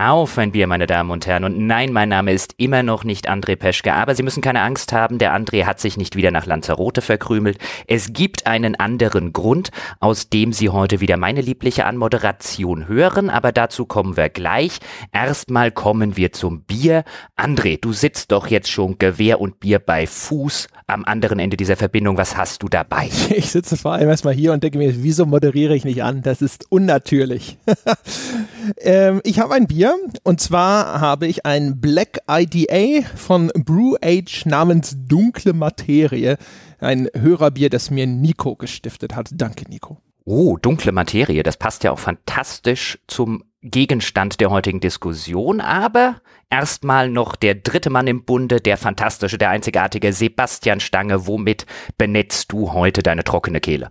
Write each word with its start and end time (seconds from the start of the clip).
Auf 0.00 0.38
ein 0.38 0.52
Bier, 0.52 0.68
meine 0.68 0.86
Damen 0.86 1.10
und 1.10 1.26
Herren. 1.26 1.42
Und 1.42 1.58
nein, 1.58 1.92
mein 1.92 2.08
Name 2.08 2.32
ist 2.32 2.54
immer 2.56 2.84
noch 2.84 3.02
nicht 3.02 3.28
André 3.28 3.56
Peschke, 3.56 3.92
aber 3.92 4.14
Sie 4.14 4.22
müssen 4.22 4.42
keine 4.42 4.60
Angst 4.60 4.92
haben, 4.92 5.18
der 5.18 5.34
André 5.36 5.64
hat 5.64 5.80
sich 5.80 5.96
nicht 5.96 6.14
wieder 6.14 6.30
nach 6.30 6.46
Lanzarote 6.46 7.00
verkrümelt. 7.00 7.58
Es 7.88 8.12
gibt 8.12 8.46
einen 8.46 8.76
anderen 8.76 9.32
Grund, 9.32 9.72
aus 9.98 10.28
dem 10.30 10.52
Sie 10.52 10.68
heute 10.68 11.00
wieder 11.00 11.16
meine 11.16 11.40
liebliche 11.40 11.84
Anmoderation 11.84 12.86
hören, 12.86 13.28
aber 13.28 13.50
dazu 13.50 13.86
kommen 13.86 14.16
wir 14.16 14.28
gleich. 14.28 14.78
Erstmal 15.10 15.72
kommen 15.72 16.16
wir 16.16 16.32
zum 16.32 16.62
Bier. 16.62 17.02
André, 17.36 17.80
du 17.80 17.92
sitzt 17.92 18.30
doch 18.30 18.46
jetzt 18.46 18.70
schon 18.70 18.98
Gewehr 18.98 19.40
und 19.40 19.58
Bier 19.58 19.80
bei 19.80 20.06
Fuß 20.06 20.68
am 20.86 21.04
anderen 21.06 21.40
Ende 21.40 21.56
dieser 21.56 21.76
Verbindung. 21.76 22.16
Was 22.18 22.36
hast 22.36 22.62
du 22.62 22.68
dabei? 22.68 23.10
Ich 23.30 23.50
sitze 23.50 23.76
vor 23.76 23.94
allem 23.94 24.08
erstmal 24.08 24.34
hier 24.34 24.52
und 24.52 24.62
denke 24.62 24.78
mir, 24.78 25.02
wieso 25.02 25.26
moderiere 25.26 25.74
ich 25.74 25.84
nicht 25.84 26.02
an? 26.04 26.22
Das 26.22 26.40
ist 26.40 26.66
unnatürlich. 26.70 27.58
ähm, 28.78 29.20
ich 29.24 29.40
habe 29.40 29.54
ein 29.54 29.66
Bier 29.66 29.96
und 30.22 30.40
zwar 30.40 31.00
habe 31.00 31.26
ich 31.26 31.46
ein 31.46 31.80
Black 31.80 32.18
IDA 32.30 33.06
von 33.16 33.48
Brew 33.54 33.96
Age 34.02 34.46
namens 34.46 34.96
Dunkle 35.06 35.52
Materie. 35.52 36.36
Ein 36.80 37.08
Hörerbier, 37.14 37.70
das 37.70 37.90
mir 37.90 38.06
Nico 38.06 38.56
gestiftet 38.56 39.16
hat. 39.16 39.30
Danke, 39.32 39.64
Nico. 39.68 39.98
Oh, 40.24 40.58
dunkle 40.58 40.92
Materie, 40.92 41.42
das 41.42 41.56
passt 41.56 41.84
ja 41.84 41.90
auch 41.90 41.98
fantastisch 41.98 42.98
zum 43.06 43.44
Gegenstand 43.62 44.40
der 44.40 44.50
heutigen 44.50 44.78
Diskussion, 44.78 45.60
aber 45.60 46.20
erstmal 46.50 47.08
noch 47.08 47.34
der 47.34 47.54
dritte 47.54 47.90
Mann 47.90 48.06
im 48.06 48.24
Bunde, 48.24 48.60
der 48.60 48.76
fantastische, 48.76 49.38
der 49.38 49.50
einzigartige 49.50 50.12
Sebastian 50.12 50.80
Stange. 50.80 51.26
Womit 51.26 51.66
benetzt 51.96 52.52
du 52.52 52.72
heute 52.72 53.02
deine 53.02 53.24
trockene 53.24 53.60
Kehle? 53.60 53.90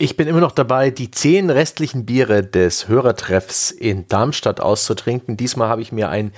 Ich 0.00 0.16
bin 0.16 0.28
immer 0.28 0.40
noch 0.40 0.52
dabei, 0.52 0.90
die 0.90 1.10
zehn 1.10 1.50
restlichen 1.50 2.06
Biere 2.06 2.44
des 2.44 2.86
Hörertreffs 2.86 3.72
in 3.72 4.06
Darmstadt 4.06 4.60
auszutrinken. 4.60 5.36
Diesmal 5.36 5.68
habe 5.68 5.82
ich 5.82 5.90
mir 5.90 6.08
ein 6.08 6.32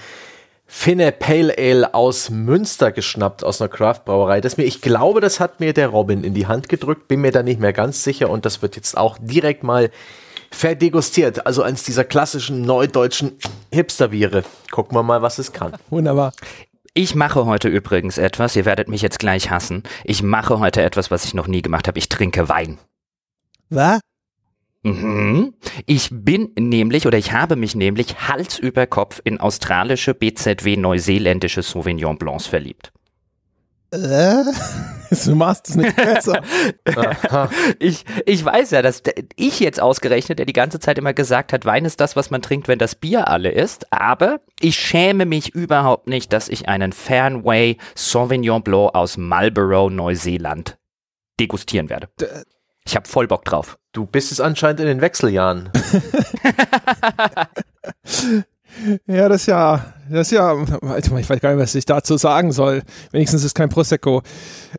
Finne 0.67 1.13
Pale 1.13 1.55
Ale 1.59 1.93
aus 1.93 2.31
Münster 2.31 2.91
geschnappt, 2.91 3.45
aus 3.45 3.61
einer 3.61 3.69
Craft-Brauerei. 3.69 4.41
Das 4.41 4.57
mir, 4.57 4.65
ich 4.65 4.81
glaube, 4.81 5.21
das 5.21 5.41
hat 5.41 5.61
mir 5.61 5.75
der 5.75 5.89
Robin 5.89 6.25
in 6.25 6.33
die 6.33 6.47
Hand 6.47 6.71
gedrückt, 6.71 7.07
bin 7.07 7.21
mir 7.21 7.33
da 7.33 7.43
nicht 7.43 7.61
mehr 7.61 7.75
ganz 7.75 8.03
sicher 8.03 8.31
und 8.31 8.47
das 8.47 8.63
wird 8.63 8.77
jetzt 8.77 8.97
auch 8.97 9.19
direkt 9.21 9.63
mal 9.63 9.91
verdegustiert. 10.51 11.47
Also 11.47 11.63
eins 11.63 11.83
dieser 11.83 12.05
klassischen 12.05 12.63
neudeutschen 12.63 13.33
Hipster-Biere. 13.73 14.45
Gucken 14.71 14.97
wir 14.97 15.03
mal, 15.03 15.21
was 15.21 15.39
es 15.39 15.53
kann. 15.53 15.75
Wunderbar. 15.91 16.33
Ich 16.95 17.15
mache 17.15 17.45
heute 17.45 17.69
übrigens 17.69 18.17
etwas, 18.17 18.57
ihr 18.57 18.65
werdet 18.65 18.89
mich 18.89 19.03
jetzt 19.03 19.19
gleich 19.19 19.51
hassen. 19.51 19.83
Ich 20.05 20.23
mache 20.23 20.61
heute 20.61 20.81
etwas, 20.81 21.11
was 21.11 21.27
ich 21.27 21.35
noch 21.35 21.47
nie 21.47 21.61
gemacht 21.61 21.89
habe. 21.89 21.99
Ich 21.99 22.09
trinke 22.09 22.49
Wein. 22.49 22.79
Was? 23.71 24.01
Mhm. 24.83 25.55
Ich 25.87 26.09
bin 26.11 26.53
nämlich 26.59 27.07
oder 27.07 27.19
ich 27.19 27.33
habe 27.33 27.57
mich 27.57 27.75
nämlich 27.75 28.29
Hals 28.29 28.59
über 28.59 28.87
Kopf 28.87 29.21
in 29.25 29.39
australische 29.39 30.15
BZW 30.15 30.77
neuseeländische 30.77 31.63
Sauvignon 31.63 32.17
Blancs 32.17 32.47
verliebt. 32.47 32.93
Äh? 33.93 34.45
Du 35.25 35.35
machst 35.35 35.69
es 35.69 35.75
nicht 35.75 35.97
besser. 35.97 36.41
ich, 37.81 38.05
ich 38.27 38.45
weiß 38.45 38.71
ja, 38.71 38.81
dass 38.81 39.03
ich 39.35 39.59
jetzt 39.59 39.81
ausgerechnet, 39.81 40.39
der 40.39 40.47
die 40.47 40.53
ganze 40.53 40.79
Zeit 40.79 40.99
immer 40.99 41.13
gesagt 41.13 41.53
hat, 41.53 41.65
Wein 41.65 41.85
ist 41.85 42.01
das, 42.01 42.15
was 42.15 42.31
man 42.31 42.43
trinkt, 42.43 42.69
wenn 42.69 42.79
das 42.79 42.95
Bier 42.95 43.27
alle 43.27 43.51
ist. 43.51 43.93
Aber 43.93 44.39
ich 44.61 44.77
schäme 44.77 45.27
mich 45.27 45.53
überhaupt 45.53 46.07
nicht, 46.07 46.33
dass 46.33 46.49
ich 46.49 46.69
einen 46.69 46.93
Fernway 46.93 47.77
Sauvignon 47.97 48.63
Blanc 48.63 48.95
aus 48.95 49.17
Marlborough, 49.17 49.91
Neuseeland 49.91 50.79
degustieren 51.41 51.91
werde. 51.91 52.09
Ich 52.85 52.97
habe 52.97 53.09
voll 53.09 53.27
Bock 53.27 53.45
drauf. 53.45 53.79
Du 53.93 54.07
bist 54.07 54.33
es 54.33 54.41
anscheinend 54.41 54.81
in 54.81 54.87
den 54.87 55.01
Wechseljahren. 55.01 55.71
Ja, 59.07 59.29
das 59.29 59.43
ist 59.43 59.47
ja, 59.47 59.95
das 60.09 60.29
ist 60.29 60.33
ja, 60.33 60.55
ich 60.63 61.11
weiß 61.11 61.41
gar 61.41 61.51
nicht, 61.51 61.63
was 61.63 61.75
ich 61.75 61.85
dazu 61.85 62.17
sagen 62.17 62.53
soll. 62.53 62.83
Wenigstens 63.11 63.41
ist 63.41 63.47
es 63.47 63.55
kein 63.55 63.69
Prosecco. 63.69 64.23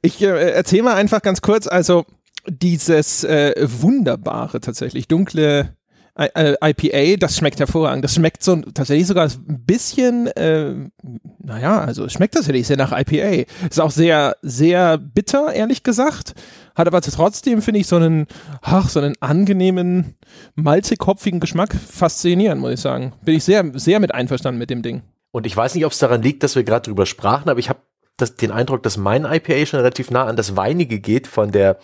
Ich 0.02 0.22
äh, 0.22 0.52
erzähle 0.52 0.84
mal 0.84 0.96
einfach 0.96 1.22
ganz 1.22 1.42
kurz, 1.42 1.68
also 1.68 2.06
dieses 2.48 3.24
äh, 3.24 3.54
wunderbare 3.62 4.62
tatsächlich 4.62 5.08
dunkle 5.08 5.76
IPA, 6.18 7.16
das 7.18 7.38
schmeckt 7.38 7.60
hervorragend. 7.60 8.04
Das 8.04 8.16
schmeckt 8.16 8.44
so 8.44 8.58
tatsächlich 8.58 9.08
sogar 9.08 9.30
ein 9.30 9.66
bisschen, 9.66 10.28
äh, 10.28 10.74
naja, 11.40 11.80
also 11.80 12.06
es 12.06 12.14
schmeckt 12.14 12.34
tatsächlich 12.34 12.68
sehr 12.68 12.78
nach 12.78 12.92
IPA. 12.92 13.46
Ist 13.70 13.80
auch 13.80 13.92
sehr, 13.92 14.36
sehr 14.42 14.98
bitter, 14.98 15.54
ehrlich 15.54 15.84
gesagt. 15.84 16.34
Hat 16.76 16.88
aber 16.88 17.02
trotzdem, 17.02 17.62
finde 17.62 17.82
ich, 17.82 17.88
so 17.88 17.98
einen, 17.98 18.28
ach, 18.62 18.90
so 18.90 19.00
einen 19.00 19.16
angenehmen, 19.20 20.16
malzig-hopfigen 20.56 21.40
Geschmack. 21.40 21.76
Faszinierend, 21.76 22.62
muss 22.62 22.74
ich 22.74 22.82
sagen. 22.82 23.14
Bin 23.24 23.36
ich 23.36 23.44
sehr, 23.44 23.70
sehr 23.74 24.00
mit 24.00 24.14
einverstanden 24.14 24.60
mit 24.60 24.70
dem 24.70 24.82
Ding. 24.82 25.02
Und 25.32 25.46
ich 25.46 25.56
weiß 25.56 25.76
nicht, 25.76 25.86
ob 25.86 25.92
es 25.92 26.00
daran 26.00 26.22
liegt, 26.22 26.44
dass 26.44 26.56
wir 26.56 26.64
gerade 26.64 26.84
drüber 26.84 27.06
sprachen, 27.06 27.50
aber 27.50 27.60
ich 27.60 27.70
habe 27.70 27.80
den 28.40 28.52
Eindruck, 28.52 28.84
dass 28.84 28.98
mein 28.98 29.26
IPA 29.26 29.66
schon 29.66 29.80
relativ 29.80 30.12
nah 30.12 30.26
an 30.26 30.36
das 30.36 30.56
Weinige 30.56 31.00
geht 31.00 31.28
von 31.28 31.52
der, 31.52 31.80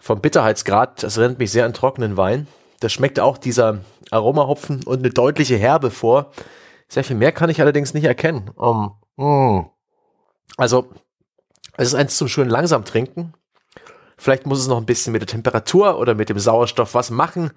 vom 0.00 0.20
Bitterheitsgrad. 0.20 1.02
Das 1.02 1.16
erinnert 1.16 1.38
mich 1.38 1.50
sehr 1.50 1.66
an 1.66 1.74
trockenen 1.74 2.16
Wein. 2.16 2.46
Das 2.80 2.92
schmeckt 2.92 3.20
auch 3.20 3.38
dieser 3.38 3.80
Aromahopfen 4.10 4.84
und 4.84 5.00
eine 5.00 5.10
deutliche 5.10 5.56
Herbe 5.56 5.90
vor. 5.90 6.30
Sehr 6.88 7.04
viel 7.04 7.16
mehr 7.16 7.32
kann 7.32 7.50
ich 7.50 7.60
allerdings 7.60 7.92
nicht 7.92 8.04
erkennen. 8.04 8.50
Um, 8.54 8.94
mm. 9.16 9.66
Also, 10.56 10.88
es 11.78 11.88
ist 11.88 11.94
eins 11.94 12.16
zum 12.16 12.28
schön 12.28 12.48
langsam 12.48 12.84
trinken. 12.84 13.32
Vielleicht 14.18 14.46
muss 14.46 14.58
es 14.58 14.66
noch 14.66 14.78
ein 14.78 14.86
bisschen 14.86 15.12
mit 15.12 15.22
der 15.22 15.28
Temperatur 15.28 15.98
oder 15.98 16.14
mit 16.14 16.28
dem 16.28 16.38
Sauerstoff 16.38 16.94
was 16.94 17.10
machen. 17.10 17.52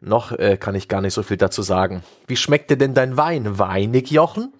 Noch 0.00 0.32
äh, 0.32 0.56
kann 0.56 0.74
ich 0.74 0.88
gar 0.88 1.02
nicht 1.02 1.12
so 1.12 1.22
viel 1.22 1.36
dazu 1.36 1.60
sagen. 1.60 2.02
Wie 2.26 2.36
schmeckt 2.36 2.70
dir 2.70 2.78
denn 2.78 2.94
dein 2.94 3.16
Wein? 3.16 3.58
Weinig, 3.58 4.10
Jochen? 4.10 4.54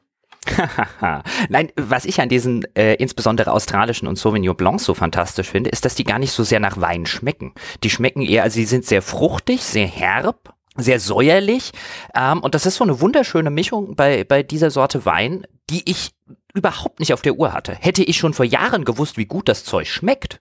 Nein, 1.49 1.73
was 1.77 2.05
ich 2.05 2.21
an 2.21 2.29
diesen 2.29 2.65
äh, 2.75 2.95
insbesondere 2.95 3.53
australischen 3.53 4.09
und 4.09 4.17
Sauvignon 4.17 4.57
Blancs 4.57 4.85
so 4.85 4.95
fantastisch 4.95 5.49
finde, 5.49 5.71
ist, 5.71 5.85
dass 5.85 5.95
die 5.95 6.05
gar 6.05 6.19
nicht 6.19 6.33
so 6.33 6.45
sehr 6.45 6.61
nach 6.61 6.81
Wein 6.81 7.07
schmecken. 7.07 7.55
Die 7.83 7.91
schmecken 7.91 8.23
eher, 8.23 8.43
also 8.43 8.55
sie 8.57 8.67
sind 8.67 8.85
sehr 8.85 9.03
fruchtig, 9.03 9.63
sehr 9.63 9.87
herb, 9.87 10.55
sehr 10.77 11.01
säuerlich. 11.01 11.73
Ähm, 12.15 12.41
und 12.41 12.55
das 12.55 12.67
ist 12.67 12.77
so 12.77 12.85
eine 12.85 13.01
wunderschöne 13.01 13.51
Mischung 13.51 13.97
bei, 13.97 14.25
bei 14.25 14.43
dieser 14.43 14.71
Sorte 14.71 15.07
Wein, 15.07 15.47
die 15.71 15.89
ich 15.91 16.13
überhaupt 16.55 17.01
nicht 17.01 17.13
auf 17.13 17.23
der 17.23 17.35
Uhr 17.35 17.53
hatte. 17.53 17.75
Hätte 17.75 18.03
ich 18.03 18.17
schon 18.17 18.35
vor 18.35 18.45
Jahren 18.45 18.85
gewusst, 18.85 19.17
wie 19.17 19.27
gut 19.27 19.49
das 19.49 19.65
Zeug 19.65 19.89
schmeckt. 19.89 20.41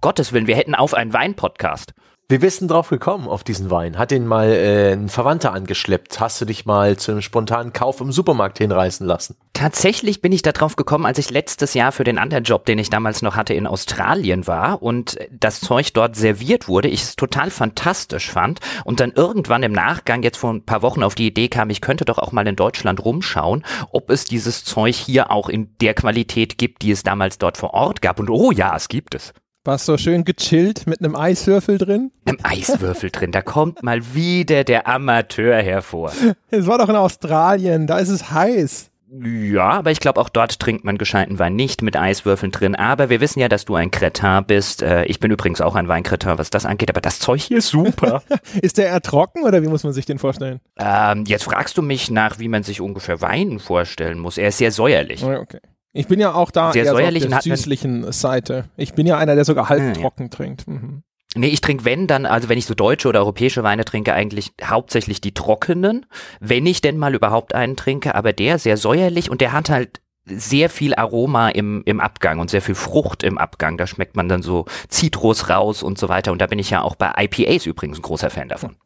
Gottes 0.00 0.32
Willen, 0.32 0.46
wir 0.46 0.56
hätten 0.56 0.74
auf 0.74 0.94
einen 0.94 1.12
Wein-Podcast. 1.12 1.92
Wie 2.30 2.38
bist 2.38 2.62
du 2.62 2.68
drauf 2.68 2.90
gekommen 2.90 3.26
auf 3.26 3.42
diesen 3.42 3.72
Wein? 3.72 3.98
Hat 3.98 4.12
den 4.12 4.24
mal 4.24 4.52
äh, 4.52 4.92
ein 4.92 5.08
Verwandter 5.08 5.52
angeschleppt? 5.52 6.20
Hast 6.20 6.40
du 6.40 6.44
dich 6.44 6.64
mal 6.64 6.96
zu 6.96 7.10
einem 7.10 7.22
spontanen 7.22 7.72
Kauf 7.72 8.00
im 8.00 8.12
Supermarkt 8.12 8.58
hinreißen 8.58 9.04
lassen? 9.04 9.34
Tatsächlich 9.52 10.22
bin 10.22 10.30
ich 10.30 10.42
da 10.42 10.52
drauf 10.52 10.76
gekommen, 10.76 11.06
als 11.06 11.18
ich 11.18 11.30
letztes 11.30 11.74
Jahr 11.74 11.90
für 11.90 12.04
den 12.04 12.18
anderen 12.18 12.44
Job, 12.44 12.66
den 12.66 12.78
ich 12.78 12.88
damals 12.88 13.22
noch 13.22 13.34
hatte, 13.34 13.52
in 13.52 13.66
Australien 13.66 14.46
war 14.46 14.80
und 14.80 15.18
das 15.32 15.60
Zeug 15.60 15.92
dort 15.92 16.14
serviert 16.14 16.68
wurde, 16.68 16.86
ich 16.86 17.02
es 17.02 17.16
total 17.16 17.50
fantastisch 17.50 18.30
fand 18.30 18.60
und 18.84 19.00
dann 19.00 19.10
irgendwann 19.10 19.64
im 19.64 19.72
Nachgang 19.72 20.22
jetzt 20.22 20.38
vor 20.38 20.52
ein 20.52 20.64
paar 20.64 20.82
Wochen 20.82 21.02
auf 21.02 21.16
die 21.16 21.26
Idee 21.26 21.48
kam, 21.48 21.68
ich 21.68 21.80
könnte 21.80 22.04
doch 22.04 22.18
auch 22.18 22.30
mal 22.30 22.46
in 22.46 22.54
Deutschland 22.54 23.04
rumschauen, 23.04 23.64
ob 23.90 24.08
es 24.08 24.24
dieses 24.24 24.62
Zeug 24.62 24.94
hier 24.94 25.32
auch 25.32 25.48
in 25.48 25.74
der 25.80 25.94
Qualität 25.94 26.58
gibt, 26.58 26.82
die 26.82 26.92
es 26.92 27.02
damals 27.02 27.38
dort 27.38 27.56
vor 27.56 27.74
Ort 27.74 28.00
gab 28.00 28.20
und 28.20 28.30
oh 28.30 28.52
ja, 28.52 28.76
es 28.76 28.86
gibt 28.86 29.16
es. 29.16 29.32
Warst 29.62 29.86
du 29.88 29.98
schön 29.98 30.24
gechillt 30.24 30.86
mit 30.86 31.00
einem 31.00 31.14
Eiswürfel 31.14 31.76
drin? 31.76 32.12
Einem 32.24 32.38
Eiswürfel 32.42 33.10
drin, 33.10 33.30
da 33.30 33.42
kommt 33.42 33.82
mal 33.82 34.14
wieder 34.14 34.64
der 34.64 34.88
Amateur 34.88 35.60
hervor. 35.60 36.12
Es 36.50 36.66
war 36.66 36.78
doch 36.78 36.88
in 36.88 36.96
Australien, 36.96 37.86
da 37.86 37.98
ist 37.98 38.08
es 38.08 38.30
heiß. 38.30 38.90
Ja, 39.22 39.70
aber 39.70 39.90
ich 39.90 40.00
glaube, 40.00 40.18
auch 40.18 40.30
dort 40.30 40.60
trinkt 40.60 40.84
man 40.84 40.96
gescheiten 40.96 41.38
Wein 41.38 41.56
nicht 41.56 41.82
mit 41.82 41.94
Eiswürfeln 41.94 42.52
drin. 42.52 42.74
Aber 42.74 43.10
wir 43.10 43.20
wissen 43.20 43.40
ja, 43.40 43.48
dass 43.48 43.66
du 43.66 43.74
ein 43.74 43.90
Kretin 43.90 44.44
bist. 44.46 44.82
Äh, 44.82 45.04
ich 45.06 45.20
bin 45.20 45.30
übrigens 45.30 45.60
auch 45.60 45.74
ein 45.74 45.88
Weinkretin, 45.88 46.38
was 46.38 46.48
das 46.48 46.64
angeht. 46.64 46.90
Aber 46.90 47.00
das 47.00 47.18
Zeug 47.18 47.42
hier 47.42 47.58
ist 47.58 47.68
super. 47.68 48.22
ist 48.62 48.78
der 48.78 48.86
eher 48.86 49.00
trocken 49.02 49.42
oder 49.42 49.62
wie 49.62 49.68
muss 49.68 49.82
man 49.82 49.92
sich 49.92 50.06
den 50.06 50.20
vorstellen? 50.20 50.60
Ähm, 50.78 51.24
jetzt 51.26 51.42
fragst 51.42 51.76
du 51.76 51.82
mich 51.82 52.08
nach, 52.10 52.38
wie 52.38 52.48
man 52.48 52.62
sich 52.62 52.80
ungefähr 52.80 53.20
Wein 53.20 53.58
vorstellen 53.58 54.20
muss. 54.20 54.38
Er 54.38 54.48
ist 54.48 54.58
sehr 54.58 54.70
säuerlich. 54.70 55.24
Okay. 55.24 55.58
Ich 55.92 56.06
bin 56.06 56.20
ja 56.20 56.34
auch 56.34 56.50
da 56.50 56.72
sehr 56.72 56.84
eher 56.84 56.92
so 56.92 56.98
auf 56.98 57.42
der 57.42 57.56
süßlichen 57.56 58.12
Seite. 58.12 58.66
Ich 58.76 58.94
bin 58.94 59.06
ja 59.06 59.18
einer, 59.18 59.34
der 59.34 59.44
sogar 59.44 59.68
halbtrocken 59.68 60.26
ja. 60.26 60.30
trinkt. 60.30 60.68
Mhm. 60.68 61.02
Nee, 61.36 61.48
ich 61.48 61.60
trinke 61.60 61.84
wenn 61.84 62.06
dann, 62.06 62.26
also 62.26 62.48
wenn 62.48 62.58
ich 62.58 62.66
so 62.66 62.74
deutsche 62.74 63.08
oder 63.08 63.20
europäische 63.20 63.62
Weine 63.62 63.84
trinke, 63.84 64.12
eigentlich 64.12 64.52
hauptsächlich 64.64 65.20
die 65.20 65.32
trockenen, 65.32 66.06
wenn 66.40 66.66
ich 66.66 66.80
denn 66.80 66.98
mal 66.98 67.14
überhaupt 67.14 67.54
einen 67.54 67.76
trinke, 67.76 68.16
aber 68.16 68.32
der 68.32 68.58
sehr 68.58 68.76
säuerlich 68.76 69.30
und 69.30 69.40
der 69.40 69.52
hat 69.52 69.70
halt 69.70 70.00
sehr 70.26 70.70
viel 70.70 70.94
Aroma 70.94 71.48
im, 71.48 71.82
im 71.86 72.00
Abgang 72.00 72.40
und 72.40 72.50
sehr 72.50 72.62
viel 72.62 72.74
Frucht 72.74 73.22
im 73.22 73.38
Abgang. 73.38 73.78
Da 73.78 73.86
schmeckt 73.86 74.16
man 74.16 74.28
dann 74.28 74.42
so 74.42 74.66
Zitrus 74.88 75.48
raus 75.48 75.82
und 75.82 75.98
so 75.98 76.08
weiter. 76.08 76.32
Und 76.32 76.40
da 76.40 76.46
bin 76.46 76.58
ich 76.58 76.70
ja 76.70 76.82
auch 76.82 76.94
bei 76.94 77.12
IPAs 77.16 77.66
übrigens 77.66 77.98
ein 77.98 78.02
großer 78.02 78.30
Fan 78.30 78.48
davon. 78.48 78.76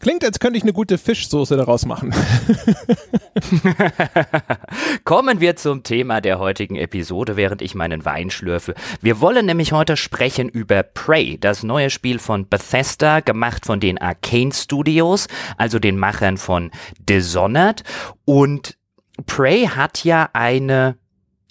Klingt, 0.00 0.24
als 0.24 0.38
könnte 0.38 0.56
ich 0.56 0.62
eine 0.62 0.72
gute 0.72 0.96
Fischsoße 0.96 1.56
daraus 1.56 1.84
machen. 1.84 2.14
Kommen 5.04 5.40
wir 5.40 5.56
zum 5.56 5.82
Thema 5.82 6.20
der 6.20 6.38
heutigen 6.38 6.76
Episode, 6.76 7.36
während 7.36 7.62
ich 7.62 7.74
meinen 7.74 8.04
Wein 8.04 8.30
schlürfe. 8.30 8.74
Wir 9.00 9.20
wollen 9.20 9.46
nämlich 9.46 9.72
heute 9.72 9.96
sprechen 9.96 10.48
über 10.48 10.84
Prey, 10.84 11.36
das 11.40 11.64
neue 11.64 11.90
Spiel 11.90 12.20
von 12.20 12.48
Bethesda, 12.48 13.18
gemacht 13.20 13.66
von 13.66 13.80
den 13.80 13.98
Arcane 13.98 14.52
Studios, 14.52 15.26
also 15.56 15.80
den 15.80 15.98
Machern 15.98 16.36
von 16.36 16.70
Dishonored. 17.00 17.82
Und 18.24 18.78
Prey 19.26 19.66
hat 19.66 20.04
ja 20.04 20.30
eine 20.32 20.96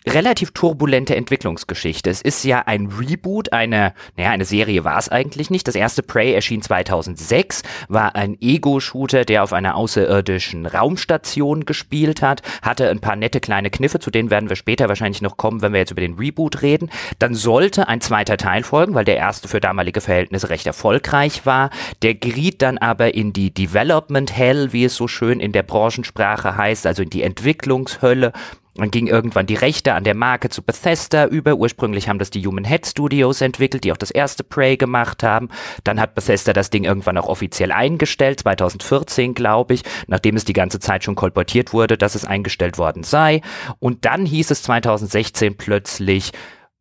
relativ 0.07 0.51
turbulente 0.51 1.15
Entwicklungsgeschichte. 1.15 2.09
Es 2.09 2.21
ist 2.21 2.43
ja 2.43 2.63
ein 2.65 2.87
Reboot 2.87 3.53
einer, 3.53 3.93
naja, 4.15 4.31
eine 4.31 4.45
Serie 4.45 4.83
war 4.83 4.97
es 4.97 5.09
eigentlich 5.09 5.49
nicht. 5.49 5.67
Das 5.67 5.75
erste 5.75 6.03
Prey 6.03 6.33
erschien 6.33 6.61
2006, 6.61 7.63
war 7.87 8.15
ein 8.15 8.37
Ego-Shooter, 8.41 9.25
der 9.25 9.43
auf 9.43 9.53
einer 9.53 9.75
außerirdischen 9.75 10.65
Raumstation 10.65 11.65
gespielt 11.65 12.21
hat, 12.21 12.41
hatte 12.61 12.89
ein 12.89 12.99
paar 12.99 13.15
nette 13.15 13.39
kleine 13.39 13.69
Kniffe, 13.69 13.99
zu 13.99 14.11
denen 14.11 14.29
werden 14.29 14.49
wir 14.49 14.55
später 14.55 14.87
wahrscheinlich 14.89 15.21
noch 15.21 15.37
kommen, 15.37 15.61
wenn 15.61 15.73
wir 15.73 15.79
jetzt 15.79 15.91
über 15.91 16.01
den 16.01 16.15
Reboot 16.15 16.61
reden. 16.61 16.89
Dann 17.19 17.35
sollte 17.35 17.87
ein 17.87 18.01
zweiter 18.01 18.37
Teil 18.37 18.63
folgen, 18.63 18.93
weil 18.93 19.05
der 19.05 19.17
erste 19.17 19.47
für 19.47 19.59
damalige 19.59 20.01
Verhältnisse 20.01 20.49
recht 20.49 20.67
erfolgreich 20.67 21.45
war. 21.45 21.69
Der 22.01 22.15
geriet 22.15 22.61
dann 22.61 22.77
aber 22.77 23.13
in 23.13 23.33
die 23.33 23.53
Development 23.53 24.35
Hell, 24.35 24.73
wie 24.73 24.85
es 24.85 24.95
so 24.95 25.07
schön 25.07 25.39
in 25.39 25.51
der 25.51 25.63
Branchensprache 25.63 26.57
heißt, 26.57 26.85
also 26.87 27.03
in 27.03 27.09
die 27.09 27.23
Entwicklungshölle 27.23 28.33
dann 28.81 28.91
ging 28.91 29.07
irgendwann 29.07 29.47
die 29.47 29.55
Rechte 29.55 29.93
an 29.93 30.03
der 30.03 30.15
Marke 30.15 30.49
zu 30.49 30.61
Bethesda 30.61 31.25
über. 31.25 31.55
Ursprünglich 31.55 32.09
haben 32.09 32.19
das 32.19 32.29
die 32.29 32.45
Human 32.45 32.65
Head 32.65 32.87
Studios 32.87 33.41
entwickelt, 33.41 33.83
die 33.83 33.91
auch 33.91 33.97
das 33.97 34.11
erste 34.11 34.43
Prey 34.43 34.77
gemacht 34.77 35.23
haben. 35.23 35.49
Dann 35.83 35.99
hat 35.99 36.15
Bethesda 36.15 36.53
das 36.53 36.69
Ding 36.69 36.83
irgendwann 36.83 37.17
auch 37.17 37.27
offiziell 37.27 37.71
eingestellt, 37.71 38.41
2014 38.41 39.33
glaube 39.33 39.73
ich, 39.73 39.83
nachdem 40.07 40.35
es 40.35 40.45
die 40.45 40.53
ganze 40.53 40.79
Zeit 40.79 41.03
schon 41.03 41.15
kolportiert 41.15 41.73
wurde, 41.73 41.97
dass 41.97 42.15
es 42.15 42.25
eingestellt 42.25 42.77
worden 42.77 43.03
sei. 43.03 43.41
Und 43.79 44.05
dann 44.05 44.25
hieß 44.25 44.51
es 44.51 44.63
2016 44.63 45.57
plötzlich, 45.57 46.31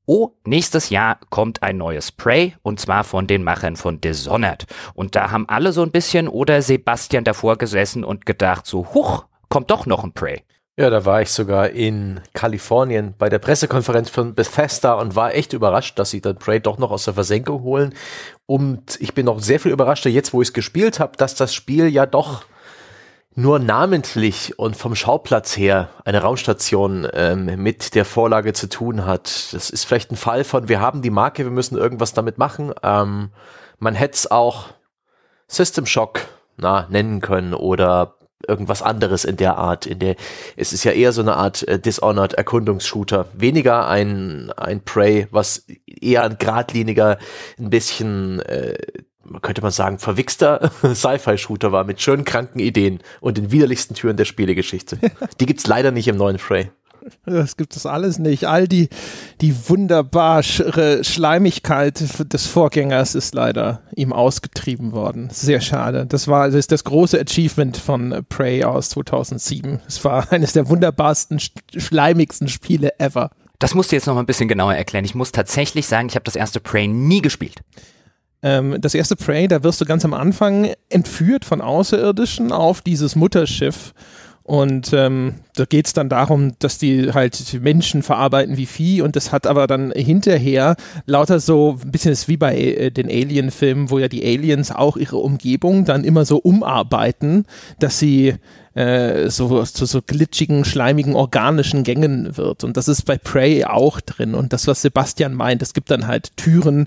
oh, 0.06 0.30
nächstes 0.44 0.90
Jahr 0.90 1.18
kommt 1.30 1.62
ein 1.62 1.76
neues 1.76 2.12
Prey 2.12 2.54
und 2.62 2.80
zwar 2.80 3.04
von 3.04 3.26
den 3.26 3.42
Machern 3.42 3.76
von 3.76 4.00
Dishonored. 4.00 4.66
Und 4.94 5.16
da 5.16 5.30
haben 5.30 5.48
alle 5.48 5.72
so 5.72 5.82
ein 5.82 5.90
bisschen 5.90 6.28
oder 6.28 6.62
Sebastian 6.62 7.24
davor 7.24 7.56
gesessen 7.58 8.04
und 8.04 8.24
gedacht 8.24 8.66
so, 8.66 8.94
huch, 8.94 9.26
kommt 9.48 9.70
doch 9.70 9.86
noch 9.86 10.04
ein 10.04 10.12
Prey. 10.12 10.42
Ja, 10.78 10.90
da 10.90 11.06
war 11.06 11.22
ich 11.22 11.30
sogar 11.30 11.70
in 11.70 12.20
Kalifornien 12.34 13.14
bei 13.16 13.30
der 13.30 13.38
Pressekonferenz 13.38 14.10
von 14.10 14.34
Bethesda 14.34 14.92
und 14.92 15.16
war 15.16 15.34
echt 15.34 15.54
überrascht, 15.54 15.98
dass 15.98 16.10
sie 16.10 16.20
dann 16.20 16.36
Prey 16.36 16.60
doch 16.60 16.76
noch 16.76 16.90
aus 16.90 17.06
der 17.06 17.14
Versenkung 17.14 17.62
holen. 17.62 17.94
Und 18.44 19.00
ich 19.00 19.14
bin 19.14 19.24
noch 19.24 19.40
sehr 19.40 19.58
viel 19.58 19.72
überraschter 19.72 20.10
jetzt, 20.10 20.34
wo 20.34 20.42
ich 20.42 20.48
es 20.48 20.52
gespielt 20.52 21.00
habe, 21.00 21.16
dass 21.16 21.34
das 21.34 21.54
Spiel 21.54 21.88
ja 21.88 22.04
doch 22.04 22.44
nur 23.34 23.58
namentlich 23.58 24.58
und 24.58 24.76
vom 24.76 24.94
Schauplatz 24.94 25.56
her 25.56 25.88
eine 26.04 26.20
Raumstation 26.20 27.08
ähm, 27.14 27.62
mit 27.62 27.94
der 27.94 28.04
Vorlage 28.04 28.52
zu 28.52 28.68
tun 28.68 29.06
hat. 29.06 29.54
Das 29.54 29.70
ist 29.70 29.84
vielleicht 29.84 30.12
ein 30.12 30.16
Fall 30.16 30.44
von, 30.44 30.68
wir 30.68 30.80
haben 30.80 31.00
die 31.00 31.10
Marke, 31.10 31.44
wir 31.44 31.50
müssen 31.50 31.78
irgendwas 31.78 32.12
damit 32.12 32.36
machen. 32.36 32.74
Ähm, 32.82 33.30
man 33.78 33.94
hätte 33.94 34.14
es 34.14 34.30
auch 34.30 34.66
System 35.48 35.86
Shock 35.86 36.20
na, 36.58 36.86
nennen 36.90 37.22
können 37.22 37.54
oder 37.54 38.15
irgendwas 38.46 38.82
anderes 38.82 39.24
in 39.24 39.36
der 39.36 39.56
Art. 39.56 39.86
In 39.86 39.98
der 39.98 40.16
es 40.56 40.72
ist 40.72 40.84
ja 40.84 40.92
eher 40.92 41.12
so 41.12 41.22
eine 41.22 41.36
Art 41.36 41.66
äh, 41.68 41.78
Dishonored 41.78 42.34
Erkundungsshooter, 42.34 43.28
weniger 43.34 43.88
ein 43.88 44.52
ein 44.56 44.80
Prey, 44.82 45.26
was 45.30 45.66
eher 45.86 46.24
ein 46.24 46.38
geradliniger, 46.38 47.18
ein 47.58 47.70
bisschen 47.70 48.40
äh, 48.40 48.76
könnte 49.42 49.62
man 49.62 49.72
sagen, 49.72 49.98
verwichster 49.98 50.70
Sci-Fi-Shooter 50.82 51.72
war 51.72 51.84
mit 51.84 52.00
schönen 52.00 52.24
kranken 52.24 52.60
Ideen 52.60 53.00
und 53.20 53.38
den 53.38 53.50
widerlichsten 53.50 53.94
Türen 53.94 54.16
der 54.16 54.24
Spielegeschichte. 54.24 54.98
Die 55.40 55.46
gibt's 55.46 55.66
leider 55.66 55.90
nicht 55.90 56.08
im 56.08 56.16
neuen 56.16 56.36
Prey. 56.36 56.70
Das 57.24 57.56
gibt 57.56 57.76
es 57.76 57.86
alles 57.86 58.18
nicht. 58.18 58.44
All 58.44 58.68
die, 58.68 58.88
die 59.40 59.54
wunderbare 59.68 61.04
Schleimigkeit 61.04 62.02
des 62.32 62.46
Vorgängers 62.46 63.14
ist 63.14 63.34
leider 63.34 63.82
ihm 63.94 64.12
ausgetrieben 64.12 64.92
worden. 64.92 65.28
Sehr 65.30 65.60
schade. 65.60 66.06
Das 66.06 66.28
war 66.28 66.46
das, 66.46 66.54
ist 66.54 66.72
das 66.72 66.84
große 66.84 67.20
Achievement 67.20 67.76
von 67.76 68.24
Prey 68.28 68.64
aus 68.64 68.90
2007. 68.90 69.80
Es 69.86 70.04
war 70.04 70.30
eines 70.32 70.52
der 70.52 70.68
wunderbarsten, 70.68 71.40
schleimigsten 71.76 72.48
Spiele 72.48 72.98
ever. 72.98 73.30
Das 73.58 73.74
musst 73.74 73.90
du 73.90 73.96
jetzt 73.96 74.06
noch 74.06 74.14
mal 74.14 74.20
ein 74.20 74.26
bisschen 74.26 74.48
genauer 74.48 74.74
erklären. 74.74 75.04
Ich 75.04 75.14
muss 75.14 75.32
tatsächlich 75.32 75.86
sagen, 75.86 76.08
ich 76.08 76.14
habe 76.14 76.24
das 76.24 76.36
erste 76.36 76.60
Prey 76.60 76.88
nie 76.88 77.22
gespielt. 77.22 77.62
Ähm, 78.42 78.76
das 78.80 78.94
erste 78.94 79.16
Prey, 79.16 79.48
da 79.48 79.62
wirst 79.62 79.80
du 79.80 79.86
ganz 79.86 80.04
am 80.04 80.14
Anfang 80.14 80.72
entführt 80.90 81.44
von 81.44 81.60
Außerirdischen 81.60 82.52
auf 82.52 82.82
dieses 82.82 83.16
Mutterschiff 83.16 83.94
und 84.46 84.92
ähm, 84.92 85.34
da 85.56 85.64
geht 85.64 85.88
es 85.88 85.92
dann 85.92 86.08
darum, 86.08 86.52
dass 86.60 86.78
die 86.78 87.12
halt 87.12 87.60
Menschen 87.60 88.04
verarbeiten 88.04 88.56
wie 88.56 88.66
Vieh. 88.66 89.02
Und 89.02 89.16
das 89.16 89.32
hat 89.32 89.44
aber 89.44 89.66
dann 89.66 89.90
hinterher 89.90 90.76
lauter 91.04 91.40
so 91.40 91.76
ein 91.82 91.90
bisschen 91.90 92.12
ist 92.12 92.28
wie 92.28 92.36
bei 92.36 92.56
äh, 92.56 92.90
den 92.92 93.08
Alien-Filmen, 93.08 93.90
wo 93.90 93.98
ja 93.98 94.06
die 94.06 94.24
Aliens 94.24 94.70
auch 94.70 94.96
ihre 94.96 95.16
Umgebung 95.16 95.84
dann 95.84 96.04
immer 96.04 96.24
so 96.24 96.36
umarbeiten, 96.36 97.46
dass 97.80 97.98
sie 97.98 98.36
äh, 98.76 99.30
so 99.30 99.62
zu 99.64 99.86
so 99.86 100.02
glitschigen, 100.02 100.66
schleimigen, 100.66 101.14
organischen 101.14 101.82
Gängen 101.82 102.36
wird. 102.36 102.62
Und 102.62 102.76
das 102.76 102.88
ist 102.88 103.02
bei 103.02 103.16
Prey 103.16 103.64
auch 103.64 104.02
drin. 104.02 104.34
Und 104.34 104.52
das, 104.52 104.66
was 104.66 104.82
Sebastian 104.82 105.32
meint, 105.32 105.62
es 105.62 105.72
gibt 105.72 105.90
dann 105.90 106.06
halt 106.06 106.36
Türen, 106.36 106.86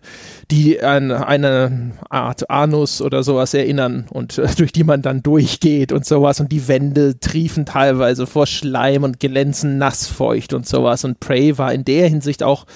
die 0.52 0.82
an 0.82 1.12
eine 1.12 1.94
Art 2.10 2.52
Anus 2.52 3.02
oder 3.02 3.24
sowas 3.24 3.56
erinnern 3.56 4.06
und 4.12 4.38
äh, 4.38 4.48
durch 4.56 4.72
die 4.72 4.84
man 4.84 5.02
dann 5.02 5.24
durchgeht 5.24 5.92
und 5.92 6.06
sowas. 6.06 6.40
Und 6.40 6.52
die 6.52 6.68
Wände 6.68 7.20
triefen 7.20 7.66
teilweise 7.66 8.28
vor 8.28 8.46
Schleim 8.46 9.04
und 9.04 9.20
glänzen 9.20 9.80
nassfeucht 9.80 10.54
und 10.54 10.68
sowas. 10.68 11.04
Und 11.04 11.20
Prey 11.20 11.58
war 11.58 11.74
in 11.74 11.86
der 11.86 12.08
Hinsicht 12.08 12.44
auch 12.44 12.68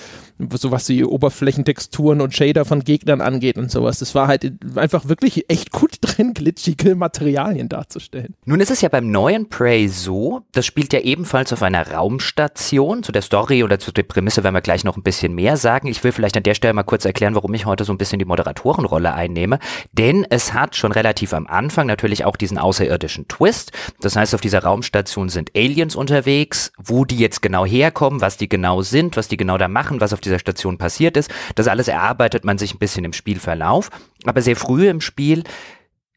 so 0.53 0.71
was 0.71 0.85
die 0.85 1.05
Oberflächentexturen 1.05 2.21
und 2.21 2.33
Shader 2.33 2.65
von 2.65 2.83
Gegnern 2.83 3.21
angeht 3.21 3.57
und 3.57 3.71
sowas. 3.71 3.99
Das 3.99 4.15
war 4.15 4.27
halt 4.27 4.51
einfach 4.75 5.07
wirklich 5.07 5.49
echt 5.49 5.71
gut 5.71 5.97
drin, 6.01 6.33
glitschige 6.33 6.95
Materialien 6.95 7.69
darzustellen. 7.69 8.35
Nun 8.45 8.59
ist 8.59 8.71
es 8.71 8.81
ja 8.81 8.89
beim 8.89 9.09
neuen 9.09 9.49
Prey 9.49 9.87
so, 9.87 10.41
das 10.51 10.65
spielt 10.65 10.93
ja 10.93 10.99
ebenfalls 10.99 11.53
auf 11.53 11.63
einer 11.63 11.91
Raumstation. 11.91 13.03
Zu 13.03 13.11
der 13.11 13.21
Story 13.21 13.63
oder 13.63 13.79
zu 13.79 13.91
der 13.91 14.03
Prämisse 14.03 14.43
werden 14.43 14.55
wir 14.55 14.61
gleich 14.61 14.83
noch 14.83 14.97
ein 14.97 15.03
bisschen 15.03 15.35
mehr 15.35 15.57
sagen. 15.57 15.87
Ich 15.87 16.03
will 16.03 16.11
vielleicht 16.11 16.37
an 16.37 16.43
der 16.43 16.55
Stelle 16.55 16.73
mal 16.73 16.83
kurz 16.83 17.05
erklären, 17.05 17.35
warum 17.35 17.53
ich 17.53 17.65
heute 17.65 17.83
so 17.83 17.93
ein 17.93 17.97
bisschen 17.97 18.19
die 18.19 18.25
Moderatorenrolle 18.25 19.13
einnehme. 19.13 19.59
Denn 19.91 20.25
es 20.29 20.53
hat 20.53 20.75
schon 20.75 20.91
relativ 20.91 21.33
am 21.33 21.47
Anfang 21.47 21.87
natürlich 21.87 22.25
auch 22.25 22.35
diesen 22.35 22.57
außerirdischen 22.57 23.27
Twist. 23.27 23.71
Das 24.01 24.15
heißt, 24.15 24.35
auf 24.35 24.41
dieser 24.41 24.63
Raumstation 24.63 25.29
sind 25.29 25.51
Aliens 25.55 25.95
unterwegs. 25.95 26.71
Wo 26.83 27.05
die 27.05 27.17
jetzt 27.17 27.41
genau 27.41 27.65
herkommen, 27.65 28.21
was 28.21 28.37
die 28.37 28.49
genau 28.49 28.81
sind, 28.81 29.17
was 29.17 29.27
die 29.27 29.37
genau 29.37 29.57
da 29.57 29.67
machen, 29.67 30.01
was 30.01 30.13
auf 30.13 30.21
dieser 30.25 30.39
Station 30.39 30.77
passiert 30.77 31.17
ist. 31.17 31.31
Das 31.55 31.67
alles 31.67 31.87
erarbeitet 31.87 32.45
man 32.45 32.57
sich 32.57 32.73
ein 32.73 32.79
bisschen 32.79 33.05
im 33.05 33.13
Spielverlauf. 33.13 33.89
Aber 34.25 34.41
sehr 34.41 34.55
früh 34.55 34.89
im 34.89 35.01
Spiel 35.01 35.43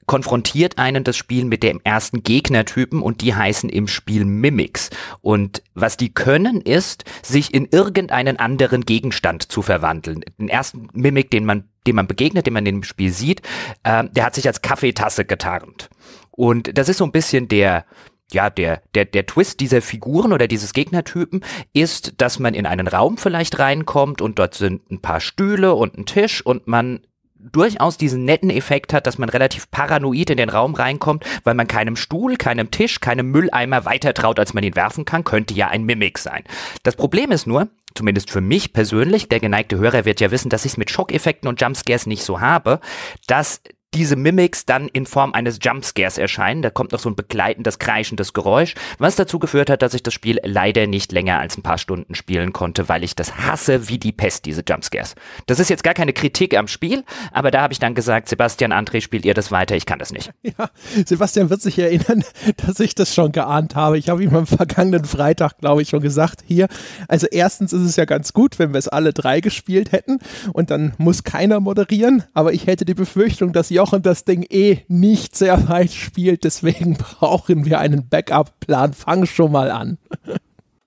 konfrontiert 0.06 0.78
einen 0.78 1.04
das 1.04 1.16
Spiel 1.16 1.44
mit 1.44 1.62
dem 1.62 1.80
ersten 1.84 2.22
Gegnertypen 2.22 3.02
und 3.02 3.20
die 3.20 3.34
heißen 3.34 3.68
im 3.68 3.88
Spiel 3.88 4.25
Mimics. 4.25 4.90
Und 5.20 5.62
was 5.75 5.96
die 5.96 6.14
können, 6.14 6.60
ist, 6.60 7.04
sich 7.22 7.52
in 7.52 7.66
irgendeinen 7.70 8.38
anderen 8.38 8.82
Gegenstand 8.82 9.50
zu 9.50 9.62
verwandeln. 9.62 10.25
Den 10.38 10.48
ersten 10.48 10.88
Mimic, 10.92 11.30
den 11.30 11.44
man, 11.44 11.64
dem 11.86 11.96
man 11.96 12.06
begegnet, 12.06 12.46
den 12.46 12.54
man 12.54 12.66
im 12.66 12.84
Spiel 12.84 13.12
sieht, 13.12 13.42
äh, 13.82 14.04
der 14.10 14.25
hat 14.25 14.34
sich 14.36 14.46
als 14.46 14.62
Kaffeetasse 14.62 15.25
getarnt. 15.25 15.90
Und 16.30 16.78
das 16.78 16.88
ist 16.88 16.98
so 16.98 17.04
ein 17.04 17.12
bisschen 17.12 17.48
der, 17.48 17.84
ja, 18.33 18.50
der, 18.50 18.83
der, 18.95 19.04
der 19.04 19.26
Twist 19.26 19.61
dieser 19.61 19.83
Figuren 19.83 20.33
oder 20.33 20.49
dieses 20.49 20.73
Gegnertypen 20.73 21.45
ist, 21.73 22.14
dass 22.18 22.38
man 22.38 22.54
in 22.54 22.66
einen 22.66 22.88
Raum 22.88 23.18
vielleicht 23.18 23.59
reinkommt 23.59 24.21
und 24.21 24.38
dort 24.38 24.54
sind 24.54 24.90
ein 24.90 25.00
paar 25.00 25.21
Stühle 25.21 25.75
und 25.75 25.97
ein 25.97 26.06
Tisch 26.06 26.45
und 26.45 26.66
man 26.66 27.00
durchaus 27.38 27.97
diesen 27.97 28.25
netten 28.25 28.50
Effekt 28.50 28.92
hat, 28.92 29.06
dass 29.06 29.18
man 29.18 29.28
relativ 29.28 29.71
paranoid 29.71 30.30
in 30.30 30.37
den 30.37 30.49
Raum 30.49 30.75
reinkommt, 30.75 31.25
weil 31.45 31.54
man 31.54 31.68
keinem 31.68 31.95
Stuhl, 31.95 32.37
keinem 32.37 32.71
Tisch, 32.71 33.00
keinem 33.00 33.30
Mülleimer 33.30 33.85
weiter 33.85 34.14
traut, 34.14 34.38
als 34.38 34.54
man 34.54 34.64
ihn 34.64 34.75
werfen 34.75 35.04
kann, 35.04 35.23
könnte 35.23 35.54
ja 35.54 35.68
ein 35.68 35.85
Mimik 35.85 36.18
sein. 36.18 36.42
Das 36.83 36.97
Problem 36.97 37.30
ist 37.30 37.47
nur, 37.47 37.68
zumindest 37.95 38.30
für 38.30 38.40
mich 38.40 38.73
persönlich, 38.73 39.28
der 39.28 39.40
geneigte 39.40 39.78
Hörer 39.78 40.04
wird 40.04 40.21
ja 40.21 40.30
wissen, 40.30 40.49
dass 40.49 40.64
ich 40.64 40.73
es 40.73 40.78
mit 40.78 40.90
Schockeffekten 40.90 41.49
und 41.49 41.61
Jumpscares 41.61 42.06
nicht 42.06 42.25
so 42.25 42.40
habe, 42.40 42.80
dass 43.26 43.61
diese 43.96 44.16
Mimics 44.16 44.66
dann 44.66 44.88
in 44.88 45.06
Form 45.06 45.32
eines 45.32 45.58
Jumpscares 45.62 46.18
erscheinen. 46.18 46.62
Da 46.62 46.70
kommt 46.70 46.92
noch 46.92 47.00
so 47.00 47.08
ein 47.08 47.16
begleitendes, 47.16 47.78
kreischendes 47.78 48.32
Geräusch, 48.32 48.74
was 48.98 49.16
dazu 49.16 49.38
geführt 49.38 49.70
hat, 49.70 49.82
dass 49.82 49.94
ich 49.94 50.02
das 50.02 50.14
Spiel 50.14 50.38
leider 50.44 50.86
nicht 50.86 51.12
länger 51.12 51.38
als 51.38 51.56
ein 51.56 51.62
paar 51.62 51.78
Stunden 51.78 52.14
spielen 52.14 52.52
konnte, 52.52 52.88
weil 52.88 53.02
ich 53.04 53.16
das 53.16 53.38
hasse 53.38 53.88
wie 53.88 53.98
die 53.98 54.12
Pest, 54.12 54.44
diese 54.44 54.62
Jumpscares. 54.66 55.14
Das 55.46 55.58
ist 55.60 55.70
jetzt 55.70 55.82
gar 55.82 55.94
keine 55.94 56.12
Kritik 56.12 56.56
am 56.56 56.68
Spiel, 56.68 57.04
aber 57.32 57.50
da 57.50 57.62
habe 57.62 57.72
ich 57.72 57.78
dann 57.78 57.94
gesagt, 57.94 58.28
Sebastian, 58.28 58.72
André, 58.72 59.00
spielt 59.00 59.24
ihr 59.24 59.34
das 59.34 59.50
weiter, 59.50 59.76
ich 59.76 59.86
kann 59.86 59.98
das 59.98 60.12
nicht. 60.12 60.32
Ja, 60.58 60.70
Sebastian 61.04 61.50
wird 61.50 61.60
sich 61.60 61.76
erinnern, 61.78 62.22
dass 62.66 62.78
ich 62.78 62.94
das 62.94 63.14
schon 63.14 63.32
geahnt 63.32 63.74
habe. 63.74 63.98
Ich 63.98 64.08
habe 64.08 64.22
ihm 64.22 64.34
am 64.34 64.46
vergangenen 64.46 65.04
Freitag, 65.04 65.58
glaube 65.58 65.82
ich, 65.82 65.88
schon 65.88 66.00
gesagt, 66.00 66.44
hier, 66.46 66.68
also 67.08 67.26
erstens 67.26 67.72
ist 67.72 67.82
es 67.82 67.96
ja 67.96 68.04
ganz 68.04 68.32
gut, 68.32 68.58
wenn 68.58 68.72
wir 68.72 68.78
es 68.78 68.86
alle 68.86 69.12
drei 69.12 69.40
gespielt 69.40 69.92
hätten 69.92 70.18
und 70.52 70.70
dann 70.70 70.94
muss 70.98 71.24
keiner 71.24 71.58
moderieren, 71.58 72.22
aber 72.32 72.52
ich 72.52 72.66
hätte 72.66 72.84
die 72.84 72.94
Befürchtung, 72.94 73.52
dass 73.52 73.70
Jochen 73.70 73.85
Jochen 73.86 74.02
das 74.02 74.24
Ding 74.24 74.44
eh 74.50 74.78
nicht 74.88 75.36
sehr 75.36 75.68
weit 75.68 75.92
spielt, 75.92 76.42
deswegen 76.42 76.94
brauchen 77.20 77.64
wir 77.64 77.78
einen 77.78 78.08
Backup-Plan. 78.08 78.94
Fang 78.94 79.26
schon 79.26 79.52
mal 79.52 79.70
an. 79.70 79.98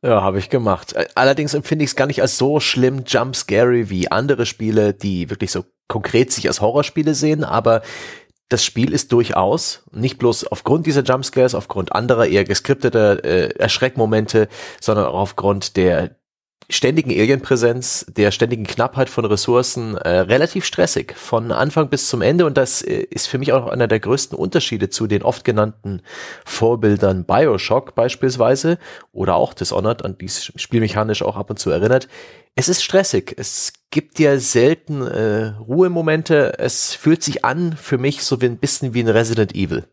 Ja, 0.01 0.21
habe 0.21 0.37
ich 0.37 0.49
gemacht. 0.49 0.95
Allerdings 1.15 1.53
empfinde 1.53 1.85
ich 1.85 1.91
es 1.91 1.95
gar 1.95 2.07
nicht 2.07 2.21
als 2.21 2.37
so 2.37 2.59
schlimm 2.59 3.03
jumpscary 3.07 3.89
wie 3.89 4.11
andere 4.11 4.45
Spiele, 4.45 4.93
die 4.93 5.29
wirklich 5.29 5.49
so 5.51 5.63
konkret 5.87 6.33
sich 6.33 6.49
als 6.49 6.59
Horrorspiele 6.59 7.15
sehen, 7.15 7.45
aber 7.45 7.83
das 8.49 8.65
Spiel 8.65 8.91
ist 8.91 9.13
durchaus 9.13 9.83
nicht 9.93 10.17
bloß 10.17 10.47
aufgrund 10.47 10.85
dieser 10.85 11.03
Jumpscares, 11.03 11.55
aufgrund 11.55 11.93
anderer 11.93 12.27
eher 12.27 12.43
geskripteter 12.43 13.23
äh, 13.23 13.49
Erschreckmomente, 13.57 14.49
sondern 14.81 15.05
auch 15.05 15.19
aufgrund 15.19 15.77
der 15.77 16.18
ständigen 16.69 17.09
Alienpräsenz, 17.11 18.05
der 18.15 18.31
ständigen 18.31 18.65
Knappheit 18.65 19.09
von 19.09 19.25
Ressourcen 19.25 19.97
äh, 19.97 20.09
relativ 20.19 20.65
stressig 20.65 21.15
von 21.15 21.51
Anfang 21.51 21.89
bis 21.89 22.07
zum 22.07 22.21
Ende 22.21 22.45
und 22.45 22.57
das 22.57 22.81
äh, 22.81 23.01
ist 23.09 23.27
für 23.27 23.39
mich 23.39 23.51
auch 23.53 23.67
einer 23.67 23.88
der 23.88 23.99
größten 23.99 24.38
Unterschiede 24.38 24.89
zu 24.89 25.07
den 25.07 25.23
oft 25.23 25.43
genannten 25.43 26.01
Vorbildern 26.45 27.25
Bioshock 27.25 27.95
beispielsweise 27.95 28.77
oder 29.11 29.35
auch 29.35 29.53
Dishonored, 29.53 30.05
an 30.05 30.17
die 30.17 30.29
spielmechanisch 30.29 31.23
auch 31.23 31.38
ab 31.38 31.49
und 31.49 31.57
zu 31.57 31.71
erinnert. 31.71 32.07
Es 32.55 32.69
ist 32.69 32.83
stressig, 32.83 33.33
es 33.38 33.73
gibt 33.89 34.19
dir 34.19 34.39
selten 34.39 35.01
äh, 35.01 35.53
Ruhemomente, 35.59 36.59
es 36.59 36.93
fühlt 36.93 37.23
sich 37.23 37.43
an 37.43 37.73
für 37.73 37.97
mich 37.97 38.23
so 38.23 38.41
wie 38.41 38.45
ein 38.45 38.57
bisschen 38.57 38.93
wie 38.93 39.01
ein 39.01 39.09
Resident 39.09 39.55
Evil. 39.55 39.85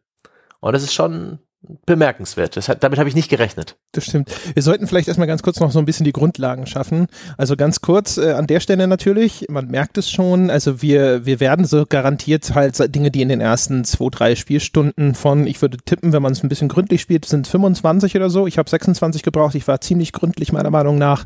Und 0.61 0.73
das 0.73 0.83
ist 0.83 0.95
schon 0.95 1.38
bemerkenswert. 1.84 2.56
Das 2.56 2.68
hat, 2.68 2.82
damit 2.82 2.98
habe 2.98 3.08
ich 3.08 3.14
nicht 3.14 3.28
gerechnet. 3.28 3.76
Das 3.92 4.04
stimmt. 4.04 4.30
Wir 4.54 4.62
sollten 4.62 4.86
vielleicht 4.86 5.08
erstmal 5.08 5.26
ganz 5.26 5.42
kurz 5.42 5.58
noch 5.58 5.70
so 5.70 5.78
ein 5.78 5.84
bisschen 5.84 6.04
die 6.04 6.12
Grundlagen 6.12 6.66
schaffen. 6.66 7.06
Also 7.36 7.56
ganz 7.56 7.80
kurz 7.80 8.18
äh, 8.18 8.32
an 8.32 8.46
der 8.46 8.60
Stelle 8.60 8.86
natürlich, 8.86 9.46
man 9.48 9.68
merkt 9.68 9.98
es 9.98 10.10
schon, 10.10 10.50
also 10.50 10.82
wir, 10.82 11.26
wir 11.26 11.40
werden 11.40 11.64
so 11.64 11.84
garantiert 11.86 12.54
halt 12.54 12.94
Dinge, 12.94 13.10
die 13.10 13.22
in 13.22 13.28
den 13.28 13.40
ersten 13.40 13.84
zwei, 13.84 14.08
drei 14.10 14.34
Spielstunden 14.36 15.14
von, 15.14 15.46
ich 15.46 15.60
würde 15.60 15.78
tippen, 15.78 16.12
wenn 16.12 16.22
man 16.22 16.32
es 16.32 16.42
ein 16.42 16.48
bisschen 16.48 16.68
gründlich 16.68 17.00
spielt, 17.00 17.25
sind 17.25 17.46
25 17.46 18.14
oder 18.16 18.30
so. 18.30 18.46
Ich 18.46 18.58
habe 18.58 18.70
26 18.70 19.22
gebraucht, 19.22 19.54
ich 19.54 19.66
war 19.66 19.80
ziemlich 19.80 20.12
gründlich 20.12 20.52
meiner 20.52 20.70
Meinung 20.70 20.98
nach. 20.98 21.25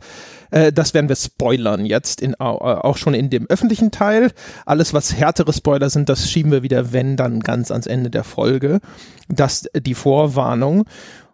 Äh, 0.50 0.72
das 0.72 0.94
werden 0.94 1.08
wir 1.08 1.16
spoilern 1.16 1.86
jetzt, 1.86 2.20
in, 2.20 2.34
äh, 2.34 2.44
auch 2.44 2.96
schon 2.96 3.14
in 3.14 3.30
dem 3.30 3.46
öffentlichen 3.48 3.90
Teil. 3.90 4.32
Alles, 4.66 4.94
was 4.94 5.14
härtere 5.14 5.52
Spoiler 5.52 5.90
sind, 5.90 6.08
das 6.08 6.30
schieben 6.30 6.52
wir 6.52 6.62
wieder, 6.62 6.92
wenn, 6.92 7.16
dann 7.16 7.40
ganz 7.40 7.70
ans 7.70 7.86
Ende 7.86 8.10
der 8.10 8.24
Folge. 8.24 8.80
Das 9.28 9.68
die 9.74 9.94
Vorwarnung. 9.94 10.84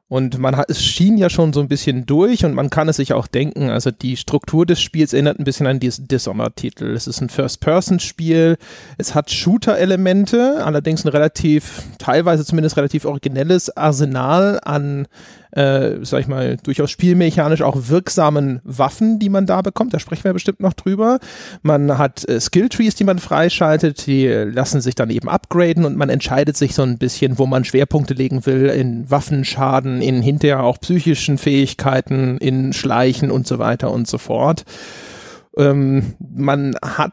Und 0.08 0.38
man 0.38 0.56
hat, 0.56 0.70
es 0.70 0.84
schien 0.84 1.18
ja 1.18 1.28
schon 1.28 1.52
so 1.52 1.58
ein 1.58 1.66
bisschen 1.66 2.06
durch 2.06 2.44
und 2.44 2.54
man 2.54 2.70
kann 2.70 2.88
es 2.88 2.96
sich 2.96 3.12
auch 3.12 3.26
denken. 3.26 3.70
Also 3.70 3.90
die 3.90 4.16
Struktur 4.16 4.64
des 4.64 4.80
Spiels 4.80 5.12
erinnert 5.12 5.40
ein 5.40 5.44
bisschen 5.44 5.66
an 5.66 5.80
diesen 5.80 6.06
Dishonored-Titel. 6.06 6.92
Es 6.92 7.08
ist 7.08 7.20
ein 7.20 7.28
First-Person-Spiel. 7.28 8.56
Es 8.98 9.16
hat 9.16 9.32
Shooter-Elemente, 9.32 10.64
allerdings 10.64 11.04
ein 11.04 11.08
relativ, 11.08 11.82
teilweise 11.98 12.44
zumindest 12.44 12.76
relativ 12.76 13.04
originelles 13.04 13.76
Arsenal 13.76 14.60
an 14.62 15.08
äh, 15.52 15.92
sag 16.02 16.20
ich 16.20 16.28
mal, 16.28 16.56
durchaus 16.62 16.90
spielmechanisch 16.90 17.62
auch 17.62 17.76
wirksamen 17.88 18.60
Waffen, 18.64 19.18
die 19.18 19.28
man 19.28 19.46
da 19.46 19.62
bekommt. 19.62 19.94
Da 19.94 19.98
sprechen 19.98 20.24
wir 20.24 20.32
bestimmt 20.32 20.60
noch 20.60 20.72
drüber. 20.72 21.18
Man 21.62 21.98
hat 21.98 22.28
äh, 22.28 22.40
Skilltrees, 22.40 22.94
die 22.94 23.04
man 23.04 23.18
freischaltet, 23.18 24.06
die 24.06 24.26
lassen 24.26 24.80
sich 24.80 24.94
dann 24.94 25.10
eben 25.10 25.28
upgraden 25.28 25.84
und 25.84 25.96
man 25.96 26.10
entscheidet 26.10 26.56
sich 26.56 26.74
so 26.74 26.82
ein 26.82 26.98
bisschen, 26.98 27.38
wo 27.38 27.46
man 27.46 27.64
Schwerpunkte 27.64 28.14
legen 28.14 28.46
will 28.46 28.66
in 28.66 29.10
Waffenschaden, 29.10 30.02
in 30.02 30.22
hinterher 30.22 30.62
auch 30.62 30.80
psychischen 30.80 31.38
Fähigkeiten, 31.38 32.38
in 32.38 32.72
Schleichen 32.72 33.30
und 33.30 33.46
so 33.46 33.58
weiter 33.58 33.90
und 33.90 34.08
so 34.08 34.18
fort. 34.18 34.64
Ähm, 35.56 36.14
man 36.18 36.76
hat, 36.82 37.12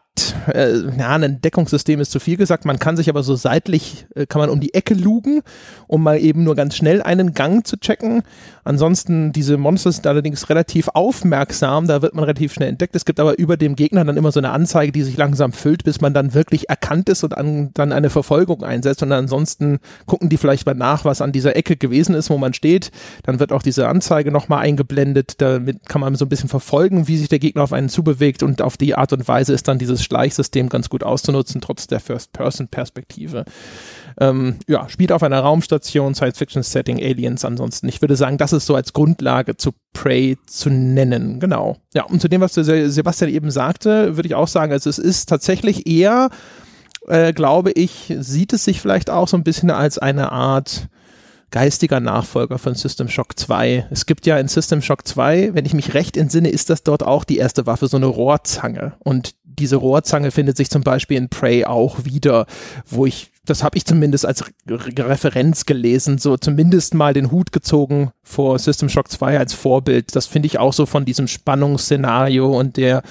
äh, 0.53 0.79
ja, 0.97 1.09
ein 1.09 1.41
Deckungssystem 1.41 1.99
ist 1.99 2.11
zu 2.11 2.19
viel 2.19 2.37
gesagt, 2.37 2.65
man 2.65 2.79
kann 2.79 2.97
sich 2.97 3.09
aber 3.09 3.23
so 3.23 3.35
seitlich, 3.35 4.07
äh, 4.15 4.25
kann 4.25 4.39
man 4.39 4.49
um 4.49 4.59
die 4.59 4.73
Ecke 4.73 4.93
lugen, 4.93 5.41
um 5.87 6.03
mal 6.03 6.19
eben 6.19 6.43
nur 6.43 6.55
ganz 6.55 6.75
schnell 6.75 7.01
einen 7.01 7.33
Gang 7.33 7.65
zu 7.65 7.77
checken. 7.77 8.23
Ansonsten, 8.63 9.31
diese 9.31 9.57
Monster 9.57 9.91
sind 9.91 10.07
allerdings 10.07 10.49
relativ 10.49 10.89
aufmerksam, 10.93 11.87
da 11.87 12.01
wird 12.01 12.15
man 12.15 12.23
relativ 12.23 12.53
schnell 12.53 12.69
entdeckt. 12.69 12.95
Es 12.95 13.05
gibt 13.05 13.19
aber 13.19 13.37
über 13.37 13.57
dem 13.57 13.75
Gegner 13.75 14.03
dann 14.05 14.17
immer 14.17 14.31
so 14.31 14.39
eine 14.39 14.51
Anzeige, 14.51 14.91
die 14.91 15.03
sich 15.03 15.17
langsam 15.17 15.51
füllt, 15.51 15.83
bis 15.83 16.01
man 16.01 16.13
dann 16.13 16.33
wirklich 16.33 16.69
erkannt 16.69 17.09
ist 17.09 17.23
und 17.23 17.37
an, 17.37 17.71
dann 17.73 17.91
eine 17.91 18.09
Verfolgung 18.09 18.63
einsetzt. 18.63 19.03
Und 19.03 19.11
ansonsten 19.11 19.79
gucken 20.05 20.29
die 20.29 20.37
vielleicht 20.37 20.65
mal 20.65 20.75
nach, 20.75 21.05
was 21.05 21.21
an 21.21 21.31
dieser 21.31 21.55
Ecke 21.55 21.75
gewesen 21.75 22.15
ist, 22.15 22.29
wo 22.29 22.37
man 22.37 22.53
steht. 22.53 22.91
Dann 23.23 23.39
wird 23.39 23.51
auch 23.51 23.63
diese 23.63 23.87
Anzeige 23.87 24.31
nochmal 24.31 24.59
eingeblendet. 24.59 25.41
Damit 25.41 25.87
kann 25.87 26.01
man 26.01 26.15
so 26.15 26.25
ein 26.25 26.29
bisschen 26.29 26.49
verfolgen, 26.49 27.07
wie 27.07 27.17
sich 27.17 27.29
der 27.29 27.39
Gegner 27.39 27.63
auf 27.63 27.73
einen 27.73 27.89
zubewegt 27.89 28.13
bewegt 28.23 28.43
und 28.43 28.61
auf 28.61 28.77
die 28.77 28.95
Art 28.95 29.11
und 29.13 29.27
Weise 29.27 29.53
ist 29.53 29.67
dann 29.67 29.77
dieses 29.77 30.02
Schleichsystem 30.03 30.69
ganz 30.69 30.89
gut 30.89 31.03
auszunutzen, 31.03 31.61
trotz 31.61 31.87
der 31.87 31.99
First-Person-Perspektive. 31.99 33.45
Ähm, 34.19 34.57
ja, 34.67 34.87
spielt 34.89 35.11
auf 35.11 35.23
einer 35.23 35.39
Raumstation, 35.39 36.13
Science-Fiction-Setting, 36.15 36.97
Aliens 36.97 37.45
ansonsten. 37.45 37.87
Ich 37.87 38.01
würde 38.01 38.15
sagen, 38.15 38.37
das 38.37 38.53
ist 38.53 38.65
so 38.65 38.75
als 38.75 38.93
Grundlage 38.93 39.57
zu 39.57 39.71
Prey 39.93 40.37
zu 40.45 40.69
nennen. 40.69 41.39
Genau. 41.39 41.77
Ja, 41.93 42.03
und 42.03 42.21
zu 42.21 42.27
dem, 42.27 42.41
was 42.41 42.53
Sebastian 42.53 43.31
eben 43.31 43.51
sagte, 43.51 44.15
würde 44.15 44.27
ich 44.27 44.35
auch 44.35 44.47
sagen, 44.47 44.71
also 44.71 44.89
es 44.89 44.99
ist 44.99 45.29
tatsächlich 45.29 45.87
eher, 45.87 46.29
äh, 47.07 47.33
glaube 47.33 47.71
ich, 47.71 48.13
sieht 48.19 48.53
es 48.53 48.65
sich 48.65 48.81
vielleicht 48.81 49.09
auch 49.09 49.27
so 49.27 49.37
ein 49.37 49.43
bisschen 49.43 49.71
als 49.71 49.97
eine 49.97 50.31
Art 50.31 50.89
geistiger 51.53 51.99
Nachfolger 51.99 52.57
von 52.57 52.73
System 52.73 53.07
Shock 53.07 53.37
2. 53.37 53.87
Es 53.91 54.07
gibt 54.07 54.25
ja 54.25 54.39
in 54.39 54.47
System 54.47 54.81
Shock 54.81 55.07
2, 55.07 55.53
wenn 55.53 55.65
ich 55.65 55.75
mich 55.75 55.93
recht 55.93 56.17
entsinne, 56.17 56.49
ist 56.49 56.71
das 56.71 56.81
dort 56.81 57.03
auch 57.03 57.23
die 57.23 57.37
erste 57.37 57.67
Waffe, 57.67 57.87
so 57.87 57.95
eine 57.95 58.07
Rohrzange. 58.07 58.93
Und 58.97 59.35
diese 59.59 59.77
Rohrzange 59.77 60.31
findet 60.31 60.57
sich 60.57 60.69
zum 60.69 60.83
Beispiel 60.83 61.17
in 61.17 61.29
Prey 61.29 61.65
auch 61.65 62.05
wieder, 62.05 62.45
wo 62.87 63.05
ich, 63.05 63.31
das 63.45 63.63
habe 63.63 63.77
ich 63.77 63.85
zumindest 63.85 64.25
als 64.25 64.45
Re 64.67 65.09
Referenz 65.09 65.65
gelesen, 65.65 66.17
so 66.17 66.37
zumindest 66.37 66.93
mal 66.93 67.13
den 67.13 67.31
Hut 67.31 67.51
gezogen 67.51 68.11
vor 68.23 68.59
System 68.59 68.89
Shock 68.89 69.09
2 69.09 69.37
als 69.37 69.53
Vorbild. 69.53 70.15
Das 70.15 70.27
finde 70.27 70.47
ich 70.47 70.59
auch 70.59 70.73
so 70.73 70.85
von 70.85 71.05
diesem 71.05 71.27
Spannungsszenario 71.27 72.57
und 72.57 72.77
der 72.77 73.03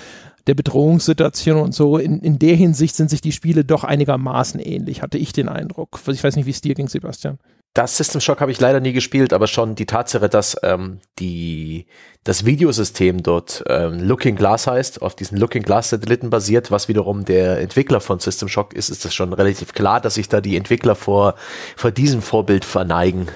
der 0.46 0.54
Bedrohungssituation 0.54 1.60
und 1.60 1.74
so. 1.74 1.98
In, 1.98 2.20
in 2.20 2.38
der 2.38 2.56
Hinsicht 2.56 2.96
sind 2.96 3.10
sich 3.10 3.20
die 3.20 3.32
Spiele 3.32 3.64
doch 3.64 3.84
einigermaßen 3.84 4.60
ähnlich, 4.60 5.02
hatte 5.02 5.18
ich 5.18 5.32
den 5.32 5.48
Eindruck. 5.48 6.00
Ich 6.08 6.24
weiß 6.24 6.36
nicht, 6.36 6.46
wie 6.46 6.50
es 6.50 6.60
dir 6.60 6.74
ging, 6.74 6.88
Sebastian. 6.88 7.38
Das 7.74 7.96
System 7.96 8.20
Shock 8.20 8.42
habe 8.42 8.52
ich 8.52 8.60
leider 8.60 8.80
nie 8.80 8.92
gespielt, 8.92 9.32
aber 9.32 9.46
schon 9.46 9.74
die 9.74 9.86
Tatsache, 9.86 10.28
dass 10.28 10.58
ähm, 10.62 11.00
die, 11.18 11.86
das 12.22 12.44
Videosystem 12.44 13.22
dort 13.22 13.64
ähm, 13.66 13.98
Looking 13.98 14.36
Glass 14.36 14.66
heißt, 14.66 15.00
auf 15.00 15.14
diesen 15.14 15.38
Looking 15.38 15.62
Glass 15.62 15.88
Satelliten 15.88 16.28
basiert, 16.28 16.70
was 16.70 16.88
wiederum 16.88 17.24
der 17.24 17.60
Entwickler 17.60 18.02
von 18.02 18.18
System 18.18 18.48
Shock 18.48 18.74
ist, 18.74 18.90
ist 18.90 19.06
das 19.06 19.14
schon 19.14 19.32
relativ 19.32 19.72
klar, 19.72 20.02
dass 20.02 20.14
sich 20.14 20.28
da 20.28 20.42
die 20.42 20.58
Entwickler 20.58 20.94
vor, 20.94 21.34
vor 21.74 21.90
diesem 21.90 22.20
Vorbild 22.20 22.66
verneigen. 22.66 23.28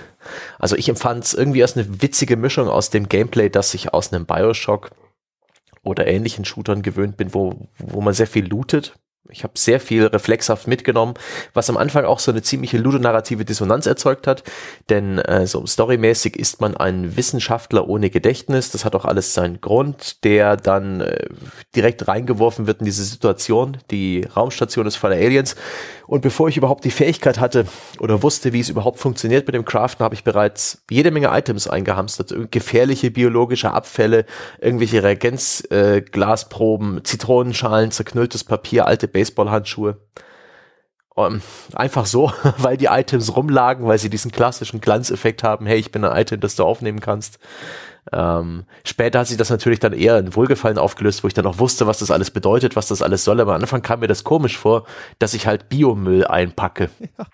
Also 0.59 0.77
ich 0.77 0.91
empfand 0.91 1.25
es 1.25 1.33
irgendwie 1.33 1.63
als 1.63 1.79
eine 1.79 2.03
witzige 2.03 2.37
Mischung 2.37 2.69
aus 2.69 2.91
dem 2.91 3.09
Gameplay, 3.09 3.49
das 3.49 3.73
ich 3.73 3.95
aus 3.95 4.13
einem 4.13 4.27
Bioshock 4.27 4.91
oder 5.83 6.07
ähnlichen 6.07 6.45
Shootern 6.45 6.83
gewöhnt 6.83 7.17
bin, 7.17 7.33
wo, 7.33 7.69
wo 7.79 8.03
man 8.03 8.13
sehr 8.13 8.27
viel 8.27 8.47
lootet 8.47 8.97
ich 9.31 9.45
habe 9.45 9.55
sehr 9.57 9.81
viel 9.81 10.07
reflexhaft 10.07 10.67
mitgenommen, 10.67 11.15
was 11.55 11.71
am 11.71 11.77
Anfang 11.77 12.05
auch 12.05 12.19
so 12.19 12.31
eine 12.31 12.43
ziemliche 12.43 12.79
ludonarrative 12.79 13.45
Dissonanz 13.45 13.87
erzeugt 13.87 14.27
hat, 14.27 14.43
denn 14.89 15.19
äh, 15.19 15.47
so 15.47 15.65
storymäßig 15.67 16.37
ist 16.37 16.61
man 16.61 16.77
ein 16.77 17.17
Wissenschaftler 17.17 17.89
ohne 17.89 18.11
Gedächtnis, 18.11 18.71
das 18.71 18.85
hat 18.85 18.95
auch 18.95 19.05
alles 19.05 19.35
seinen 19.35 19.61
Grund, 19.61 20.25
der 20.25 20.57
dann 20.57 21.01
äh, 21.01 21.27
direkt 21.75 22.09
reingeworfen 22.09 22.67
wird 22.67 22.81
in 22.81 22.87
diese 22.87 23.05
Situation, 23.05 23.79
die 23.91 24.27
Raumstation 24.37 24.87
ist 24.87 24.97
voller 24.97 25.17
Aliens. 25.17 25.57
Und 26.07 26.21
bevor 26.23 26.49
ich 26.49 26.57
überhaupt 26.57 26.85
die 26.85 26.91
Fähigkeit 26.91 27.41
hatte 27.41 27.67
oder 27.99 28.23
wusste, 28.23 28.53
wie 28.53 28.61
es 28.61 28.69
überhaupt 28.69 29.01
funktioniert 29.01 29.47
mit 29.47 29.57
dem 29.57 29.65
Craften, 29.65 30.05
habe 30.05 30.15
ich 30.15 30.23
bereits 30.23 30.85
jede 30.89 31.11
Menge 31.11 31.31
Items 31.33 31.67
eingehamstert. 31.67 32.33
Gefährliche 32.53 33.11
biologische 33.11 33.73
Abfälle, 33.73 34.25
irgendwelche 34.61 35.03
Reagenzglasproben, 35.03 36.99
äh, 36.99 37.03
Zitronenschalen, 37.03 37.91
zerknülltes 37.91 38.45
Papier, 38.45 38.87
alte 38.87 39.09
Baseballhandschuhe. 39.17 39.97
Um, 41.15 41.37
ähm, 41.37 41.43
einfach 41.73 42.05
so, 42.05 42.31
weil 42.59 42.77
die 42.77 42.87
Items 42.87 43.35
rumlagen, 43.35 43.87
weil 43.87 43.99
sie 43.99 44.11
diesen 44.11 44.31
klassischen 44.31 44.83
Glanzeffekt 44.83 45.43
haben. 45.43 45.65
Hey, 45.65 45.79
ich 45.79 45.91
bin 45.91 46.05
ein 46.05 46.15
Item, 46.15 46.41
das 46.41 46.57
du 46.57 46.65
aufnehmen 46.65 47.01
kannst. 47.01 47.39
Ähm, 48.13 48.65
später 48.85 49.21
hat 49.21 49.27
sich 49.27 49.39
das 49.39 49.49
natürlich 49.49 49.81
dann 49.81 49.95
eher 49.95 50.19
in 50.19 50.37
Wohlgefallen 50.37 50.77
aufgelöst, 50.77 51.25
wo 51.25 51.29
ich 51.29 51.35
dann 51.35 51.47
auch 51.47 51.59
wusste, 51.59 51.87
was 51.87 52.01
das 52.01 52.11
alles 52.11 52.31
bedeutet, 52.31 52.77
was 52.77 52.89
das 52.89 53.01
alles 53.01 53.25
soll. 53.25 53.41
Aber 53.41 53.55
am 53.55 53.63
Anfang 53.63 53.81
kam 53.81 54.01
mir 54.01 54.09
das 54.09 54.25
komisch 54.25 54.59
vor, 54.59 54.85
dass 55.19 55.33
ich 55.33 55.47
halt 55.47 55.71
Biomüll 55.71 56.27
einpacke. 56.27 56.91
Ja. 57.19 57.27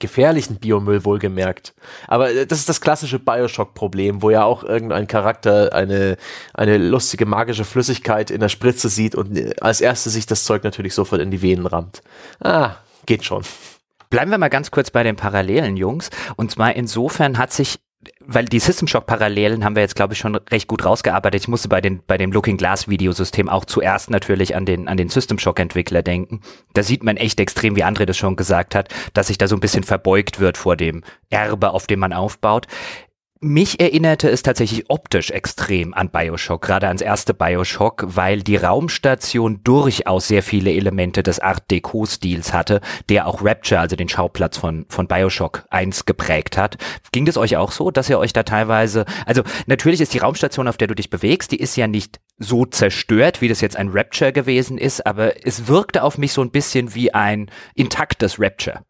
Gefährlichen 0.00 0.56
Biomüll 0.56 1.04
wohlgemerkt. 1.04 1.72
Aber 2.08 2.30
äh, 2.30 2.46
das 2.46 2.58
ist 2.58 2.68
das 2.68 2.80
klassische 2.80 3.20
Bioshock-Problem, 3.20 4.20
wo 4.20 4.30
ja 4.30 4.44
auch 4.44 4.64
irgendein 4.64 5.06
Charakter 5.06 5.72
eine, 5.72 6.16
eine 6.54 6.76
lustige 6.78 7.24
magische 7.24 7.64
Flüssigkeit 7.64 8.30
in 8.30 8.40
der 8.40 8.48
Spritze 8.48 8.88
sieht 8.88 9.14
und 9.14 9.36
äh, 9.36 9.54
als 9.60 9.80
erstes 9.80 10.14
sich 10.14 10.26
das 10.26 10.44
Zeug 10.44 10.64
natürlich 10.64 10.94
sofort 10.94 11.20
in 11.20 11.30
die 11.30 11.40
Venen 11.40 11.66
rammt. 11.66 12.02
Ah, 12.40 12.76
geht 13.06 13.24
schon. 13.24 13.42
Bleiben 14.10 14.30
wir 14.30 14.38
mal 14.38 14.48
ganz 14.48 14.70
kurz 14.70 14.90
bei 14.90 15.02
den 15.02 15.16
Parallelen, 15.16 15.76
Jungs. 15.76 16.10
Und 16.36 16.50
zwar 16.50 16.74
insofern 16.74 17.38
hat 17.38 17.52
sich 17.52 17.78
weil 18.20 18.44
die 18.44 18.58
System 18.58 18.88
Shock 18.88 19.06
Parallelen 19.06 19.64
haben 19.64 19.76
wir 19.76 19.82
jetzt 19.82 19.96
glaube 19.96 20.14
ich 20.14 20.18
schon 20.18 20.34
recht 20.34 20.68
gut 20.68 20.84
rausgearbeitet. 20.84 21.42
Ich 21.42 21.48
musste 21.48 21.68
bei 21.68 21.80
den 21.80 22.02
bei 22.06 22.18
dem 22.18 22.32
Looking 22.32 22.56
Glass 22.56 22.88
Videosystem 22.88 23.48
auch 23.48 23.64
zuerst 23.64 24.10
natürlich 24.10 24.56
an 24.56 24.66
den 24.66 24.88
an 24.88 24.96
den 24.96 25.08
System 25.08 25.38
Shock 25.38 25.60
Entwickler 25.60 26.02
denken. 26.02 26.40
Da 26.74 26.82
sieht 26.82 27.02
man 27.02 27.16
echt 27.16 27.40
extrem, 27.40 27.76
wie 27.76 27.84
André 27.84 28.04
das 28.04 28.16
schon 28.16 28.36
gesagt 28.36 28.74
hat, 28.74 28.94
dass 29.14 29.28
sich 29.28 29.38
da 29.38 29.48
so 29.48 29.56
ein 29.56 29.60
bisschen 29.60 29.84
verbeugt 29.84 30.40
wird 30.40 30.58
vor 30.58 30.76
dem 30.76 31.04
Erbe, 31.30 31.70
auf 31.70 31.86
dem 31.86 32.00
man 32.00 32.12
aufbaut. 32.12 32.66
Mich 33.40 33.80
erinnerte 33.80 34.30
es 34.30 34.42
tatsächlich 34.42 34.86
optisch 34.88 35.30
extrem 35.30 35.92
an 35.92 36.08
Bioshock, 36.08 36.62
gerade 36.62 36.86
ans 36.88 37.02
erste 37.02 37.34
Bioshock, 37.34 38.02
weil 38.06 38.42
die 38.42 38.56
Raumstation 38.56 39.60
durchaus 39.62 40.28
sehr 40.28 40.42
viele 40.42 40.72
Elemente 40.72 41.22
des 41.22 41.40
Art 41.40 41.70
Deco-Stils 41.70 42.54
hatte, 42.54 42.80
der 43.10 43.26
auch 43.26 43.44
Rapture, 43.44 43.78
also 43.78 43.94
den 43.94 44.08
Schauplatz 44.08 44.56
von, 44.56 44.86
von 44.88 45.06
Bioshock 45.06 45.66
1 45.68 46.06
geprägt 46.06 46.56
hat. 46.56 46.78
Ging 47.12 47.26
das 47.26 47.36
euch 47.36 47.58
auch 47.58 47.72
so, 47.72 47.90
dass 47.90 48.08
ihr 48.08 48.18
euch 48.18 48.32
da 48.32 48.42
teilweise, 48.42 49.04
also 49.26 49.42
natürlich 49.66 50.00
ist 50.00 50.14
die 50.14 50.18
Raumstation, 50.18 50.66
auf 50.66 50.78
der 50.78 50.88
du 50.88 50.94
dich 50.94 51.10
bewegst, 51.10 51.52
die 51.52 51.60
ist 51.60 51.76
ja 51.76 51.86
nicht 51.86 52.20
so 52.38 52.64
zerstört, 52.64 53.42
wie 53.42 53.48
das 53.48 53.60
jetzt 53.60 53.76
ein 53.76 53.90
Rapture 53.90 54.32
gewesen 54.32 54.78
ist, 54.78 55.06
aber 55.06 55.46
es 55.46 55.68
wirkte 55.68 56.04
auf 56.04 56.16
mich 56.16 56.32
so 56.32 56.40
ein 56.40 56.50
bisschen 56.50 56.94
wie 56.94 57.12
ein 57.12 57.50
intaktes 57.74 58.40
Rapture 58.40 58.80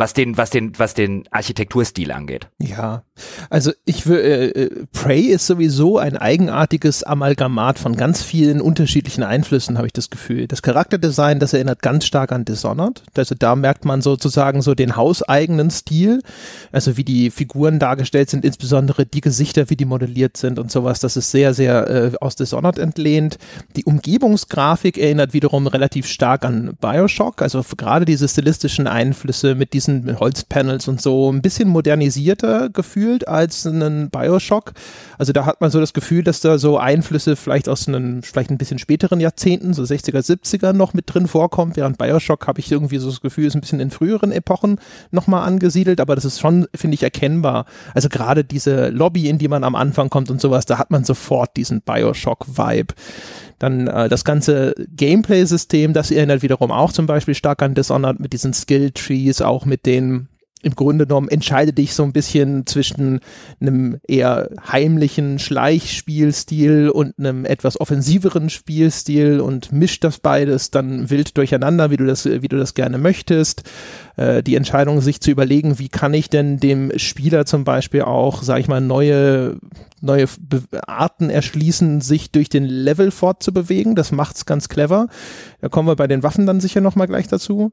was 0.00 0.14
den, 0.14 0.36
was 0.38 0.48
den, 0.48 0.72
was 0.78 0.94
den 0.94 1.24
Architekturstil 1.30 2.10
angeht. 2.10 2.48
Ja, 2.58 3.02
also 3.50 3.70
ich 3.84 4.06
würde, 4.06 4.22
äh, 4.22 4.62
äh, 4.62 4.86
Prey 4.92 5.20
ist 5.26 5.46
sowieso 5.46 5.98
ein 5.98 6.16
eigenartiges 6.16 7.04
Amalgamat 7.04 7.78
von 7.78 7.96
ganz 7.96 8.22
vielen 8.22 8.62
unterschiedlichen 8.62 9.22
Einflüssen, 9.22 9.76
habe 9.76 9.86
ich 9.86 9.92
das 9.92 10.08
Gefühl. 10.08 10.48
Das 10.48 10.62
Charakterdesign, 10.62 11.38
das 11.38 11.52
erinnert 11.52 11.82
ganz 11.82 12.06
stark 12.06 12.32
an 12.32 12.46
Dishonored. 12.46 13.02
Also 13.14 13.34
da 13.38 13.54
merkt 13.54 13.84
man 13.84 14.00
sozusagen 14.00 14.62
so 14.62 14.74
den 14.74 14.96
hauseigenen 14.96 15.70
Stil, 15.70 16.22
also 16.72 16.96
wie 16.96 17.04
die 17.04 17.30
Figuren 17.30 17.78
dargestellt 17.78 18.30
sind, 18.30 18.44
insbesondere 18.44 19.04
die 19.04 19.20
Gesichter, 19.20 19.68
wie 19.68 19.76
die 19.76 19.84
modelliert 19.84 20.38
sind 20.38 20.58
und 20.58 20.70
sowas. 20.70 21.00
Das 21.00 21.18
ist 21.18 21.30
sehr, 21.30 21.52
sehr 21.52 21.90
äh, 21.90 22.12
aus 22.22 22.36
Dishonored 22.36 22.78
entlehnt. 22.78 23.36
Die 23.76 23.84
Umgebungsgrafik 23.84 24.96
erinnert 24.96 25.34
wiederum 25.34 25.66
relativ 25.66 26.06
stark 26.06 26.46
an 26.46 26.74
Bioshock, 26.80 27.42
also 27.42 27.62
gerade 27.76 28.06
diese 28.06 28.26
stilistischen 28.26 28.86
Einflüsse 28.86 29.54
mit 29.54 29.74
diesen 29.74 29.89
Holzpanels 30.18 30.88
und 30.88 31.00
so 31.00 31.30
ein 31.30 31.42
bisschen 31.42 31.68
modernisierter 31.68 32.68
gefühlt 32.70 32.90
gefühlt 33.10 33.28
als 33.28 33.66
einen 33.66 34.10
Bioshock. 34.10 34.72
Also 35.18 35.32
da 35.32 35.46
hat 35.46 35.60
man 35.60 35.70
so 35.70 35.80
das 35.80 35.92
Gefühl, 35.92 36.22
dass 36.22 36.40
da 36.40 36.58
so 36.58 36.78
Einflüsse 36.78 37.36
vielleicht 37.36 37.68
aus 37.68 37.88
einem, 37.88 38.22
vielleicht 38.22 38.50
ein 38.50 38.58
bisschen 38.58 38.78
späteren 38.78 39.20
Jahrzehnten, 39.20 39.74
so 39.74 39.82
60er, 39.82 40.18
70er 40.18 40.72
noch 40.72 40.94
mit 40.94 41.12
drin 41.12 41.26
vorkommt, 41.26 41.76
während 41.76 41.98
Bioshock 41.98 42.46
habe 42.46 42.60
ich 42.60 42.70
irgendwie 42.70 42.98
so 42.98 43.08
das 43.08 43.20
Gefühl, 43.20 43.46
ist 43.46 43.54
ein 43.54 43.60
bisschen 43.60 43.80
in 43.80 43.90
früheren 43.90 44.32
Epochen 44.32 44.80
nochmal 45.10 45.46
angesiedelt, 45.46 46.00
aber 46.00 46.14
das 46.14 46.24
ist 46.24 46.40
schon, 46.40 46.66
finde 46.74 46.94
ich, 46.94 47.02
erkennbar. 47.02 47.66
Also 47.94 48.08
gerade 48.08 48.44
diese 48.44 48.88
Lobby, 48.88 49.28
in 49.28 49.38
die 49.38 49.48
man 49.48 49.64
am 49.64 49.74
Anfang 49.74 50.10
kommt 50.10 50.30
und 50.30 50.40
sowas, 50.40 50.66
da 50.66 50.78
hat 50.78 50.90
man 50.90 51.04
sofort 51.04 51.56
diesen 51.56 51.82
Bioshock-Vibe. 51.82 52.94
Dann 53.60 53.86
äh, 53.86 54.08
das 54.08 54.24
ganze 54.24 54.74
Gameplay-System, 54.96 55.92
das 55.92 56.10
erinnert 56.10 56.42
wiederum 56.42 56.72
auch 56.72 56.92
zum 56.92 57.06
Beispiel 57.06 57.34
stark 57.34 57.62
an 57.62 57.74
Dishonored 57.74 58.18
mit 58.18 58.32
diesen 58.32 58.54
Skill-Trees, 58.54 59.42
auch 59.42 59.66
mit 59.66 59.86
den 59.86 60.28
im 60.62 60.74
Grunde 60.74 61.06
genommen 61.06 61.28
entscheide 61.28 61.72
dich 61.72 61.94
so 61.94 62.02
ein 62.02 62.12
bisschen 62.12 62.66
zwischen 62.66 63.20
einem 63.60 63.98
eher 64.06 64.50
heimlichen 64.70 65.38
Schleichspielstil 65.38 66.90
und 66.90 67.18
einem 67.18 67.46
etwas 67.46 67.80
offensiveren 67.80 68.50
Spielstil 68.50 69.40
und 69.40 69.72
mischt 69.72 70.04
das 70.04 70.18
beides 70.18 70.70
dann 70.70 71.08
wild 71.08 71.38
durcheinander, 71.38 71.90
wie 71.90 71.96
du 71.96 72.04
das, 72.04 72.26
wie 72.26 72.48
du 72.48 72.58
das 72.58 72.74
gerne 72.74 72.98
möchtest. 72.98 73.62
Äh, 74.16 74.42
die 74.42 74.54
Entscheidung, 74.54 75.00
sich 75.00 75.20
zu 75.20 75.30
überlegen, 75.30 75.78
wie 75.78 75.88
kann 75.88 76.12
ich 76.12 76.28
denn 76.28 76.58
dem 76.58 76.92
Spieler 76.96 77.46
zum 77.46 77.64
Beispiel 77.64 78.02
auch, 78.02 78.42
sag 78.42 78.60
ich 78.60 78.68
mal, 78.68 78.82
neue, 78.82 79.56
neue 80.02 80.26
Arten 80.86 81.30
erschließen, 81.30 82.02
sich 82.02 82.32
durch 82.32 82.50
den 82.50 82.64
Level 82.64 83.10
fortzubewegen. 83.10 83.94
Das 83.94 84.12
macht's 84.12 84.44
ganz 84.44 84.68
clever. 84.68 85.08
Da 85.62 85.68
kommen 85.68 85.88
wir 85.88 85.96
bei 85.96 86.06
den 86.06 86.22
Waffen 86.22 86.46
dann 86.46 86.60
sicher 86.60 86.82
nochmal 86.82 87.06
gleich 87.06 87.28
dazu 87.28 87.72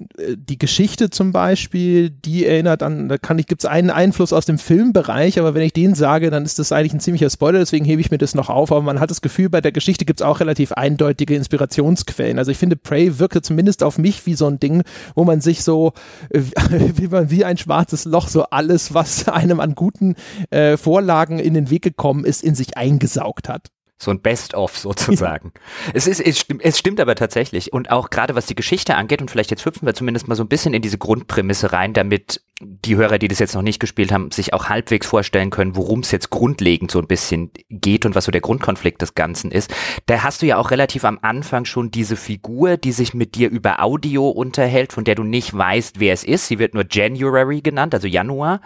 die 0.00 0.58
Geschichte 0.58 1.08
zum 1.08 1.30
Beispiel, 1.30 2.10
die 2.10 2.44
erinnert 2.44 2.82
an, 2.82 3.08
da 3.08 3.16
kann 3.16 3.38
ich, 3.38 3.46
gibt 3.46 3.62
es 3.62 3.70
einen 3.70 3.90
Einfluss 3.90 4.32
aus 4.32 4.44
dem 4.44 4.58
Filmbereich, 4.58 5.38
aber 5.38 5.54
wenn 5.54 5.62
ich 5.62 5.72
den 5.72 5.94
sage, 5.94 6.30
dann 6.30 6.44
ist 6.44 6.58
das 6.58 6.72
eigentlich 6.72 6.94
ein 6.94 7.00
ziemlicher 7.00 7.30
Spoiler, 7.30 7.60
deswegen 7.60 7.84
hebe 7.84 8.00
ich 8.00 8.10
mir 8.10 8.18
das 8.18 8.34
noch 8.34 8.50
auf, 8.50 8.72
aber 8.72 8.82
man 8.82 8.98
hat 8.98 9.10
das 9.10 9.20
Gefühl, 9.20 9.50
bei 9.50 9.60
der 9.60 9.70
Geschichte 9.70 10.04
gibt 10.04 10.20
es 10.20 10.26
auch 10.26 10.40
relativ 10.40 10.72
eindeutige 10.72 11.36
Inspirationsquellen. 11.36 12.38
Also 12.38 12.50
ich 12.50 12.58
finde, 12.58 12.74
Prey 12.74 13.20
wirkte 13.20 13.40
zumindest 13.40 13.84
auf 13.84 13.96
mich 13.96 14.26
wie 14.26 14.34
so 14.34 14.48
ein 14.48 14.58
Ding, 14.58 14.82
wo 15.14 15.24
man 15.24 15.40
sich 15.40 15.62
so, 15.62 15.92
wie 16.30 17.06
man 17.06 17.30
wie 17.30 17.44
ein 17.44 17.56
schwarzes 17.56 18.04
Loch, 18.04 18.26
so 18.26 18.44
alles, 18.44 18.94
was 18.94 19.28
einem 19.28 19.60
an 19.60 19.76
guten 19.76 20.16
äh, 20.50 20.76
Vorlagen 20.76 21.38
in 21.38 21.54
den 21.54 21.70
Weg 21.70 21.82
gekommen 21.82 22.24
ist, 22.24 22.42
in 22.42 22.56
sich 22.56 22.76
eingesaugt 22.76 23.48
hat. 23.48 23.68
So 23.96 24.10
ein 24.10 24.20
Best-of 24.20 24.76
sozusagen. 24.78 25.52
es, 25.94 26.06
ist, 26.06 26.20
es, 26.20 26.40
stimmt, 26.40 26.64
es 26.64 26.78
stimmt 26.78 27.00
aber 27.00 27.14
tatsächlich. 27.14 27.72
Und 27.72 27.90
auch 27.90 28.10
gerade 28.10 28.34
was 28.34 28.46
die 28.46 28.54
Geschichte 28.54 28.96
angeht, 28.96 29.20
und 29.20 29.30
vielleicht 29.30 29.50
jetzt 29.50 29.64
hüpfen 29.64 29.86
wir 29.86 29.94
zumindest 29.94 30.28
mal 30.28 30.34
so 30.34 30.44
ein 30.44 30.48
bisschen 30.48 30.74
in 30.74 30.82
diese 30.82 30.98
Grundprämisse 30.98 31.72
rein, 31.72 31.92
damit 31.92 32.40
die 32.60 32.96
Hörer, 32.96 33.18
die 33.18 33.28
das 33.28 33.40
jetzt 33.40 33.54
noch 33.54 33.62
nicht 33.62 33.80
gespielt 33.80 34.12
haben, 34.12 34.30
sich 34.30 34.52
auch 34.52 34.68
halbwegs 34.68 35.06
vorstellen 35.06 35.50
können, 35.50 35.76
worum 35.76 36.00
es 36.00 36.10
jetzt 36.10 36.30
grundlegend 36.30 36.90
so 36.90 37.00
ein 37.00 37.06
bisschen 37.06 37.50
geht 37.68 38.06
und 38.06 38.14
was 38.14 38.24
so 38.24 38.32
der 38.32 38.40
Grundkonflikt 38.40 39.02
des 39.02 39.14
Ganzen 39.14 39.50
ist. 39.50 39.74
Da 40.06 40.22
hast 40.22 40.42
du 40.42 40.46
ja 40.46 40.56
auch 40.56 40.70
relativ 40.70 41.04
am 41.04 41.18
Anfang 41.22 41.64
schon 41.64 41.90
diese 41.90 42.16
Figur, 42.16 42.76
die 42.76 42.92
sich 42.92 43.12
mit 43.12 43.34
dir 43.34 43.50
über 43.50 43.82
Audio 43.82 44.28
unterhält, 44.28 44.92
von 44.92 45.04
der 45.04 45.14
du 45.14 45.24
nicht 45.24 45.56
weißt, 45.56 46.00
wer 46.00 46.14
es 46.14 46.24
ist. 46.24 46.46
Sie 46.46 46.58
wird 46.58 46.74
nur 46.74 46.84
January 46.88 47.60
genannt, 47.60 47.94
also 47.94 48.06
Januar. 48.06 48.60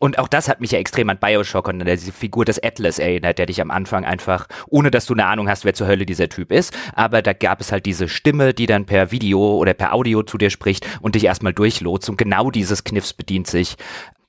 Und 0.00 0.18
auch 0.18 0.28
das 0.28 0.48
hat 0.48 0.62
mich 0.62 0.70
ja 0.70 0.78
extrem 0.78 1.10
an 1.10 1.18
Bioshock 1.18 1.68
und 1.68 1.82
an 1.82 1.86
diese 1.86 2.10
Figur 2.10 2.46
des 2.46 2.60
Atlas 2.62 2.98
erinnert, 2.98 3.38
der 3.38 3.44
dich 3.44 3.60
am 3.60 3.70
Anfang 3.70 4.06
einfach, 4.06 4.46
ohne 4.66 4.90
dass 4.90 5.04
du 5.04 5.12
eine 5.12 5.26
Ahnung 5.26 5.46
hast, 5.46 5.66
wer 5.66 5.74
zur 5.74 5.86
Hölle 5.86 6.06
dieser 6.06 6.30
Typ 6.30 6.50
ist, 6.50 6.74
aber 6.94 7.20
da 7.20 7.34
gab 7.34 7.60
es 7.60 7.70
halt 7.70 7.84
diese 7.84 8.08
Stimme, 8.08 8.54
die 8.54 8.64
dann 8.64 8.86
per 8.86 9.10
Video 9.10 9.38
oder 9.58 9.74
per 9.74 9.92
Audio 9.92 10.22
zu 10.22 10.38
dir 10.38 10.48
spricht 10.48 10.86
und 11.02 11.16
dich 11.16 11.24
erstmal 11.24 11.52
durchlotst. 11.52 12.08
Und 12.08 12.16
genau 12.16 12.50
dieses 12.50 12.82
Kniffs 12.82 13.12
bedient 13.12 13.46
sich 13.46 13.76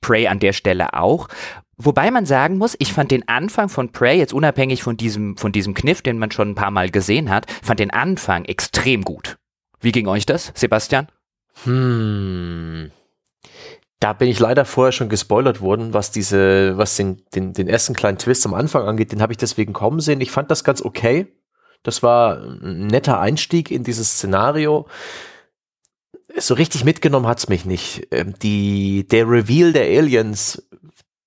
Prey 0.02 0.26
an 0.28 0.40
der 0.40 0.52
Stelle 0.52 0.92
auch. 0.92 1.28
Wobei 1.78 2.10
man 2.10 2.26
sagen 2.26 2.58
muss, 2.58 2.76
ich 2.78 2.92
fand 2.92 3.10
den 3.10 3.26
Anfang 3.26 3.70
von 3.70 3.92
Prey, 3.92 4.18
jetzt 4.18 4.34
unabhängig 4.34 4.82
von 4.82 4.98
diesem, 4.98 5.38
von 5.38 5.52
diesem 5.52 5.72
Kniff, 5.72 6.02
den 6.02 6.18
man 6.18 6.30
schon 6.30 6.50
ein 6.50 6.54
paar 6.54 6.70
Mal 6.70 6.90
gesehen 6.90 7.30
hat, 7.30 7.50
fand 7.62 7.80
den 7.80 7.90
Anfang 7.90 8.44
extrem 8.44 9.04
gut. 9.04 9.38
Wie 9.80 9.92
ging 9.92 10.06
euch 10.06 10.26
das, 10.26 10.52
Sebastian? 10.54 11.08
Hm. 11.64 12.90
Da 14.02 14.12
bin 14.12 14.26
ich 14.26 14.40
leider 14.40 14.64
vorher 14.64 14.90
schon 14.90 15.08
gespoilert 15.08 15.60
worden, 15.60 15.94
was 15.94 16.10
diese, 16.10 16.76
was 16.76 16.96
den, 16.96 17.22
den, 17.36 17.52
den 17.52 17.68
ersten 17.68 17.94
kleinen 17.94 18.18
Twist 18.18 18.44
am 18.44 18.52
Anfang 18.52 18.88
angeht, 18.88 19.12
den 19.12 19.22
habe 19.22 19.32
ich 19.32 19.36
deswegen 19.36 19.72
kommen 19.72 20.00
sehen. 20.00 20.20
Ich 20.20 20.32
fand 20.32 20.50
das 20.50 20.64
ganz 20.64 20.82
okay. 20.82 21.28
Das 21.84 22.02
war 22.02 22.42
ein 22.42 22.88
netter 22.88 23.20
Einstieg 23.20 23.70
in 23.70 23.84
dieses 23.84 24.14
Szenario. 24.14 24.88
So 26.36 26.54
richtig 26.54 26.84
mitgenommen 26.84 27.28
hat's 27.28 27.48
mich 27.48 27.64
nicht. 27.64 28.08
Ähm, 28.10 28.34
die, 28.42 29.06
der 29.06 29.28
Reveal 29.28 29.72
der 29.72 29.84
Aliens 29.84 30.66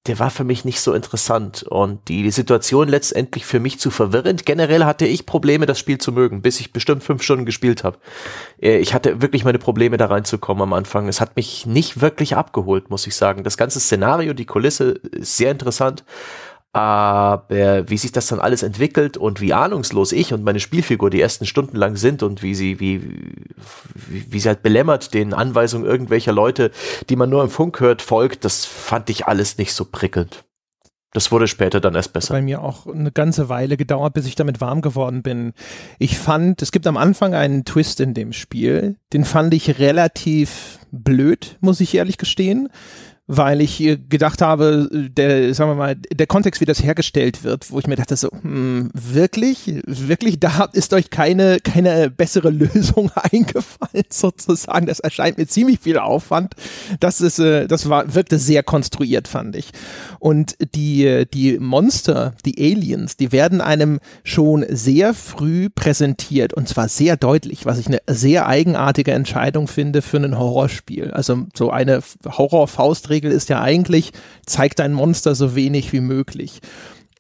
der 0.08 0.20
war 0.20 0.30
für 0.30 0.44
mich 0.44 0.66
nicht 0.66 0.82
so 0.82 0.94
interessant 0.94 1.64
und 1.64 2.08
die, 2.10 2.22
die 2.22 2.32
Situation 2.32 2.88
letztendlich 2.88 3.46
für 3.46 3.60
mich 3.60 3.80
zu 3.80 3.90
verwirrend. 3.90 4.46
Generell 4.46 4.86
hatte 4.86 5.08
ich 5.08 5.26
Probleme, 5.26 5.66
das 5.66 5.80
Spiel 5.80 5.98
zu 5.98 6.12
mögen, 6.12 6.42
bis 6.42 6.60
ich 6.60 6.72
bestimmt 6.72 7.04
fünf 7.04 7.24
Stunden 7.24 7.46
gespielt 7.46 7.84
habe. 7.84 7.98
Äh, 8.62 8.78
ich 8.78 8.94
hatte 8.94 9.22
wirklich 9.22 9.44
meine 9.46 9.58
Probleme 9.58 9.98
da 9.98 10.06
reinzukommen 10.06 10.62
am 10.62 10.74
Anfang. 10.74 11.08
Es 11.08 11.22
hat 11.22 11.36
mich 11.36 11.66
nicht 11.66 12.02
wirklich 12.02 12.36
abgeholt, 12.36 12.90
muss 12.90 13.08
ich 13.08 13.16
sagen. 13.16 13.44
Das 13.44 13.58
ganze 13.58 13.80
Szenario, 13.80 14.34
die 14.34 14.46
Kulisse 14.46 14.92
ist 15.12 15.38
sehr 15.38 15.52
interessant, 15.52 16.04
aber 16.76 17.90
wie 17.90 17.98
sich 17.98 18.12
das 18.12 18.28
dann 18.28 18.42
alles 18.42 18.62
entwickelt 18.62 19.16
und 19.16 19.40
wie 19.40 19.54
ahnungslos 19.54 20.12
ich 20.12 20.34
und 20.34 20.44
meine 20.44 20.60
Spielfigur 20.60 21.10
die 21.10 21.22
ersten 21.22 21.46
Stunden 21.46 21.78
lang 21.78 21.96
sind 21.96 22.22
und 22.22 22.44
wie 22.44 22.54
sie, 22.54 22.82
wie, 22.82 23.02
wie, 23.94 24.26
wie 24.30 24.40
sie 24.42 24.50
halt 24.50 24.62
belämmert 24.62 25.14
den 25.14 25.34
Anweisungen 25.34 25.86
irgendwelcher 25.86 26.34
Leute, 26.34 26.72
die 27.10 27.16
man 27.16 27.30
nur 27.30 27.44
im 27.44 27.50
Funk 27.50 27.80
hört, 27.80 28.02
folgt, 28.02 28.44
das 28.44 28.66
fand 28.66 29.10
ich 29.10 29.26
alles 29.26 29.58
nicht 29.58 29.72
so 29.72 29.86
prickelnd. 29.86 30.44
Das 31.14 31.32
wurde 31.32 31.48
später 31.48 31.80
dann 31.80 31.96
erst 31.96 32.12
besser. 32.12 32.34
Bei 32.34 32.42
mir 32.42 32.62
auch 32.62 32.88
eine 32.88 33.14
ganze 33.14 33.48
Weile 33.48 33.78
gedauert, 33.78 34.14
bis 34.14 34.26
ich 34.26 34.36
damit 34.36 34.60
warm 34.60 34.82
geworden 34.82 35.24
bin. 35.24 35.54
Ich 35.98 36.18
fand, 36.18 36.62
es 36.62 36.74
gibt 36.74 36.88
am 36.88 36.98
Anfang 36.98 37.34
einen 37.34 37.64
Twist 37.64 38.02
in 38.02 38.14
dem 38.14 38.34
Spiel, 38.34 38.98
den 39.14 39.24
fand 39.24 39.54
ich 39.54 39.80
relativ 39.80 40.80
blöd, 40.92 41.58
muss 41.62 41.80
ich 41.80 41.96
ehrlich 41.96 42.18
gestehen 42.18 42.68
weil 43.28 43.62
ich 43.62 43.78
gedacht 44.08 44.42
habe, 44.42 44.88
der, 44.92 45.54
sagen 45.56 45.72
wir 45.72 45.76
mal, 45.76 45.96
der 45.96 46.28
Kontext, 46.28 46.62
wie 46.62 46.66
das 46.66 46.84
hergestellt 46.84 47.44
wird, 47.44 47.72
wo 47.72 47.80
ich 47.80 47.88
mir 47.88 47.96
dachte 47.96 48.16
so, 48.16 48.30
hm, 48.30 48.92
wirklich, 48.94 49.82
wirklich, 49.88 50.40
da 50.40 50.70
ist 50.74 50.94
euch 50.94 51.10
keine, 51.10 51.60
keine 51.60 52.12
bessere 52.12 52.52
Lösung 52.52 53.12
eingefallen, 53.16 54.06
sozusagen. 54.10 54.86
Das 54.86 55.00
erscheint 55.00 55.40
mir 55.40 55.48
ziemlich 55.48 55.80
viel 55.80 55.98
Aufwand. 55.98 56.54
Das 57.00 57.20
ist, 57.20 57.40
äh, 57.40 57.68
das 57.68 57.90
war, 57.90 58.14
wirkte 58.14 58.38
sehr 58.38 58.62
konstruiert, 58.62 59.28
fand 59.28 59.56
ich. 59.56 59.72
Und 60.20 60.56
die, 60.76 61.26
die 61.34 61.58
Monster, 61.58 62.36
die 62.46 62.60
Aliens, 62.60 63.18
die 63.18 63.32
werden 63.32 63.60
einem 63.60 64.00
schon 64.24 64.66
sehr 64.70 65.16
früh 65.16 65.70
präsentiert 65.70 66.54
und 66.54 66.68
zwar 66.70 66.90
sehr 66.90 67.18
deutlich, 67.18 67.66
was 67.66 67.80
ich 67.80 67.88
eine 67.88 68.02
sehr 68.08 68.48
eigenartige 68.48 69.14
Entscheidung 69.14 69.68
finde 69.68 70.04
für 70.04 70.18
ein 70.18 70.38
Horrorspiel. 70.38 71.10
Also 71.10 71.48
so 71.56 71.72
eine 71.72 72.04
Horror-Faustregel 72.26 73.15
Regel 73.16 73.32
ist 73.32 73.50
ja 73.50 73.62
eigentlich, 73.62 74.12
zeig 74.46 74.76
dein 74.76 74.94
Monster 74.94 75.36
so 75.36 75.56
wenig 75.56 75.94
wie 75.94 76.02
möglich. 76.02 76.60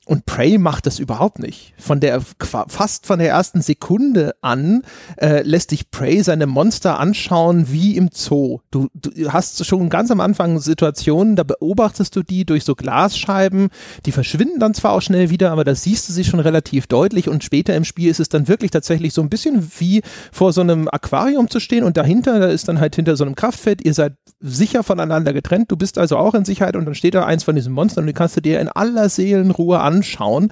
Und 0.05 0.27
Prey 0.27 0.59
macht 0.59 0.85
das 0.85 0.99
überhaupt 0.99 1.39
nicht. 1.39 1.73
Von 1.79 1.99
der 1.99 2.21
fast 2.67 3.07
von 3.07 3.17
der 3.17 3.29
ersten 3.29 3.63
Sekunde 3.63 4.35
an 4.41 4.83
äh, 5.17 5.41
lässt 5.41 5.71
dich 5.71 5.89
Prey 5.89 6.21
seine 6.21 6.45
Monster 6.45 6.99
anschauen 6.99 7.71
wie 7.71 7.97
im 7.97 8.09
Zoo. 8.13 8.59
Du, 8.69 8.87
du 8.93 9.33
hast 9.33 9.65
schon 9.65 9.89
ganz 9.89 10.11
am 10.11 10.19
Anfang 10.19 10.59
Situationen, 10.59 11.35
da 11.35 11.41
beobachtest 11.41 12.15
du 12.15 12.21
die 12.21 12.45
durch 12.45 12.65
so 12.65 12.75
Glasscheiben. 12.75 13.69
Die 14.05 14.11
verschwinden 14.11 14.59
dann 14.59 14.75
zwar 14.75 14.91
auch 14.91 15.01
schnell 15.01 15.31
wieder, 15.31 15.51
aber 15.51 15.63
da 15.63 15.73
siehst 15.73 16.07
du 16.07 16.13
sie 16.13 16.23
schon 16.23 16.39
relativ 16.39 16.85
deutlich. 16.85 17.27
Und 17.27 17.43
später 17.43 17.75
im 17.75 17.83
Spiel 17.83 18.11
ist 18.11 18.19
es 18.19 18.29
dann 18.29 18.47
wirklich 18.47 18.69
tatsächlich 18.69 19.11
so 19.11 19.23
ein 19.23 19.29
bisschen 19.29 19.71
wie 19.79 20.03
vor 20.31 20.53
so 20.53 20.61
einem 20.61 20.87
Aquarium 20.87 21.49
zu 21.49 21.59
stehen 21.59 21.83
und 21.83 21.97
dahinter, 21.97 22.39
da 22.39 22.47
ist 22.47 22.67
dann 22.67 22.79
halt 22.79 22.95
hinter 22.95 23.15
so 23.15 23.25
einem 23.25 23.33
Kraftfeld. 23.33 23.83
Ihr 23.83 23.95
seid 23.95 24.13
sicher 24.39 24.83
voneinander 24.83 25.33
getrennt. 25.33 25.71
Du 25.71 25.77
bist 25.77 25.97
also 25.97 26.17
auch 26.17 26.35
in 26.35 26.45
Sicherheit 26.45 26.75
und 26.75 26.85
dann 26.85 26.93
steht 26.93 27.15
da 27.15 27.25
eins 27.25 27.43
von 27.43 27.55
diesen 27.55 27.73
Monstern 27.73 28.03
und 28.03 28.07
die 28.07 28.13
kannst 28.13 28.37
du 28.37 28.41
dir 28.41 28.59
in 28.59 28.69
aller 28.69 29.09
Seelenruhe 29.09 29.79
anschauen 29.79 29.94
anschauen. 29.95 30.51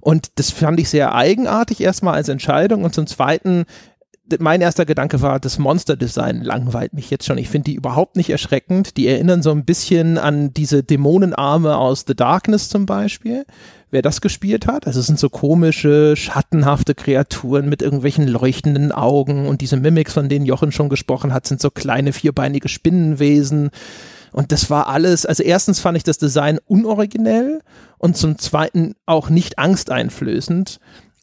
Und 0.00 0.32
das 0.34 0.50
fand 0.50 0.80
ich 0.80 0.88
sehr 0.88 1.14
eigenartig, 1.14 1.80
erstmal 1.80 2.14
als 2.14 2.28
Entscheidung. 2.28 2.84
Und 2.84 2.94
zum 2.94 3.06
Zweiten, 3.06 3.64
mein 4.38 4.60
erster 4.60 4.84
Gedanke 4.84 5.22
war, 5.22 5.38
das 5.38 5.58
Monster-Design 5.58 6.42
langweilt 6.42 6.92
mich 6.92 7.10
jetzt 7.10 7.24
schon. 7.24 7.38
Ich 7.38 7.48
finde 7.48 7.70
die 7.70 7.76
überhaupt 7.76 8.16
nicht 8.16 8.30
erschreckend. 8.30 8.96
Die 8.96 9.06
erinnern 9.06 9.42
so 9.42 9.50
ein 9.50 9.64
bisschen 9.64 10.18
an 10.18 10.52
diese 10.52 10.82
Dämonenarme 10.82 11.76
aus 11.76 12.04
The 12.06 12.16
Darkness 12.16 12.68
zum 12.68 12.86
Beispiel. 12.86 13.44
Wer 13.90 14.02
das 14.02 14.22
gespielt 14.22 14.66
hat, 14.66 14.86
also 14.86 15.00
es 15.00 15.06
sind 15.06 15.18
so 15.18 15.28
komische, 15.28 16.16
schattenhafte 16.16 16.94
Kreaturen 16.94 17.68
mit 17.68 17.82
irgendwelchen 17.82 18.26
leuchtenden 18.26 18.90
Augen 18.90 19.46
und 19.46 19.60
diese 19.60 19.76
Mimics, 19.76 20.14
von 20.14 20.30
denen 20.30 20.46
Jochen 20.46 20.72
schon 20.72 20.88
gesprochen 20.88 21.34
hat, 21.34 21.46
sind 21.46 21.60
so 21.60 21.70
kleine 21.70 22.14
vierbeinige 22.14 22.70
Spinnenwesen. 22.70 23.70
Und 24.32 24.50
das 24.50 24.70
war 24.70 24.88
alles, 24.88 25.26
also 25.26 25.42
erstens 25.42 25.80
fand 25.80 25.96
ich 25.96 26.04
das 26.04 26.18
Design 26.18 26.58
unoriginell 26.66 27.60
und 27.98 28.16
zum 28.16 28.38
zweiten 28.38 28.94
auch 29.06 29.28
nicht 29.28 29.58
angsteinflößend. 29.58 30.80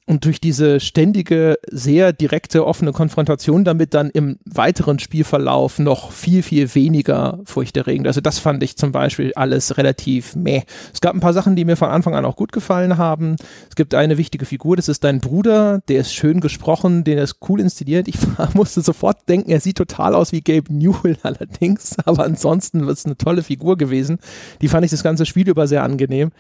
Und 0.10 0.26
durch 0.26 0.42
diese 0.42 0.80
ständige, 0.80 1.60
sehr 1.70 2.14
direkte, 2.14 2.66
offene 2.66 2.94
Konfrontation 2.94 3.64
damit 3.64 3.94
dann 3.94 4.10
im 4.10 4.40
weiteren 4.44 4.98
Spielverlauf 4.98 5.78
noch 5.78 6.12
viel, 6.12 6.42
viel 6.42 6.74
weniger 6.74 7.38
furchterregend. 7.46 8.08
Also 8.08 8.20
das 8.20 8.40
fand 8.40 8.64
ich 8.64 8.76
zum 8.76 8.92
Beispiel 8.92 9.34
alles 9.36 9.78
relativ 9.78 10.36
meh. 10.36 10.64
Es 10.92 11.02
gab 11.02 11.14
ein 11.14 11.20
paar 11.20 11.34
Sachen, 11.34 11.56
die 11.56 11.64
mir 11.64 11.78
von 11.78 11.90
Anfang 11.90 12.16
an 12.16 12.26
auch 12.26 12.36
gut 12.36 12.52
gefallen 12.52 12.98
haben. 12.98 13.36
Es 13.70 13.76
gibt 13.76 13.94
eine 13.94 14.18
wichtige 14.18 14.48
Figur, 14.48 14.76
das 14.76 14.90
ist 14.90 15.04
dein 15.04 15.20
Bruder, 15.20 15.82
der 15.88 16.00
ist 16.00 16.12
schön 16.12 16.40
gesprochen, 16.40 17.04
den 17.04 17.20
ist 17.20 17.36
cool 17.48 17.60
inszeniert. 17.60 18.08
Ich 18.08 18.18
musste 18.56 18.82
sofort 18.82 19.30
denken, 19.30 19.52
er 19.52 19.60
sieht 19.60 19.78
total 19.78 20.16
aus 20.16 20.32
wie 20.32 20.42
Gabe 20.42 20.74
Newell 20.74 21.18
allerdings, 21.22 21.98
aber 22.04 22.24
ansonsten 22.24 22.88
wird 22.88 22.98
es 22.98 23.06
eine 23.06 23.16
tolle 23.16 23.44
Figur 23.44 23.78
gewesen. 23.78 24.18
Die 24.64 24.70
fand 24.70 24.84
ich 24.86 24.90
das 24.90 25.04
ganze 25.04 25.28
Spiel 25.28 25.48
über 25.48 25.68
sehr 25.68 25.84
angenehm. 25.84 26.32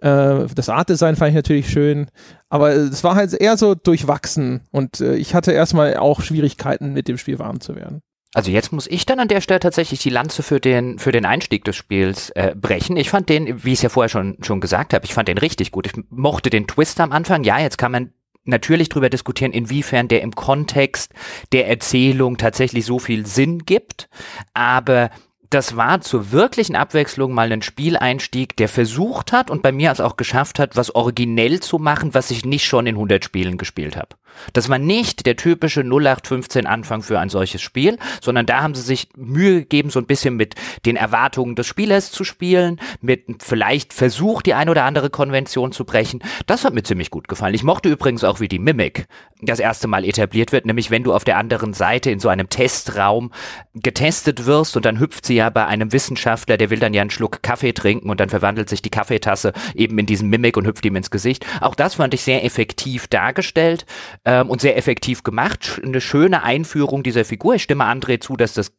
Äh, 0.00 0.46
das 0.54 0.68
Artdesign 0.68 1.16
fand 1.16 1.30
ich 1.30 1.36
natürlich 1.36 1.68
schön, 1.68 2.08
aber 2.48 2.70
es 2.70 3.02
war 3.04 3.14
halt 3.14 3.32
eher 3.32 3.56
so 3.56 3.74
durchwachsen 3.74 4.62
und 4.70 5.00
äh, 5.00 5.16
ich 5.16 5.34
hatte 5.34 5.52
erstmal 5.52 5.96
auch 5.96 6.20
Schwierigkeiten, 6.20 6.92
mit 6.92 7.08
dem 7.08 7.18
Spiel 7.18 7.38
warm 7.38 7.60
zu 7.60 7.76
werden. 7.76 8.02
Also 8.34 8.50
jetzt 8.50 8.70
muss 8.70 8.86
ich 8.86 9.06
dann 9.06 9.18
an 9.18 9.28
der 9.28 9.40
Stelle 9.40 9.60
tatsächlich 9.60 10.00
die 10.00 10.10
Lanze 10.10 10.42
für 10.42 10.60
den, 10.60 10.98
für 10.98 11.10
den 11.10 11.24
Einstieg 11.24 11.64
des 11.64 11.74
Spiels 11.74 12.28
äh, 12.30 12.54
brechen. 12.54 12.98
Ich 12.98 13.08
fand 13.08 13.30
den, 13.30 13.64
wie 13.64 13.72
ich 13.72 13.78
es 13.78 13.82
ja 13.82 13.88
vorher 13.88 14.10
schon, 14.10 14.36
schon 14.42 14.60
gesagt 14.60 14.92
habe, 14.92 15.06
ich 15.06 15.14
fand 15.14 15.28
den 15.28 15.38
richtig 15.38 15.70
gut. 15.72 15.86
Ich 15.86 15.94
mochte 16.10 16.50
den 16.50 16.66
Twist 16.66 17.00
am 17.00 17.12
Anfang. 17.12 17.44
Ja, 17.44 17.58
jetzt 17.58 17.78
kann 17.78 17.92
man 17.92 18.12
natürlich 18.44 18.90
darüber 18.90 19.08
diskutieren, 19.08 19.52
inwiefern 19.52 20.08
der 20.08 20.20
im 20.20 20.34
Kontext 20.34 21.12
der 21.52 21.68
Erzählung 21.68 22.36
tatsächlich 22.36 22.84
so 22.84 22.98
viel 22.98 23.24
Sinn 23.24 23.60
gibt. 23.60 24.10
Aber 24.52 25.10
das 25.50 25.76
war 25.76 26.00
zur 26.00 26.32
wirklichen 26.32 26.76
Abwechslung 26.76 27.32
mal 27.32 27.52
ein 27.52 27.62
Spieleinstieg, 27.62 28.56
der 28.56 28.68
versucht 28.68 29.32
hat 29.32 29.50
und 29.50 29.62
bei 29.62 29.72
mir 29.72 29.90
es 29.90 30.00
auch 30.00 30.16
geschafft 30.16 30.58
hat, 30.58 30.76
was 30.76 30.94
originell 30.94 31.60
zu 31.60 31.78
machen, 31.78 32.14
was 32.14 32.30
ich 32.30 32.44
nicht 32.44 32.64
schon 32.64 32.86
in 32.86 32.96
100 32.96 33.24
Spielen 33.24 33.58
gespielt 33.58 33.96
habe. 33.96 34.16
Das 34.52 34.68
war 34.68 34.78
nicht 34.78 35.26
der 35.26 35.36
typische 35.36 35.80
0815 35.80 36.66
Anfang 36.66 37.02
für 37.02 37.18
ein 37.18 37.28
solches 37.28 37.62
Spiel, 37.62 37.98
sondern 38.20 38.46
da 38.46 38.62
haben 38.62 38.74
sie 38.74 38.82
sich 38.82 39.08
Mühe 39.16 39.60
gegeben, 39.60 39.90
so 39.90 39.98
ein 39.98 40.06
bisschen 40.06 40.36
mit 40.36 40.54
den 40.84 40.96
Erwartungen 40.96 41.54
des 41.54 41.66
Spielers 41.66 42.10
zu 42.10 42.24
spielen, 42.24 42.80
mit 43.00 43.24
vielleicht 43.42 43.92
Versuch, 43.92 44.42
die 44.42 44.54
ein 44.54 44.68
oder 44.68 44.84
andere 44.84 45.10
Konvention 45.10 45.72
zu 45.72 45.84
brechen. 45.84 46.20
Das 46.46 46.64
hat 46.64 46.74
mir 46.74 46.82
ziemlich 46.82 47.10
gut 47.10 47.28
gefallen. 47.28 47.54
Ich 47.54 47.64
mochte 47.64 47.88
übrigens 47.88 48.24
auch, 48.24 48.40
wie 48.40 48.48
die 48.48 48.58
Mimik 48.58 49.06
das 49.42 49.60
erste 49.60 49.86
Mal 49.86 50.04
etabliert 50.04 50.52
wird, 50.52 50.64
nämlich 50.64 50.90
wenn 50.90 51.04
du 51.04 51.12
auf 51.12 51.24
der 51.24 51.36
anderen 51.36 51.74
Seite 51.74 52.10
in 52.10 52.20
so 52.20 52.28
einem 52.28 52.48
Testraum 52.48 53.32
getestet 53.74 54.46
wirst 54.46 54.76
und 54.76 54.86
dann 54.86 54.98
hüpft 54.98 55.26
sie 55.26 55.34
ja 55.34 55.50
bei 55.50 55.66
einem 55.66 55.92
Wissenschaftler, 55.92 56.56
der 56.56 56.70
will 56.70 56.78
dann 56.78 56.94
ja 56.94 57.02
einen 57.02 57.10
Schluck 57.10 57.42
Kaffee 57.42 57.72
trinken 57.72 58.08
und 58.08 58.20
dann 58.20 58.30
verwandelt 58.30 58.70
sich 58.70 58.80
die 58.80 58.90
Kaffeetasse 58.90 59.52
eben 59.74 59.98
in 59.98 60.06
diesen 60.06 60.30
Mimik 60.30 60.56
und 60.56 60.66
hüpft 60.66 60.84
ihm 60.86 60.96
ins 60.96 61.10
Gesicht. 61.10 61.44
Auch 61.60 61.74
das 61.74 61.96
fand 61.96 62.14
ich 62.14 62.22
sehr 62.22 62.44
effektiv 62.44 63.08
dargestellt 63.08 63.84
ähm, 64.26 64.50
und 64.50 64.60
sehr 64.60 64.76
effektiv 64.76 65.22
gemacht. 65.22 65.80
Eine 65.82 66.02
schöne 66.02 66.42
Einführung 66.42 67.02
dieser 67.02 67.24
Figur. 67.24 67.54
Ich 67.54 67.62
stimme 67.62 67.84
André 67.84 68.20
zu, 68.20 68.36
dass 68.36 68.52
das 68.52 68.72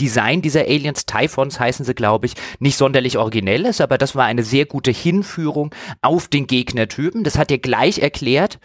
Design 0.00 0.42
dieser 0.42 0.62
Aliens, 0.62 1.06
Typhons 1.06 1.60
heißen 1.60 1.84
sie, 1.84 1.94
glaube 1.94 2.26
ich, 2.26 2.34
nicht 2.58 2.76
sonderlich 2.76 3.18
originell 3.18 3.66
ist, 3.66 3.80
aber 3.80 3.98
das 3.98 4.16
war 4.16 4.24
eine 4.24 4.42
sehr 4.42 4.66
gute 4.66 4.90
Hinführung 4.90 5.72
auf 6.02 6.26
den 6.26 6.48
Gegnertypen. 6.48 7.22
Das 7.22 7.38
hat 7.38 7.52
er 7.52 7.58
gleich 7.58 8.00
erklärt, 8.00 8.58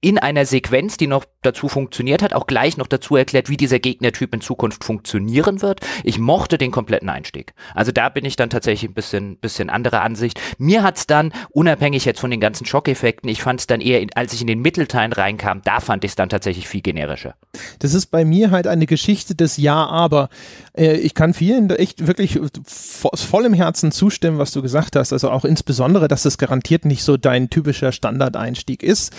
in 0.00 0.18
einer 0.18 0.46
Sequenz, 0.46 0.96
die 0.96 1.06
noch 1.06 1.24
dazu 1.42 1.68
funktioniert 1.68 2.22
hat, 2.22 2.32
auch 2.32 2.46
gleich 2.46 2.76
noch 2.76 2.86
dazu 2.86 3.16
erklärt, 3.16 3.48
wie 3.48 3.56
dieser 3.56 3.78
Gegnertyp 3.78 4.34
in 4.34 4.40
Zukunft 4.40 4.84
funktionieren 4.84 5.60
wird. 5.60 5.80
Ich 6.04 6.18
mochte 6.18 6.58
den 6.58 6.70
kompletten 6.70 7.08
Einstieg. 7.08 7.52
Also 7.74 7.92
da 7.92 8.08
bin 8.08 8.24
ich 8.24 8.36
dann 8.36 8.50
tatsächlich 8.50 8.90
ein 8.90 8.94
bisschen, 8.94 9.36
bisschen 9.36 9.68
anderer 9.68 10.02
Ansicht. 10.02 10.40
Mir 10.58 10.82
hat's 10.82 11.06
dann, 11.06 11.32
unabhängig 11.50 12.04
jetzt 12.06 12.20
von 12.20 12.30
den 12.30 12.40
ganzen 12.40 12.66
Schockeffekten, 12.66 13.28
ich 13.28 13.42
fand 13.42 13.60
es 13.60 13.66
dann 13.66 13.80
eher, 13.80 14.06
als 14.14 14.32
ich 14.32 14.40
in 14.40 14.46
den 14.46 14.60
Mittelteilen 14.60 15.12
reinkam, 15.12 15.60
da 15.64 15.80
fand 15.80 16.04
ich 16.04 16.12
es 16.12 16.16
dann 16.16 16.30
tatsächlich 16.30 16.66
viel 16.66 16.80
generischer. 16.80 17.34
Das 17.78 17.92
ist 17.92 18.06
bei 18.06 18.24
mir 18.24 18.50
halt 18.50 18.66
eine 18.66 18.86
Geschichte 18.86 19.34
des 19.34 19.56
Ja, 19.56 19.86
aber. 19.86 20.30
Äh, 20.76 20.96
ich 20.98 21.14
kann 21.14 21.34
vielen 21.34 21.70
echt 21.70 22.06
wirklich 22.06 22.40
aus 22.40 23.22
vollem 23.22 23.54
Herzen 23.54 23.92
zustimmen, 23.92 24.38
was 24.38 24.52
du 24.52 24.62
gesagt 24.62 24.96
hast. 24.96 25.12
Also 25.12 25.30
auch 25.30 25.44
insbesondere, 25.44 26.08
dass 26.08 26.22
das 26.22 26.38
garantiert 26.38 26.84
nicht 26.84 27.02
so 27.02 27.16
dein 27.16 27.50
typischer 27.50 27.92
Standardeinstieg 27.92 28.82
ist. 28.82 29.12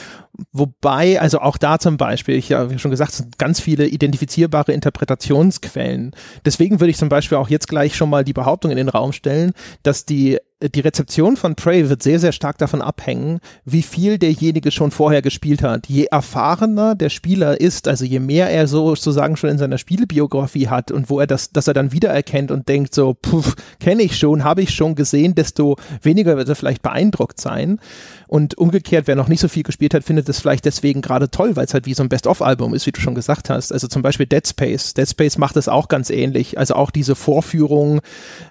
Wobei, 0.51 1.19
also 1.19 1.39
auch 1.39 1.57
da 1.57 1.79
zum 1.79 1.97
Beispiel, 1.97 2.35
ich 2.35 2.51
habe 2.51 2.73
ja 2.73 2.79
schon 2.79 2.91
gesagt, 2.91 3.11
es 3.11 3.17
sind 3.17 3.37
ganz 3.37 3.59
viele 3.59 3.87
identifizierbare 3.87 4.73
Interpretationsquellen. 4.73 6.11
Deswegen 6.45 6.79
würde 6.79 6.91
ich 6.91 6.97
zum 6.97 7.09
Beispiel 7.09 7.37
auch 7.37 7.49
jetzt 7.49 7.67
gleich 7.67 7.95
schon 7.95 8.09
mal 8.09 8.23
die 8.23 8.33
Behauptung 8.33 8.71
in 8.71 8.77
den 8.77 8.89
Raum 8.89 9.11
stellen, 9.11 9.53
dass 9.83 10.05
die 10.05 10.39
die 10.61 10.79
Rezeption 10.81 11.37
von 11.37 11.55
Prey 11.55 11.89
wird 11.89 12.03
sehr, 12.03 12.19
sehr 12.19 12.31
stark 12.31 12.57
davon 12.59 12.81
abhängen, 12.81 13.39
wie 13.65 13.81
viel 13.81 14.17
derjenige 14.19 14.71
schon 14.71 14.91
vorher 14.91 15.21
gespielt 15.21 15.63
hat. 15.63 15.87
Je 15.87 16.05
erfahrener 16.05 16.93
der 16.93 17.09
Spieler 17.09 17.59
ist, 17.59 17.87
also 17.87 18.05
je 18.05 18.19
mehr 18.19 18.49
er 18.49 18.67
sozusagen 18.67 19.37
schon 19.37 19.49
in 19.49 19.57
seiner 19.57 19.79
Spielebiografie 19.79 20.67
hat 20.67 20.91
und 20.91 21.09
wo 21.09 21.19
er 21.19 21.27
das, 21.27 21.51
dass 21.51 21.67
er 21.67 21.73
dann 21.73 21.91
wiedererkennt 21.91 22.51
und 22.51 22.69
denkt 22.69 22.93
so, 22.93 23.15
puff, 23.19 23.55
kenne 23.79 24.03
ich 24.03 24.17
schon, 24.17 24.43
habe 24.43 24.61
ich 24.61 24.71
schon 24.71 24.93
gesehen, 24.95 25.33
desto 25.33 25.77
weniger 26.01 26.37
wird 26.37 26.49
er 26.49 26.55
vielleicht 26.55 26.83
beeindruckt 26.83 27.41
sein. 27.41 27.79
Und 28.27 28.57
umgekehrt, 28.57 29.07
wer 29.07 29.15
noch 29.15 29.27
nicht 29.27 29.41
so 29.41 29.47
viel 29.47 29.63
gespielt 29.63 29.93
hat, 29.93 30.03
findet 30.03 30.29
es 30.29 30.39
vielleicht 30.39 30.63
deswegen 30.63 31.01
gerade 31.01 31.29
toll, 31.31 31.55
weil 31.55 31.65
es 31.65 31.73
halt 31.73 31.85
wie 31.85 31.93
so 31.93 32.03
ein 32.03 32.07
Best-of-Album 32.07 32.73
ist, 32.73 32.85
wie 32.85 32.91
du 32.91 33.01
schon 33.01 33.15
gesagt 33.15 33.49
hast. 33.49 33.73
Also 33.73 33.87
zum 33.87 34.01
Beispiel 34.01 34.25
Dead 34.25 34.47
Space. 34.47 34.93
Dead 34.93 35.09
Space 35.09 35.37
macht 35.37 35.57
es 35.57 35.67
auch 35.67 35.89
ganz 35.89 36.09
ähnlich. 36.09 36.57
Also 36.57 36.75
auch 36.75 36.91
diese 36.91 37.15
Vorführung, 37.15 37.99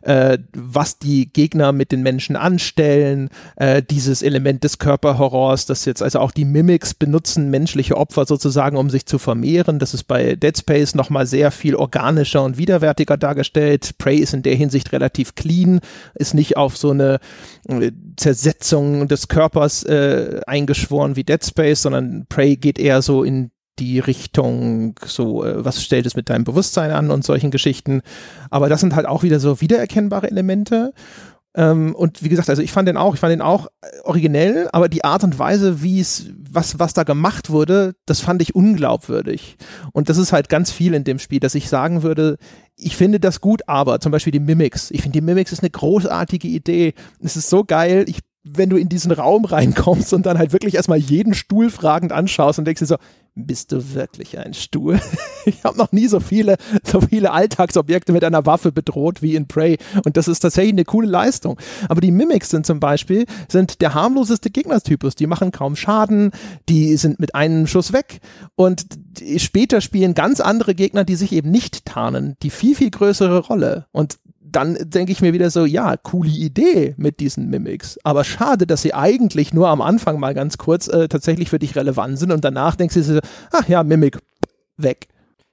äh, 0.03 0.37
was 0.53 0.99
die 0.99 1.33
Gegner 1.33 1.73
mit 1.73 1.92
den 1.92 1.99
Menschen 2.02 2.36
anstellen, 2.36 3.28
äh, 3.56 3.82
dieses 3.82 4.22
Element 4.22 4.64
des 4.64 4.78
Körperhorrors, 4.78 5.66
das 5.66 5.84
jetzt 5.84 6.02
also 6.02 6.20
auch 6.20 6.30
die 6.30 6.44
Mimics 6.44 6.94
benutzen, 6.94 7.50
menschliche 7.50 7.96
Opfer 7.96 8.26
sozusagen, 8.26 8.76
um 8.76 8.90
sich 8.90 9.06
zu 9.06 9.18
vermehren. 9.18 9.78
Das 9.78 9.94
ist 9.94 10.04
bei 10.04 10.36
Dead 10.36 10.56
Space 10.56 10.94
nochmal 10.94 11.26
sehr 11.26 11.50
viel 11.50 11.74
organischer 11.74 12.42
und 12.42 12.58
widerwärtiger 12.58 13.16
dargestellt. 13.16 13.98
Prey 13.98 14.16
ist 14.16 14.34
in 14.34 14.42
der 14.42 14.54
Hinsicht 14.54 14.92
relativ 14.92 15.34
clean, 15.34 15.80
ist 16.14 16.34
nicht 16.34 16.56
auf 16.56 16.76
so 16.76 16.90
eine 16.90 17.20
äh, 17.68 17.92
Zersetzung 18.16 19.08
des 19.08 19.28
Körpers 19.28 19.82
äh, 19.84 20.40
eingeschworen 20.46 21.16
wie 21.16 21.24
Dead 21.24 21.44
Space, 21.44 21.82
sondern 21.82 22.26
Prey 22.28 22.56
geht 22.56 22.78
eher 22.78 23.02
so 23.02 23.24
in 23.24 23.50
die 23.80 23.98
Richtung, 23.98 24.94
so, 25.04 25.44
äh, 25.44 25.64
was 25.64 25.82
stellt 25.82 26.06
es 26.06 26.14
mit 26.14 26.28
deinem 26.28 26.44
Bewusstsein 26.44 26.90
an 26.92 27.10
und 27.10 27.24
solchen 27.24 27.50
Geschichten. 27.50 28.02
Aber 28.50 28.68
das 28.68 28.80
sind 28.80 28.94
halt 28.94 29.06
auch 29.06 29.22
wieder 29.22 29.40
so 29.40 29.60
wiedererkennbare 29.60 30.30
Elemente. 30.30 30.92
Ähm, 31.56 31.94
und 31.96 32.22
wie 32.22 32.28
gesagt, 32.28 32.48
also 32.48 32.62
ich 32.62 32.70
fand 32.70 32.88
den 32.88 32.96
auch, 32.96 33.14
ich 33.14 33.20
fand 33.20 33.32
den 33.32 33.42
auch 33.42 33.66
äh, 33.82 33.86
originell, 34.04 34.68
aber 34.72 34.88
die 34.88 35.04
Art 35.04 35.24
und 35.24 35.38
Weise, 35.38 35.82
wie 35.82 35.98
es, 35.98 36.30
was, 36.48 36.78
was 36.78 36.94
da 36.94 37.02
gemacht 37.02 37.50
wurde, 37.50 37.94
das 38.06 38.20
fand 38.20 38.40
ich 38.40 38.54
unglaubwürdig. 38.54 39.56
Und 39.92 40.08
das 40.08 40.16
ist 40.16 40.32
halt 40.32 40.48
ganz 40.48 40.70
viel 40.70 40.94
in 40.94 41.02
dem 41.02 41.18
Spiel, 41.18 41.40
dass 41.40 41.56
ich 41.56 41.68
sagen 41.68 42.04
würde, 42.04 42.36
ich 42.76 42.96
finde 42.96 43.18
das 43.18 43.40
gut, 43.40 43.62
aber 43.66 44.00
zum 44.00 44.12
Beispiel 44.12 44.32
die 44.32 44.40
Mimics. 44.40 44.90
Ich 44.92 45.02
finde 45.02 45.18
die 45.18 45.24
Mimics 45.24 45.52
ist 45.52 45.62
eine 45.62 45.70
großartige 45.70 46.48
Idee. 46.48 46.94
Es 47.20 47.36
ist 47.36 47.50
so 47.50 47.64
geil. 47.64 48.04
Ich 48.06 48.20
wenn 48.42 48.70
du 48.70 48.76
in 48.76 48.88
diesen 48.88 49.12
Raum 49.12 49.44
reinkommst 49.44 50.12
und 50.14 50.24
dann 50.24 50.38
halt 50.38 50.53
wirklich 50.53 50.74
erstmal 50.74 50.98
jeden 50.98 51.35
Stuhl 51.35 51.70
fragend 51.70 52.12
anschaust 52.12 52.59
und 52.59 52.64
denkst 52.64 52.81
dir 52.81 52.87
so, 52.87 52.96
bist 53.35 53.72
du 53.72 53.94
wirklich 53.94 54.38
ein 54.38 54.55
Stuhl? 54.55 55.00
ich 55.44 55.62
habe 55.62 55.79
noch 55.79 55.92
nie 55.92 56.09
so 56.09 56.20
viele, 56.20 56.57
so 56.85 57.00
viele 57.00 57.33
Alltagsobjekte 57.33 58.12
mit 58.12 58.24
einer 58.24 58.46
Waffe 58.46 58.72
bedroht 58.72 59.22
wie 59.22 59.37
in 59.37 59.46
Prey. 59.46 59.79
Und 60.05 60.16
das 60.16 60.26
ist 60.26 60.40
tatsächlich 60.40 60.72
eine 60.72 60.85
coole 60.85 61.09
Leistung. 61.09 61.59
Aber 61.88 62.00
die 62.00 62.11
Mimics 62.11 62.50
sind 62.50 62.66
zum 62.66 62.81
Beispiel, 62.81 63.26
sind 63.48 63.81
der 63.83 63.94
harmloseste 63.94 64.50
Gegnertypus. 64.50 65.14
Die 65.14 65.26
machen 65.26 65.53
kaum 65.53 65.76
Schaden, 65.76 66.33
die 66.68 66.96
sind 66.96 67.20
mit 67.20 67.35
einem 67.35 67.66
Schuss 67.66 67.92
weg. 67.92 68.20
Und 68.57 68.87
später 69.37 69.81
spielen 69.81 70.14
ganz 70.14 70.40
andere 70.40 70.74
Gegner, 70.74 71.05
die 71.05 71.16
sich 71.16 71.33
eben 71.33 71.50
nicht 71.50 71.85
tarnen, 71.85 72.37
die 72.42 72.50
viel, 72.50 72.74
viel 72.74 72.90
größere 72.90 73.38
Rolle. 73.38 73.87
Und 73.92 74.18
dann 74.52 74.76
denke 74.80 75.12
ich 75.12 75.22
mir 75.22 75.32
wieder 75.32 75.50
so, 75.50 75.64
ja, 75.64 75.96
coole 75.96 76.30
Idee 76.30 76.94
mit 76.96 77.20
diesen 77.20 77.48
Mimics. 77.48 77.98
Aber 78.04 78.24
schade, 78.24 78.66
dass 78.66 78.82
sie 78.82 78.94
eigentlich 78.94 79.52
nur 79.52 79.68
am 79.68 79.80
Anfang 79.80 80.18
mal 80.18 80.34
ganz 80.34 80.58
kurz 80.58 80.88
äh, 80.88 81.08
tatsächlich 81.08 81.50
für 81.50 81.58
dich 81.58 81.76
relevant 81.76 82.18
sind 82.18 82.32
und 82.32 82.44
danach 82.44 82.76
denkst 82.76 82.94
du 82.94 83.02
so, 83.02 83.18
ach 83.52 83.68
ja, 83.68 83.82
Mimic, 83.82 84.18
weg. 84.76 85.08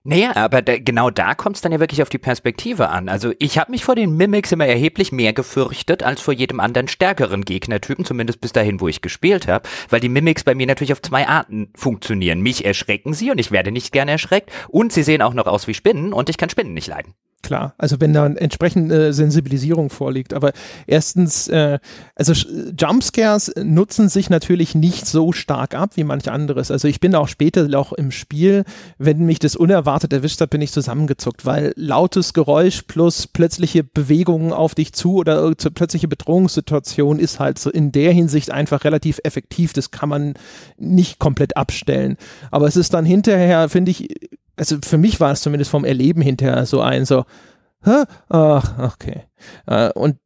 Naja, 0.09 0.37
aber 0.37 0.61
da, 0.61 0.77
genau 0.77 1.09
da 1.09 1.35
kommt 1.35 1.57
es 1.57 1.61
dann 1.61 1.73
ja 1.73 1.81
wirklich 1.81 2.01
auf 2.01 2.07
die 2.07 2.17
Perspektive 2.17 2.87
an. 2.87 3.09
Also 3.09 3.33
ich 3.39 3.57
habe 3.57 3.71
mich 3.71 3.83
vor 3.83 3.93
den 3.93 4.15
Mimics 4.15 4.53
immer 4.53 4.65
erheblich 4.65 5.11
mehr 5.11 5.33
gefürchtet 5.33 6.01
als 6.01 6.21
vor 6.21 6.33
jedem 6.33 6.61
anderen 6.61 6.87
stärkeren 6.87 7.43
Gegnertypen, 7.43 8.05
zumindest 8.05 8.39
bis 8.39 8.53
dahin, 8.53 8.79
wo 8.79 8.87
ich 8.87 9.01
gespielt 9.01 9.49
habe, 9.49 9.67
weil 9.89 9.99
die 9.99 10.07
Mimics 10.07 10.45
bei 10.45 10.55
mir 10.55 10.65
natürlich 10.65 10.93
auf 10.93 11.01
zwei 11.01 11.27
Arten 11.27 11.71
funktionieren. 11.75 12.39
Mich 12.39 12.63
erschrecken 12.63 13.13
sie 13.13 13.31
und 13.31 13.37
ich 13.37 13.51
werde 13.51 13.73
nicht 13.73 13.91
gerne 13.91 14.11
erschreckt 14.11 14.49
und 14.69 14.93
sie 14.93 15.03
sehen 15.03 15.21
auch 15.21 15.33
noch 15.33 15.45
aus 15.45 15.67
wie 15.67 15.73
Spinnen 15.73 16.13
und 16.13 16.29
ich 16.29 16.37
kann 16.37 16.49
Spinnen 16.49 16.73
nicht 16.73 16.87
leiden. 16.87 17.13
Klar, 17.43 17.75
also 17.77 18.01
wenn 18.01 18.13
da 18.13 18.25
entsprechende 18.25 19.13
Sensibilisierung 19.13 19.89
vorliegt. 19.89 20.33
Aber 20.33 20.51
erstens, 20.87 21.47
äh, 21.47 21.79
also 22.15 22.33
Jumpscares 22.77 23.53
nutzen 23.63 24.09
sich 24.09 24.29
natürlich 24.29 24.73
nicht 24.73 25.05
so 25.05 25.31
stark 25.31 25.75
ab 25.75 25.91
wie 25.95 26.03
manch 26.03 26.29
anderes. 26.29 26.71
Also 26.71 26.87
ich 26.87 26.99
bin 26.99 27.13
auch 27.15 27.27
später 27.27 27.67
auch 27.77 27.93
im 27.93 28.11
Spiel, 28.11 28.63
wenn 28.97 29.25
mich 29.25 29.37
das 29.39 29.55
unerwartet 29.55 30.13
erwischt 30.13 30.41
hat, 30.41 30.49
bin 30.49 30.61
ich 30.61 30.71
zusammengezuckt, 30.71 31.45
weil 31.45 31.73
lautes 31.75 32.33
Geräusch 32.33 32.81
plus 32.81 33.27
plötzliche 33.27 33.83
Bewegungen 33.83 34.51
auf 34.51 34.73
dich 34.73 34.93
zu 34.93 35.15
oder 35.15 35.53
plötzliche 35.55 36.07
Bedrohungssituation 36.07 37.19
ist 37.19 37.39
halt 37.39 37.59
so 37.59 37.69
in 37.69 37.91
der 37.91 38.11
Hinsicht 38.11 38.51
einfach 38.51 38.83
relativ 38.83 39.19
effektiv. 39.23 39.73
Das 39.73 39.91
kann 39.91 40.09
man 40.09 40.33
nicht 40.77 41.19
komplett 41.19 41.55
abstellen. 41.55 42.17
Aber 42.49 42.67
es 42.67 42.75
ist 42.75 42.95
dann 42.95 43.05
hinterher, 43.05 43.69
finde 43.69 43.91
ich, 43.91 44.09
also 44.57 44.77
für 44.83 44.97
mich 44.97 45.19
war 45.19 45.31
es 45.31 45.41
zumindest 45.41 45.71
vom 45.71 45.85
Erleben 45.85 46.21
hinterher 46.21 46.65
so 46.65 46.81
ein 46.81 47.05
so, 47.05 47.23
Hä? 47.83 48.03
ach, 48.29 48.93
okay. 48.93 49.23
Äh, 49.67 49.91
und 49.93 50.17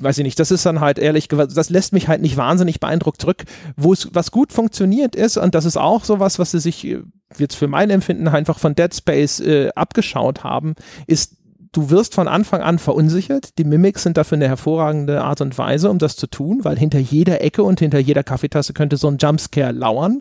weiß 0.00 0.18
ich 0.18 0.24
nicht, 0.24 0.38
das 0.40 0.50
ist 0.50 0.66
dann 0.66 0.80
halt 0.80 0.98
ehrlich 0.98 1.28
das 1.28 1.70
lässt 1.70 1.92
mich 1.92 2.08
halt 2.08 2.22
nicht 2.22 2.36
wahnsinnig 2.36 2.80
beeindruckt 2.80 3.20
zurück. 3.20 3.44
Wo 3.76 3.92
es, 3.92 4.08
was 4.12 4.30
gut 4.30 4.52
funktioniert 4.52 5.14
ist, 5.14 5.36
und 5.36 5.54
das 5.54 5.64
ist 5.64 5.76
auch 5.76 6.04
sowas, 6.04 6.38
was 6.38 6.50
sie 6.50 6.60
sich 6.60 6.84
äh, 6.84 7.02
jetzt 7.38 7.54
für 7.54 7.68
mein 7.68 7.90
Empfinden 7.90 8.28
einfach 8.28 8.58
von 8.58 8.74
Dead 8.74 8.94
Space 8.94 9.40
äh, 9.40 9.70
abgeschaut 9.74 10.44
haben, 10.44 10.74
ist, 11.06 11.36
du 11.72 11.90
wirst 11.90 12.14
von 12.14 12.28
Anfang 12.28 12.60
an 12.60 12.78
verunsichert. 12.78 13.58
Die 13.58 13.64
Mimics 13.64 14.02
sind 14.02 14.16
dafür 14.16 14.36
eine 14.36 14.48
hervorragende 14.48 15.22
Art 15.22 15.40
und 15.40 15.56
Weise, 15.56 15.88
um 15.88 15.98
das 15.98 16.16
zu 16.16 16.26
tun, 16.26 16.60
weil 16.62 16.78
hinter 16.78 16.98
jeder 16.98 17.40
Ecke 17.40 17.62
und 17.62 17.80
hinter 17.80 17.98
jeder 17.98 18.24
Kaffeetasse 18.24 18.72
könnte 18.72 18.96
so 18.96 19.08
ein 19.08 19.18
Jumpscare 19.18 19.72
lauern. 19.72 20.20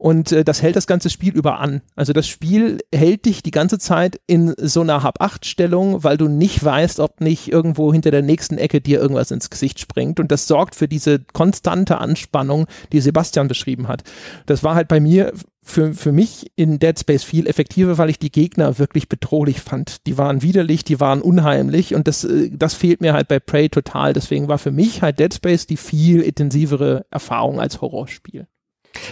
Und 0.00 0.32
äh, 0.32 0.44
das 0.44 0.62
hält 0.62 0.76
das 0.76 0.86
ganze 0.86 1.10
Spiel 1.10 1.34
über 1.34 1.58
an. 1.58 1.82
Also 1.94 2.14
das 2.14 2.26
Spiel 2.26 2.78
hält 2.90 3.26
dich 3.26 3.42
die 3.42 3.50
ganze 3.50 3.78
Zeit 3.78 4.18
in 4.26 4.54
so 4.56 4.80
einer 4.80 5.02
Hab-Acht-Stellung, 5.02 6.02
weil 6.02 6.16
du 6.16 6.26
nicht 6.26 6.64
weißt, 6.64 7.00
ob 7.00 7.20
nicht 7.20 7.52
irgendwo 7.52 7.92
hinter 7.92 8.10
der 8.10 8.22
nächsten 8.22 8.56
Ecke 8.56 8.80
dir 8.80 8.98
irgendwas 8.98 9.30
ins 9.30 9.50
Gesicht 9.50 9.78
springt. 9.78 10.18
Und 10.18 10.32
das 10.32 10.46
sorgt 10.46 10.74
für 10.74 10.88
diese 10.88 11.18
konstante 11.34 11.98
Anspannung, 11.98 12.66
die 12.92 13.02
Sebastian 13.02 13.46
beschrieben 13.46 13.88
hat. 13.88 14.02
Das 14.46 14.64
war 14.64 14.74
halt 14.74 14.88
bei 14.88 15.00
mir 15.00 15.34
für, 15.62 15.92
für 15.92 16.12
mich 16.12 16.50
in 16.56 16.78
Dead 16.78 16.98
Space 16.98 17.22
viel 17.22 17.46
effektiver, 17.46 17.98
weil 17.98 18.08
ich 18.08 18.18
die 18.18 18.32
Gegner 18.32 18.78
wirklich 18.78 19.06
bedrohlich 19.06 19.60
fand. 19.60 20.06
Die 20.06 20.16
waren 20.16 20.40
widerlich, 20.40 20.82
die 20.82 20.98
waren 20.98 21.20
unheimlich 21.20 21.94
und 21.94 22.08
das, 22.08 22.24
äh, 22.24 22.48
das 22.50 22.72
fehlt 22.72 23.02
mir 23.02 23.12
halt 23.12 23.28
bei 23.28 23.38
Prey 23.38 23.68
total. 23.68 24.14
Deswegen 24.14 24.48
war 24.48 24.56
für 24.56 24.72
mich 24.72 25.02
halt 25.02 25.18
Dead 25.18 25.34
Space 25.34 25.66
die 25.66 25.76
viel 25.76 26.22
intensivere 26.22 27.04
Erfahrung 27.10 27.60
als 27.60 27.82
Horrorspiel. 27.82 28.46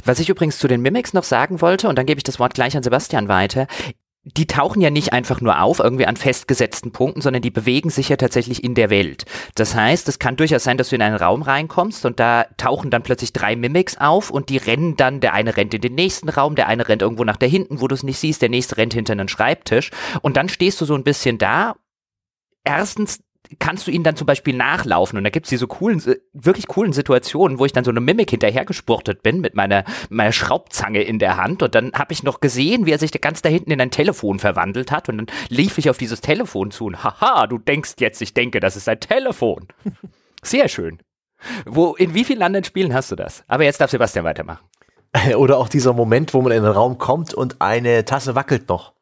Was 0.05 0.21
ich 0.21 0.29
übrigens 0.29 0.59
zu 0.59 0.69
den 0.69 0.83
Mimics 0.83 1.13
noch 1.13 1.25
sagen 1.25 1.61
wollte, 1.61 1.89
und 1.89 1.97
dann 1.97 2.07
gebe 2.07 2.19
ich 2.19 2.25
das 2.25 2.39
Wort 2.39 2.55
gleich 2.55 2.77
an 2.77 2.83
Sebastian 2.83 3.29
weiter, 3.29 3.67
die 4.37 4.47
tauchen 4.47 4.83
ja 4.83 4.91
nicht 4.91 5.13
einfach 5.13 5.41
nur 5.41 5.63
auf, 5.63 5.79
irgendwie 5.79 6.07
an 6.07 6.17
festgesetzten 6.17 6.93
Punkten, 6.93 7.21
sondern 7.21 7.43
die 7.43 7.51
bewegen 7.51 7.89
sich 7.89 8.09
ja 8.09 8.17
tatsächlich 8.17 8.63
in 8.63 8.75
der 8.75 8.91
Welt. 8.91 9.25
Das 9.55 9.75
heißt, 9.75 10.09
es 10.09 10.19
kann 10.19 10.37
durchaus 10.37 10.65
sein, 10.65 10.77
dass 10.77 10.91
du 10.91 10.97
in 10.97 11.03
einen 11.03 11.17
Raum 11.17 11.43
reinkommst 11.43 12.05
und 12.05 12.21
da 12.21 12.45
tauchen 12.57 12.91
dann 12.91 13.03
plötzlich 13.03 13.33
drei 13.33 13.57
Mimics 13.57 13.97
auf 13.97 14.31
und 14.31 14.51
die 14.51 14.59
rennen 14.59 14.97
dann, 14.97 15.21
der 15.21 15.33
eine 15.33 15.57
rennt 15.57 15.75
in 15.75 15.81
den 15.81 15.95
nächsten 15.95 16.29
Raum, 16.29 16.57
der 16.57 16.69
eine 16.69 16.89
rennt 16.89 17.03
irgendwo 17.03 17.25
nach 17.25 17.37
da 17.37 17.47
hinten, 17.47 17.81
wo 17.81 17.89
du 17.89 17.95
es 17.95 18.03
nicht 18.03 18.19
siehst, 18.19 18.43
der 18.43 18.51
nächste 18.51 18.77
rennt 18.77 18.95
hinter 18.95 19.13
einen 19.13 19.29
Schreibtisch 19.29 19.91
und 20.21 20.37
dann 20.37 20.49
stehst 20.49 20.81
du 20.81 20.85
so 20.85 20.95
ein 20.95 21.05
bisschen 21.05 21.39
da. 21.39 21.77
Erstens 22.65 23.21
kannst 23.59 23.87
du 23.87 23.91
ihnen 23.91 24.05
dann 24.05 24.17
zum 24.17 24.27
Beispiel 24.27 24.55
nachlaufen 24.55 25.17
und 25.19 25.25
da 25.25 25.31
gibt's 25.31 25.49
diese 25.49 25.67
coolen, 25.67 26.03
wirklich 26.33 26.67
coolen 26.67 26.93
Situationen, 26.93 27.59
wo 27.59 27.65
ich 27.65 27.73
dann 27.73 27.85
so 27.85 27.91
eine 27.91 28.01
Mimik 28.01 28.31
hinterhergespurtet 28.31 29.23
bin 29.23 29.41
mit 29.41 29.55
meiner, 29.55 29.85
meiner 30.11 30.33
Schraubzange 30.33 31.03
in 31.03 31.19
der 31.19 31.37
Hand 31.37 31.63
und 31.63 31.75
dann 31.75 31.93
habe 31.93 32.13
ich 32.13 32.23
noch 32.23 32.41
gesehen, 32.41 32.87
wie 32.87 32.93
er 32.93 32.99
sich 32.99 33.13
ganz 33.21 33.43
da 33.43 33.49
hinten 33.49 33.71
in 33.71 33.81
ein 33.81 33.91
Telefon 33.91 34.39
verwandelt 34.39 34.93
hat 34.93 35.09
und 35.09 35.19
dann 35.19 35.27
lief 35.49 35.79
ich 35.79 35.91
auf 35.91 35.99
dieses 35.99 36.21
Telefon 36.21 36.71
zu 36.71 36.87
und 36.87 37.03
haha, 37.03 37.47
du 37.47 37.59
denkst 37.59 37.95
jetzt, 37.99 38.21
ich 38.23 38.35
denke, 38.35 38.61
das 38.61 38.77
ist 38.77 38.89
ein 38.89 39.01
Telefon. 39.01 39.69
Sehr 40.43 40.69
schön. 40.69 40.99
Wo, 41.67 41.95
in 41.95 42.15
wie 42.15 42.25
vielen 42.25 42.43
anderen 42.43 42.65
Spielen 42.65 42.95
hast 42.95 43.11
du 43.11 43.17
das? 43.17 43.45
Aber 43.47 43.65
jetzt 43.65 43.81
darf 43.81 43.91
Sebastian 43.91 44.25
weitermachen. 44.25 44.65
Oder 45.37 45.59
auch 45.59 45.69
dieser 45.69 45.93
Moment, 45.93 46.35
wo 46.35 46.43
man 46.43 46.53
in 46.53 46.63
den 46.63 46.73
Raum 46.73 46.99
kommt 46.99 47.33
und 47.35 47.61
eine 47.61 48.05
Tasse 48.05 48.35
wackelt 48.35 48.69
noch 48.69 48.93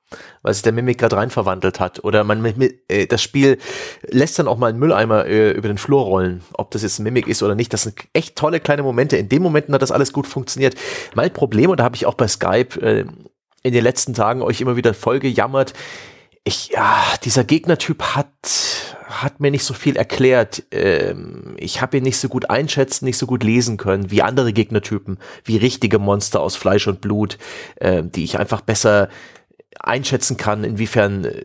weil 0.43 0.55
sich 0.55 0.63
der 0.63 0.73
Mimik 0.73 0.99
gerade 0.99 1.17
rein 1.17 1.31
verwandelt 1.31 1.81
hat. 1.81 2.05
Oder 2.05 2.25
man 2.25 2.45
äh, 2.89 3.07
das 3.07 3.23
Spiel 3.23 3.59
lässt 4.03 4.39
dann 4.39 4.49
auch 4.49 4.59
mal 4.59 4.69
einen 4.69 4.79
Mülleimer 4.79 5.27
äh, 5.27 5.53
über 5.53 5.69
den 5.69 5.79
Flur 5.79 6.03
rollen, 6.03 6.43
ob 6.53 6.71
das 6.71 6.83
jetzt 6.83 6.99
ein 6.99 7.05
Mimik 7.05 7.27
ist 7.27 7.43
oder 7.43 7.55
nicht. 7.55 7.73
Das 7.73 7.83
sind 7.83 7.97
echt 8.13 8.37
tolle 8.37 8.61
kleine 8.61 8.83
Momente. 8.83 9.17
In 9.17 9.29
den 9.29 9.43
Momenten 9.43 9.75
hat 9.75 9.83
das 9.83 9.93
alles 9.93 10.13
gut 10.13 10.27
funktioniert. 10.27 10.75
Mein 11.15 11.33
Problem, 11.33 11.71
und 11.71 11.81
da 11.81 11.85
habe 11.85 11.97
ich 11.97 12.07
auch 12.07 12.15
bei 12.15 12.29
Skype 12.29 12.81
äh, 12.81 13.05
in 13.63 13.73
den 13.73 13.83
letzten 13.83 14.15
Tagen 14.15 14.43
euch 14.43 14.61
immer 14.61 14.77
wieder 14.77 14.95
voll 14.95 15.19
gejammert, 15.19 15.73
ich, 16.47 16.69
ja, 16.69 17.03
dieser 17.25 17.43
Gegnertyp 17.43 18.01
hat, 18.15 18.29
hat 19.09 19.41
mir 19.41 19.51
nicht 19.51 19.65
so 19.65 19.75
viel 19.75 19.97
erklärt. 19.97 20.63
Ähm, 20.71 21.57
ich 21.59 21.83
habe 21.83 21.97
ihn 21.97 22.05
nicht 22.05 22.19
so 22.19 22.29
gut 22.29 22.49
einschätzen, 22.49 23.05
nicht 23.05 23.19
so 23.19 23.27
gut 23.27 23.43
lesen 23.43 23.79
können 23.79 24.13
wie 24.13 24.23
andere 24.23 24.53
Gegnertypen, 24.53 25.19
wie 25.43 25.57
richtige 25.57 25.99
Monster 25.99 26.41
aus 26.41 26.55
Fleisch 26.55 26.87
und 26.87 27.01
Blut, 27.01 27.37
äh, 27.77 28.05
die 28.05 28.23
ich 28.23 28.39
einfach 28.39 28.61
besser 28.61 29.09
einschätzen 29.81 30.37
kann, 30.37 30.65
inwiefern 30.65 31.25
äh, 31.25 31.41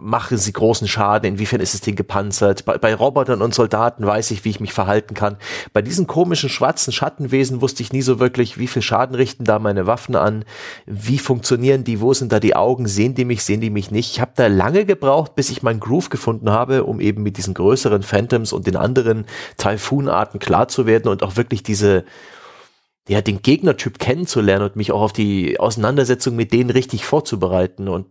machen 0.00 0.38
sie 0.38 0.52
großen 0.52 0.88
Schaden, 0.88 1.32
inwiefern 1.32 1.60
ist 1.60 1.74
es 1.74 1.80
Ding 1.80 1.96
gepanzert. 1.96 2.64
Bei, 2.64 2.78
bei, 2.78 2.94
Robotern 2.94 3.42
und 3.42 3.54
Soldaten 3.54 4.06
weiß 4.06 4.30
ich, 4.32 4.44
wie 4.44 4.50
ich 4.50 4.60
mich 4.60 4.72
verhalten 4.72 5.14
kann. 5.14 5.36
Bei 5.72 5.82
diesen 5.82 6.06
komischen 6.06 6.48
schwarzen 6.48 6.92
Schattenwesen 6.92 7.60
wusste 7.60 7.82
ich 7.82 7.92
nie 7.92 8.02
so 8.02 8.18
wirklich, 8.18 8.58
wie 8.58 8.66
viel 8.66 8.82
Schaden 8.82 9.14
richten 9.14 9.44
da 9.44 9.58
meine 9.58 9.86
Waffen 9.86 10.16
an, 10.16 10.44
wie 10.86 11.18
funktionieren 11.18 11.84
die, 11.84 12.00
wo 12.00 12.12
sind 12.12 12.32
da 12.32 12.40
die 12.40 12.56
Augen, 12.56 12.86
sehen 12.86 13.14
die 13.14 13.24
mich, 13.24 13.44
sehen 13.44 13.60
die 13.60 13.70
mich 13.70 13.90
nicht. 13.90 14.12
Ich 14.12 14.20
habe 14.20 14.32
da 14.34 14.46
lange 14.46 14.84
gebraucht, 14.84 15.34
bis 15.34 15.50
ich 15.50 15.62
meinen 15.62 15.80
Groove 15.80 16.10
gefunden 16.10 16.50
habe, 16.50 16.84
um 16.84 17.00
eben 17.00 17.22
mit 17.22 17.36
diesen 17.36 17.54
größeren 17.54 18.02
Phantoms 18.02 18.52
und 18.52 18.66
den 18.66 18.76
anderen 18.76 19.26
Typhoon-Arten 19.58 20.38
klar 20.38 20.68
zu 20.68 20.86
werden 20.86 21.08
und 21.08 21.22
auch 21.22 21.36
wirklich 21.36 21.62
diese 21.62 22.04
ja, 23.10 23.20
den 23.20 23.42
Gegnertyp 23.42 23.98
kennenzulernen 23.98 24.66
und 24.66 24.76
mich 24.76 24.92
auch 24.92 25.00
auf 25.00 25.12
die 25.12 25.58
Auseinandersetzung 25.58 26.36
mit 26.36 26.52
denen 26.52 26.70
richtig 26.70 27.04
vorzubereiten. 27.04 27.88
Und 27.88 28.06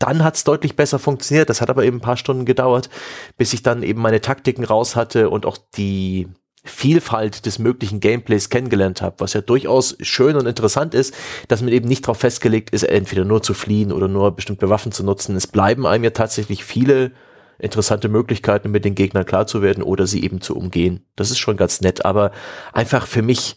dann 0.00 0.24
hat's 0.24 0.42
deutlich 0.42 0.74
besser 0.74 0.98
funktioniert. 0.98 1.48
Das 1.48 1.60
hat 1.60 1.70
aber 1.70 1.84
eben 1.84 1.98
ein 1.98 2.02
paar 2.02 2.16
Stunden 2.16 2.46
gedauert, 2.46 2.90
bis 3.38 3.52
ich 3.52 3.62
dann 3.62 3.84
eben 3.84 4.02
meine 4.02 4.20
Taktiken 4.20 4.64
raus 4.64 4.96
hatte 4.96 5.30
und 5.30 5.46
auch 5.46 5.56
die 5.76 6.26
Vielfalt 6.64 7.46
des 7.46 7.60
möglichen 7.60 8.00
Gameplays 8.00 8.50
kennengelernt 8.50 9.02
habe, 9.02 9.20
was 9.20 9.34
ja 9.34 9.40
durchaus 9.40 9.96
schön 10.00 10.34
und 10.34 10.46
interessant 10.46 10.94
ist, 10.94 11.14
dass 11.46 11.62
man 11.62 11.70
eben 11.70 11.88
nicht 11.88 12.08
darauf 12.08 12.18
festgelegt 12.18 12.70
ist, 12.70 12.82
entweder 12.82 13.24
nur 13.24 13.44
zu 13.44 13.54
fliehen 13.54 13.92
oder 13.92 14.08
nur 14.08 14.32
bestimmte 14.32 14.68
Waffen 14.68 14.90
zu 14.90 15.04
nutzen. 15.04 15.36
Es 15.36 15.46
bleiben 15.46 15.86
einem 15.86 16.02
ja 16.02 16.10
tatsächlich 16.10 16.64
viele 16.64 17.12
interessante 17.60 18.08
Möglichkeiten, 18.08 18.72
mit 18.72 18.84
den 18.84 18.96
Gegnern 18.96 19.26
klar 19.26 19.46
zu 19.46 19.62
werden 19.62 19.84
oder 19.84 20.08
sie 20.08 20.24
eben 20.24 20.40
zu 20.40 20.56
umgehen. 20.56 21.06
Das 21.14 21.30
ist 21.30 21.38
schon 21.38 21.56
ganz 21.56 21.82
nett, 21.82 22.04
aber 22.04 22.32
einfach 22.72 23.06
für 23.06 23.22
mich 23.22 23.54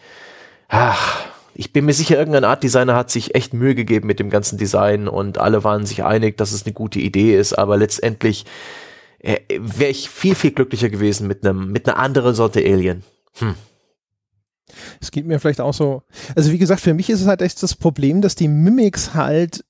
ach, 0.73 1.25
ich 1.53 1.71
bin 1.71 1.85
mir 1.85 1.93
sicher, 1.93 2.17
irgendein 2.17 2.43
Art 2.43 2.63
Designer 2.63 2.95
hat 2.95 3.11
sich 3.11 3.35
echt 3.35 3.53
Mühe 3.53 3.75
gegeben 3.75 4.07
mit 4.07 4.19
dem 4.19 4.29
ganzen 4.29 4.57
Design 4.57 5.07
und 5.07 5.37
alle 5.37 5.63
waren 5.63 5.85
sich 5.85 6.03
einig, 6.03 6.35
dass 6.37 6.51
es 6.51 6.65
eine 6.65 6.73
gute 6.73 6.99
Idee 6.99 7.37
ist, 7.37 7.53
aber 7.53 7.77
letztendlich 7.77 8.45
äh, 9.19 9.39
wäre 9.49 9.91
ich 9.91 10.09
viel, 10.09 10.35
viel 10.35 10.51
glücklicher 10.51 10.89
gewesen 10.89 11.27
mit 11.27 11.45
einem, 11.45 11.71
mit 11.71 11.87
einer 11.87 11.97
anderen 11.97 12.33
Sorte 12.33 12.59
Alien. 12.59 13.03
Hm. 13.37 13.55
Es 15.01 15.11
geht 15.11 15.25
mir 15.25 15.39
vielleicht 15.39 15.61
auch 15.61 15.73
so. 15.73 16.03
Also 16.35 16.51
wie 16.51 16.57
gesagt, 16.57 16.81
für 16.81 16.93
mich 16.93 17.09
ist 17.09 17.21
es 17.21 17.27
halt 17.27 17.41
echt 17.41 17.61
das 17.61 17.75
Problem, 17.75 18.21
dass 18.21 18.35
die 18.35 18.47
Mimics 18.47 19.13
halt, 19.13 19.65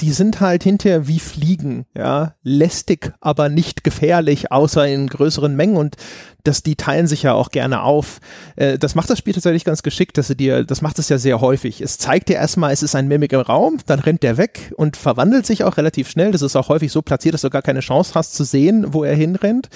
die 0.00 0.12
sind 0.12 0.40
halt 0.40 0.62
hinterher 0.62 1.08
wie 1.08 1.18
Fliegen, 1.18 1.86
ja, 1.96 2.34
lästig, 2.42 3.12
aber 3.20 3.48
nicht 3.48 3.84
gefährlich, 3.84 4.52
außer 4.52 4.86
in 4.86 5.06
größeren 5.08 5.54
Mengen 5.54 5.76
und 5.76 5.96
dass 6.44 6.62
die 6.62 6.76
teilen 6.76 7.06
sich 7.06 7.22
ja 7.22 7.34
auch 7.34 7.50
gerne 7.50 7.82
auf. 7.82 8.20
Äh, 8.56 8.78
das 8.78 8.94
macht 8.94 9.10
das 9.10 9.18
Spiel 9.18 9.34
tatsächlich 9.34 9.64
ganz 9.64 9.82
geschickt, 9.82 10.16
dass 10.18 10.28
sie 10.28 10.36
dir, 10.36 10.64
das 10.64 10.82
macht 10.82 10.98
es 10.98 11.08
ja 11.08 11.18
sehr 11.18 11.40
häufig. 11.40 11.80
Es 11.80 11.98
zeigt 11.98 12.28
dir 12.28 12.36
erstmal, 12.36 12.72
es 12.72 12.82
ist 12.82 12.94
ein 12.94 13.08
Mimic 13.08 13.32
im 13.32 13.40
Raum, 13.40 13.78
dann 13.86 13.98
rennt 14.00 14.22
der 14.22 14.38
weg 14.38 14.72
und 14.76 14.96
verwandelt 14.96 15.46
sich 15.46 15.64
auch 15.64 15.76
relativ 15.76 16.08
schnell. 16.08 16.32
Das 16.32 16.42
ist 16.42 16.56
auch 16.56 16.68
häufig 16.68 16.90
so 16.90 17.02
platziert, 17.02 17.34
dass 17.34 17.42
du 17.42 17.50
gar 17.50 17.62
keine 17.62 17.80
Chance 17.80 18.12
hast 18.14 18.34
zu 18.34 18.44
sehen, 18.44 18.94
wo 18.94 19.04
er 19.04 19.14
hinrennt. 19.14 19.68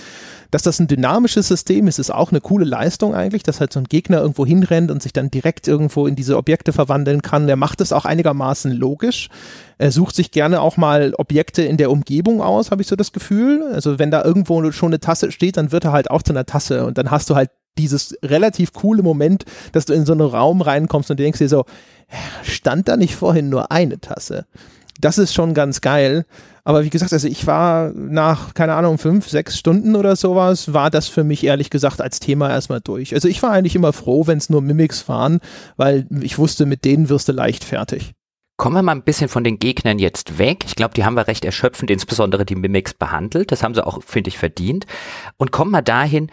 Dass 0.50 0.62
das 0.62 0.78
ein 0.78 0.86
dynamisches 0.86 1.48
System 1.48 1.88
ist, 1.88 1.98
ist 1.98 2.12
auch 2.12 2.30
eine 2.30 2.40
coole 2.40 2.66
Leistung 2.66 3.14
eigentlich, 3.14 3.42
dass 3.42 3.60
halt 3.60 3.72
so 3.72 3.80
ein 3.80 3.84
Gegner 3.84 4.20
irgendwo 4.20 4.44
hinrennt 4.44 4.71
und 4.72 5.02
sich 5.02 5.12
dann 5.12 5.30
direkt 5.30 5.68
irgendwo 5.68 6.06
in 6.06 6.16
diese 6.16 6.36
Objekte 6.36 6.72
verwandeln 6.72 7.22
kann. 7.22 7.46
Der 7.46 7.56
macht 7.56 7.80
es 7.80 7.92
auch 7.92 8.04
einigermaßen 8.04 8.72
logisch. 8.72 9.28
Er 9.78 9.92
sucht 9.92 10.14
sich 10.14 10.30
gerne 10.30 10.60
auch 10.60 10.76
mal 10.76 11.14
Objekte 11.16 11.62
in 11.62 11.76
der 11.76 11.90
Umgebung 11.90 12.40
aus, 12.40 12.70
habe 12.70 12.82
ich 12.82 12.88
so 12.88 12.96
das 12.96 13.12
Gefühl. 13.12 13.62
Also 13.72 13.98
wenn 13.98 14.10
da 14.10 14.24
irgendwo 14.24 14.70
schon 14.72 14.90
eine 14.90 15.00
Tasse 15.00 15.32
steht, 15.32 15.56
dann 15.56 15.72
wird 15.72 15.84
er 15.84 15.92
halt 15.92 16.10
auch 16.10 16.22
zu 16.22 16.32
einer 16.32 16.46
Tasse 16.46 16.84
und 16.86 16.98
dann 16.98 17.10
hast 17.10 17.30
du 17.30 17.34
halt 17.34 17.50
dieses 17.78 18.16
relativ 18.22 18.72
coole 18.72 19.02
Moment, 19.02 19.44
dass 19.72 19.86
du 19.86 19.94
in 19.94 20.04
so 20.04 20.12
einen 20.12 20.20
Raum 20.20 20.60
reinkommst 20.60 21.10
und 21.10 21.18
denkst 21.18 21.38
dir 21.38 21.48
so, 21.48 21.64
stand 22.42 22.88
da 22.88 22.96
nicht 22.96 23.14
vorhin 23.14 23.48
nur 23.48 23.70
eine 23.70 24.00
Tasse? 24.00 24.46
Das 25.00 25.18
ist 25.18 25.34
schon 25.34 25.54
ganz 25.54 25.80
geil. 25.80 26.24
Aber 26.64 26.84
wie 26.84 26.90
gesagt, 26.90 27.12
also 27.12 27.26
ich 27.26 27.46
war 27.46 27.92
nach, 27.92 28.54
keine 28.54 28.74
Ahnung, 28.74 28.98
fünf, 28.98 29.28
sechs 29.28 29.58
Stunden 29.58 29.96
oder 29.96 30.14
sowas, 30.14 30.72
war 30.72 30.90
das 30.90 31.08
für 31.08 31.24
mich 31.24 31.44
ehrlich 31.44 31.70
gesagt 31.70 32.00
als 32.00 32.20
Thema 32.20 32.50
erstmal 32.50 32.80
durch. 32.80 33.14
Also 33.14 33.26
ich 33.26 33.42
war 33.42 33.50
eigentlich 33.50 33.74
immer 33.74 33.92
froh, 33.92 34.26
wenn 34.26 34.38
es 34.38 34.48
nur 34.48 34.62
Mimics 34.62 35.08
waren, 35.08 35.40
weil 35.76 36.06
ich 36.20 36.38
wusste, 36.38 36.66
mit 36.66 36.84
denen 36.84 37.08
wirst 37.08 37.28
du 37.28 37.32
leicht 37.32 37.64
fertig. 37.64 38.12
Kommen 38.58 38.76
wir 38.76 38.82
mal 38.82 38.92
ein 38.92 39.02
bisschen 39.02 39.28
von 39.28 39.42
den 39.42 39.58
Gegnern 39.58 39.98
jetzt 39.98 40.38
weg. 40.38 40.64
Ich 40.66 40.76
glaube, 40.76 40.94
die 40.94 41.04
haben 41.04 41.16
wir 41.16 41.26
recht 41.26 41.44
erschöpfend, 41.44 41.90
insbesondere 41.90 42.44
die 42.44 42.54
Mimics 42.54 42.94
behandelt. 42.94 43.50
Das 43.50 43.64
haben 43.64 43.74
sie 43.74 43.84
auch, 43.84 44.04
finde 44.04 44.28
ich, 44.28 44.38
verdient. 44.38 44.86
Und 45.36 45.50
kommen 45.50 45.72
wir 45.72 45.82
dahin, 45.82 46.30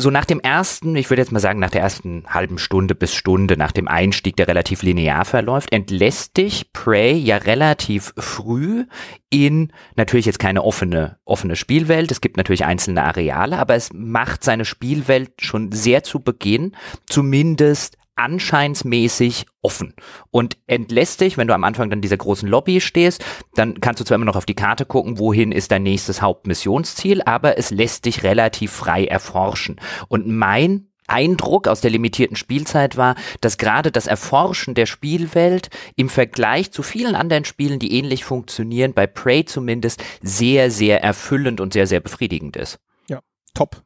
so 0.00 0.10
nach 0.10 0.24
dem 0.24 0.40
ersten, 0.40 0.96
ich 0.96 1.10
würde 1.10 1.22
jetzt 1.22 1.32
mal 1.32 1.40
sagen, 1.40 1.60
nach 1.60 1.70
der 1.70 1.82
ersten 1.82 2.24
halben 2.28 2.58
Stunde 2.58 2.94
bis 2.94 3.14
Stunde, 3.14 3.56
nach 3.56 3.72
dem 3.72 3.88
Einstieg, 3.88 4.36
der 4.36 4.48
relativ 4.48 4.82
linear 4.82 5.24
verläuft, 5.24 5.72
entlässt 5.72 6.36
dich 6.36 6.72
Prey 6.72 7.12
ja 7.12 7.36
relativ 7.36 8.12
früh 8.16 8.86
in 9.30 9.72
natürlich 9.96 10.26
jetzt 10.26 10.38
keine 10.38 10.64
offene, 10.64 11.18
offene 11.24 11.54
Spielwelt. 11.54 12.10
Es 12.10 12.20
gibt 12.20 12.36
natürlich 12.36 12.64
einzelne 12.64 13.04
Areale, 13.04 13.58
aber 13.58 13.74
es 13.74 13.90
macht 13.92 14.42
seine 14.42 14.64
Spielwelt 14.64 15.32
schon 15.38 15.70
sehr 15.72 16.02
zu 16.02 16.20
Beginn 16.20 16.72
zumindest 17.08 17.96
anscheinsmäßig 18.20 19.46
offen 19.62 19.94
und 20.30 20.58
entlässt 20.66 21.20
dich, 21.20 21.36
wenn 21.36 21.48
du 21.48 21.54
am 21.54 21.64
Anfang 21.64 21.90
dann 21.90 22.00
dieser 22.00 22.16
großen 22.16 22.48
Lobby 22.48 22.80
stehst, 22.80 23.24
dann 23.54 23.80
kannst 23.80 24.00
du 24.00 24.04
zwar 24.04 24.16
immer 24.16 24.26
noch 24.26 24.36
auf 24.36 24.46
die 24.46 24.54
Karte 24.54 24.84
gucken, 24.84 25.18
wohin 25.18 25.52
ist 25.52 25.72
dein 25.72 25.82
nächstes 25.82 26.22
Hauptmissionsziel, 26.22 27.22
aber 27.22 27.58
es 27.58 27.70
lässt 27.70 28.04
dich 28.04 28.22
relativ 28.22 28.72
frei 28.72 29.04
erforschen. 29.04 29.80
Und 30.08 30.28
mein 30.28 30.90
Eindruck 31.10 31.66
aus 31.66 31.80
der 31.80 31.90
limitierten 31.90 32.36
Spielzeit 32.36 32.96
war, 32.96 33.16
dass 33.40 33.58
gerade 33.58 33.90
das 33.90 34.06
Erforschen 34.06 34.74
der 34.74 34.86
Spielwelt 34.86 35.68
im 35.96 36.08
Vergleich 36.08 36.70
zu 36.70 36.82
vielen 36.82 37.14
anderen 37.14 37.44
Spielen, 37.44 37.78
die 37.78 37.98
ähnlich 37.98 38.24
funktionieren, 38.24 38.94
bei 38.94 39.06
Prey 39.06 39.44
zumindest, 39.44 40.02
sehr, 40.22 40.70
sehr 40.70 41.02
erfüllend 41.02 41.60
und 41.60 41.72
sehr, 41.72 41.86
sehr 41.86 42.00
befriedigend 42.00 42.56
ist. 42.56 42.78
Ja, 43.08 43.20
top. 43.54 43.82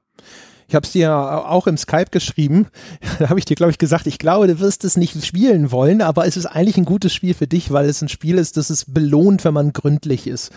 Ich 0.69 0.75
habe 0.75 0.87
es 0.87 0.93
dir 0.93 1.15
auch 1.15 1.67
im 1.67 1.77
Skype 1.77 2.11
geschrieben. 2.11 2.69
Da 3.19 3.29
habe 3.29 3.39
ich 3.39 3.45
dir, 3.45 3.55
glaube 3.55 3.71
ich, 3.71 3.79
gesagt, 3.79 4.07
ich 4.07 4.19
glaube, 4.19 4.49
du 4.49 4.59
wirst 4.59 4.85
es 4.85 4.97
nicht 4.97 5.25
spielen 5.25 5.71
wollen, 5.71 6.03
aber 6.03 6.27
es 6.27 6.37
ist 6.37 6.47
eigentlich 6.47 6.77
ein 6.77 6.85
gutes 6.85 7.13
Spiel 7.13 7.33
für 7.35 7.47
dich, 7.47 7.71
weil 7.71 7.89
es 7.89 8.03
ein 8.03 8.09
Spiel 8.09 8.39
ist, 8.39 8.57
das 8.57 8.71
es 8.71 8.87
belohnt, 8.87 9.45
wenn 9.45 9.55
man 9.55 9.73
gründlich 9.73 10.27
ist. 10.27 10.51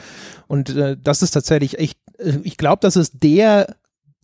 Und 0.48 0.76
äh, 0.76 0.98
das 1.02 1.22
ist 1.22 1.32
tatsächlich 1.32 1.78
echt, 1.78 2.00
äh, 2.18 2.40
ich 2.44 2.58
glaube, 2.58 2.80
das 2.82 2.96
ist 2.96 3.14
der 3.22 3.68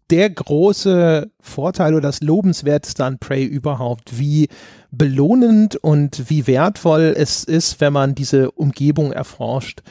der 0.09 0.29
große 0.29 1.31
Vorteil 1.39 1.93
oder 1.93 2.09
das 2.09 2.21
Lobenswerteste 2.21 3.03
an 3.03 3.19
Prey 3.19 3.45
überhaupt, 3.45 4.19
wie 4.19 4.47
belohnend 4.91 5.75
und 5.77 6.29
wie 6.29 6.45
wertvoll 6.45 7.13
es 7.17 7.43
ist, 7.43 7.81
wenn 7.81 7.93
man 7.93 8.13
diese 8.13 8.51
Umgebung 8.51 9.11
erforscht. 9.11 9.81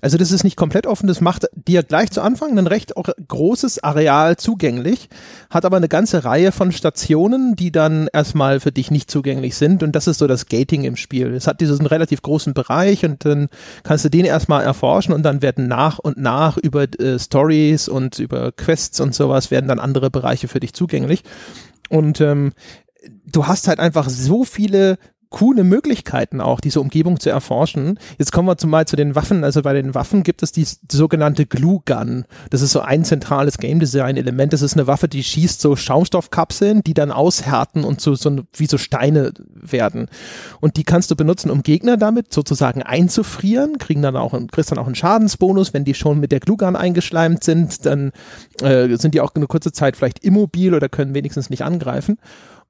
Also 0.00 0.16
das 0.16 0.32
ist 0.32 0.44
nicht 0.44 0.56
komplett 0.56 0.86
offen, 0.86 1.06
das 1.06 1.20
macht 1.20 1.46
dir 1.54 1.82
gleich 1.82 2.10
zu 2.10 2.22
Anfang 2.22 2.58
ein 2.58 2.66
recht 2.66 2.94
großes 2.94 3.84
Areal 3.84 4.36
zugänglich, 4.36 5.08
hat 5.50 5.64
aber 5.64 5.76
eine 5.76 5.88
ganze 5.88 6.24
Reihe 6.24 6.52
von 6.52 6.72
Stationen, 6.72 7.56
die 7.56 7.70
dann 7.70 8.08
erstmal 8.12 8.60
für 8.60 8.72
dich 8.72 8.90
nicht 8.90 9.10
zugänglich 9.10 9.56
sind 9.56 9.82
und 9.82 9.92
das 9.92 10.06
ist 10.06 10.18
so 10.18 10.26
das 10.26 10.46
Gating 10.46 10.84
im 10.84 10.96
Spiel. 10.96 11.34
Es 11.34 11.46
hat 11.46 11.60
diesen 11.60 11.86
relativ 11.86 12.22
großen 12.22 12.54
Bereich 12.54 13.04
und 13.04 13.24
dann 13.24 13.48
kannst 13.82 14.04
du 14.04 14.08
den 14.08 14.24
erstmal 14.24 14.62
erforschen 14.62 15.14
und 15.14 15.22
dann 15.22 15.42
werden 15.42 15.68
nach 15.68 15.98
und 15.98 16.16
nach 16.16 16.56
über 16.56 16.84
äh, 17.00 17.18
Stories 17.18 17.88
und 17.88 18.18
über 18.18 18.52
Quests 18.52 19.00
und 19.00 19.14
sowas 19.14 19.50
werden 19.50 19.68
dann 19.68 19.78
andere 19.78 20.10
Bereiche 20.10 20.48
für 20.48 20.60
dich 20.60 20.72
zugänglich. 20.72 21.22
Und 21.88 22.20
ähm, 22.20 22.52
du 23.26 23.46
hast 23.46 23.68
halt 23.68 23.80
einfach 23.80 24.08
so 24.08 24.44
viele 24.44 24.98
coole 25.30 25.64
Möglichkeiten 25.64 26.40
auch, 26.40 26.60
diese 26.60 26.80
Umgebung 26.80 27.20
zu 27.20 27.30
erforschen. 27.30 27.98
Jetzt 28.18 28.32
kommen 28.32 28.48
wir 28.48 28.58
zumal 28.58 28.86
zu 28.86 28.96
den 28.96 29.14
Waffen. 29.14 29.44
Also 29.44 29.62
bei 29.62 29.72
den 29.72 29.94
Waffen 29.94 30.24
gibt 30.24 30.42
es 30.42 30.52
die, 30.52 30.66
sogenannte 30.90 31.46
Glue 31.46 31.80
Gun. 31.86 32.24
Das 32.50 32.62
ist 32.62 32.72
so 32.72 32.80
ein 32.80 33.04
zentrales 33.04 33.58
Game 33.58 33.78
Design 33.78 34.16
Element. 34.16 34.52
Das 34.52 34.62
ist 34.62 34.74
eine 34.74 34.88
Waffe, 34.88 35.08
die 35.08 35.22
schießt 35.22 35.60
so 35.60 35.76
Schaumstoffkapseln, 35.76 36.82
die 36.82 36.94
dann 36.94 37.12
aushärten 37.12 37.84
und 37.84 38.00
so, 38.00 38.14
so 38.14 38.40
wie 38.54 38.66
so 38.66 38.76
Steine 38.76 39.32
werden. 39.54 40.08
Und 40.60 40.76
die 40.76 40.84
kannst 40.84 41.10
du 41.10 41.16
benutzen, 41.16 41.50
um 41.50 41.62
Gegner 41.62 41.96
damit 41.96 42.32
sozusagen 42.32 42.82
einzufrieren, 42.82 43.78
kriegen 43.78 44.02
dann 44.02 44.16
auch, 44.16 44.36
kriegst 44.50 44.72
dann 44.72 44.78
auch 44.78 44.86
einen 44.86 44.96
Schadensbonus, 44.96 45.72
wenn 45.72 45.84
die 45.84 45.94
schon 45.94 46.18
mit 46.18 46.32
der 46.32 46.40
Glue 46.40 46.56
Gun 46.56 46.74
eingeschleimt 46.74 47.44
sind, 47.44 47.86
dann 47.86 48.10
äh, 48.62 48.96
sind 48.96 49.14
die 49.14 49.20
auch 49.20 49.34
eine 49.34 49.46
kurze 49.46 49.70
Zeit 49.70 49.96
vielleicht 49.96 50.24
immobil 50.24 50.74
oder 50.74 50.88
können 50.88 51.14
wenigstens 51.14 51.50
nicht 51.50 51.62
angreifen. 51.62 52.18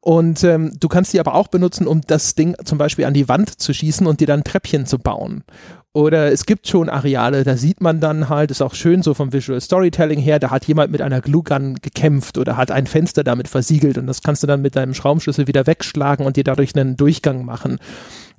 Und 0.00 0.42
ähm, 0.44 0.72
du 0.80 0.88
kannst 0.88 1.12
die 1.12 1.20
aber 1.20 1.34
auch 1.34 1.48
benutzen, 1.48 1.86
um 1.86 2.00
das 2.00 2.34
Ding 2.34 2.56
zum 2.64 2.78
Beispiel 2.78 3.04
an 3.04 3.14
die 3.14 3.28
Wand 3.28 3.60
zu 3.60 3.74
schießen 3.74 4.06
und 4.06 4.20
dir 4.20 4.26
dann 4.26 4.44
Treppchen 4.44 4.86
zu 4.86 4.98
bauen. 4.98 5.44
Oder 5.92 6.30
es 6.30 6.46
gibt 6.46 6.68
schon 6.68 6.88
Areale, 6.88 7.42
da 7.42 7.56
sieht 7.56 7.80
man 7.80 7.98
dann 7.98 8.28
halt, 8.28 8.52
ist 8.52 8.62
auch 8.62 8.74
schön 8.74 9.02
so 9.02 9.12
vom 9.12 9.32
Visual 9.32 9.60
Storytelling 9.60 10.20
her, 10.20 10.38
da 10.38 10.50
hat 10.50 10.64
jemand 10.66 10.92
mit 10.92 11.02
einer 11.02 11.20
Glue 11.20 11.42
Gun 11.42 11.78
gekämpft 11.82 12.38
oder 12.38 12.56
hat 12.56 12.70
ein 12.70 12.86
Fenster 12.86 13.24
damit 13.24 13.48
versiegelt 13.48 13.98
und 13.98 14.06
das 14.06 14.22
kannst 14.22 14.44
du 14.44 14.46
dann 14.46 14.62
mit 14.62 14.76
deinem 14.76 14.94
Schraubenschlüssel 14.94 15.48
wieder 15.48 15.66
wegschlagen 15.66 16.26
und 16.26 16.36
dir 16.36 16.44
dadurch 16.44 16.76
einen 16.76 16.96
Durchgang 16.96 17.44
machen. 17.44 17.80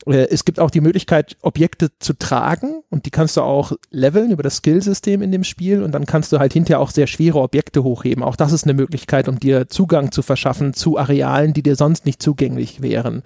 Äh, 0.05 0.27
es 0.29 0.45
gibt 0.45 0.61
auch 0.61 0.71
die 0.71 0.79
Möglichkeit, 0.79 1.35
Objekte 1.41 1.89
zu 1.99 2.13
tragen 2.13 2.83
und 2.89 3.05
die 3.05 3.11
kannst 3.11 3.35
du 3.35 3.41
auch 3.41 3.73
leveln 3.89 4.31
über 4.31 4.43
das 4.43 4.57
Skillsystem 4.57 5.21
in 5.21 5.33
dem 5.33 5.43
Spiel 5.43 5.83
und 5.83 5.91
dann 5.91 6.05
kannst 6.05 6.31
du 6.31 6.39
halt 6.39 6.53
hinterher 6.53 6.79
auch 6.79 6.91
sehr 6.91 7.07
schwere 7.07 7.41
Objekte 7.41 7.83
hochheben. 7.83 8.23
Auch 8.23 8.37
das 8.37 8.53
ist 8.53 8.63
eine 8.63 8.75
Möglichkeit, 8.75 9.27
um 9.27 9.41
dir 9.41 9.67
Zugang 9.67 10.13
zu 10.13 10.21
verschaffen 10.21 10.73
zu 10.73 10.97
Arealen, 10.97 11.51
die 11.51 11.63
dir 11.63 11.75
sonst 11.75 12.05
nicht 12.05 12.21
zugänglich 12.21 12.81
wären. 12.81 13.23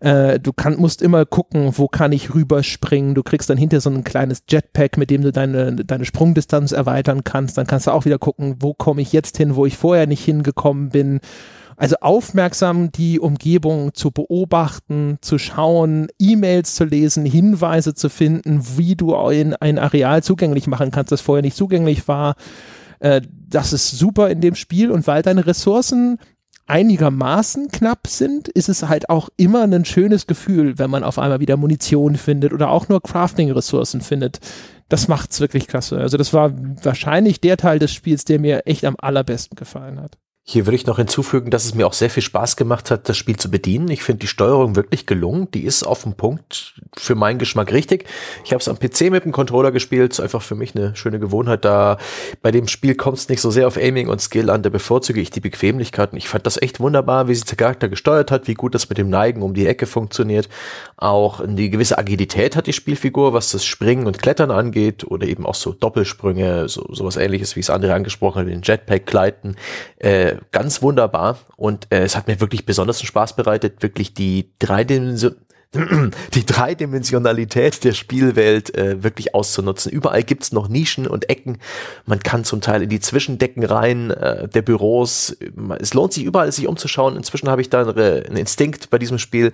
Äh, 0.00 0.40
du 0.40 0.52
kann, 0.52 0.76
musst 0.76 1.02
immer 1.02 1.26
gucken, 1.26 1.72
wo 1.76 1.86
kann 1.86 2.12
ich 2.12 2.34
rüberspringen. 2.34 3.14
Du 3.14 3.22
kriegst 3.22 3.50
dann 3.50 3.58
hinter 3.58 3.80
so 3.80 3.90
ein 3.90 4.02
kleines 4.02 4.42
Jetpack, 4.48 4.96
mit 4.96 5.10
dem 5.10 5.22
du 5.22 5.30
deine, 5.30 5.76
deine 5.76 6.06
Sprungdistanz 6.06 6.72
erweitern 6.72 7.22
kannst. 7.22 7.58
Dann 7.58 7.66
kannst 7.66 7.86
du 7.86 7.92
auch 7.92 8.06
wieder 8.06 8.18
gucken, 8.18 8.56
wo 8.60 8.72
komme 8.72 9.02
ich 9.02 9.12
jetzt 9.12 9.36
hin, 9.36 9.56
wo 9.56 9.66
ich 9.66 9.76
vorher 9.76 10.06
nicht 10.06 10.24
hingekommen 10.24 10.88
bin. 10.88 11.20
Also 11.76 11.96
aufmerksam 12.00 12.92
die 12.92 13.20
Umgebung 13.20 13.94
zu 13.94 14.10
beobachten, 14.10 15.18
zu 15.22 15.38
schauen, 15.38 16.08
E-Mails 16.18 16.74
zu 16.74 16.84
lesen, 16.84 17.24
Hinweise 17.24 17.94
zu 17.94 18.10
finden, 18.10 18.62
wie 18.76 18.96
du 18.96 19.16
ein, 19.16 19.54
ein 19.56 19.78
Areal 19.78 20.22
zugänglich 20.22 20.66
machen 20.66 20.90
kannst, 20.90 21.10
das 21.12 21.22
vorher 21.22 21.42
nicht 21.42 21.56
zugänglich 21.56 22.06
war. 22.06 22.36
Äh, 22.98 23.22
das 23.48 23.72
ist 23.72 23.90
super 23.90 24.30
in 24.30 24.40
dem 24.40 24.54
Spiel 24.56 24.90
und 24.90 25.06
weil 25.06 25.22
deine 25.22 25.46
Ressourcen 25.46 26.18
einigermaßen 26.70 27.68
knapp 27.68 28.06
sind, 28.06 28.48
ist 28.48 28.68
es 28.68 28.88
halt 28.88 29.10
auch 29.10 29.28
immer 29.36 29.64
ein 29.64 29.84
schönes 29.84 30.26
Gefühl, 30.26 30.78
wenn 30.78 30.88
man 30.88 31.02
auf 31.02 31.18
einmal 31.18 31.40
wieder 31.40 31.56
Munition 31.56 32.14
findet 32.16 32.52
oder 32.52 32.70
auch 32.70 32.88
nur 32.88 33.02
Crafting-Ressourcen 33.02 34.00
findet. 34.00 34.38
Das 34.88 35.08
macht's 35.08 35.40
wirklich 35.40 35.66
klasse. 35.66 35.98
Also 35.98 36.16
das 36.16 36.32
war 36.32 36.52
wahrscheinlich 36.82 37.40
der 37.40 37.56
Teil 37.56 37.78
des 37.78 37.92
Spiels, 37.92 38.24
der 38.24 38.38
mir 38.38 38.66
echt 38.66 38.84
am 38.84 38.96
allerbesten 38.98 39.56
gefallen 39.56 40.00
hat. 40.00 40.16
Hier 40.52 40.66
würde 40.66 40.74
ich 40.74 40.84
noch 40.84 40.96
hinzufügen, 40.96 41.52
dass 41.52 41.64
es 41.64 41.76
mir 41.76 41.86
auch 41.86 41.92
sehr 41.92 42.10
viel 42.10 42.24
Spaß 42.24 42.56
gemacht 42.56 42.90
hat, 42.90 43.08
das 43.08 43.16
Spiel 43.16 43.36
zu 43.36 43.52
bedienen. 43.52 43.86
Ich 43.86 44.02
finde 44.02 44.18
die 44.18 44.26
Steuerung 44.26 44.74
wirklich 44.74 45.06
gelungen. 45.06 45.48
Die 45.52 45.62
ist 45.62 45.84
auf 45.84 46.02
dem 46.02 46.14
Punkt 46.14 46.74
für 46.96 47.14
meinen 47.14 47.38
Geschmack 47.38 47.72
richtig. 47.72 48.06
Ich 48.44 48.50
habe 48.52 48.60
es 48.60 48.66
am 48.66 48.76
PC 48.76 49.12
mit 49.12 49.24
dem 49.24 49.30
Controller 49.30 49.70
gespielt. 49.70 50.10
Ist 50.10 50.18
einfach 50.18 50.42
für 50.42 50.56
mich 50.56 50.74
eine 50.74 50.96
schöne 50.96 51.20
Gewohnheit. 51.20 51.64
Da 51.64 51.98
bei 52.42 52.50
dem 52.50 52.66
Spiel 52.66 52.96
kommt 52.96 53.18
es 53.18 53.28
nicht 53.28 53.40
so 53.40 53.52
sehr 53.52 53.68
auf 53.68 53.76
Aiming 53.76 54.08
und 54.08 54.20
Skill 54.20 54.50
an. 54.50 54.64
Da 54.64 54.70
bevorzuge 54.70 55.20
ich 55.20 55.30
die 55.30 55.38
Bequemlichkeit. 55.38 56.10
Und 56.10 56.18
ich 56.18 56.28
fand 56.28 56.44
das 56.46 56.60
echt 56.60 56.80
wunderbar, 56.80 57.28
wie 57.28 57.36
sich 57.36 57.44
der 57.44 57.56
Charakter 57.56 57.88
gesteuert 57.88 58.32
hat, 58.32 58.48
wie 58.48 58.54
gut 58.54 58.74
das 58.74 58.88
mit 58.88 58.98
dem 58.98 59.08
Neigen 59.08 59.42
um 59.42 59.54
die 59.54 59.68
Ecke 59.68 59.86
funktioniert. 59.86 60.48
Auch 60.96 61.44
die 61.46 61.70
gewisse 61.70 61.96
Agilität 61.96 62.56
hat 62.56 62.66
die 62.66 62.72
Spielfigur, 62.72 63.32
was 63.32 63.52
das 63.52 63.64
Springen 63.64 64.08
und 64.08 64.20
Klettern 64.20 64.50
angeht 64.50 65.04
oder 65.04 65.28
eben 65.28 65.46
auch 65.46 65.54
so 65.54 65.72
Doppelsprünge, 65.72 66.68
so 66.68 66.92
sowas 66.92 67.16
ähnliches, 67.16 67.54
wie 67.54 67.60
es 67.60 67.70
andere 67.70 67.94
angesprochen 67.94 68.40
hat, 68.40 68.48
den 68.48 68.62
Jetpack 68.62 69.06
gleiten. 69.06 69.54
Äh, 69.98 70.39
ganz 70.52 70.82
wunderbar 70.82 71.38
und 71.56 71.86
äh, 71.90 72.02
es 72.02 72.16
hat 72.16 72.26
mir 72.26 72.40
wirklich 72.40 72.66
besonders 72.66 73.02
Spaß 73.02 73.36
bereitet, 73.36 73.82
wirklich 73.82 74.14
die 74.14 74.50
Dreidimension 74.58 75.36
die 76.34 76.44
Dreidimensionalität 76.44 77.84
der 77.84 77.92
Spielwelt 77.92 78.74
äh, 78.74 79.04
wirklich 79.04 79.36
auszunutzen. 79.36 79.92
Überall 79.92 80.24
gibt's 80.24 80.50
noch 80.50 80.68
Nischen 80.68 81.06
und 81.06 81.30
Ecken. 81.30 81.58
Man 82.06 82.18
kann 82.18 82.44
zum 82.44 82.60
Teil 82.60 82.82
in 82.82 82.88
die 82.88 82.98
Zwischendecken 82.98 83.62
rein 83.62 84.10
äh, 84.10 84.48
der 84.48 84.62
Büros. 84.62 85.36
Es 85.78 85.94
lohnt 85.94 86.12
sich 86.12 86.24
überall, 86.24 86.50
sich 86.50 86.66
umzuschauen. 86.66 87.16
Inzwischen 87.16 87.48
habe 87.48 87.60
ich 87.60 87.70
da 87.70 87.82
einen 87.82 88.36
Instinkt 88.36 88.90
bei 88.90 88.98
diesem 88.98 89.20
Spiel, 89.20 89.52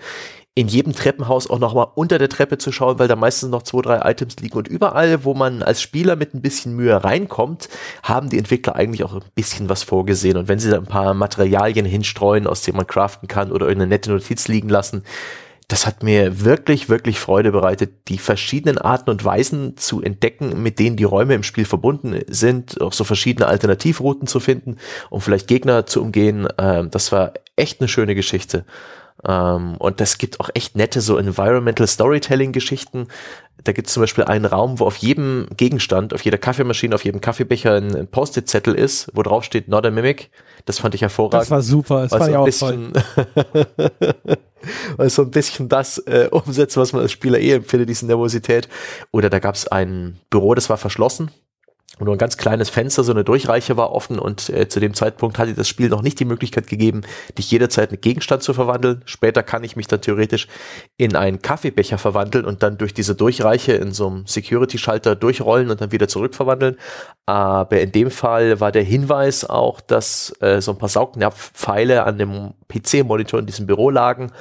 in 0.56 0.68
jedem 0.68 0.94
Treppenhaus 0.94 1.50
auch 1.50 1.58
nochmal 1.58 1.88
unter 1.96 2.18
der 2.18 2.30
Treppe 2.30 2.56
zu 2.56 2.72
schauen, 2.72 2.98
weil 2.98 3.08
da 3.08 3.14
meistens 3.14 3.50
noch 3.50 3.62
zwei, 3.62 3.82
drei 3.82 4.10
Items 4.10 4.36
liegen. 4.40 4.56
Und 4.56 4.68
überall, 4.68 5.22
wo 5.22 5.34
man 5.34 5.62
als 5.62 5.82
Spieler 5.82 6.16
mit 6.16 6.32
ein 6.32 6.40
bisschen 6.40 6.74
Mühe 6.74 7.04
reinkommt, 7.04 7.68
haben 8.02 8.30
die 8.30 8.38
Entwickler 8.38 8.74
eigentlich 8.74 9.04
auch 9.04 9.14
ein 9.14 9.20
bisschen 9.34 9.68
was 9.68 9.82
vorgesehen. 9.82 10.38
Und 10.38 10.48
wenn 10.48 10.58
sie 10.58 10.70
da 10.70 10.78
ein 10.78 10.86
paar 10.86 11.12
Materialien 11.12 11.84
hinstreuen, 11.84 12.46
aus 12.46 12.62
denen 12.62 12.78
man 12.78 12.86
craften 12.86 13.28
kann 13.28 13.52
oder 13.52 13.66
irgendeine 13.66 13.90
nette 13.90 14.10
Notiz 14.10 14.48
liegen 14.48 14.70
lassen, 14.70 15.02
das 15.68 15.84
hat 15.84 16.02
mir 16.02 16.42
wirklich, 16.42 16.88
wirklich 16.88 17.18
Freude 17.18 17.52
bereitet, 17.52 18.08
die 18.08 18.16
verschiedenen 18.16 18.78
Arten 18.78 19.10
und 19.10 19.26
Weisen 19.26 19.76
zu 19.76 20.00
entdecken, 20.00 20.62
mit 20.62 20.78
denen 20.78 20.96
die 20.96 21.04
Räume 21.04 21.34
im 21.34 21.42
Spiel 21.42 21.66
verbunden 21.66 22.18
sind, 22.28 22.80
auch 22.80 22.94
so 22.94 23.04
verschiedene 23.04 23.46
Alternativrouten 23.46 24.26
zu 24.26 24.40
finden, 24.40 24.76
um 25.10 25.20
vielleicht 25.20 25.48
Gegner 25.48 25.84
zu 25.84 26.00
umgehen. 26.00 26.48
Ähm, 26.56 26.90
das 26.90 27.12
war 27.12 27.34
echt 27.56 27.80
eine 27.80 27.88
schöne 27.88 28.14
Geschichte. 28.14 28.64
Ähm, 29.24 29.76
und 29.78 30.00
das 30.00 30.18
gibt 30.18 30.40
auch 30.40 30.50
echt 30.54 30.76
nette 30.76 31.00
so 31.00 31.16
Environmental 31.16 31.86
Storytelling 31.86 32.52
Geschichten. 32.52 33.08
Da 33.64 33.72
gibt 33.72 33.88
es 33.88 33.94
zum 33.94 34.02
Beispiel 34.02 34.24
einen 34.24 34.44
Raum, 34.44 34.78
wo 34.78 34.84
auf 34.84 34.96
jedem 34.96 35.46
Gegenstand, 35.56 36.12
auf 36.12 36.22
jeder 36.22 36.38
Kaffeemaschine, 36.38 36.94
auf 36.94 37.04
jedem 37.04 37.20
Kaffeebecher 37.20 37.74
ein, 37.74 37.96
ein 37.96 38.06
Post-it-Zettel 38.08 38.74
ist, 38.74 39.08
wo 39.14 39.22
drauf 39.22 39.44
steht 39.44 39.68
Not 39.68 39.86
a 39.86 39.90
Mimic. 39.90 40.30
Das 40.66 40.78
fand 40.78 40.94
ich 40.94 41.02
hervorragend. 41.02 41.42
Das 41.42 41.50
war 41.50 41.62
super, 41.62 42.02
das 42.02 42.12
war 42.12 42.30
ja 42.30 42.40
auch 42.40 42.44
bisschen, 42.44 42.92
weil 44.96 45.10
so 45.10 45.22
ein 45.22 45.30
bisschen 45.30 45.68
das 45.68 45.98
äh, 45.98 46.28
umsetzt, 46.30 46.76
was 46.76 46.92
man 46.92 47.02
als 47.02 47.12
Spieler 47.12 47.38
eh 47.38 47.52
empfindet, 47.52 47.88
diese 47.88 48.06
Nervosität. 48.06 48.68
Oder 49.12 49.30
da 49.30 49.38
gab 49.38 49.54
es 49.54 49.66
ein 49.66 50.18
Büro, 50.28 50.54
das 50.54 50.68
war 50.68 50.76
verschlossen 50.76 51.30
nur 52.04 52.14
ein 52.14 52.18
ganz 52.18 52.36
kleines 52.36 52.68
Fenster, 52.68 53.04
so 53.04 53.12
eine 53.12 53.24
Durchreiche 53.24 53.78
war 53.78 53.90
offen 53.92 54.18
und 54.18 54.50
äh, 54.50 54.68
zu 54.68 54.80
dem 54.80 54.92
Zeitpunkt 54.92 55.38
hatte 55.38 55.54
das 55.54 55.66
Spiel 55.66 55.88
noch 55.88 56.02
nicht 56.02 56.20
die 56.20 56.26
Möglichkeit 56.26 56.66
gegeben, 56.66 57.00
dich 57.38 57.50
jederzeit 57.50 57.90
in 57.90 58.00
Gegenstand 58.00 58.42
zu 58.42 58.52
verwandeln. 58.52 59.00
Später 59.06 59.42
kann 59.42 59.64
ich 59.64 59.76
mich 59.76 59.86
dann 59.86 60.02
theoretisch 60.02 60.46
in 60.98 61.16
einen 61.16 61.40
Kaffeebecher 61.40 61.96
verwandeln 61.96 62.44
und 62.44 62.62
dann 62.62 62.76
durch 62.76 62.92
diese 62.92 63.14
Durchreiche 63.14 63.72
in 63.72 63.92
so 63.92 64.08
einem 64.08 64.26
Security-Schalter 64.26 65.16
durchrollen 65.16 65.70
und 65.70 65.80
dann 65.80 65.90
wieder 65.90 66.06
zurückverwandeln. 66.06 66.76
Aber 67.24 67.80
in 67.80 67.92
dem 67.92 68.10
Fall 68.10 68.60
war 68.60 68.72
der 68.72 68.84
Hinweis 68.84 69.48
auch, 69.48 69.80
dass 69.80 70.34
äh, 70.40 70.60
so 70.60 70.72
ein 70.72 70.78
paar 70.78 70.90
Saugnapfpfeile 70.90 72.04
an 72.04 72.18
dem 72.18 72.52
PC-Monitor 72.68 73.40
in 73.40 73.46
diesem 73.46 73.66
Büro 73.66 73.88
lagen 73.88 74.32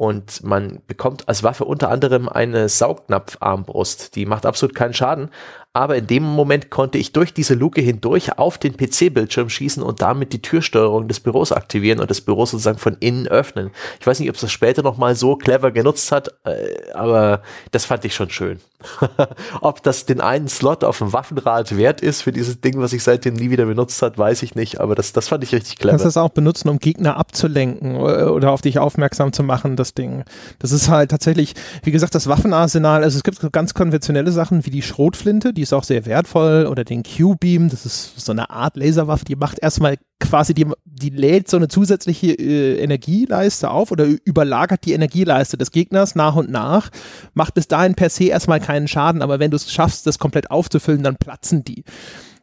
und 0.00 0.42
man 0.42 0.80
bekommt 0.86 1.28
als 1.28 1.42
Waffe 1.42 1.66
unter 1.66 1.90
anderem 1.90 2.26
eine 2.26 2.70
Saugnapfarmbrust. 2.70 4.16
Die 4.16 4.24
macht 4.24 4.46
absolut 4.46 4.74
keinen 4.74 4.94
Schaden, 4.94 5.28
aber 5.72 5.96
in 5.96 6.06
dem 6.08 6.24
Moment 6.24 6.70
konnte 6.70 6.98
ich 6.98 7.12
durch 7.12 7.32
diese 7.32 7.54
Luke 7.54 7.80
hindurch 7.80 8.38
auf 8.38 8.58
den 8.58 8.76
PC-Bildschirm 8.76 9.48
schießen 9.48 9.82
und 9.82 10.02
damit 10.02 10.32
die 10.32 10.42
Türsteuerung 10.42 11.06
des 11.06 11.20
Büros 11.20 11.52
aktivieren 11.52 12.00
und 12.00 12.10
das 12.10 12.20
Büro 12.20 12.44
sozusagen 12.44 12.78
von 12.78 12.96
innen 12.98 13.28
öffnen. 13.28 13.70
Ich 14.00 14.06
weiß 14.06 14.18
nicht, 14.18 14.28
ob 14.28 14.34
es 14.34 14.40
das 14.40 14.50
später 14.50 14.82
nochmal 14.82 15.14
so 15.14 15.36
clever 15.36 15.70
genutzt 15.70 16.10
hat, 16.10 16.28
äh, 16.44 16.90
aber 16.92 17.42
das 17.70 17.84
fand 17.84 18.04
ich 18.04 18.14
schon 18.14 18.30
schön. 18.30 18.58
ob 19.60 19.82
das 19.82 20.06
den 20.06 20.20
einen 20.20 20.48
Slot 20.48 20.84
auf 20.84 20.98
dem 20.98 21.12
Waffenrad 21.12 21.76
wert 21.76 22.00
ist 22.00 22.22
für 22.22 22.32
dieses 22.32 22.60
Ding, 22.60 22.80
was 22.80 22.92
ich 22.92 23.02
seitdem 23.02 23.34
nie 23.34 23.50
wieder 23.50 23.66
benutzt 23.66 24.00
hat, 24.02 24.16
weiß 24.18 24.42
ich 24.42 24.54
nicht, 24.54 24.80
aber 24.80 24.94
das, 24.94 25.12
das 25.12 25.28
fand 25.28 25.44
ich 25.44 25.52
richtig 25.52 25.76
clever. 25.76 25.92
Kannst 25.92 26.06
das 26.06 26.16
auch 26.16 26.30
benutzen, 26.30 26.68
um 26.68 26.78
Gegner 26.78 27.16
abzulenken 27.16 27.96
äh, 27.96 28.24
oder 28.24 28.50
auf 28.52 28.62
dich 28.62 28.78
aufmerksam 28.78 29.32
zu 29.32 29.42
machen, 29.42 29.76
das 29.76 29.94
Ding. 29.94 30.24
Das 30.58 30.72
ist 30.72 30.88
halt 30.88 31.10
tatsächlich, 31.10 31.54
wie 31.84 31.90
gesagt, 31.90 32.14
das 32.14 32.26
Waffenarsenal, 32.26 33.04
also 33.04 33.18
es 33.18 33.22
gibt 33.22 33.52
ganz 33.52 33.74
konventionelle 33.74 34.32
Sachen 34.32 34.64
wie 34.64 34.70
die 34.70 34.82
Schrotflinte, 34.82 35.52
die 35.52 35.59
ist 35.60 35.72
auch 35.72 35.84
sehr 35.84 36.06
wertvoll, 36.06 36.66
oder 36.66 36.84
den 36.84 37.02
Q-Beam, 37.02 37.68
das 37.68 37.86
ist 37.86 38.20
so 38.20 38.32
eine 38.32 38.50
Art 38.50 38.76
Laserwaffe, 38.76 39.24
die 39.24 39.36
macht 39.36 39.58
erstmal 39.60 39.96
quasi, 40.18 40.54
die, 40.54 40.66
die 40.84 41.10
lädt 41.10 41.48
so 41.48 41.56
eine 41.56 41.68
zusätzliche 41.68 42.32
äh, 42.32 42.82
Energieleiste 42.82 43.70
auf 43.70 43.90
oder 43.90 44.06
überlagert 44.24 44.84
die 44.84 44.92
Energieleiste 44.92 45.56
des 45.56 45.70
Gegners 45.70 46.14
nach 46.14 46.36
und 46.36 46.50
nach, 46.50 46.90
macht 47.34 47.54
bis 47.54 47.68
dahin 47.68 47.94
per 47.94 48.10
se 48.10 48.24
erstmal 48.24 48.60
keinen 48.60 48.88
Schaden, 48.88 49.22
aber 49.22 49.38
wenn 49.38 49.50
du 49.50 49.56
es 49.56 49.72
schaffst, 49.72 50.06
das 50.06 50.18
komplett 50.18 50.50
aufzufüllen, 50.50 51.02
dann 51.02 51.16
platzen 51.16 51.64
die. 51.64 51.84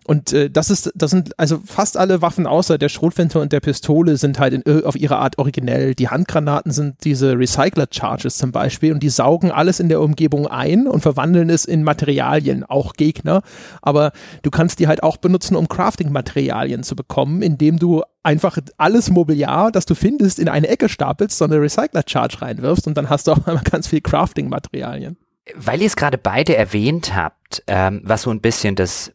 Und 0.08 0.32
äh, 0.32 0.49
das 0.49 0.70
ist, 0.70 0.89
das 0.95 1.12
sind 1.12 1.38
also 1.38 1.60
fast 1.66 1.97
alle 1.97 2.22
Waffen 2.22 2.47
außer 2.47 2.78
der 2.78 2.88
Schrotflinte 2.88 3.41
und 3.41 3.51
der 3.51 3.60
Pistole 3.60 4.16
sind 4.16 4.39
halt 4.39 4.53
in, 4.53 4.86
auf 4.86 4.95
ihre 4.95 5.18
Art 5.18 5.38
originell. 5.38 5.95
Die 5.95 6.08
Handgranaten 6.08 6.72
sind 6.72 7.03
diese 7.03 7.38
Recycler-Charges 7.38 8.38
zum 8.38 8.53
Beispiel 8.53 8.93
und 8.93 9.03
die 9.03 9.10
saugen 9.10 9.51
alles 9.51 9.82
in 9.82 9.89
der 9.89 9.99
Umgebung 9.99 10.47
ein 10.47 10.88
und 10.88 11.01
verwandeln 11.01 11.49
es 11.49 11.66
in 11.66 11.84
Materialien, 11.84 12.64
auch 12.64 12.93
Gegner. 12.93 13.41
Aber 13.82 14.14
du 14.43 14.49
kannst 14.49 14.80
die 14.80 14.88
halt 14.88 15.03
auch 15.03 15.18
benutzen, 15.18 15.58
um 15.58 15.68
Crafting-Materialien 15.68 16.84
zu 16.84 16.95
bekommen, 16.95 17.41
indem 17.41 17.78
du 17.78 18.01
einfach 18.24 18.58
alles 18.78 19.10
Mobiliar, 19.10 19.74
das 19.74 19.86
du 19.86 19.93
findest, 19.93 20.39
in 20.39 20.47
eine 20.47 20.70
Ecke 20.70 20.88
stapelst, 20.88 21.38
so 21.38 21.43
eine 21.43 21.60
Recycler-Charge 21.62 22.41
reinwirfst 22.41 22.88
und 22.88 22.95
dann 22.95 23.10
hast 23.10 23.28
du 23.28 23.34
auch 23.34 23.45
einmal 23.45 23.64
ganz 23.70 23.88
viel 23.88 23.99
Crafting-Materialien. 23.99 25.18
Weil 25.53 25.82
ihr 25.82 25.88
es 25.88 25.97
gerade 25.97 26.18
beide 26.18 26.55
erwähnt 26.55 27.14
habt, 27.14 27.62
ähm, 27.68 28.01
was 28.05 28.22
so 28.22 28.32
ein 28.32 28.39
bisschen 28.39 28.76
das 28.76 29.12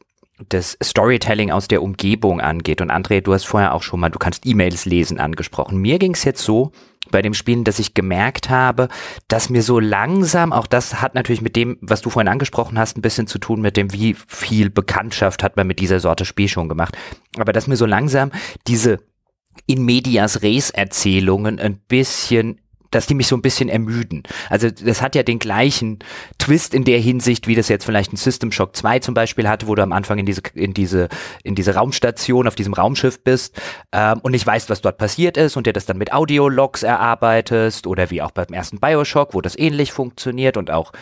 das 0.49 0.77
Storytelling 0.83 1.51
aus 1.51 1.69
der 1.69 1.83
Umgebung 1.83 2.41
angeht. 2.41 2.81
Und 2.81 2.91
André, 2.91 3.21
du 3.21 3.33
hast 3.33 3.45
vorher 3.45 3.75
auch 3.75 3.83
schon 3.83 4.01
mal, 4.01 4.11
du 4.11 4.19
kannst 4.19 4.47
E-Mails 4.47 4.85
lesen 4.85 5.19
angesprochen. 5.19 5.79
Mir 5.79 5.99
ging 5.99 6.15
es 6.15 6.25
jetzt 6.25 6.43
so 6.43 6.73
bei 7.11 7.23
dem 7.23 7.35
Spielen, 7.35 7.65
dass 7.65 7.79
ich 7.79 7.95
gemerkt 7.95 8.51
habe, 8.51 8.89
dass 9.29 9.51
mir 9.51 9.63
so 9.63 9.79
langsam, 9.79 10.53
auch 10.53 10.67
das 10.67 11.03
hat 11.03 11.15
natürlich 11.15 11.43
mit 11.43 11.57
dem, 11.57 11.79
was 11.81 12.01
du 12.01 12.11
vorhin 12.11 12.29
angesprochen 12.29 12.79
hast, 12.79 12.97
ein 12.97 13.03
bisschen 13.03 13.27
zu 13.27 13.39
tun 13.39 13.61
mit 13.61 13.77
dem, 13.77 13.93
wie 13.93 14.17
viel 14.27 14.71
Bekanntschaft 14.71 15.43
hat 15.43 15.57
man 15.57 15.67
mit 15.67 15.81
dieser 15.81 16.01
Sorte 16.01 16.25
Spiel 16.25 16.49
schon 16.49 16.69
gemacht. 16.69 16.97
Aber 17.37 17.53
dass 17.53 17.67
mir 17.67 17.77
so 17.77 17.87
langsam 17.87 18.31
diese 18.67 19.01
in 19.67 19.85
medias 19.85 20.43
res 20.43 20.71
Erzählungen 20.71 21.59
ein 21.59 21.77
bisschen 21.77 22.62
dass 22.93 23.07
die 23.07 23.15
mich 23.15 23.27
so 23.27 23.37
ein 23.37 23.43
bisschen 23.43 23.69
ermüden. 23.69 24.23
Also 24.49 24.71
das 24.71 25.03
hat 25.03 25.15
ja 25.15 25.23
den 25.23 25.39
gleichen 25.39 25.99
Twist 26.39 26.75
in 26.75 26.85
der 26.85 26.99
Hinsicht, 26.99 27.49
wie 27.49 27.55
das 27.55 27.69
jetzt 27.69 27.85
vielleicht 27.85 28.13
ein 28.13 28.17
System 28.17 28.53
Shock 28.53 28.77
2 28.77 29.01
zum 29.01 29.15
Beispiel 29.15 29.49
hatte, 29.49 29.67
wo 29.67 29.75
du 29.75 29.83
am 29.83 29.93
Anfang 29.93 30.19
in 30.19 30.27
diese, 30.27 30.43
in 30.55 30.75
diese, 30.75 31.09
in 31.43 31.55
diese 31.55 31.75
Raumstation 31.75 32.47
auf 32.47 32.55
diesem 32.55 32.75
Raumschiff 32.75 33.23
bist 33.25 33.61
ähm, 33.93 34.21
und 34.23 34.33
nicht 34.33 34.47
weißt, 34.47 34.71
was 34.71 34.81
dort 34.81 34.99
passiert 34.99 35.37
ist 35.37 35.57
und 35.57 35.67
dir 35.67 35.73
das 35.73 35.87
dann 35.87 35.99
mit 35.99 36.13
Audiologs 36.13 36.83
erarbeitest 36.83 37.87
oder 37.87 38.11
wie 38.11 38.23
auch 38.23 38.31
beim 38.31 38.53
ersten 38.53 38.79
Bioshock, 38.79 39.35
wo 39.35 39.41
das 39.41 39.59
ähnlich 39.59 39.93
funktioniert 39.93 40.57
und 40.57 40.71
auch 40.71 40.93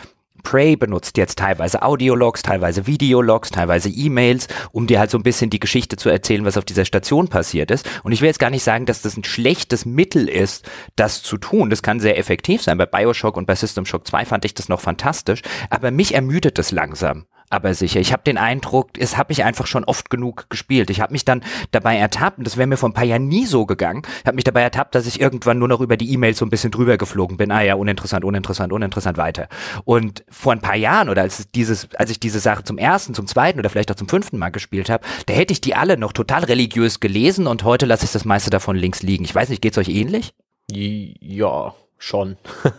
Prey 0.41 0.75
benutzt 0.75 1.17
jetzt 1.17 1.37
teilweise 1.37 1.81
Audiologs, 1.81 2.43
teilweise 2.43 2.87
Videologs, 2.87 3.49
teilweise 3.49 3.89
E-Mails, 3.89 4.47
um 4.71 4.87
dir 4.87 4.99
halt 4.99 5.11
so 5.11 5.17
ein 5.17 5.23
bisschen 5.23 5.49
die 5.49 5.59
Geschichte 5.59 5.97
zu 5.97 6.09
erzählen, 6.09 6.45
was 6.45 6.57
auf 6.57 6.65
dieser 6.65 6.85
Station 6.85 7.27
passiert 7.27 7.71
ist. 7.71 7.87
Und 8.03 8.11
ich 8.11 8.21
will 8.21 8.27
jetzt 8.27 8.39
gar 8.39 8.49
nicht 8.49 8.63
sagen, 8.63 8.85
dass 8.85 9.01
das 9.01 9.17
ein 9.17 9.23
schlechtes 9.23 9.85
Mittel 9.85 10.27
ist, 10.27 10.69
das 10.95 11.23
zu 11.23 11.37
tun. 11.37 11.69
Das 11.69 11.83
kann 11.83 11.99
sehr 11.99 12.17
effektiv 12.17 12.61
sein. 12.61 12.77
Bei 12.77 12.85
Bioshock 12.85 13.37
und 13.37 13.45
bei 13.45 13.55
System 13.55 13.85
Shock 13.85 14.07
2 14.07 14.25
fand 14.25 14.45
ich 14.45 14.53
das 14.53 14.69
noch 14.69 14.81
fantastisch. 14.81 15.41
Aber 15.69 15.91
mich 15.91 16.13
ermüdet 16.13 16.59
es 16.59 16.71
langsam 16.71 17.25
aber 17.51 17.73
sicher. 17.73 17.99
Ich 17.99 18.11
habe 18.13 18.23
den 18.23 18.37
Eindruck, 18.37 18.91
es 18.97 19.17
habe 19.17 19.31
ich 19.31 19.43
einfach 19.43 19.67
schon 19.67 19.83
oft 19.83 20.09
genug 20.09 20.49
gespielt. 20.49 20.89
Ich 20.89 21.01
habe 21.01 21.11
mich 21.11 21.25
dann 21.25 21.43
dabei 21.71 21.97
ertappt, 21.97 22.37
und 22.37 22.47
das 22.47 22.57
wäre 22.57 22.67
mir 22.67 22.77
vor 22.77 22.89
ein 22.89 22.93
paar 22.93 23.05
Jahren 23.05 23.27
nie 23.27 23.45
so 23.45 23.65
gegangen, 23.65 24.03
ich 24.21 24.25
habe 24.25 24.35
mich 24.35 24.43
dabei 24.43 24.61
ertappt, 24.61 24.95
dass 24.95 25.05
ich 25.05 25.19
irgendwann 25.19 25.59
nur 25.59 25.67
noch 25.67 25.81
über 25.81 25.97
die 25.97 26.11
E-Mails 26.13 26.37
so 26.37 26.45
ein 26.45 26.49
bisschen 26.49 26.71
drüber 26.71 26.97
geflogen 26.97 27.37
bin. 27.37 27.51
Ah 27.51 27.61
ja, 27.61 27.75
uninteressant, 27.75 28.23
uninteressant, 28.23 28.73
uninteressant, 28.73 29.17
weiter. 29.17 29.47
Und 29.85 30.23
vor 30.29 30.53
ein 30.53 30.61
paar 30.61 30.75
Jahren 30.75 31.09
oder 31.09 31.21
als 31.21 31.49
dieses, 31.51 31.93
als 31.95 32.09
ich 32.09 32.19
diese 32.19 32.39
Sache 32.39 32.63
zum 32.63 32.77
ersten, 32.77 33.13
zum 33.13 33.27
zweiten 33.27 33.59
oder 33.59 33.69
vielleicht 33.69 33.91
auch 33.91 33.95
zum 33.95 34.07
fünften 34.07 34.37
Mal 34.37 34.49
gespielt 34.49 34.89
habe, 34.89 35.05
da 35.25 35.33
hätte 35.33 35.53
ich 35.53 35.61
die 35.61 35.75
alle 35.75 35.97
noch 35.97 36.13
total 36.13 36.43
religiös 36.45 36.99
gelesen 36.99 37.47
und 37.47 37.63
heute 37.63 37.85
lasse 37.85 38.05
ich 38.05 38.11
das 38.11 38.25
meiste 38.25 38.49
davon 38.49 38.75
links 38.75 39.01
liegen. 39.03 39.23
Ich 39.23 39.35
weiß 39.35 39.49
nicht, 39.49 39.61
geht's 39.61 39.77
euch 39.77 39.89
ähnlich? 39.89 40.33
Ja, 40.71 41.73
schon. 41.97 42.37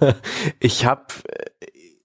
ich 0.61 0.87
habe 0.87 1.05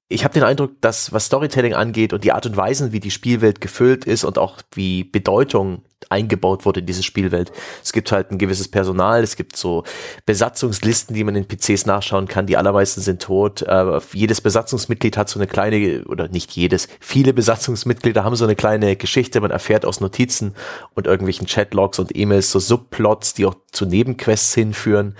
ich 0.09 0.23
habe 0.23 0.33
den 0.33 0.43
Eindruck, 0.43 0.79
dass 0.79 1.11
was 1.11 1.25
Storytelling 1.25 1.73
angeht 1.73 2.13
und 2.13 2.23
die 2.23 2.31
Art 2.31 2.45
und 2.45 2.55
Weise, 2.55 2.93
wie 2.93 3.01
die 3.01 3.11
Spielwelt 3.11 3.59
gefüllt 3.59 4.05
ist 4.05 4.23
und 4.23 4.37
auch 4.37 4.61
wie 4.73 5.03
Bedeutung 5.03 5.83
eingebaut 6.09 6.65
wurde 6.65 6.79
in 6.79 6.85
diese 6.85 7.03
Spielwelt. 7.03 7.51
Es 7.83 7.91
gibt 7.91 8.13
halt 8.13 8.31
ein 8.31 8.37
gewisses 8.37 8.69
Personal, 8.69 9.21
es 9.21 9.35
gibt 9.35 9.57
so 9.57 9.83
Besatzungslisten, 10.25 11.13
die 11.13 11.25
man 11.25 11.35
in 11.35 11.45
PCs 11.45 11.85
nachschauen 11.85 12.29
kann. 12.29 12.45
Die 12.45 12.55
allermeisten 12.55 13.01
sind 13.01 13.21
tot. 13.21 13.63
Äh, 13.63 13.99
jedes 14.13 14.39
Besatzungsmitglied 14.39 15.17
hat 15.17 15.27
so 15.27 15.39
eine 15.39 15.47
kleine, 15.47 16.05
oder 16.05 16.29
nicht 16.29 16.51
jedes, 16.53 16.87
viele 17.01 17.33
Besatzungsmitglieder 17.33 18.23
haben 18.23 18.37
so 18.37 18.45
eine 18.45 18.55
kleine 18.55 18.95
Geschichte. 18.95 19.41
Man 19.41 19.51
erfährt 19.51 19.85
aus 19.85 19.99
Notizen 19.99 20.55
und 20.93 21.07
irgendwelchen 21.07 21.47
Chatlogs 21.47 21.99
und 21.99 22.15
E-Mails 22.15 22.51
so 22.51 22.59
Subplots, 22.59 23.33
die 23.33 23.45
auch 23.45 23.55
zu 23.73 23.85
Nebenquests 23.85 24.53
hinführen. 24.53 25.17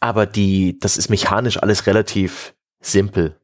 Aber 0.00 0.26
die, 0.26 0.78
das 0.78 0.98
ist 0.98 1.08
mechanisch 1.08 1.62
alles 1.62 1.86
relativ 1.86 2.52
simpel 2.82 3.36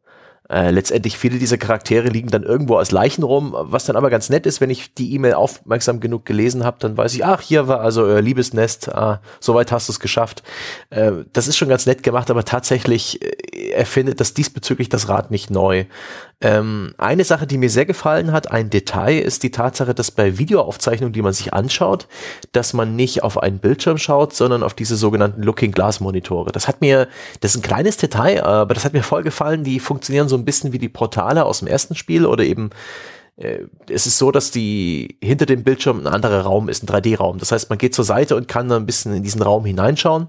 Äh, 0.53 0.71
letztendlich 0.71 1.17
viele 1.17 1.39
dieser 1.39 1.57
Charaktere 1.57 2.09
liegen 2.09 2.29
dann 2.29 2.43
irgendwo 2.43 2.77
als 2.77 2.91
Leichen 2.91 3.23
rum, 3.23 3.55
was 3.57 3.87
dann 3.87 3.97
aber 3.97 4.11
ganz 4.11 4.29
nett 4.29 4.45
ist, 4.45 4.61
wenn 4.61 4.69
ich 4.69 4.93
die 4.93 5.15
E-Mail 5.15 5.33
aufmerksam 5.33 5.99
genug 5.99 6.27
gelesen 6.27 6.63
habe, 6.63 6.77
dann 6.79 6.95
weiß 6.95 7.15
ich, 7.15 7.25
ach, 7.25 7.41
hier 7.41 7.69
war 7.69 7.81
also 7.81 8.03
euer 8.03 8.21
Liebesnest, 8.21 8.95
ah, 8.95 9.23
soweit 9.41 9.73
hast 9.73 9.89
du 9.89 9.93
es 9.93 10.01
geschafft. 10.01 10.43
Äh, 10.91 11.13
das 11.33 11.49
ist 11.49 11.57
schon 11.57 11.71
ganz 11.71 11.87
nett 11.87 12.03
gemacht, 12.03 12.31
aber 12.31 12.45
tatsächlich 12.45 13.23
äh, 13.23 13.71
erfindet 13.71 14.21
das 14.21 14.35
diesbezüglich 14.35 14.91
das 14.91 15.09
Rad 15.09 15.31
nicht 15.31 15.51
neu. 15.51 15.87
Ähm, 16.43 16.93
eine 16.99 17.23
Sache, 17.23 17.47
die 17.47 17.57
mir 17.57 17.71
sehr 17.71 17.87
gefallen 17.87 18.33
hat, 18.33 18.51
ein 18.51 18.69
Detail, 18.69 19.21
ist 19.21 19.45
die 19.45 19.53
Tatsache, 19.53 19.95
dass 19.95 20.11
bei 20.11 20.39
Videoaufzeichnungen, 20.39 21.13
die 21.13 21.23
man 21.23 21.33
sich 21.33 21.55
anschaut, 21.55 22.09
dass 22.51 22.73
man 22.73 22.97
nicht 22.97 23.23
auf 23.23 23.41
einen 23.41 23.61
Bildschirm 23.61 23.97
schaut, 23.97 24.35
sondern 24.35 24.65
auf 24.65 24.75
diese 24.75 24.97
sogenannten 24.97 25.43
Looking 25.43 25.71
Glass 25.71 26.01
Monitore. 26.01 26.51
Das 26.51 26.67
hat 26.67 26.81
mir, 26.81 27.07
das 27.41 27.53
ist 27.53 27.59
ein 27.59 27.63
kleines 27.63 27.97
Detail, 27.97 28.43
aber 28.43 28.75
das 28.75 28.85
hat 28.85 28.93
mir 28.93 29.05
voll 29.05 29.23
gefallen. 29.23 29.63
Die 29.63 29.79
funktionieren 29.79 30.29
so 30.29 30.37
ein 30.37 30.45
bisschen 30.45 30.73
wie 30.73 30.79
die 30.79 30.89
Portale 30.89 31.45
aus 31.45 31.61
dem 31.61 31.69
ersten 31.69 31.95
Spiel 31.95 32.27
oder 32.27 32.43
eben 32.43 32.71
äh, 33.37 33.61
es 33.89 34.07
ist 34.07 34.19
so, 34.19 34.33
dass 34.33 34.51
die 34.51 35.19
hinter 35.23 35.47
dem 35.47 35.63
Bildschirm 35.63 36.01
ein 36.01 36.13
anderer 36.13 36.41
Raum 36.41 36.69
ist, 36.69 36.83
ein 36.83 36.89
3D-Raum. 36.89 37.39
Das 37.39 37.53
heißt, 37.53 37.71
man 37.71 37.79
geht 37.79 37.95
zur 37.95 38.05
Seite 38.05 38.35
und 38.35 38.49
kann 38.49 38.69
dann 38.69 38.83
ein 38.83 38.87
bisschen 38.87 39.15
in 39.15 39.23
diesen 39.23 39.43
Raum 39.43 39.65
hineinschauen. 39.65 40.27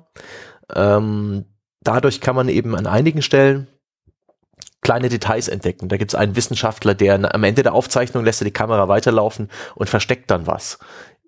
Ähm, 0.76 1.46
dadurch 1.82 2.22
kann 2.22 2.36
man 2.36 2.50
eben 2.50 2.76
an 2.76 2.86
einigen 2.86 3.24
Stellen 3.24 3.68
kleine 4.84 5.10
Details 5.10 5.48
entdecken. 5.48 5.90
Da 5.90 5.98
gibt 5.98 6.12
es 6.12 6.16
einen 6.16 6.36
Wissenschaftler, 6.36 6.94
der 6.94 7.34
am 7.34 7.44
Ende 7.44 7.64
der 7.64 7.74
Aufzeichnung 7.74 8.24
lässt 8.24 8.42
er 8.42 8.46
die 8.46 8.52
Kamera 8.52 8.88
weiterlaufen 8.88 9.50
und 9.76 9.90
versteckt 9.90 10.30
dann 10.30 10.48
was. 10.48 10.78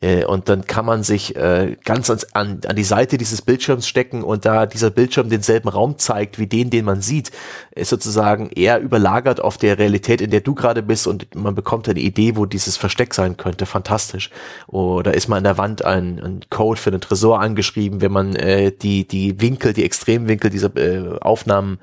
Äh, 0.05 0.25
und 0.25 0.49
dann 0.49 0.67
kann 0.67 0.85
man 0.85 1.01
sich 1.01 1.35
äh, 1.35 1.77
ganz 1.83 2.09
ans, 2.09 2.27
an, 2.35 2.59
an 2.67 2.75
die 2.75 2.83
Seite 2.83 3.17
dieses 3.17 3.41
Bildschirms 3.41 3.87
stecken 3.87 4.23
und 4.23 4.45
da 4.45 4.67
dieser 4.67 4.91
Bildschirm 4.91 5.29
denselben 5.29 5.67
Raum 5.67 5.97
zeigt 5.97 6.37
wie 6.37 6.45
den, 6.45 6.69
den 6.69 6.85
man 6.85 7.01
sieht, 7.01 7.31
ist 7.71 7.89
sozusagen 7.89 8.49
eher 8.51 8.79
überlagert 8.79 9.41
auf 9.41 9.57
der 9.57 9.79
Realität, 9.79 10.21
in 10.21 10.29
der 10.29 10.41
du 10.41 10.53
gerade 10.53 10.83
bist 10.83 11.07
und 11.07 11.33
man 11.33 11.55
bekommt 11.55 11.89
eine 11.89 11.99
Idee, 11.99 12.35
wo 12.35 12.45
dieses 12.45 12.77
Versteck 12.77 13.15
sein 13.15 13.35
könnte. 13.35 13.65
Fantastisch. 13.65 14.29
Oder 14.67 15.15
ist 15.15 15.27
mal 15.27 15.37
an 15.37 15.43
der 15.43 15.57
Wand 15.57 15.83
ein, 15.83 16.19
ein 16.19 16.41
Code 16.51 16.79
für 16.79 16.91
den 16.91 17.01
Tresor 17.01 17.39
angeschrieben, 17.39 18.01
wenn 18.01 18.11
man 18.11 18.35
äh, 18.35 18.71
die, 18.71 19.07
die 19.07 19.41
Winkel, 19.41 19.73
die 19.73 19.83
Extremwinkel 19.83 20.51
dieser 20.51 20.75
äh, 20.77 21.17
Aufnahmen 21.19 21.79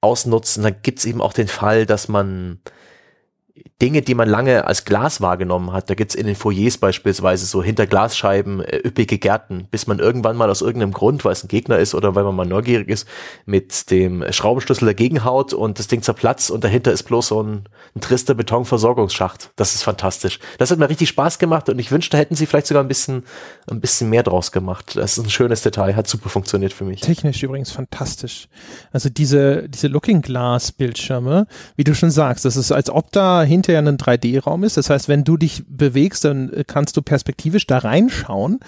ausnutzt. 0.00 0.56
Und 0.56 0.62
dann 0.62 0.76
gibt's 0.82 1.04
eben 1.04 1.20
auch 1.20 1.34
den 1.34 1.48
Fall, 1.48 1.84
dass 1.84 2.08
man 2.08 2.58
Dinge, 3.82 4.00
die 4.00 4.14
man 4.14 4.26
lange 4.26 4.66
als 4.66 4.86
Glas 4.86 5.20
wahrgenommen 5.20 5.72
hat. 5.72 5.90
Da 5.90 5.94
gibt's 5.94 6.14
in 6.14 6.26
den 6.26 6.34
Foyers 6.34 6.78
beispielsweise 6.78 7.44
so 7.44 7.62
hinter 7.62 7.86
Glasscheiben 7.86 8.62
äh, 8.62 8.78
üppige 8.78 9.18
Gärten, 9.18 9.68
bis 9.70 9.86
man 9.86 9.98
irgendwann 9.98 10.36
mal 10.36 10.48
aus 10.48 10.62
irgendeinem 10.62 10.92
Grund, 10.92 11.26
weil 11.26 11.32
es 11.32 11.44
ein 11.44 11.48
Gegner 11.48 11.78
ist 11.78 11.94
oder 11.94 12.14
weil 12.14 12.24
man 12.24 12.34
mal 12.34 12.46
neugierig 12.46 12.88
ist, 12.88 13.06
mit 13.44 13.90
dem 13.90 14.24
Schraubenschlüssel 14.30 14.86
dagegen 14.86 15.24
haut 15.24 15.52
und 15.52 15.78
das 15.78 15.88
Ding 15.88 16.00
zerplatzt 16.00 16.50
und 16.50 16.64
dahinter 16.64 16.90
ist 16.90 17.02
bloß 17.02 17.28
so 17.28 17.42
ein, 17.42 17.64
ein 17.94 18.00
trister 18.00 18.32
Betonversorgungsschacht. 18.32 19.50
Das 19.56 19.74
ist 19.74 19.82
fantastisch. 19.82 20.38
Das 20.56 20.70
hat 20.70 20.78
mir 20.78 20.88
richtig 20.88 21.10
Spaß 21.10 21.38
gemacht 21.38 21.68
und 21.68 21.78
ich 21.78 21.90
wünschte, 21.92 22.16
hätten 22.16 22.34
sie 22.34 22.46
vielleicht 22.46 22.68
sogar 22.68 22.82
ein 22.82 22.88
bisschen, 22.88 23.24
ein 23.70 23.82
bisschen 23.82 24.08
mehr 24.08 24.22
draus 24.22 24.52
gemacht. 24.52 24.96
Das 24.96 25.18
ist 25.18 25.24
ein 25.24 25.28
schönes 25.30 25.60
Detail, 25.60 25.94
hat 25.96 26.08
super 26.08 26.30
funktioniert 26.30 26.72
für 26.72 26.84
mich. 26.84 27.02
Technisch 27.02 27.42
übrigens 27.42 27.72
fantastisch. 27.72 28.48
Also 28.90 29.10
diese, 29.10 29.68
diese 29.68 29.88
Looking 29.88 30.22
Glass 30.22 30.72
Bildschirme, 30.72 31.46
wie 31.76 31.84
du 31.84 31.94
schon 31.94 32.10
sagst, 32.10 32.46
das 32.46 32.56
ist 32.56 32.72
als 32.72 32.88
ob 32.88 33.12
da 33.12 33.42
hinter 33.42 33.65
hinterher 33.66 33.92
ein 33.92 33.98
3D-Raum 33.98 34.64
ist. 34.64 34.76
Das 34.76 34.90
heißt, 34.90 35.08
wenn 35.08 35.24
du 35.24 35.36
dich 35.36 35.64
bewegst, 35.68 36.24
dann 36.24 36.52
äh, 36.52 36.64
kannst 36.66 36.96
du 36.96 37.02
perspektivisch 37.02 37.66
da 37.66 37.78
reinschauen 37.78 38.60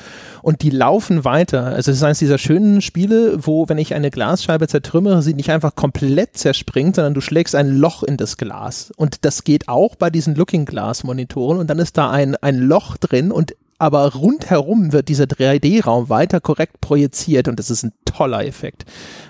und 0.43 0.63
die 0.63 0.71
laufen 0.71 1.25
weiter. 1.25 1.65
Also 1.67 1.91
es 1.91 1.99
ist 1.99 2.03
eines 2.03 2.19
dieser 2.19 2.39
schönen 2.39 2.83
Spiele, 2.83 3.47
wo, 3.47 3.69
wenn 3.69 3.79
ich 3.79 3.95
eine 3.95 4.11
Glasscheibe 4.11 4.69
zertrümmere, 4.69 5.23
sie 5.23 5.35
nicht 5.35 5.51
einfach 5.51 5.75
komplett 5.75 6.37
zerspringt, 6.37 6.97
sondern 6.97 7.15
du 7.15 7.21
schlägst 7.21 7.55
ein 7.55 7.77
Loch 7.77 8.03
in 8.03 8.17
das 8.17 8.37
Glas. 8.37 8.93
Und 8.97 9.25
das 9.25 9.45
geht 9.45 9.69
auch 9.69 9.97
bei 9.97 10.11
diesen 10.11 10.35
Looking 10.35 10.65
Glass 10.65 11.05
Monitoren 11.05 11.59
und 11.59 11.69
dann 11.69 11.79
ist 11.79 11.97
da 11.97 12.11
ein, 12.11 12.37
ein 12.37 12.59
Loch 12.59 12.97
drin 12.97 13.33
und 13.33 13.55
aber 13.81 14.13
rundherum 14.13 14.93
wird 14.93 15.09
dieser 15.09 15.25
3D-Raum 15.25 16.09
weiter 16.09 16.41
korrekt 16.41 16.81
projiziert 16.81 17.47
und 17.47 17.61
das 17.61 17.71
ist 17.71 17.85
ein 17.85 17.93
toller 18.05 18.45
Effekt. 18.45 18.85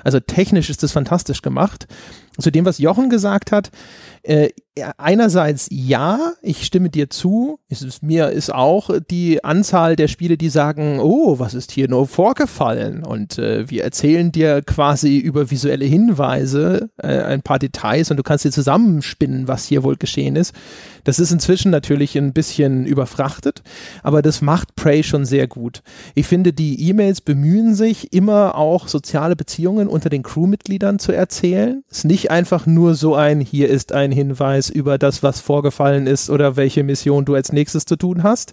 Also 0.04 0.20
technisch 0.20 0.70
ist 0.70 0.82
das 0.82 0.92
fantastisch 0.92 1.42
gemacht. 1.42 1.86
Zu 2.41 2.51
dem, 2.53 2.64
was 2.64 2.78
Jochen 2.78 3.11
gesagt 3.11 3.51
hat, 3.53 3.70
äh, 4.22 4.51
einerseits 4.97 5.68
ja, 5.70 6.34
ich 6.43 6.64
stimme 6.64 6.91
dir 6.91 7.11
zu. 7.11 7.59
Es 7.68 7.82
ist, 7.82 8.03
mir 8.03 8.30
ist 8.30 8.53
auch 8.55 8.91
die 9.11 9.43
Anzahl 9.45 9.97
der 9.97 10.09
Spiele, 10.09 10.36
die 10.36 10.49
sagen, 10.49 11.01
oh, 11.01 11.39
was 11.39 11.55
ist 11.55 11.72
hier 11.72 11.89
nur 11.89 12.07
vorgefallen? 12.07 13.05
Und 13.05 13.39
äh, 13.39 13.68
wir 13.70 13.84
erzählen 13.84 14.32
dir 14.32 14.62
quasi 14.62 15.18
über 15.18 15.51
visuelle 15.51 15.84
Hinweise 15.84 16.91
äh, 16.99 17.22
ein 17.22 17.43
paar 17.43 17.59
Details 17.59 18.11
und 18.11 18.16
du 18.16 18.22
kannst 18.22 18.45
dir 18.45 18.53
zusammenspinnen, 18.53 19.49
was 19.49 19.66
hier 19.66 19.82
wohl 19.82 19.97
geschehen 19.97 20.36
ist. 20.36 20.55
Das 21.05 21.18
ist 21.18 21.32
inzwischen 21.32 21.70
natürlich 21.70 22.18
ein 22.18 22.32
bisschen 22.32 22.84
überfrachtet, 22.84 23.62
aber 24.03 24.20
das 24.20 24.43
macht 24.43 24.74
Prey 24.76 25.03
schon 25.03 25.24
sehr 25.24 25.47
gut. 25.47 25.82
Ich 26.14 26.26
finde, 26.26 26.53
die 26.53 26.89
E-Mails 26.89 27.22
bemühen 27.22 27.74
sich 27.74 28.12
immer 28.12 28.57
auch 28.57 28.89
soziale 28.89 29.34
Beziehungen 29.34 29.89
unter 29.89 30.11
den 30.11 30.22
Crewmitgliedern 30.22 30.99
zu 30.99 31.12
erzählen. 31.12 31.82
Ist 31.91 32.05
nicht 32.05 32.28
einfach 32.31 32.66
nur 32.66 32.95
so 32.95 33.14
ein, 33.14 33.41
hier 33.41 33.68
ist 33.68 33.93
ein 33.93 34.12
Hinweis 34.12 34.70
über 34.70 34.99
das, 34.99 35.22
was 35.22 35.41
vorgefallen 35.41 36.07
ist 36.07 36.31
oder 36.31 36.57
welche 36.57 36.85
Mission 36.85 37.24
du 37.24 37.35
als 37.35 37.53
nächstes 37.53 37.85
zu 37.85 37.97
tun 37.97 38.22
hast, 38.22 38.53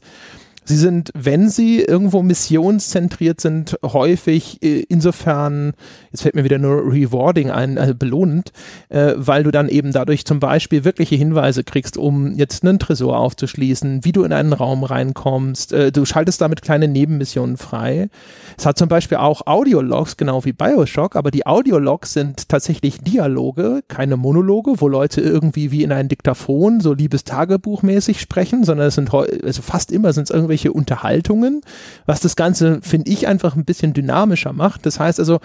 Sie 0.68 0.78
sind, 0.78 1.12
wenn 1.14 1.48
sie 1.50 1.82
irgendwo 1.82 2.24
missionszentriert 2.24 3.40
sind, 3.40 3.78
häufig 3.84 4.62
äh, 4.64 4.84
insofern, 4.90 5.74
jetzt 6.12 6.24
fällt 6.24 6.34
mir 6.34 6.44
wieder 6.44 6.58
nur 6.58 6.92
rewarding 6.92 7.52
ein, 7.52 7.78
also 7.78 7.94
belohnend, 7.94 8.52
äh, 8.90 9.14
weil 9.16 9.44
du 9.44 9.52
dann 9.52 9.70
eben 9.70 9.92
dadurch 9.92 10.26
zum 10.26 10.40
Beispiel 10.40 10.84
wirkliche 10.84 11.16
Hinweise 11.16 11.64
kriegst, 11.64 11.98
um 11.98 12.36
jetzt 12.36 12.64
einen 12.64 12.80
Tresor 12.80 13.20
aufzuschließen, 13.20 14.04
wie 14.04 14.12
du 14.12 14.24
in 14.24 14.34
einen 14.34 14.54
Raum 14.54 14.84
reinkommst. 14.84 15.72
Äh, 15.72 15.92
du 15.92 16.04
schaltest 16.04 16.42
damit 16.42 16.64
kleine 16.64 16.88
Nebenmissionen 16.88 17.58
frei. 17.58 18.10
Es 18.58 18.66
hat 18.66 18.80
zum 18.80 18.90
Beispiel 18.90 19.20
auch 19.20 19.46
Audiologs, 19.46 20.18
genau 20.18 20.46
wie 20.46 20.54
Bioshock, 20.54 21.16
aber 21.16 21.30
die 21.30 21.46
Audiologs 21.46 22.14
sind 22.14 22.50
tatsächlich 22.50 23.02
Dialoge, 23.02 23.84
keine 23.88 24.18
Monologe, 24.18 24.82
wo 24.82 24.88
Leute 24.88 25.22
irgendwie 25.22 25.70
wie 25.70 25.84
in 25.84 25.92
ein 25.92 26.08
Diktaphon 26.08 26.80
so 26.82 26.94
liebes 26.94 27.24
Tagebuch 27.24 27.84
mäßig 27.84 28.20
sprechen, 28.20 28.64
sondern 28.64 28.88
es 28.88 28.96
sind 28.96 29.14
also 29.14 29.62
fast 29.62 29.92
immer 29.92 30.12
sind 30.12 30.24
es 30.24 30.30
irgendwelche 30.32 30.55
irgendwelche 30.56 30.74
Unterhaltungen, 30.74 31.62
was 32.06 32.20
das 32.22 32.36
Ganze, 32.36 32.80
finde 32.82 33.12
ich, 33.12 33.28
einfach 33.28 33.56
ein 33.56 33.66
bisschen 33.66 33.94
dynamischer 33.94 34.54
macht. 34.54 34.86
Das 34.86 35.00
heißt 35.00 35.20
also, 35.20 35.40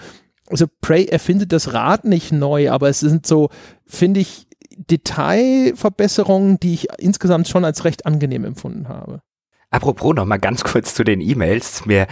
also 0.47 0.65
Prey 0.81 1.05
erfindet 1.05 1.51
das 1.51 1.73
Rad 1.73 2.05
nicht 2.05 2.31
neu, 2.31 2.71
aber 2.71 2.89
es 2.89 2.99
sind 2.99 3.25
so, 3.25 3.49
finde 3.85 4.21
ich, 4.21 4.47
Detailverbesserungen, 4.77 6.59
die 6.59 6.73
ich 6.73 6.87
insgesamt 6.97 7.47
schon 7.47 7.65
als 7.65 7.85
recht 7.85 8.05
angenehm 8.05 8.45
empfunden 8.45 8.87
habe. 8.87 9.21
Apropos 9.69 10.15
noch 10.15 10.25
mal 10.25 10.37
ganz 10.37 10.63
kurz 10.63 10.95
zu 10.95 11.03
den 11.03 11.21
E-Mails. 11.21 11.85
Mir 11.85 12.07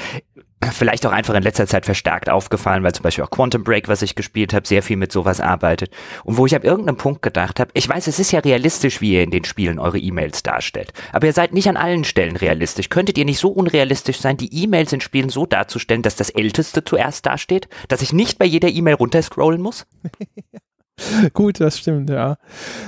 vielleicht 0.72 1.06
auch 1.06 1.12
einfach 1.12 1.34
in 1.34 1.44
letzter 1.44 1.68
Zeit 1.68 1.86
verstärkt 1.86 2.30
aufgefallen, 2.30 2.84
weil 2.84 2.94
zum 2.94 3.04
Beispiel 3.04 3.24
auch 3.24 3.30
Quantum 3.30 3.64
Break, 3.64 3.88
was 3.88 4.02
ich 4.02 4.16
gespielt 4.16 4.54
habe, 4.54 4.68
sehr 4.68 4.84
viel 4.84 4.98
mit 4.98 5.12
sowas 5.12 5.40
arbeitet. 5.40 5.92
Und 6.24 6.38
wo 6.38 6.46
ich 6.46 6.56
ab 6.56 6.64
irgendeinem 6.64 6.98
Punkt 6.98 7.22
gedacht 7.22 7.60
habe, 7.60 7.72
ich 7.74 7.88
weiß, 7.88 8.08
es 8.08 8.20
ist 8.20 8.32
ja 8.32 8.40
realistisch, 8.40 9.02
wie 9.02 9.14
ihr 9.14 9.24
in 9.24 9.32
den 9.32 9.46
Spielen 9.46 9.80
eure 9.80 10.00
E-Mails 10.00 10.44
darstellt. 10.44 10.92
Aber 11.14 11.28
ihr 11.28 11.34
seid 11.34 11.54
nicht 11.54 11.70
an 11.70 11.78
allen 11.78 12.04
Stellen 12.04 12.36
realistisch. 12.36 12.90
Könntet 12.90 13.18
ihr 13.18 13.26
nicht 13.26 13.40
so 13.40 13.50
unrealistisch 13.50 14.20
sein, 14.20 14.38
die 14.38 14.64
E-Mails 14.64 14.94
in 14.94 15.02
Spielen 15.02 15.30
so 15.30 15.46
darzustellen, 15.46 16.02
dass 16.02 16.16
das 16.16 16.30
Älteste 16.30 16.84
zuerst 16.84 17.26
dasteht? 17.26 17.70
Dass 17.88 18.02
ich 18.02 18.14
nicht 18.14 18.38
bei 18.38 18.46
jeder 18.46 18.70
E-Mail 18.70 18.96
runterscrollen 18.96 19.62
muss? 19.62 19.86
Gut, 21.34 21.60
das 21.60 21.78
stimmt, 21.78 22.10
ja. 22.10 22.38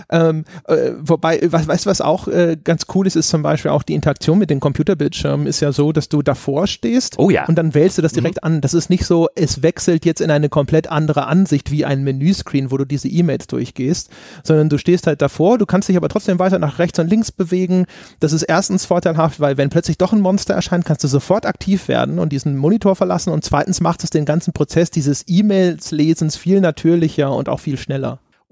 Ähm, 0.09 0.45
äh, 0.67 0.91
wobei, 0.99 1.39
was, 1.51 1.67
weißt 1.67 1.85
du, 1.85 1.89
was 1.89 2.01
auch 2.01 2.27
äh, 2.27 2.57
ganz 2.63 2.85
cool 2.93 3.07
ist, 3.07 3.15
ist 3.15 3.29
zum 3.29 3.41
Beispiel 3.41 3.71
auch 3.71 3.83
die 3.83 3.93
Interaktion 3.93 4.37
mit 4.39 4.49
den 4.49 4.59
Computerbildschirmen 4.59 5.47
ist 5.47 5.59
ja 5.59 5.71
so, 5.71 5.91
dass 5.91 6.09
du 6.09 6.21
davor 6.21 6.67
stehst 6.67 7.15
oh 7.17 7.29
ja. 7.29 7.45
und 7.47 7.57
dann 7.57 7.73
wählst 7.73 7.97
du 7.97 8.01
das 8.01 8.13
direkt 8.13 8.37
mhm. 8.43 8.55
an. 8.55 8.61
Das 8.61 8.73
ist 8.73 8.89
nicht 8.89 9.05
so, 9.05 9.27
es 9.35 9.63
wechselt 9.63 10.05
jetzt 10.05 10.21
in 10.21 10.31
eine 10.31 10.49
komplett 10.49 10.89
andere 10.89 11.27
Ansicht 11.27 11.71
wie 11.71 11.85
ein 11.85 12.03
Menüscreen, 12.03 12.71
wo 12.71 12.77
du 12.77 12.85
diese 12.85 13.07
E-Mails 13.07 13.47
durchgehst, 13.47 14.09
sondern 14.43 14.69
du 14.69 14.77
stehst 14.77 15.07
halt 15.07 15.21
davor, 15.21 15.57
du 15.57 15.65
kannst 15.65 15.89
dich 15.89 15.97
aber 15.97 16.09
trotzdem 16.09 16.39
weiter 16.39 16.59
nach 16.59 16.79
rechts 16.79 16.99
und 16.99 17.09
links 17.09 17.31
bewegen. 17.31 17.85
Das 18.19 18.33
ist 18.33 18.43
erstens 18.43 18.85
vorteilhaft, 18.85 19.39
weil 19.39 19.57
wenn 19.57 19.69
plötzlich 19.69 19.97
doch 19.97 20.13
ein 20.13 20.21
Monster 20.21 20.53
erscheint, 20.53 20.85
kannst 20.85 21.03
du 21.03 21.07
sofort 21.07 21.45
aktiv 21.45 21.87
werden 21.87 22.19
und 22.19 22.31
diesen 22.31 22.57
Monitor 22.57 22.95
verlassen 22.95 23.31
und 23.31 23.43
zweitens 23.43 23.81
macht 23.81 24.03
es 24.03 24.09
den 24.09 24.25
ganzen 24.25 24.53
Prozess 24.53 24.91
dieses 24.91 25.23
E-Mails-Lesens 25.27 26.35
viel 26.35 26.61
natürlicher 26.61 27.33
und 27.33 27.49
auch 27.49 27.59
viel 27.59 27.77
schneller. 27.77 28.00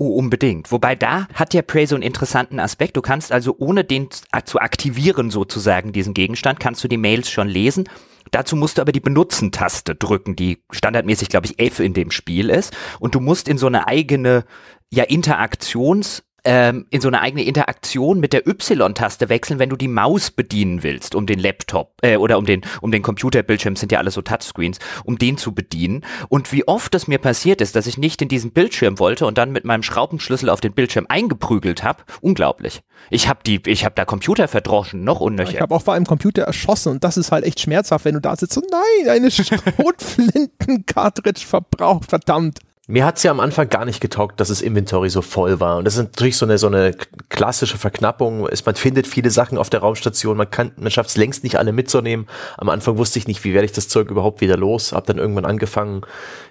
Oh, 0.02 0.16
unbedingt. 0.16 0.72
Wobei 0.72 0.96
da 0.96 1.28
hat 1.34 1.54
ja 1.54 1.62
Prey 1.62 1.86
so 1.86 1.94
einen 1.94 2.04
interessanten 2.04 2.62
Aspekt. 2.62 2.96
Du 2.96 3.02
kannst 3.02 3.34
also, 3.34 3.54
ohne 3.60 3.84
den 3.84 4.08
zu 4.46 4.60
aktivieren 4.60 5.30
sozusagen, 5.30 5.92
diesen 5.92 6.14
Gegenstand, 6.14 6.62
kannst 6.62 6.82
du 6.86 6.88
die 6.88 6.96
Mails 6.96 7.30
schon 7.30 7.50
lesen. 7.50 7.90
Dazu 8.32 8.56
musst 8.56 8.78
du 8.78 8.82
aber 8.82 8.94
die 8.94 9.02
Benutzen-Taste 9.02 9.96
drücken, 9.96 10.38
die 10.38 10.64
standardmäßig, 10.72 11.28
glaube 11.28 11.48
ich, 11.48 11.60
F 11.60 11.82
in 11.82 11.94
dem 11.94 12.12
Spiel 12.12 12.50
ist. 12.50 12.74
Und 13.02 13.14
du 13.14 13.20
musst 13.20 13.50
in 13.50 13.58
so 13.58 13.68
eine 13.68 13.88
eigene 13.88 14.46
ja, 14.90 15.04
Interaktions- 15.04 16.24
ähm, 16.44 16.86
in 16.90 17.02
so 17.02 17.08
eine 17.08 17.22
eigene 17.22 17.44
Interaktion 17.44 18.20
mit 18.20 18.34
der 18.34 18.48
Y-Taste 18.48 19.30
wechseln, 19.30 19.60
wenn 19.60 19.70
du 19.70 19.76
die 19.76 19.88
Maus 19.88 20.32
bedienen 20.32 20.84
willst, 20.84 21.16
um 21.16 21.26
den 21.26 21.40
Laptop 21.40 21.94
äh, 22.02 22.18
oder 22.18 22.38
um 22.38 22.46
den 22.46 22.62
um 22.82 22.92
den 22.92 23.02
Computerbildschirm 23.02 23.76
sind 23.76 23.92
ja 23.92 24.00
alle 24.00 24.12
so 24.12 24.22
Touchscreens, 24.22 24.80
um 25.04 25.18
den 25.18 25.38
zu 25.38 25.54
bedienen. 25.54 26.06
Und 26.30 26.52
wie 26.52 26.68
oft 26.68 26.94
es 26.96 27.08
mir 27.08 27.18
passiert 27.18 27.62
ist, 27.62 27.76
dass 27.76 27.88
ich 27.88 27.98
nicht 27.98 28.22
in 28.22 28.28
diesen 28.28 28.52
Bildschirm 28.52 29.00
wollte 29.00 29.26
und 29.26 29.38
dann 29.38 29.52
mit 29.52 29.66
meinem 29.66 29.84
Schraubenschlüssel 29.84 30.50
auf 30.50 30.62
den 30.62 30.74
Bildschirm 30.74 31.06
eingeprügelt 31.10 31.84
habe, 31.84 32.04
unglaublich. 32.22 32.82
Ich 33.10 33.28
habe 33.28 33.40
die, 33.46 33.62
ich 33.66 33.86
habe 33.86 33.96
da 33.96 34.06
Computer 34.06 34.48
verdroschen, 34.48 35.04
noch 35.04 35.20
unnöcher. 35.20 35.54
Ich 35.54 35.62
habe 35.62 35.76
auch 35.76 35.82
vor 35.82 35.94
einem 35.94 36.06
Computer 36.06 36.44
erschossen 36.44 36.94
und 36.94 37.04
das 37.04 37.18
ist 37.18 37.32
halt 37.32 37.46
echt 37.46 37.60
schmerzhaft, 37.60 38.06
wenn 38.06 38.16
du 38.16 38.22
da 38.22 38.36
sitzt 38.36 38.58
und 38.58 38.66
nein, 38.70 39.10
eine 39.10 39.32
Schrotflinten-Cartridge 39.32 41.46
verbraucht, 41.46 42.10
verdammt. 42.10 42.60
Mir 42.92 43.06
hat's 43.06 43.22
ja 43.22 43.30
am 43.30 43.40
Anfang 43.40 43.70
gar 43.70 43.86
nicht 43.86 44.02
getaugt, 44.02 44.40
dass 44.40 44.48
das 44.48 44.64
Inventory 44.64 45.12
so 45.12 45.22
voll 45.22 45.60
war. 45.60 45.78
Und 45.78 45.86
das 45.86 45.96
ist 45.96 46.02
natürlich 46.02 46.38
so 46.38 46.48
eine, 46.48 46.58
so 46.58 46.66
eine 46.66 46.96
klassische 47.30 47.78
Verknappung. 47.78 48.48
Es, 48.48 48.66
man 48.66 48.74
findet 48.74 49.06
viele 49.06 49.30
Sachen 49.30 49.60
auf 49.60 49.70
der 49.70 49.82
Raumstation, 49.82 50.36
man 50.36 50.50
kann, 50.50 50.72
man 50.76 50.90
schafft 50.90 51.12
es 51.12 51.18
längst 51.18 51.44
nicht 51.44 51.60
alle 51.60 51.72
mitzunehmen. 51.72 52.26
Am 52.58 52.68
Anfang 52.68 52.98
wusste 52.98 53.20
ich 53.20 53.28
nicht, 53.28 53.44
wie 53.44 53.54
werde 53.54 53.66
ich 53.66 53.74
das 53.74 53.90
Zeug 53.90 54.10
überhaupt 54.10 54.42
wieder 54.42 54.58
los. 54.58 54.92
Hab 54.92 55.06
dann 55.06 55.20
irgendwann 55.20 55.46
angefangen, 55.46 56.02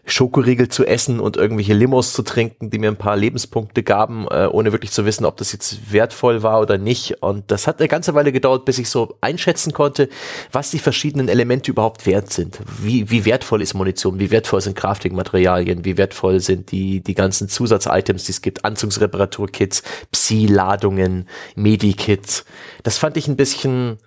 Schokoriegel 0.06 0.68
zu 0.68 0.86
essen 0.86 1.18
und 1.18 1.36
irgendwelche 1.36 1.74
Limos 1.74 2.12
zu 2.12 2.22
trinken, 2.22 2.70
die 2.70 2.78
mir 2.78 2.88
ein 2.88 2.96
paar 2.96 3.16
Lebenspunkte 3.16 3.82
gaben, 3.82 4.28
äh, 4.30 4.46
ohne 4.46 4.70
wirklich 4.70 4.92
zu 4.92 5.04
wissen, 5.04 5.24
ob 5.24 5.38
das 5.38 5.52
jetzt 5.52 5.92
wertvoll 5.92 6.44
war 6.44 6.60
oder 6.60 6.78
nicht. 6.78 7.20
Und 7.20 7.50
das 7.50 7.66
hat 7.66 7.80
eine 7.80 7.88
ganze 7.88 8.14
Weile 8.14 8.30
gedauert, 8.30 8.64
bis 8.64 8.78
ich 8.78 8.88
so 8.88 9.16
einschätzen 9.20 9.72
konnte, 9.72 10.08
was 10.52 10.70
die 10.70 10.78
verschiedenen 10.78 11.28
Elemente 11.28 11.72
überhaupt 11.72 12.06
wert 12.06 12.32
sind. 12.32 12.60
Wie, 12.80 13.10
wie 13.10 13.24
wertvoll 13.24 13.60
ist 13.60 13.74
Munition, 13.74 14.20
wie 14.20 14.30
wertvoll 14.30 14.60
sind 14.60 14.76
Crafting-Materialien, 14.76 15.84
wie 15.84 15.96
wertvoll 15.98 16.27
sind 16.36 16.70
die, 16.70 17.00
die 17.00 17.14
ganzen 17.14 17.48
Zusatz-Items, 17.48 18.24
die 18.24 18.32
es 18.32 18.42
gibt, 18.42 18.64
Anzugsreparatur-Kits, 18.64 19.82
Psi-Ladungen, 20.12 21.28
Medikits. 21.54 22.44
Das 22.82 22.98
fand 22.98 23.16
ich 23.16 23.28
ein 23.28 23.36
bisschen 23.36 23.98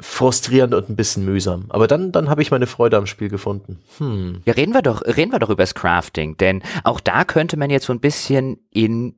frustrierend 0.00 0.74
und 0.74 0.88
ein 0.88 0.96
bisschen 0.96 1.24
mühsam. 1.24 1.66
Aber 1.68 1.86
dann, 1.86 2.10
dann 2.12 2.28
habe 2.28 2.42
ich 2.42 2.50
meine 2.50 2.66
Freude 2.66 2.96
am 2.96 3.06
Spiel 3.06 3.28
gefunden. 3.28 3.78
Hm. 3.98 4.40
Ja, 4.44 4.54
reden 4.54 4.74
wir 4.74 4.82
doch, 4.82 5.02
reden 5.02 5.32
wir 5.32 5.38
doch 5.38 5.50
über 5.50 5.62
das 5.62 5.74
Crafting, 5.74 6.36
denn 6.36 6.62
auch 6.82 7.00
da 7.00 7.24
könnte 7.24 7.56
man 7.56 7.70
jetzt 7.70 7.86
so 7.86 7.92
ein 7.92 8.00
bisschen 8.00 8.58
in 8.70 9.16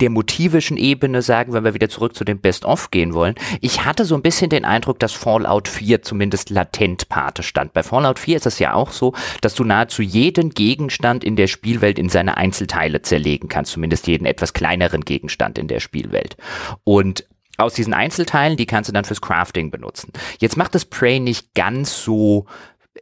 der 0.00 0.10
motivischen 0.10 0.76
Ebene 0.76 1.22
sagen, 1.22 1.52
wenn 1.52 1.64
wir 1.64 1.74
wieder 1.74 1.88
zurück 1.88 2.14
zu 2.14 2.24
dem 2.24 2.38
Best-of 2.38 2.90
gehen 2.90 3.14
wollen. 3.14 3.34
Ich 3.60 3.84
hatte 3.84 4.04
so 4.04 4.14
ein 4.14 4.22
bisschen 4.22 4.50
den 4.50 4.64
Eindruck, 4.64 4.98
dass 4.98 5.12
Fallout 5.12 5.68
4 5.68 6.02
zumindest 6.02 6.50
latent 6.50 7.08
Pate 7.08 7.42
stand. 7.42 7.72
Bei 7.72 7.82
Fallout 7.82 8.18
4 8.18 8.36
ist 8.36 8.46
es 8.46 8.58
ja 8.58 8.74
auch 8.74 8.92
so, 8.92 9.14
dass 9.40 9.54
du 9.54 9.64
nahezu 9.64 10.02
jeden 10.02 10.50
Gegenstand 10.50 11.24
in 11.24 11.36
der 11.36 11.46
Spielwelt 11.46 11.98
in 11.98 12.08
seine 12.08 12.36
Einzelteile 12.36 13.02
zerlegen 13.02 13.48
kannst, 13.48 13.72
zumindest 13.72 14.06
jeden 14.06 14.26
etwas 14.26 14.52
kleineren 14.52 15.02
Gegenstand 15.02 15.58
in 15.58 15.68
der 15.68 15.80
Spielwelt. 15.80 16.36
Und 16.84 17.24
aus 17.56 17.74
diesen 17.74 17.94
Einzelteilen, 17.94 18.56
die 18.56 18.66
kannst 18.66 18.88
du 18.88 18.92
dann 18.92 19.04
fürs 19.04 19.20
Crafting 19.20 19.70
benutzen. 19.70 20.12
Jetzt 20.40 20.56
macht 20.56 20.74
das 20.74 20.84
Prey 20.84 21.20
nicht 21.20 21.54
ganz 21.54 22.02
so 22.02 22.46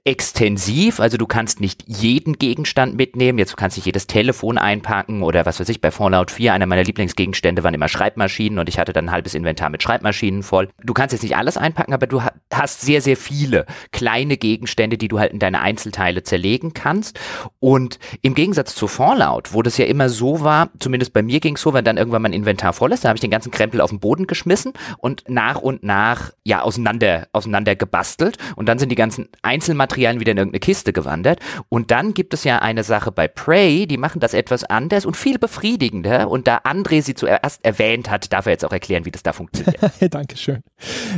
extensiv, 0.05 1.01
also 1.01 1.17
du 1.17 1.27
kannst 1.27 1.61
nicht 1.61 1.85
jeden 1.87 2.39
Gegenstand 2.39 2.97
mitnehmen, 2.97 3.39
jetzt 3.39 3.57
kannst 3.57 3.77
du 3.77 3.81
nicht 3.81 3.87
jedes 3.87 4.07
Telefon 4.07 4.59
einpacken 4.59 5.23
oder 5.23 5.47
was 5.47 5.61
weiß 5.61 5.69
ich, 5.69 5.81
bei 5.81 5.91
Fallout 5.91 6.31
4, 6.31 6.55
einer 6.55 6.67
meiner 6.67 6.83
Lieblingsgegenstände 6.83 7.63
waren 7.63 7.75
immer 7.75 7.89
Schreibmaschinen 7.89 8.59
und 8.59 8.69
ich 8.69 8.79
hatte 8.79 8.93
dann 8.93 9.07
ein 9.07 9.11
halbes 9.13 9.35
Inventar 9.35 9.71
mit 9.71 9.83
Schreibmaschinen 9.83 10.43
voll. 10.43 10.71
Du 10.83 10.95
kannst 10.95 11.13
jetzt 11.13 11.23
nicht 11.23 11.37
alles 11.37 11.57
einpacken, 11.57 11.93
aber 11.93 12.07
du 12.07 12.23
hast 12.53 12.81
sehr, 12.81 13.01
sehr 13.01 13.17
viele 13.17 13.67
kleine 13.93 14.39
Gegenstände, 14.39 14.97
die 14.97 15.09
du 15.09 15.19
halt 15.19 15.33
in 15.33 15.39
deine 15.39 15.61
Einzelteile 15.61 16.23
zerlegen 16.23 16.73
kannst. 16.73 17.21
Und 17.61 17.99
im 18.23 18.35
Gegensatz 18.35 18.75
zu 18.75 18.89
Fallout, 18.89 19.53
wo 19.53 19.63
das 19.63 19.77
ja 19.77 19.85
immer 19.85 20.09
so 20.09 20.43
war, 20.43 20.71
zumindest 20.81 21.13
bei 21.13 21.23
mir 21.23 21.41
ging 21.41 21.57
es 21.57 21.63
so, 21.63 21.75
wenn 21.75 21.85
dann 21.85 21.99
irgendwann 21.99 22.23
mein 22.23 22.33
Inventar 22.33 22.73
voll 22.73 22.93
ist, 22.93 23.05
da 23.05 23.09
habe 23.09 23.19
ich 23.19 23.23
den 23.23 23.31
ganzen 23.31 23.53
Krempel 23.53 23.81
auf 23.81 23.91
den 23.91 24.01
Boden 24.01 24.27
geschmissen 24.27 24.73
und 24.99 25.25
nach 25.29 25.61
und 25.61 25.83
nach 25.83 26.33
ja 26.45 26.63
auseinander, 26.63 27.29
auseinander 27.33 27.77
gebastelt. 27.77 28.39
Und 28.57 28.69
dann 28.69 28.79
sind 28.79 28.89
die 28.89 28.97
ganzen 28.97 29.29
Einzelmaterialien 29.43 29.82
Materialien 29.83 30.21
wieder 30.21 30.33
in 30.33 30.39
irgendeine 30.39 30.61
Kiste 30.61 30.93
gewandert. 30.93 31.41
Und 31.69 31.91
dann 31.91 32.15
gibt 32.15 32.35
es 32.35 32.45
ja 32.45 32.61
eine 32.61 32.85
Sache 32.85 33.11
bei 33.11 33.27
Prey, 33.27 33.87
die 33.89 33.97
machen 33.97 34.21
das 34.21 34.33
etwas 34.33 34.63
anders 34.63 35.05
und 35.05 35.17
viel 35.17 35.39
befriedigender. 35.39 36.31
Und 36.31 36.47
da 36.47 36.59
André 36.59 37.03
sie 37.03 37.15
zuerst 37.15 37.65
erwähnt 37.65 38.09
hat, 38.09 38.33
darf 38.33 38.47
er 38.47 38.53
jetzt 38.53 38.65
auch 38.65 38.73
erklären, 38.73 39.05
wie 39.05 39.11
das 39.11 39.25
da 39.25 39.33
funktioniert. 39.33 39.81
Dankeschön. 40.11 40.61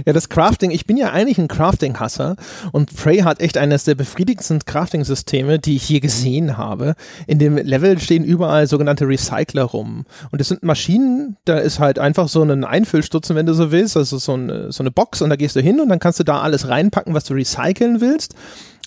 Ja, 0.06 0.14
das 0.14 0.30
Crafting, 0.30 0.70
ich 0.70 0.86
bin 0.86 0.96
ja 0.96 1.12
eigentlich 1.12 1.38
ein 1.38 1.48
Crafting-Hasser 1.48 2.36
und 2.72 2.96
Prey 2.96 3.18
hat 3.18 3.40
echt 3.40 3.58
eines 3.58 3.84
der 3.84 3.94
befriedigendsten 3.94 4.64
Crafting-Systeme, 4.64 5.58
die 5.58 5.76
ich 5.76 5.88
je 5.88 6.00
gesehen 6.00 6.56
habe. 6.56 6.94
In 7.26 7.38
dem 7.38 7.56
Level 7.56 7.98
stehen 7.98 8.24
überall 8.24 8.66
sogenannte 8.66 9.06
Recycler 9.06 9.64
rum. 9.64 10.06
Und 10.30 10.40
das 10.40 10.48
sind 10.48 10.62
Maschinen, 10.62 11.36
da 11.44 11.58
ist 11.58 11.80
halt 11.80 11.98
einfach 11.98 12.28
so 12.28 12.42
ein 12.42 12.64
Einfüllstutzen, 12.64 13.36
wenn 13.36 13.46
du 13.46 13.52
so 13.52 13.70
willst, 13.70 13.96
also 13.96 14.16
so 14.16 14.32
eine, 14.32 14.72
so 14.72 14.82
eine 14.82 14.90
Box 14.90 15.20
und 15.20 15.28
da 15.28 15.36
gehst 15.36 15.54
du 15.54 15.60
hin 15.60 15.80
und 15.80 15.90
dann 15.90 15.98
kannst 15.98 16.18
du 16.18 16.24
da 16.24 16.40
alles 16.40 16.68
reinpacken, 16.68 17.12
was 17.12 17.24
du 17.24 17.34
recyceln 17.34 18.00
willst 18.00 18.34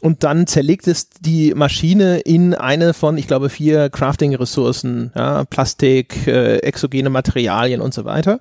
und 0.01 0.23
dann 0.23 0.45
zerlegt 0.45 0.87
es 0.87 1.09
die 1.09 1.53
Maschine 1.55 2.19
in 2.19 2.53
eine 2.53 2.93
von, 2.93 3.17
ich 3.17 3.27
glaube, 3.27 3.49
vier 3.49 3.89
Crafting-Ressourcen, 3.89 5.11
ja, 5.15 5.43
Plastik, 5.45 6.27
äh, 6.27 6.57
exogene 6.57 7.09
Materialien 7.09 7.81
und 7.81 7.93
so 7.93 8.05
weiter. 8.05 8.39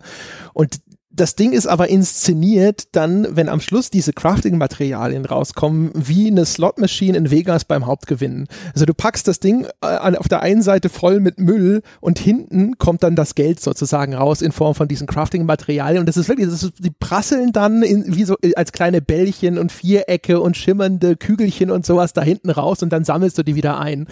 Und 0.53 0.81
das 1.17 1.35
Ding 1.35 1.53
ist 1.53 1.67
aber 1.67 1.89
inszeniert 1.89 2.89
dann, 2.93 3.27
wenn 3.31 3.49
am 3.49 3.61
Schluss 3.61 3.89
diese 3.89 4.12
Crafting-Materialien 4.12 5.25
rauskommen, 5.25 5.91
wie 5.95 6.29
eine 6.29 6.45
Slot-Machine 6.45 7.17
in 7.17 7.31
Vegas 7.31 7.64
beim 7.64 7.87
Hauptgewinnen. 7.87 8.47
Also 8.75 8.85
du 8.85 8.93
packst 8.93 9.27
das 9.27 9.41
Ding 9.41 9.67
äh, 9.81 10.17
auf 10.17 10.29
der 10.29 10.43
einen 10.43 10.61
Seite 10.61 10.91
voll 10.91 11.21
mit 11.21 11.39
Müll 11.41 11.83
und 12.01 12.19
hinten 12.19 12.77
kommt 12.77 13.03
dann 13.03 13.17
das 13.17 13.35
Geld 13.35 13.61
sozusagen 13.61 14.14
raus 14.14 14.43
in 14.43 14.53
Form 14.53 14.75
von 14.75 14.89
diesen 14.89 15.07
Crafting-Materialien. 15.07 16.01
Und 16.01 16.07
das 16.07 16.19
ist 16.19 16.29
wirklich, 16.29 16.49
das 16.49 16.62
ist, 16.62 16.75
die 16.79 16.91
prasseln 16.91 17.53
dann 17.53 17.83
in, 17.83 18.14
wie 18.14 18.25
so 18.25 18.37
äh, 18.43 18.55
als 18.55 18.73
kleine 18.73 19.01
Bällchen 19.01 19.59
und 19.59 19.73
Vierecke 19.73 20.41
und 20.41 20.57
schimmernde 20.57 21.17
Kügelchen 21.17 21.71
und 21.71 21.87
sowas 21.87 22.12
da 22.12 22.23
hinten 22.23 22.51
raus 22.51 22.83
und 22.83 22.93
dann 22.93 23.05
sammelst 23.05 23.39
du 23.39 23.43
die 23.43 23.55
wieder 23.55 23.81
ein. 23.81 24.07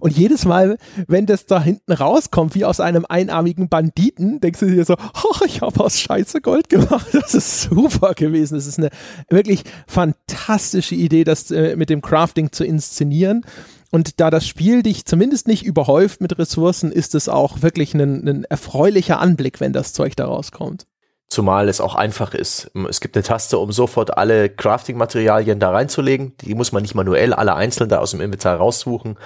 Und 0.00 0.16
jedes 0.16 0.44
Mal, 0.44 0.76
wenn 1.06 1.24
das 1.24 1.46
da 1.46 1.62
hinten 1.62 1.92
rauskommt, 1.92 2.54
wie 2.54 2.66
aus 2.66 2.80
einem 2.80 3.06
einarmigen 3.08 3.70
Banditen, 3.70 4.40
denkst 4.40 4.60
du 4.60 4.66
dir 4.66 4.84
so, 4.84 4.94
oh, 5.24 5.44
ich 5.46 5.62
habe 5.62 5.82
aus 5.82 5.98
Scheiße 5.98 6.42
Gold 6.50 6.68
gemacht. 6.68 7.06
Das 7.12 7.34
ist 7.34 7.62
super 7.62 8.14
gewesen. 8.14 8.54
Das 8.54 8.66
ist 8.66 8.78
eine 8.78 8.90
wirklich 9.28 9.62
fantastische 9.86 10.94
Idee, 10.96 11.22
das 11.22 11.50
äh, 11.50 11.76
mit 11.76 11.90
dem 11.90 12.02
Crafting 12.02 12.50
zu 12.50 12.64
inszenieren. 12.64 13.44
Und 13.90 14.20
da 14.20 14.30
das 14.30 14.46
Spiel 14.46 14.82
dich 14.82 15.04
zumindest 15.04 15.46
nicht 15.46 15.64
überhäuft 15.64 16.20
mit 16.20 16.38
Ressourcen, 16.38 16.90
ist 16.90 17.14
es 17.14 17.28
auch 17.28 17.62
wirklich 17.62 17.94
ein, 17.94 18.26
ein 18.28 18.44
erfreulicher 18.44 19.20
Anblick, 19.20 19.60
wenn 19.60 19.72
das 19.72 19.92
Zeug 19.92 20.16
da 20.16 20.26
rauskommt. 20.26 20.86
Zumal 21.28 21.68
es 21.68 21.80
auch 21.80 21.94
einfach 21.94 22.34
ist. 22.34 22.72
Es 22.88 23.00
gibt 23.00 23.16
eine 23.16 23.22
Taste, 23.22 23.58
um 23.58 23.70
sofort 23.70 24.16
alle 24.18 24.48
Crafting-Materialien 24.48 25.60
da 25.60 25.70
reinzulegen. 25.70 26.36
Die 26.40 26.56
muss 26.56 26.72
man 26.72 26.82
nicht 26.82 26.96
manuell 26.96 27.32
alle 27.32 27.54
einzeln 27.54 27.88
da 27.88 27.98
aus 27.98 28.10
dem 28.10 28.20
Inventar 28.20 28.56
raussuchen. 28.56 29.16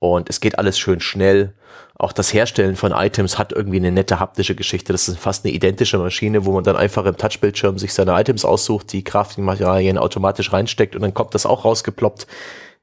Und 0.00 0.30
es 0.30 0.40
geht 0.40 0.58
alles 0.58 0.78
schön 0.78 1.00
schnell 1.00 1.54
auch 2.00 2.12
das 2.12 2.32
Herstellen 2.32 2.76
von 2.76 2.92
Items 2.92 3.38
hat 3.38 3.52
irgendwie 3.52 3.78
eine 3.78 3.90
nette 3.90 4.20
haptische 4.20 4.54
Geschichte. 4.54 4.92
Das 4.92 5.08
ist 5.08 5.18
fast 5.18 5.44
eine 5.44 5.52
identische 5.52 5.98
Maschine, 5.98 6.44
wo 6.44 6.52
man 6.52 6.62
dann 6.62 6.76
einfach 6.76 7.04
im 7.04 7.16
Touchbildschirm 7.16 7.76
sich 7.76 7.92
seine 7.92 8.12
Items 8.12 8.44
aussucht, 8.44 8.92
die 8.92 9.02
Crafting-Materialien 9.02 9.98
automatisch 9.98 10.52
reinsteckt 10.52 10.94
und 10.94 11.02
dann 11.02 11.12
kommt 11.12 11.34
das 11.34 11.44
auch 11.44 11.64
rausgeploppt. 11.64 12.28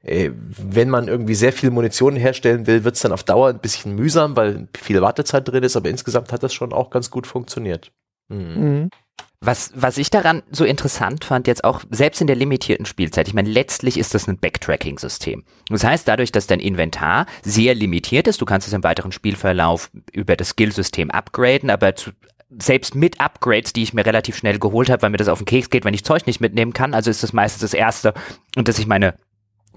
Äh, 0.02 0.32
wenn 0.34 0.90
man 0.90 1.08
irgendwie 1.08 1.34
sehr 1.34 1.54
viel 1.54 1.70
Munition 1.70 2.14
herstellen 2.14 2.66
will, 2.66 2.84
wird 2.84 2.96
es 2.96 3.00
dann 3.00 3.12
auf 3.12 3.24
Dauer 3.24 3.48
ein 3.48 3.58
bisschen 3.58 3.94
mühsam, 3.94 4.36
weil 4.36 4.68
viel 4.76 5.00
Wartezeit 5.00 5.48
drin 5.48 5.64
ist, 5.64 5.76
aber 5.76 5.88
insgesamt 5.88 6.30
hat 6.30 6.42
das 6.42 6.52
schon 6.52 6.74
auch 6.74 6.90
ganz 6.90 7.10
gut 7.10 7.26
funktioniert. 7.26 7.92
Hm. 8.28 8.82
Mhm. 8.82 8.90
Was, 9.40 9.70
was 9.74 9.98
ich 9.98 10.10
daran 10.10 10.42
so 10.50 10.64
interessant 10.64 11.24
fand, 11.24 11.46
jetzt 11.46 11.62
auch 11.62 11.82
selbst 11.90 12.20
in 12.20 12.26
der 12.26 12.36
limitierten 12.36 12.86
Spielzeit, 12.86 13.28
ich 13.28 13.34
meine, 13.34 13.50
letztlich 13.50 13.98
ist 13.98 14.14
das 14.14 14.28
ein 14.28 14.38
Backtracking-System. 14.38 15.44
Das 15.68 15.84
heißt, 15.84 16.08
dadurch, 16.08 16.32
dass 16.32 16.46
dein 16.46 16.60
Inventar 16.60 17.26
sehr 17.42 17.74
limitiert 17.74 18.28
ist, 18.28 18.40
du 18.40 18.46
kannst 18.46 18.66
es 18.66 18.72
im 18.72 18.82
weiteren 18.82 19.12
Spielverlauf 19.12 19.90
über 20.12 20.36
das 20.36 20.50
Skillsystem 20.50 21.10
upgraden, 21.10 21.68
aber 21.68 21.94
zu, 21.94 22.12
selbst 22.58 22.94
mit 22.94 23.20
Upgrades, 23.20 23.72
die 23.72 23.82
ich 23.82 23.92
mir 23.92 24.06
relativ 24.06 24.36
schnell 24.36 24.58
geholt 24.58 24.88
habe, 24.88 25.02
weil 25.02 25.10
mir 25.10 25.16
das 25.16 25.28
auf 25.28 25.38
den 25.38 25.46
Keks 25.46 25.70
geht, 25.70 25.84
wenn 25.84 25.94
ich 25.94 26.04
Zeug 26.04 26.26
nicht 26.26 26.40
mitnehmen 26.40 26.72
kann, 26.72 26.94
also 26.94 27.10
ist 27.10 27.22
das 27.22 27.32
meistens 27.32 27.60
das 27.60 27.74
Erste, 27.74 28.14
und 28.56 28.68
dass 28.68 28.78
ich 28.78 28.86
meine 28.86 29.14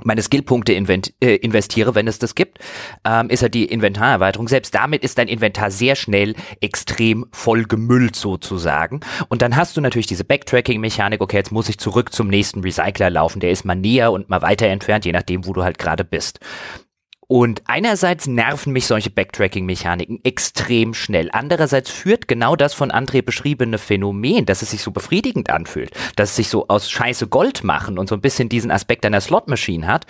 meine 0.03 0.21
Skillpunkte 0.21 0.73
äh, 0.73 1.35
investiere, 1.35 1.95
wenn 1.95 2.07
es 2.07 2.19
das 2.19 2.35
gibt, 2.35 2.59
ähm, 3.05 3.29
ist 3.29 3.41
ja 3.41 3.49
die 3.49 3.65
Inventarerweiterung. 3.65 4.47
Selbst 4.47 4.73
damit 4.75 5.03
ist 5.03 5.17
dein 5.17 5.27
Inventar 5.27 5.71
sehr 5.71 5.95
schnell 5.95 6.35
extrem 6.61 7.25
voll 7.31 7.63
gemüllt 7.63 8.15
sozusagen. 8.15 9.01
Und 9.27 9.41
dann 9.41 9.55
hast 9.55 9.77
du 9.77 9.81
natürlich 9.81 10.07
diese 10.07 10.23
Backtracking-Mechanik, 10.23 11.21
okay, 11.21 11.37
jetzt 11.37 11.51
muss 11.51 11.69
ich 11.69 11.77
zurück 11.77 12.13
zum 12.13 12.27
nächsten 12.27 12.61
Recycler 12.61 13.09
laufen, 13.09 13.39
der 13.39 13.51
ist 13.51 13.65
mal 13.65 13.75
näher 13.75 14.11
und 14.11 14.29
mal 14.29 14.41
weiter 14.41 14.67
entfernt, 14.67 15.05
je 15.05 15.11
nachdem, 15.11 15.45
wo 15.45 15.53
du 15.53 15.63
halt 15.63 15.77
gerade 15.77 16.03
bist. 16.03 16.39
Und 17.31 17.61
einerseits 17.67 18.25
nerven 18.25 18.73
mich 18.73 18.87
solche 18.87 19.11
Backtracking-Mechaniken 19.11 20.19
extrem 20.23 20.95
schnell. 20.95 21.29
Andererseits 21.31 21.91
führt 21.91 22.27
genau 22.27 22.55
das 22.55 22.73
von 22.73 22.91
André 22.91 23.21
beschriebene 23.21 23.77
Phänomen, 23.77 24.47
dass 24.47 24.63
es 24.63 24.71
sich 24.71 24.81
so 24.81 24.89
befriedigend 24.89 25.51
anfühlt, 25.51 25.91
dass 26.15 26.31
es 26.31 26.37
sich 26.37 26.49
so 26.49 26.67
aus 26.69 26.89
Scheiße 26.89 27.27
Gold 27.27 27.63
machen 27.63 27.99
und 27.99 28.09
so 28.09 28.15
ein 28.15 28.21
bisschen 28.21 28.49
diesen 28.49 28.71
Aspekt 28.71 29.05
einer 29.05 29.21
Slot-Machine 29.21 29.85
hat, 29.85 30.07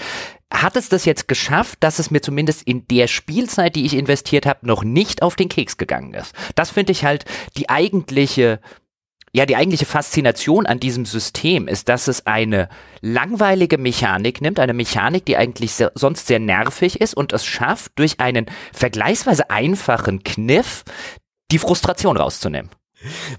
hat 0.49 0.77
es 0.77 0.87
das 0.87 1.03
jetzt 1.03 1.27
geschafft, 1.27 1.79
dass 1.81 1.99
es 1.99 2.09
mir 2.09 2.21
zumindest 2.21 2.63
in 2.63 2.87
der 2.87 3.07
Spielzeit, 3.07 3.75
die 3.75 3.85
ich 3.85 3.97
investiert 3.97 4.45
habe, 4.45 4.65
noch 4.65 4.85
nicht 4.85 5.21
auf 5.21 5.35
den 5.35 5.49
Keks 5.49 5.75
gegangen 5.75 6.13
ist. 6.13 6.33
Das 6.55 6.69
finde 6.69 6.93
ich 6.93 7.03
halt 7.03 7.25
die 7.57 7.69
eigentliche 7.69 8.61
ja, 9.33 9.45
die 9.45 9.55
eigentliche 9.55 9.85
Faszination 9.85 10.65
an 10.65 10.79
diesem 10.79 11.05
System 11.05 11.67
ist, 11.67 11.89
dass 11.89 12.07
es 12.07 12.25
eine 12.25 12.69
langweilige 13.01 13.77
Mechanik 13.77 14.41
nimmt, 14.41 14.59
eine 14.59 14.73
Mechanik, 14.73 15.25
die 15.25 15.37
eigentlich 15.37 15.73
sehr, 15.73 15.91
sonst 15.95 16.27
sehr 16.27 16.39
nervig 16.39 16.99
ist 16.99 17.13
und 17.13 17.33
es 17.33 17.45
schafft, 17.45 17.91
durch 17.95 18.19
einen 18.19 18.47
vergleichsweise 18.73 19.49
einfachen 19.49 20.23
Kniff 20.23 20.83
die 21.51 21.59
Frustration 21.59 22.17
rauszunehmen. 22.17 22.71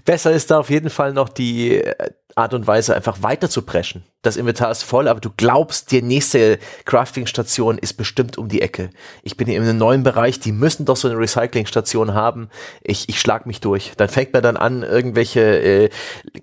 Besser 0.05 0.31
ist 0.31 0.49
da 0.49 0.59
auf 0.59 0.69
jeden 0.69 0.89
Fall 0.89 1.13
noch 1.13 1.29
die 1.29 1.75
äh, 1.75 2.11
Art 2.35 2.53
und 2.53 2.65
Weise, 2.65 2.95
einfach 2.95 3.21
weiter 3.21 3.49
zu 3.49 3.61
preschen 3.61 4.03
das 4.21 4.37
Inventar 4.37 4.69
ist 4.69 4.83
voll, 4.83 5.07
aber 5.07 5.19
du 5.19 5.31
glaubst, 5.35 5.91
die 5.91 6.03
nächste 6.03 6.59
Crafting-Station 6.85 7.79
ist 7.79 7.93
bestimmt 7.93 8.37
um 8.37 8.49
die 8.49 8.61
Ecke. 8.61 8.91
Ich 9.23 9.35
bin 9.35 9.47
hier 9.47 9.57
in 9.57 9.63
einem 9.63 9.79
neuen 9.79 10.03
Bereich, 10.03 10.39
die 10.39 10.51
müssen 10.51 10.85
doch 10.85 10.95
so 10.95 11.07
eine 11.07 11.17
Recycling-Station 11.17 12.13
haben. 12.13 12.49
Ich, 12.83 13.09
ich 13.09 13.19
schlag 13.19 13.47
mich 13.47 13.61
durch. 13.61 13.93
Dann 13.97 14.09
fängt 14.09 14.33
man 14.33 14.43
dann 14.43 14.57
an, 14.57 14.83
irgendwelche 14.83 15.39
äh, 15.41 15.89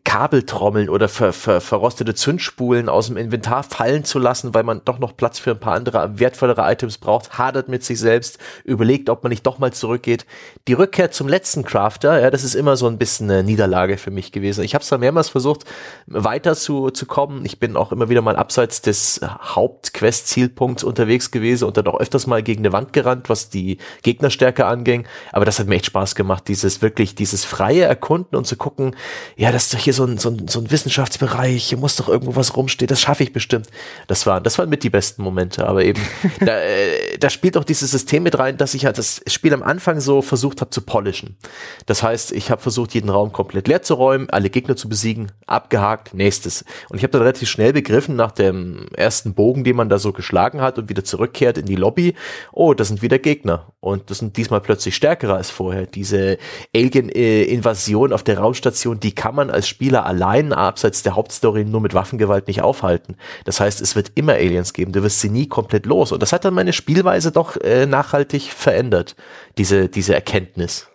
Kabeltrommeln 0.03 0.89
oder 0.89 1.09
ver, 1.09 1.33
ver, 1.33 1.61
verrostete 1.61 2.14
Zündspulen 2.14 2.89
aus 2.89 3.07
dem 3.07 3.16
Inventar 3.16 3.62
fallen 3.62 4.05
zu 4.05 4.18
lassen, 4.18 4.55
weil 4.55 4.64
man 4.64 4.83
doch 4.85 4.99
noch 4.99 5.16
Platz 5.16 5.39
für 5.39 5.53
ein 5.53 5.61
paar 5.61 5.74
andere, 5.74 6.18
wertvollere 6.18 6.62
Items 6.72 6.99
braucht, 6.99 7.39
hadert 7.39 7.68
mit 7.68 7.85
sich 7.85 8.01
selbst, 8.01 8.39
überlegt, 8.64 9.09
ob 9.09 9.22
man 9.22 9.31
nicht 9.31 9.47
doch 9.47 9.61
mal 9.61 9.72
zurückgeht. 9.72 10.26
Die 10.66 10.72
Rückkehr 10.72 11.12
zum 11.12 11.29
letzten 11.29 11.64
Crafter, 11.64 12.20
ja, 12.20 12.31
das 12.31 12.43
ist 12.43 12.57
immer 12.57 12.76
so 12.76 12.89
ein 12.89 12.99
bisschen 12.99 13.31
eine 13.31 13.45
Niederlage 13.45 13.99
für 13.99 14.11
mich 14.11 14.33
gewesen. 14.33 14.64
Ich 14.64 14.74
habe 14.74 14.83
es 14.83 14.89
da 14.89 14.99
mehrmals 14.99 15.29
versucht, 15.29 15.64
weiter 16.09 16.57
zu, 16.57 16.91
zu 16.91 17.07
kommen. 17.07 17.45
Ich 17.45 17.61
bin 17.61 17.68
bin 17.69 17.77
auch 17.77 17.93
immer 17.93 18.09
wieder 18.09 18.23
mal 18.23 18.37
abseits 18.37 18.81
des 18.81 19.21
Hauptquest-Zielpunkts 19.23 20.85
unterwegs 20.85 21.31
gewesen 21.31 21.64
und 21.64 21.77
dann 21.77 21.87
auch 21.87 22.01
öfters 22.01 22.27
mal 22.27 22.43
gegen 22.43 22.61
eine 22.61 22.73
Wand 22.73 22.95
gerannt, 22.95 23.29
was 23.29 23.51
die 23.51 23.77
Gegnerstärke 24.03 24.64
anging. 24.64 25.07
Aber 25.33 25.45
das 25.45 25.59
hat 25.59 25.66
mir 25.66 25.75
echt 25.75 25.87
Spaß 25.87 26.14
gemacht, 26.14 26.49
dieses 26.49 26.81
wirklich, 26.81 27.14
dieses 27.14 27.45
freie 27.45 27.83
Erkunden 27.83 28.37
und 28.37 28.47
zu 28.47 28.57
gucken, 28.57 28.97
ja, 29.37 29.53
das 29.53 29.64
ist 29.64 29.75
doch 29.75 29.79
hier 29.79 29.93
so 29.93 30.05
ein, 30.05 30.16
so 30.16 30.31
ein, 30.31 30.49
so 30.49 30.61
ein 30.61 30.71
Wissenschaftsbereich, 30.71 31.64
hier 31.64 31.77
muss 31.77 31.97
doch 31.97 32.09
irgendwo 32.09 32.37
was 32.37 32.57
rumstehen, 32.57 32.89
das 32.89 33.03
schaffe 33.03 33.23
ich 33.23 33.35
bestimmt. 33.35 33.69
Das 34.07 34.25
waren, 34.27 34.43
das 34.43 34.59
waren 34.59 34.71
mit 34.71 34.83
die 34.83 34.91
besten 34.91 35.23
Momente, 35.23 35.69
aber 35.69 35.85
eben, 35.85 36.01
da, 36.41 36.59
äh, 36.59 37.19
da 37.19 37.29
spielt 37.29 37.59
auch 37.59 37.64
dieses 37.64 37.91
System 37.91 38.23
mit 38.23 38.39
rein, 38.39 38.57
dass 38.57 38.73
ich 38.73 38.87
halt 38.87 38.97
das 38.97 39.21
Spiel 39.27 39.53
am 39.53 39.62
Anfang 39.62 40.01
so 40.01 40.23
versucht 40.23 40.62
habe 40.62 40.71
zu 40.71 40.81
polischen. 40.81 41.37
Das 41.85 42.03
heißt, 42.03 42.33
ich 42.33 42.51
habe 42.51 42.62
versucht, 42.62 42.95
jeden 42.95 43.11
Raum 43.11 43.31
komplett 43.31 43.69
leer 43.69 43.83
zu 43.83 43.93
räumen, 43.93 44.31
alle 44.31 44.49
Gegner 44.49 44.75
zu 44.75 44.89
besiegen, 44.89 45.33
abgehakt, 45.47 46.14
nächstes. 46.14 46.64
Und 46.89 46.97
ich 46.97 47.03
habe 47.03 47.12
dann 47.12 47.23
relativ 47.23 47.49
schnell 47.59 47.73
begriffen 47.73 48.15
nach 48.15 48.31
dem 48.31 48.87
ersten 48.95 49.35
Bogen, 49.35 49.65
den 49.65 49.75
man 49.75 49.89
da 49.89 49.99
so 49.99 50.13
geschlagen 50.13 50.61
hat 50.61 50.79
und 50.79 50.89
wieder 50.89 51.03
zurückkehrt 51.03 51.59
in 51.59 51.67
die 51.67 51.75
Lobby, 51.75 52.15
oh, 52.53 52.73
das 52.73 52.87
sind 52.87 53.03
wieder 53.03 53.19
Gegner 53.19 53.73
und 53.81 54.11
das 54.11 54.19
sind 54.19 54.37
diesmal 54.37 54.61
plötzlich 54.61 54.95
stärkere 54.95 55.35
als 55.35 55.51
vorher. 55.51 55.87
Diese 55.87 56.39
Alien-Invasion 56.73 58.13
auf 58.13 58.23
der 58.23 58.39
Raumstation, 58.39 59.01
die 59.01 59.13
kann 59.13 59.35
man 59.35 59.51
als 59.51 59.67
Spieler 59.67 60.07
allein 60.07 60.53
abseits 60.53 61.03
der 61.03 61.17
Hauptstory 61.17 61.65
nur 61.65 61.81
mit 61.81 61.95
Waffengewalt 61.95 62.47
nicht 62.47 62.63
aufhalten. 62.63 63.17
Das 63.45 63.59
heißt, 63.59 63.81
es 63.81 63.97
wird 63.97 64.13
immer 64.15 64.35
Aliens 64.35 64.73
geben, 64.73 64.93
du 64.93 65.03
wirst 65.03 65.21
sie 65.21 65.29
nie 65.29 65.49
komplett 65.49 65.85
los 65.85 66.13
und 66.13 66.23
das 66.23 66.33
hat 66.33 66.45
dann 66.45 66.55
meine 66.55 66.73
Spielweise 66.73 67.33
doch 67.33 67.57
äh, 67.57 67.87
nachhaltig 67.87 68.53
verändert, 68.53 69.17
diese, 69.57 69.89
diese 69.89 70.15
Erkenntnis. 70.15 70.87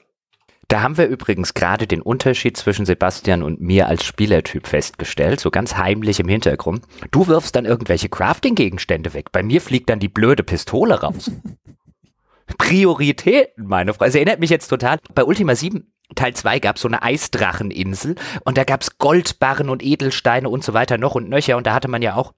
Da 0.67 0.81
haben 0.81 0.97
wir 0.97 1.07
übrigens 1.07 1.53
gerade 1.53 1.87
den 1.87 2.01
Unterschied 2.01 2.57
zwischen 2.57 2.85
Sebastian 2.85 3.43
und 3.43 3.61
mir 3.61 3.87
als 3.87 4.05
Spielertyp 4.05 4.67
festgestellt, 4.67 5.39
so 5.39 5.51
ganz 5.51 5.75
heimlich 5.77 6.19
im 6.19 6.27
Hintergrund. 6.27 6.85
Du 7.11 7.27
wirfst 7.27 7.55
dann 7.55 7.65
irgendwelche 7.65 8.09
Crafting-Gegenstände 8.09 9.13
weg. 9.13 9.31
Bei 9.31 9.43
mir 9.43 9.61
fliegt 9.61 9.89
dann 9.89 9.99
die 9.99 10.09
blöde 10.09 10.43
Pistole 10.43 11.01
raus. 11.01 11.31
Prioritäten, 12.57 13.67
meine 13.67 13.93
Frau. 13.93 14.05
Es 14.05 14.15
erinnert 14.15 14.39
mich 14.39 14.49
jetzt 14.49 14.67
total. 14.67 14.97
Bei 15.13 15.23
Ultima 15.23 15.55
7 15.55 15.87
Teil 16.15 16.33
2 16.33 16.59
gab 16.59 16.75
es 16.75 16.81
so 16.81 16.87
eine 16.87 17.01
Eisdracheninsel 17.01 18.15
und 18.43 18.57
da 18.57 18.63
gab 18.63 18.81
es 18.81 18.97
Goldbarren 18.97 19.69
und 19.69 19.83
Edelsteine 19.83 20.49
und 20.49 20.63
so 20.63 20.73
weiter 20.73 20.97
noch 20.97 21.15
und 21.15 21.29
nöcher 21.29 21.57
und 21.57 21.65
da 21.65 21.73
hatte 21.73 21.87
man 21.87 22.01
ja 22.01 22.15
auch 22.15 22.33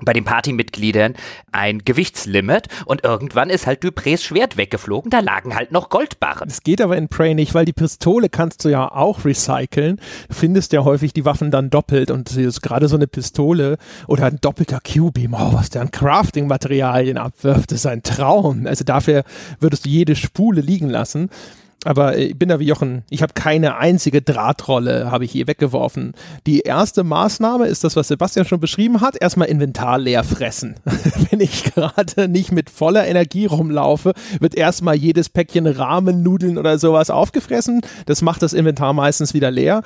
bei 0.00 0.14
den 0.14 0.24
Partymitgliedern 0.24 1.14
ein 1.52 1.84
Gewichtslimit 1.84 2.68
und 2.86 3.04
irgendwann 3.04 3.50
ist 3.50 3.66
halt 3.66 3.84
Duprés 3.84 4.22
Schwert 4.22 4.56
weggeflogen, 4.56 5.10
da 5.10 5.20
lagen 5.20 5.54
halt 5.54 5.70
noch 5.70 5.90
Goldbarren. 5.90 6.48
Das 6.48 6.62
geht 6.62 6.80
aber 6.80 6.96
in 6.96 7.08
Prey 7.08 7.34
nicht, 7.34 7.52
weil 7.52 7.66
die 7.66 7.74
Pistole 7.74 8.30
kannst 8.30 8.64
du 8.64 8.70
ja 8.70 8.90
auch 8.90 9.26
recyceln. 9.26 10.00
Findest 10.30 10.72
ja 10.72 10.84
häufig 10.84 11.12
die 11.12 11.26
Waffen 11.26 11.50
dann 11.50 11.68
doppelt 11.68 12.10
und 12.10 12.34
gerade 12.62 12.88
so 12.88 12.96
eine 12.96 13.06
Pistole 13.06 13.76
oder 14.08 14.24
ein 14.24 14.38
doppelter 14.40 14.80
Q-Beam, 14.80 15.34
oh, 15.34 15.52
was 15.52 15.68
der 15.68 15.82
an 15.82 15.90
Crafting-Materialien 15.90 17.18
abwirft, 17.18 17.72
ist 17.72 17.86
ein 17.86 18.02
Traum. 18.02 18.66
Also 18.66 18.84
dafür 18.84 19.24
würdest 19.60 19.84
du 19.84 19.90
jede 19.90 20.16
Spule 20.16 20.62
liegen 20.62 20.88
lassen. 20.88 21.28
Aber 21.84 22.16
ich 22.16 22.38
bin 22.38 22.48
da 22.48 22.60
wie 22.60 22.66
Jochen. 22.66 23.02
Ich 23.10 23.22
habe 23.22 23.32
keine 23.34 23.76
einzige 23.76 24.22
Drahtrolle, 24.22 25.10
habe 25.10 25.24
ich 25.24 25.32
hier 25.32 25.48
weggeworfen. 25.48 26.12
Die 26.46 26.60
erste 26.60 27.02
Maßnahme 27.02 27.66
ist 27.66 27.82
das, 27.82 27.96
was 27.96 28.08
Sebastian 28.08 28.46
schon 28.46 28.60
beschrieben 28.60 29.00
hat. 29.00 29.20
Erstmal 29.20 29.48
Inventar 29.48 29.98
leer 29.98 30.22
fressen. 30.22 30.76
Wenn 31.30 31.40
ich 31.40 31.64
gerade 31.64 32.28
nicht 32.28 32.52
mit 32.52 32.70
voller 32.70 33.06
Energie 33.06 33.46
rumlaufe, 33.46 34.12
wird 34.38 34.54
erstmal 34.54 34.94
jedes 34.94 35.28
Päckchen 35.28 35.66
Rahmennudeln 35.66 36.56
oder 36.56 36.78
sowas 36.78 37.10
aufgefressen. 37.10 37.80
Das 38.06 38.22
macht 38.22 38.42
das 38.42 38.52
Inventar 38.52 38.92
meistens 38.92 39.34
wieder 39.34 39.50
leer. 39.50 39.82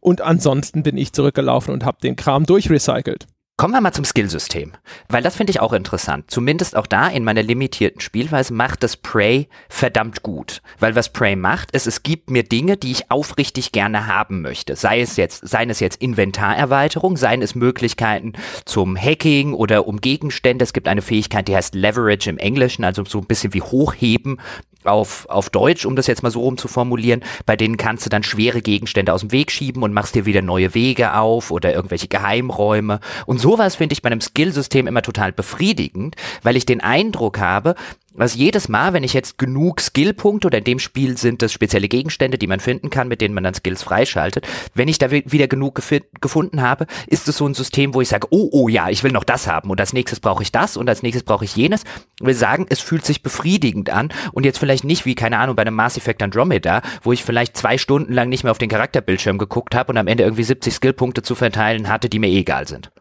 Und 0.00 0.20
ansonsten 0.20 0.82
bin 0.82 0.96
ich 0.96 1.12
zurückgelaufen 1.12 1.74
und 1.74 1.84
habe 1.84 1.98
den 2.00 2.16
Kram 2.16 2.46
durchrecycelt. 2.46 3.26
Kommen 3.60 3.74
wir 3.74 3.82
mal 3.82 3.92
zum 3.92 4.06
Skillsystem, 4.06 4.72
weil 5.10 5.22
das 5.22 5.36
finde 5.36 5.50
ich 5.50 5.60
auch 5.60 5.74
interessant. 5.74 6.30
Zumindest 6.30 6.74
auch 6.74 6.86
da 6.86 7.08
in 7.08 7.24
meiner 7.24 7.42
limitierten 7.42 8.00
Spielweise 8.00 8.54
macht 8.54 8.82
das 8.82 8.96
Prey 8.96 9.48
verdammt 9.68 10.22
gut. 10.22 10.62
Weil 10.78 10.96
was 10.96 11.12
Prey 11.12 11.36
macht, 11.36 11.72
ist, 11.72 11.86
es 11.86 12.02
gibt 12.02 12.30
mir 12.30 12.42
Dinge, 12.42 12.78
die 12.78 12.90
ich 12.90 13.10
aufrichtig 13.10 13.70
gerne 13.70 14.06
haben 14.06 14.40
möchte. 14.40 14.76
Sei 14.76 15.02
es 15.02 15.16
jetzt, 15.16 15.46
seien 15.46 15.68
es 15.68 15.78
jetzt 15.78 16.00
Inventarerweiterung, 16.00 17.18
seien 17.18 17.42
es 17.42 17.54
Möglichkeiten 17.54 18.32
zum 18.64 18.96
Hacking 18.96 19.52
oder 19.52 19.86
um 19.86 20.00
Gegenstände. 20.00 20.62
Es 20.62 20.72
gibt 20.72 20.88
eine 20.88 21.02
Fähigkeit, 21.02 21.46
die 21.46 21.54
heißt 21.54 21.74
Leverage 21.74 22.30
im 22.30 22.38
Englischen, 22.38 22.82
also 22.82 23.04
so 23.04 23.18
ein 23.18 23.26
bisschen 23.26 23.52
wie 23.52 23.60
Hochheben 23.60 24.40
auf, 24.84 25.26
auf 25.28 25.50
Deutsch, 25.50 25.84
um 25.84 25.96
das 25.96 26.06
jetzt 26.06 26.22
mal 26.22 26.30
so 26.30 26.40
rum 26.40 26.56
zu 26.56 26.68
formulieren, 26.68 27.22
bei 27.46 27.56
denen 27.56 27.76
kannst 27.76 28.06
du 28.06 28.10
dann 28.10 28.22
schwere 28.22 28.62
Gegenstände 28.62 29.12
aus 29.12 29.20
dem 29.20 29.32
Weg 29.32 29.50
schieben 29.50 29.82
und 29.82 29.92
machst 29.92 30.14
dir 30.14 30.26
wieder 30.26 30.42
neue 30.42 30.74
Wege 30.74 31.14
auf 31.14 31.50
oder 31.50 31.74
irgendwelche 31.74 32.08
Geheimräume. 32.08 33.00
Und 33.26 33.40
sowas 33.40 33.76
finde 33.76 33.92
ich 33.92 34.02
bei 34.02 34.10
einem 34.10 34.20
Skillsystem 34.20 34.86
immer 34.86 35.02
total 35.02 35.32
befriedigend, 35.32 36.16
weil 36.42 36.56
ich 36.56 36.66
den 36.66 36.80
Eindruck 36.80 37.38
habe, 37.38 37.74
was 38.20 38.34
jedes 38.34 38.68
Mal, 38.68 38.92
wenn 38.92 39.02
ich 39.02 39.14
jetzt 39.14 39.38
genug 39.38 39.80
Skillpunkte 39.80 40.48
oder 40.48 40.58
in 40.58 40.64
dem 40.64 40.78
Spiel 40.78 41.16
sind 41.16 41.42
es 41.42 41.54
spezielle 41.54 41.88
Gegenstände, 41.88 42.36
die 42.36 42.46
man 42.46 42.60
finden 42.60 42.90
kann, 42.90 43.08
mit 43.08 43.22
denen 43.22 43.34
man 43.34 43.44
dann 43.44 43.54
Skills 43.54 43.82
freischaltet, 43.82 44.46
wenn 44.74 44.88
ich 44.88 44.98
da 44.98 45.10
wieder 45.10 45.48
genug 45.48 45.80
gefunden 46.20 46.60
habe, 46.60 46.86
ist 47.06 47.28
es 47.28 47.38
so 47.38 47.46
ein 47.46 47.54
System, 47.54 47.94
wo 47.94 48.02
ich 48.02 48.08
sage, 48.08 48.26
oh, 48.30 48.50
oh 48.52 48.68
ja, 48.68 48.90
ich 48.90 49.02
will 49.02 49.12
noch 49.12 49.24
das 49.24 49.46
haben 49.46 49.70
und 49.70 49.80
als 49.80 49.94
nächstes 49.94 50.20
brauche 50.20 50.42
ich 50.42 50.52
das 50.52 50.76
und 50.76 50.86
als 50.86 51.02
nächstes 51.02 51.22
brauche 51.22 51.46
ich 51.46 51.56
jenes. 51.56 51.84
Wir 52.20 52.34
sagen, 52.34 52.66
es 52.68 52.80
fühlt 52.80 53.06
sich 53.06 53.22
befriedigend 53.22 53.88
an 53.88 54.10
und 54.32 54.44
jetzt 54.44 54.58
vielleicht 54.58 54.84
nicht 54.84 55.06
wie, 55.06 55.14
keine 55.14 55.38
Ahnung, 55.38 55.56
bei 55.56 55.62
einem 55.62 55.74
Mass 55.74 55.96
Effect 55.96 56.22
Andromeda, 56.22 56.82
wo 57.02 57.12
ich 57.12 57.24
vielleicht 57.24 57.56
zwei 57.56 57.78
Stunden 57.78 58.12
lang 58.12 58.28
nicht 58.28 58.44
mehr 58.44 58.50
auf 58.50 58.58
den 58.58 58.68
Charakterbildschirm 58.68 59.38
geguckt 59.38 59.74
habe 59.74 59.92
und 59.92 59.96
am 59.96 60.06
Ende 60.06 60.24
irgendwie 60.24 60.44
70 60.44 60.74
Skillpunkte 60.74 61.22
zu 61.22 61.34
verteilen 61.34 61.88
hatte, 61.88 62.10
die 62.10 62.18
mir 62.18 62.28
eh 62.28 62.40
egal 62.40 62.68
sind. 62.68 62.92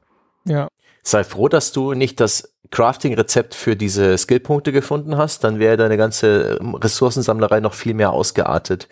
Ja. 0.46 0.70
Sei 1.04 1.26
froh, 1.26 1.50
dass 1.50 1.74
du 1.74 1.94
nicht 1.94 2.22
das 2.22 2.54
Crafting-Rezept 2.72 3.56
für 3.56 3.76
diese 3.76 4.18
Skillpunkte 4.18 4.72
gefunden 4.72 5.18
hast, 5.18 5.44
dann 5.44 5.60
wäre 5.60 5.78
deine 5.78 5.98
ganze 5.98 6.58
ähm, 6.62 6.76
Ressourcensammlerei 6.76 7.60
noch 7.60 7.74
viel 7.74 7.94
mehr 7.94 8.12
ausgeartet. 8.12 8.88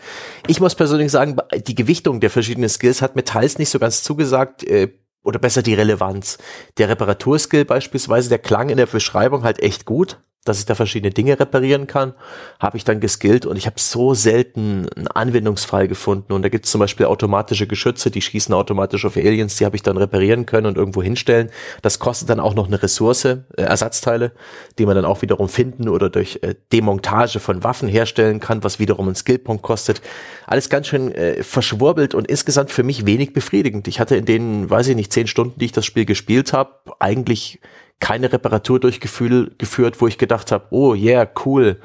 Ich 0.47 0.59
muss 0.59 0.75
persönlich 0.75 1.11
sagen, 1.11 1.37
die 1.67 1.75
Gewichtung 1.75 2.19
der 2.19 2.29
verschiedenen 2.29 2.69
Skills 2.69 3.01
hat 3.01 3.15
mir 3.15 3.23
teils 3.23 3.59
nicht 3.59 3.69
so 3.69 3.79
ganz 3.79 4.03
zugesagt, 4.03 4.63
äh, 4.63 4.89
oder 5.23 5.39
besser 5.39 5.61
die 5.61 5.73
Relevanz. 5.73 6.37
Der 6.77 6.87
Reparaturskill 6.87 7.65
beispielsweise, 7.65 8.29
der 8.29 8.39
klang 8.39 8.69
in 8.69 8.77
der 8.77 8.85
Beschreibung 8.85 9.43
halt 9.43 9.59
echt 9.59 9.83
gut 9.83 10.17
dass 10.47 10.59
ich 10.59 10.65
da 10.65 10.75
verschiedene 10.75 11.11
Dinge 11.11 11.39
reparieren 11.39 11.87
kann, 11.87 12.13
habe 12.59 12.77
ich 12.77 12.83
dann 12.83 12.99
geskillt 12.99 13.45
und 13.45 13.57
ich 13.57 13.65
habe 13.65 13.79
so 13.79 14.13
selten 14.13 14.87
einen 14.95 15.07
Anwendungsfall 15.07 15.87
gefunden. 15.87 16.33
Und 16.33 16.41
da 16.41 16.49
gibt 16.49 16.65
es 16.65 16.71
zum 16.71 16.79
Beispiel 16.79 17.05
automatische 17.05 17.67
Geschütze, 17.67 18.11
die 18.11 18.21
schießen 18.21 18.53
automatisch 18.53 19.05
auf 19.05 19.17
Aliens, 19.17 19.57
die 19.57 19.65
habe 19.65 19.75
ich 19.75 19.83
dann 19.83 19.97
reparieren 19.97 20.45
können 20.45 20.67
und 20.67 20.77
irgendwo 20.77 21.03
hinstellen. 21.03 21.49
Das 21.81 21.99
kostet 21.99 22.29
dann 22.29 22.39
auch 22.39 22.55
noch 22.55 22.67
eine 22.67 22.81
Ressource, 22.81 23.25
äh, 23.25 23.37
Ersatzteile, 23.55 24.31
die 24.79 24.85
man 24.85 24.95
dann 24.95 25.05
auch 25.05 25.21
wiederum 25.21 25.49
finden 25.49 25.89
oder 25.89 26.09
durch 26.09 26.39
äh, 26.41 26.55
Demontage 26.71 27.39
von 27.39 27.63
Waffen 27.63 27.89
herstellen 27.89 28.39
kann, 28.39 28.63
was 28.63 28.79
wiederum 28.79 29.07
einen 29.07 29.15
Skillpunkt 29.15 29.63
kostet. 29.63 30.01
Alles 30.45 30.69
ganz 30.69 30.87
schön 30.87 31.11
äh, 31.13 31.43
verschwurbelt 31.43 32.15
und 32.15 32.27
insgesamt 32.27 32.71
für 32.71 32.83
mich 32.83 33.05
wenig 33.05 33.33
befriedigend. 33.33 33.87
Ich 33.87 33.99
hatte 33.99 34.15
in 34.15 34.25
den, 34.25 34.69
weiß 34.69 34.87
ich 34.87 34.95
nicht, 34.95 35.11
zehn 35.11 35.27
Stunden, 35.27 35.59
die 35.59 35.65
ich 35.65 35.71
das 35.71 35.85
Spiel 35.85 36.05
gespielt 36.05 36.53
habe, 36.53 36.71
eigentlich 36.99 37.59
keine 37.99 38.31
Reparatur 38.31 38.79
durchgeführt, 38.79 40.01
wo 40.01 40.07
ich 40.07 40.17
gedacht 40.17 40.51
habe, 40.51 40.67
oh 40.71 40.93
yeah, 40.93 41.27
cool. 41.45 41.79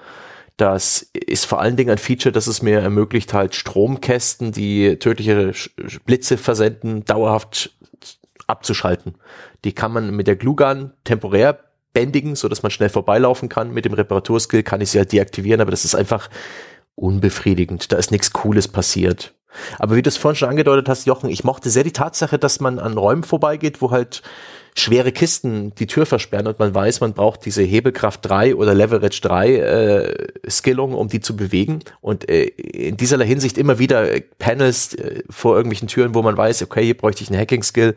Das 0.56 1.10
ist 1.14 1.46
vor 1.46 1.60
allen 1.60 1.76
Dingen 1.76 1.90
ein 1.90 1.98
Feature, 1.98 2.32
das 2.32 2.46
es 2.46 2.62
mir 2.62 2.80
ermöglicht, 2.80 3.32
halt 3.32 3.54
Stromkästen, 3.54 4.52
die 4.52 4.98
tödliche 4.98 5.52
Blitze 6.04 6.36
versenden, 6.36 7.04
dauerhaft 7.04 7.74
abzuschalten. 8.46 9.14
Die 9.64 9.72
kann 9.72 9.92
man 9.92 10.14
mit 10.14 10.26
der 10.26 10.36
Glugan 10.36 10.92
temporär 11.04 11.58
bändigen, 11.94 12.36
so 12.36 12.48
dass 12.48 12.62
man 12.62 12.70
schnell 12.70 12.90
vorbeilaufen 12.90 13.48
kann. 13.48 13.72
Mit 13.72 13.84
dem 13.84 13.94
Reparaturskill 13.94 14.62
kann 14.62 14.80
ich 14.80 14.90
sie 14.90 14.98
halt 14.98 15.12
deaktivieren, 15.12 15.60
aber 15.60 15.70
das 15.70 15.84
ist 15.84 15.94
einfach 15.94 16.28
unbefriedigend. 16.94 17.90
Da 17.92 17.96
ist 17.96 18.10
nichts 18.10 18.32
Cooles 18.32 18.68
passiert. 18.68 19.34
Aber 19.78 19.96
wie 19.96 20.02
du 20.02 20.08
es 20.08 20.16
vorhin 20.16 20.36
schon 20.36 20.48
angedeutet 20.48 20.88
hast, 20.88 21.06
Jochen, 21.06 21.28
ich 21.28 21.44
mochte 21.44 21.70
sehr 21.70 21.84
die 21.84 21.92
Tatsache, 21.92 22.38
dass 22.38 22.60
man 22.60 22.78
an 22.78 22.96
Räumen 22.96 23.22
vorbeigeht, 23.22 23.82
wo 23.82 23.90
halt 23.90 24.22
schwere 24.76 25.12
Kisten 25.12 25.74
die 25.74 25.86
Tür 25.86 26.06
versperren 26.06 26.46
und 26.46 26.58
man 26.58 26.74
weiß, 26.74 27.00
man 27.00 27.12
braucht 27.12 27.44
diese 27.44 27.62
Hebelkraft 27.62 28.20
3 28.24 28.56
oder 28.56 28.74
Leverage 28.74 29.20
3 29.20 29.56
äh, 29.56 30.28
Skillung, 30.48 30.94
um 30.94 31.08
die 31.08 31.20
zu 31.20 31.36
bewegen. 31.36 31.80
Und 32.00 32.28
äh, 32.28 32.44
in 32.44 32.96
dieser 32.96 33.22
Hinsicht 33.22 33.58
immer 33.58 33.78
wieder 33.78 34.08
Panels 34.38 34.94
äh, 34.94 35.22
vor 35.28 35.56
irgendwelchen 35.56 35.88
Türen, 35.88 36.14
wo 36.14 36.22
man 36.22 36.36
weiß, 36.36 36.62
okay, 36.62 36.84
hier 36.84 36.96
bräuchte 36.96 37.22
ich 37.22 37.30
einen 37.30 37.38
Hacking-Skill. 37.40 37.96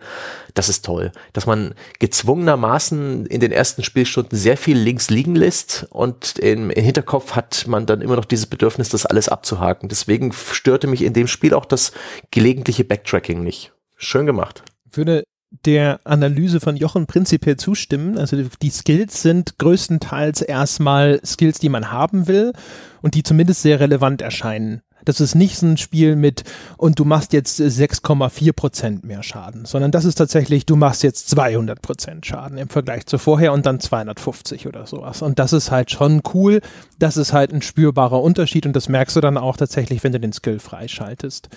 Das 0.53 0.67
ist 0.67 0.84
toll. 0.84 1.11
Dass 1.32 1.45
man 1.45 1.76
gezwungenermaßen 1.99 3.26
in 3.26 3.39
den 3.39 3.53
ersten 3.53 3.84
Spielstunden 3.84 4.38
sehr 4.38 4.57
viel 4.57 4.78
links 4.78 5.09
liegen 5.09 5.36
lässt 5.36 5.88
und 5.91 6.39
im, 6.39 6.69
im 6.71 6.84
Hinterkopf 6.84 7.36
hat 7.36 7.67
man 7.67 7.86
dann 7.86 8.01
immer 8.01 8.17
noch 8.17 8.26
dieses 8.26 8.47
Bedürfnis, 8.47 8.89
das 8.89 9.05
alles 9.05 9.30
abzuhaken. 9.30 9.88
Deswegen 9.88 10.34
störte 10.34 10.88
mich 10.88 11.03
in 11.03 11.13
dem 11.13 11.28
Spiel 11.28 11.53
auch 11.53 11.65
das 11.65 11.93
gelegentliche 12.32 12.84
Backtracking 12.84 13.43
nicht. 13.43 13.71
Schön 13.95 14.26
gemacht. 14.26 14.63
Würde 14.91 15.23
der 15.51 15.99
Analyse 16.03 16.59
von 16.59 16.75
Jochen 16.75 17.07
prinzipiell 17.07 17.57
zustimmen. 17.57 18.17
Also 18.17 18.37
die 18.61 18.69
Skills 18.69 19.21
sind 19.21 19.57
größtenteils 19.57 20.41
erstmal 20.41 21.21
Skills, 21.25 21.59
die 21.59 21.69
man 21.69 21.91
haben 21.91 22.27
will 22.27 22.53
und 23.01 23.15
die 23.15 23.23
zumindest 23.23 23.61
sehr 23.61 23.79
relevant 23.79 24.21
erscheinen. 24.21 24.81
Das 25.05 25.21
ist 25.21 25.35
nicht 25.35 25.57
so 25.57 25.67
ein 25.67 25.77
Spiel 25.77 26.15
mit 26.15 26.43
und 26.77 26.99
du 26.99 27.05
machst 27.05 27.31
jetzt 27.31 27.61
6,4 27.61 28.53
Prozent 28.53 29.05
mehr 29.05 29.21
Schaden, 29.21 29.65
sondern 29.65 29.91
das 29.91 30.03
ist 30.03 30.15
tatsächlich, 30.15 30.65
du 30.65 30.75
machst 30.75 31.03
jetzt 31.03 31.29
200 31.29 31.81
Prozent 31.81 32.25
Schaden 32.25 32.57
im 32.57 32.69
Vergleich 32.69 33.05
zu 33.05 33.19
vorher 33.19 33.53
und 33.53 33.67
dann 33.67 33.79
250 33.79 34.67
oder 34.67 34.87
sowas. 34.87 35.21
Und 35.21 35.37
das 35.37 35.53
ist 35.53 35.69
halt 35.69 35.91
schon 35.91 36.23
cool. 36.33 36.59
Das 36.97 37.17
ist 37.17 37.33
halt 37.33 37.53
ein 37.53 37.61
spürbarer 37.61 38.21
Unterschied 38.21 38.65
und 38.65 38.75
das 38.75 38.89
merkst 38.89 39.15
du 39.15 39.21
dann 39.21 39.37
auch 39.37 39.57
tatsächlich, 39.57 40.03
wenn 40.03 40.11
du 40.11 40.19
den 40.19 40.33
Skill 40.33 40.59
freischaltest. 40.59 41.49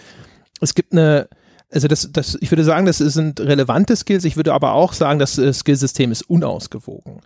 Es 0.60 0.74
gibt 0.74 0.92
eine, 0.92 1.28
also 1.70 1.88
das, 1.88 2.08
das, 2.12 2.38
ich 2.40 2.50
würde 2.50 2.64
sagen, 2.64 2.86
das 2.86 2.98
sind 2.98 3.40
relevante 3.40 3.94
Skills. 3.96 4.24
Ich 4.24 4.36
würde 4.36 4.54
aber 4.54 4.72
auch 4.72 4.92
sagen, 4.92 5.18
das 5.18 5.38
äh, 5.38 5.52
Skillsystem 5.52 6.12
ist 6.12 6.22
unausgewogen. 6.22 7.20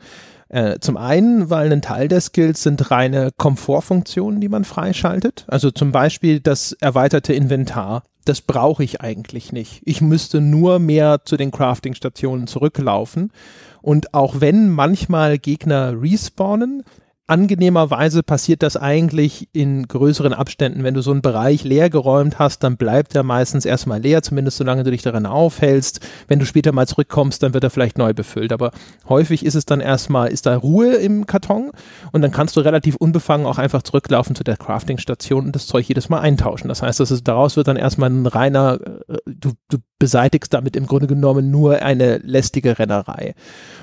Äh, 0.49 0.80
zum 0.80 0.97
einen, 0.97 1.49
weil 1.49 1.72
ein 1.72 1.80
Teil 1.80 2.09
der 2.09 2.20
Skills 2.20 2.62
sind 2.62 2.90
reine 2.90 3.30
Komfortfunktionen, 3.36 4.40
die 4.40 4.49
man 4.49 4.64
freischaltet. 4.64 5.45
Also 5.49 5.70
zum 5.70 5.93
Beispiel 5.93 6.40
das 6.40 6.72
erweiterte 6.72 7.32
Inventar. 7.32 8.03
Das 8.24 8.40
brauche 8.40 8.84
ich 8.84 9.01
eigentlich 9.01 9.53
nicht. 9.53 9.80
Ich 9.84 10.01
müsste 10.01 10.40
nur 10.40 10.78
mehr 10.78 11.22
zu 11.24 11.36
den 11.36 11.51
Crafting-Stationen 11.51 12.47
zurücklaufen. 12.47 13.32
Und 13.80 14.14
auch 14.14 14.40
wenn 14.40 14.70
manchmal 14.70 15.38
Gegner 15.38 16.01
respawnen, 16.01 16.84
angenehmerweise 17.26 18.22
passiert 18.22 18.62
das 18.62 18.76
eigentlich 18.76 19.48
in 19.52 19.86
größeren 19.86 20.32
Abständen. 20.32 20.82
Wenn 20.82 20.94
du 20.94 21.02
so 21.02 21.12
einen 21.12 21.22
Bereich 21.22 21.62
leer 21.64 21.88
geräumt 21.88 22.38
hast, 22.38 22.64
dann 22.64 22.76
bleibt 22.76 23.14
er 23.14 23.22
meistens 23.22 23.64
erstmal 23.64 24.00
leer, 24.00 24.22
zumindest 24.22 24.56
solange 24.56 24.82
du 24.82 24.90
dich 24.90 25.02
darin 25.02 25.26
aufhältst. 25.26 26.00
Wenn 26.26 26.40
du 26.40 26.46
später 26.46 26.72
mal 26.72 26.86
zurückkommst, 26.86 27.42
dann 27.42 27.54
wird 27.54 27.64
er 27.64 27.70
vielleicht 27.70 27.96
neu 27.96 28.12
befüllt. 28.12 28.52
Aber 28.52 28.72
häufig 29.08 29.46
ist 29.46 29.54
es 29.54 29.64
dann 29.64 29.80
erstmal, 29.80 30.28
ist 30.28 30.46
da 30.46 30.56
Ruhe 30.56 30.94
im 30.94 31.26
Karton 31.26 31.70
und 32.10 32.22
dann 32.22 32.32
kannst 32.32 32.56
du 32.56 32.60
relativ 32.60 32.96
unbefangen 32.96 33.46
auch 33.46 33.58
einfach 33.58 33.82
zurücklaufen 33.82 34.34
zu 34.34 34.42
der 34.44 34.56
Crafting-Station 34.56 35.46
und 35.46 35.54
das 35.54 35.66
Zeug 35.66 35.88
jedes 35.88 36.08
Mal 36.08 36.20
eintauschen. 36.20 36.68
Das 36.68 36.82
heißt, 36.82 36.98
das 36.98 37.10
ist, 37.10 37.28
daraus 37.28 37.56
wird 37.56 37.68
dann 37.68 37.76
erstmal 37.76 38.10
ein 38.10 38.26
reiner, 38.26 38.78
äh, 39.08 39.16
du, 39.26 39.52
du 39.68 39.78
beseitigst 39.98 40.52
damit 40.52 40.74
im 40.74 40.86
Grunde 40.86 41.06
genommen 41.06 41.52
nur 41.52 41.80
eine 41.82 42.18
lästige 42.18 42.78
Rennerei. 42.80 43.34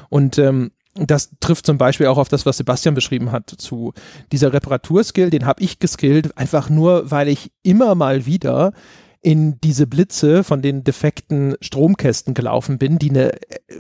Und 0.10 0.38
ähm, 0.38 0.72
das 1.08 1.32
trifft 1.40 1.66
zum 1.66 1.78
Beispiel 1.78 2.08
auch 2.08 2.18
auf 2.18 2.30
das, 2.30 2.46
was 2.46 2.58
Sebastian 2.58 2.96
beschrieben 2.96 3.32
hat, 3.32 3.50
zu 3.50 3.94
dieser 4.32 4.54
Reparaturskill, 4.54 5.30
den 5.30 5.46
habe 5.46 5.64
ich 5.64 5.80
geskillt, 5.80 6.38
einfach 6.38 6.70
nur, 6.70 7.12
weil 7.12 7.28
ich 7.28 7.52
immer 7.64 7.96
mal 7.96 8.26
wieder 8.26 8.74
in 9.22 9.60
diese 9.60 9.86
Blitze 9.86 10.46
von 10.46 10.62
den 10.62 10.86
defekten 10.86 11.56
Stromkästen 11.60 12.34
gelaufen 12.34 12.78
bin, 12.78 13.00
die 13.00 13.10
eine, 13.10 13.32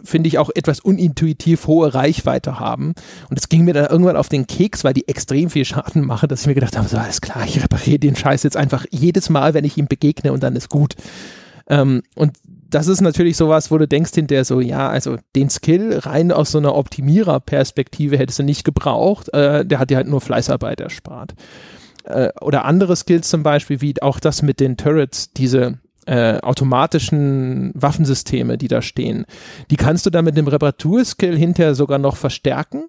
finde 0.03 0.27
ich, 0.27 0.37
auch 0.37 0.49
etwas 0.53 0.81
unintuitiv 0.81 1.65
hohe 1.67 1.93
Reichweite 1.93 2.59
haben. 2.59 2.93
Und 3.29 3.39
es 3.39 3.47
ging 3.47 3.63
mir 3.63 3.73
dann 3.73 3.85
irgendwann 3.85 4.17
auf 4.17 4.27
den 4.27 4.47
Keks, 4.47 4.83
weil 4.83 4.93
die 4.93 5.07
extrem 5.07 5.49
viel 5.49 5.63
Schaden 5.63 6.05
machen, 6.05 6.27
dass 6.27 6.41
ich 6.41 6.47
mir 6.47 6.55
gedacht 6.55 6.77
habe, 6.77 6.89
so 6.89 6.97
alles 6.97 7.21
klar, 7.21 7.45
ich 7.45 7.63
repariere 7.63 7.99
den 7.99 8.17
Scheiß 8.17 8.43
jetzt 8.43 8.57
einfach 8.57 8.85
jedes 8.91 9.29
Mal, 9.29 9.53
wenn 9.53 9.63
ich 9.63 9.77
ihm 9.77 9.87
begegne 9.87 10.33
und 10.33 10.43
dann 10.43 10.57
ist 10.57 10.69
gut. 10.69 10.95
Ähm, 11.69 12.01
und 12.15 12.33
das 12.69 12.87
ist 12.87 13.01
natürlich 13.01 13.37
sowas, 13.37 13.71
wo 13.71 13.77
du 13.77 13.87
denkst 13.87 14.13
hinterher 14.13 14.45
so, 14.45 14.61
ja, 14.61 14.89
also 14.89 15.17
den 15.35 15.49
Skill 15.49 15.99
rein 15.99 16.31
aus 16.31 16.51
so 16.51 16.59
einer 16.59 16.75
Optimierer-Perspektive 16.75 18.17
hättest 18.17 18.39
du 18.39 18.43
nicht 18.43 18.63
gebraucht. 18.63 19.33
Äh, 19.33 19.65
der 19.65 19.79
hat 19.79 19.89
dir 19.89 19.97
halt 19.97 20.07
nur 20.07 20.21
Fleißarbeit 20.21 20.79
erspart. 20.79 21.33
Äh, 22.03 22.29
oder 22.41 22.65
andere 22.65 22.95
Skills 22.95 23.29
zum 23.29 23.43
Beispiel, 23.43 23.81
wie 23.81 24.01
auch 24.01 24.19
das 24.19 24.41
mit 24.41 24.59
den 24.59 24.77
Turrets, 24.77 25.33
diese 25.33 25.79
äh, 26.05 26.39
automatischen 26.39 27.71
Waffensysteme, 27.75 28.57
die 28.57 28.67
da 28.67 28.81
stehen. 28.81 29.25
Die 29.71 29.75
kannst 29.75 30.05
du 30.05 30.09
dann 30.09 30.25
mit 30.25 30.37
dem 30.37 30.47
Reparaturskill 30.47 31.37
hinterher 31.37 31.75
sogar 31.75 31.97
noch 31.97 32.17
verstärken 32.17 32.85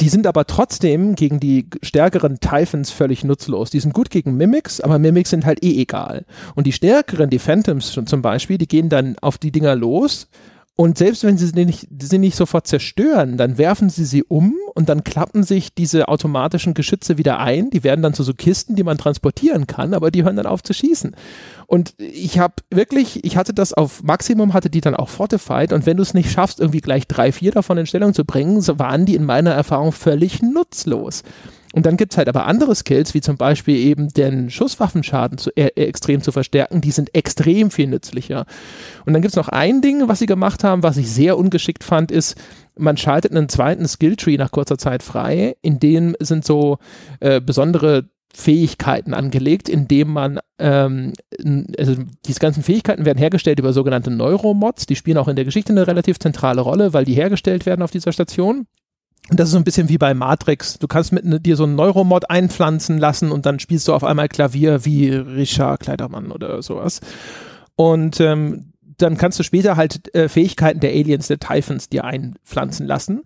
die 0.00 0.08
sind 0.08 0.26
aber 0.26 0.46
trotzdem 0.46 1.14
gegen 1.14 1.40
die 1.40 1.68
stärkeren 1.82 2.40
Typhons 2.40 2.90
völlig 2.90 3.24
nutzlos. 3.24 3.70
Die 3.70 3.80
sind 3.80 3.94
gut 3.94 4.10
gegen 4.10 4.36
Mimics, 4.36 4.80
aber 4.80 4.98
Mimics 4.98 5.30
sind 5.30 5.44
halt 5.44 5.62
eh 5.62 5.80
egal. 5.80 6.24
Und 6.54 6.66
die 6.66 6.72
stärkeren, 6.72 7.30
die 7.30 7.38
Phantoms 7.38 7.98
zum 8.04 8.22
Beispiel, 8.22 8.58
die 8.58 8.68
gehen 8.68 8.88
dann 8.88 9.16
auf 9.20 9.38
die 9.38 9.52
Dinger 9.52 9.74
los 9.74 10.28
und 10.76 10.98
selbst 10.98 11.22
wenn 11.22 11.38
sie 11.38 11.46
sie 11.46 11.64
nicht, 11.64 11.86
sie 12.00 12.18
nicht 12.18 12.34
sofort 12.34 12.66
zerstören, 12.66 13.36
dann 13.36 13.58
werfen 13.58 13.90
sie 13.90 14.04
sie 14.04 14.24
um 14.24 14.56
und 14.74 14.88
dann 14.88 15.04
klappen 15.04 15.44
sich 15.44 15.72
diese 15.72 16.08
automatischen 16.08 16.74
Geschütze 16.74 17.16
wieder 17.16 17.38
ein. 17.38 17.70
Die 17.70 17.84
werden 17.84 18.02
dann 18.02 18.12
zu 18.12 18.24
so 18.24 18.34
Kisten, 18.34 18.74
die 18.74 18.82
man 18.82 18.98
transportieren 18.98 19.68
kann, 19.68 19.94
aber 19.94 20.10
die 20.10 20.24
hören 20.24 20.34
dann 20.34 20.46
auf 20.46 20.64
zu 20.64 20.74
schießen. 20.74 21.14
Und 21.66 21.94
ich 21.98 22.38
habe 22.38 22.54
wirklich, 22.70 23.24
ich 23.24 23.36
hatte 23.36 23.54
das 23.54 23.72
auf 23.72 24.02
Maximum, 24.02 24.52
hatte 24.52 24.70
die 24.70 24.80
dann 24.80 24.94
auch 24.94 25.08
fortified 25.08 25.72
und 25.72 25.86
wenn 25.86 25.96
du 25.96 26.02
es 26.02 26.14
nicht 26.14 26.30
schaffst, 26.30 26.60
irgendwie 26.60 26.80
gleich 26.80 27.06
drei, 27.06 27.32
vier 27.32 27.52
davon 27.52 27.78
in 27.78 27.86
Stellung 27.86 28.14
zu 28.14 28.24
bringen, 28.24 28.60
so 28.60 28.78
waren 28.78 29.06
die 29.06 29.14
in 29.14 29.24
meiner 29.24 29.52
Erfahrung 29.52 29.92
völlig 29.92 30.42
nutzlos. 30.42 31.22
Und 31.74 31.86
dann 31.86 31.96
gibt's 31.96 32.16
halt 32.16 32.28
aber 32.28 32.46
andere 32.46 32.72
Skills, 32.76 33.14
wie 33.14 33.20
zum 33.20 33.36
Beispiel 33.36 33.76
eben 33.76 34.08
den 34.08 34.48
Schusswaffenschaden 34.48 35.38
zu, 35.38 35.50
äh, 35.56 35.70
extrem 35.74 36.22
zu 36.22 36.30
verstärken, 36.30 36.80
die 36.80 36.92
sind 36.92 37.12
extrem 37.16 37.72
viel 37.72 37.88
nützlicher. 37.88 38.46
Und 39.04 39.12
dann 39.12 39.22
gibt's 39.22 39.36
noch 39.36 39.48
ein 39.48 39.80
Ding, 39.80 40.06
was 40.06 40.20
sie 40.20 40.26
gemacht 40.26 40.62
haben, 40.62 40.84
was 40.84 40.98
ich 40.98 41.10
sehr 41.10 41.36
ungeschickt 41.36 41.82
fand, 41.82 42.12
ist, 42.12 42.36
man 42.76 42.96
schaltet 42.96 43.32
einen 43.32 43.48
zweiten 43.48 43.88
Skilltree 43.88 44.36
nach 44.36 44.52
kurzer 44.52 44.78
Zeit 44.78 45.02
frei, 45.02 45.56
in 45.62 45.80
dem 45.80 46.14
sind 46.20 46.44
so 46.44 46.78
äh, 47.18 47.40
besondere 47.40 48.08
Fähigkeiten 48.36 49.14
angelegt, 49.14 49.68
indem 49.68 50.12
man, 50.12 50.40
ähm, 50.58 51.12
also 51.78 51.94
diese 52.26 52.40
ganzen 52.40 52.64
Fähigkeiten 52.64 53.04
werden 53.04 53.18
hergestellt 53.18 53.60
über 53.60 53.72
sogenannte 53.72 54.10
Neuromods, 54.10 54.86
die 54.86 54.96
spielen 54.96 55.18
auch 55.18 55.28
in 55.28 55.36
der 55.36 55.44
Geschichte 55.44 55.72
eine 55.72 55.86
relativ 55.86 56.18
zentrale 56.18 56.60
Rolle, 56.60 56.92
weil 56.92 57.04
die 57.04 57.14
hergestellt 57.14 57.64
werden 57.64 57.82
auf 57.82 57.92
dieser 57.92 58.12
Station. 58.12 58.66
Und 59.30 59.40
das 59.40 59.48
ist 59.48 59.52
so 59.52 59.58
ein 59.58 59.64
bisschen 59.64 59.88
wie 59.88 59.98
bei 59.98 60.14
Matrix. 60.14 60.80
Du 60.80 60.88
kannst 60.88 61.12
mit 61.12 61.24
ne, 61.24 61.40
dir 61.40 61.56
so 61.56 61.62
einen 61.62 61.76
Neuromod 61.76 62.28
einpflanzen 62.28 62.98
lassen 62.98 63.30
und 63.30 63.46
dann 63.46 63.60
spielst 63.60 63.86
du 63.86 63.94
auf 63.94 64.02
einmal 64.02 64.28
Klavier 64.28 64.84
wie 64.84 65.10
Richard 65.10 65.80
Kleidermann 65.80 66.32
oder 66.32 66.60
sowas. 66.60 67.00
Und 67.76 68.20
ähm, 68.20 68.72
dann 68.98 69.16
kannst 69.16 69.38
du 69.38 69.44
später 69.44 69.76
halt 69.76 70.12
äh, 70.14 70.28
Fähigkeiten 70.28 70.80
der 70.80 70.90
Aliens, 70.90 71.28
der 71.28 71.38
Typhons 71.38 71.88
dir 71.88 72.04
einpflanzen 72.04 72.86
lassen. 72.86 73.22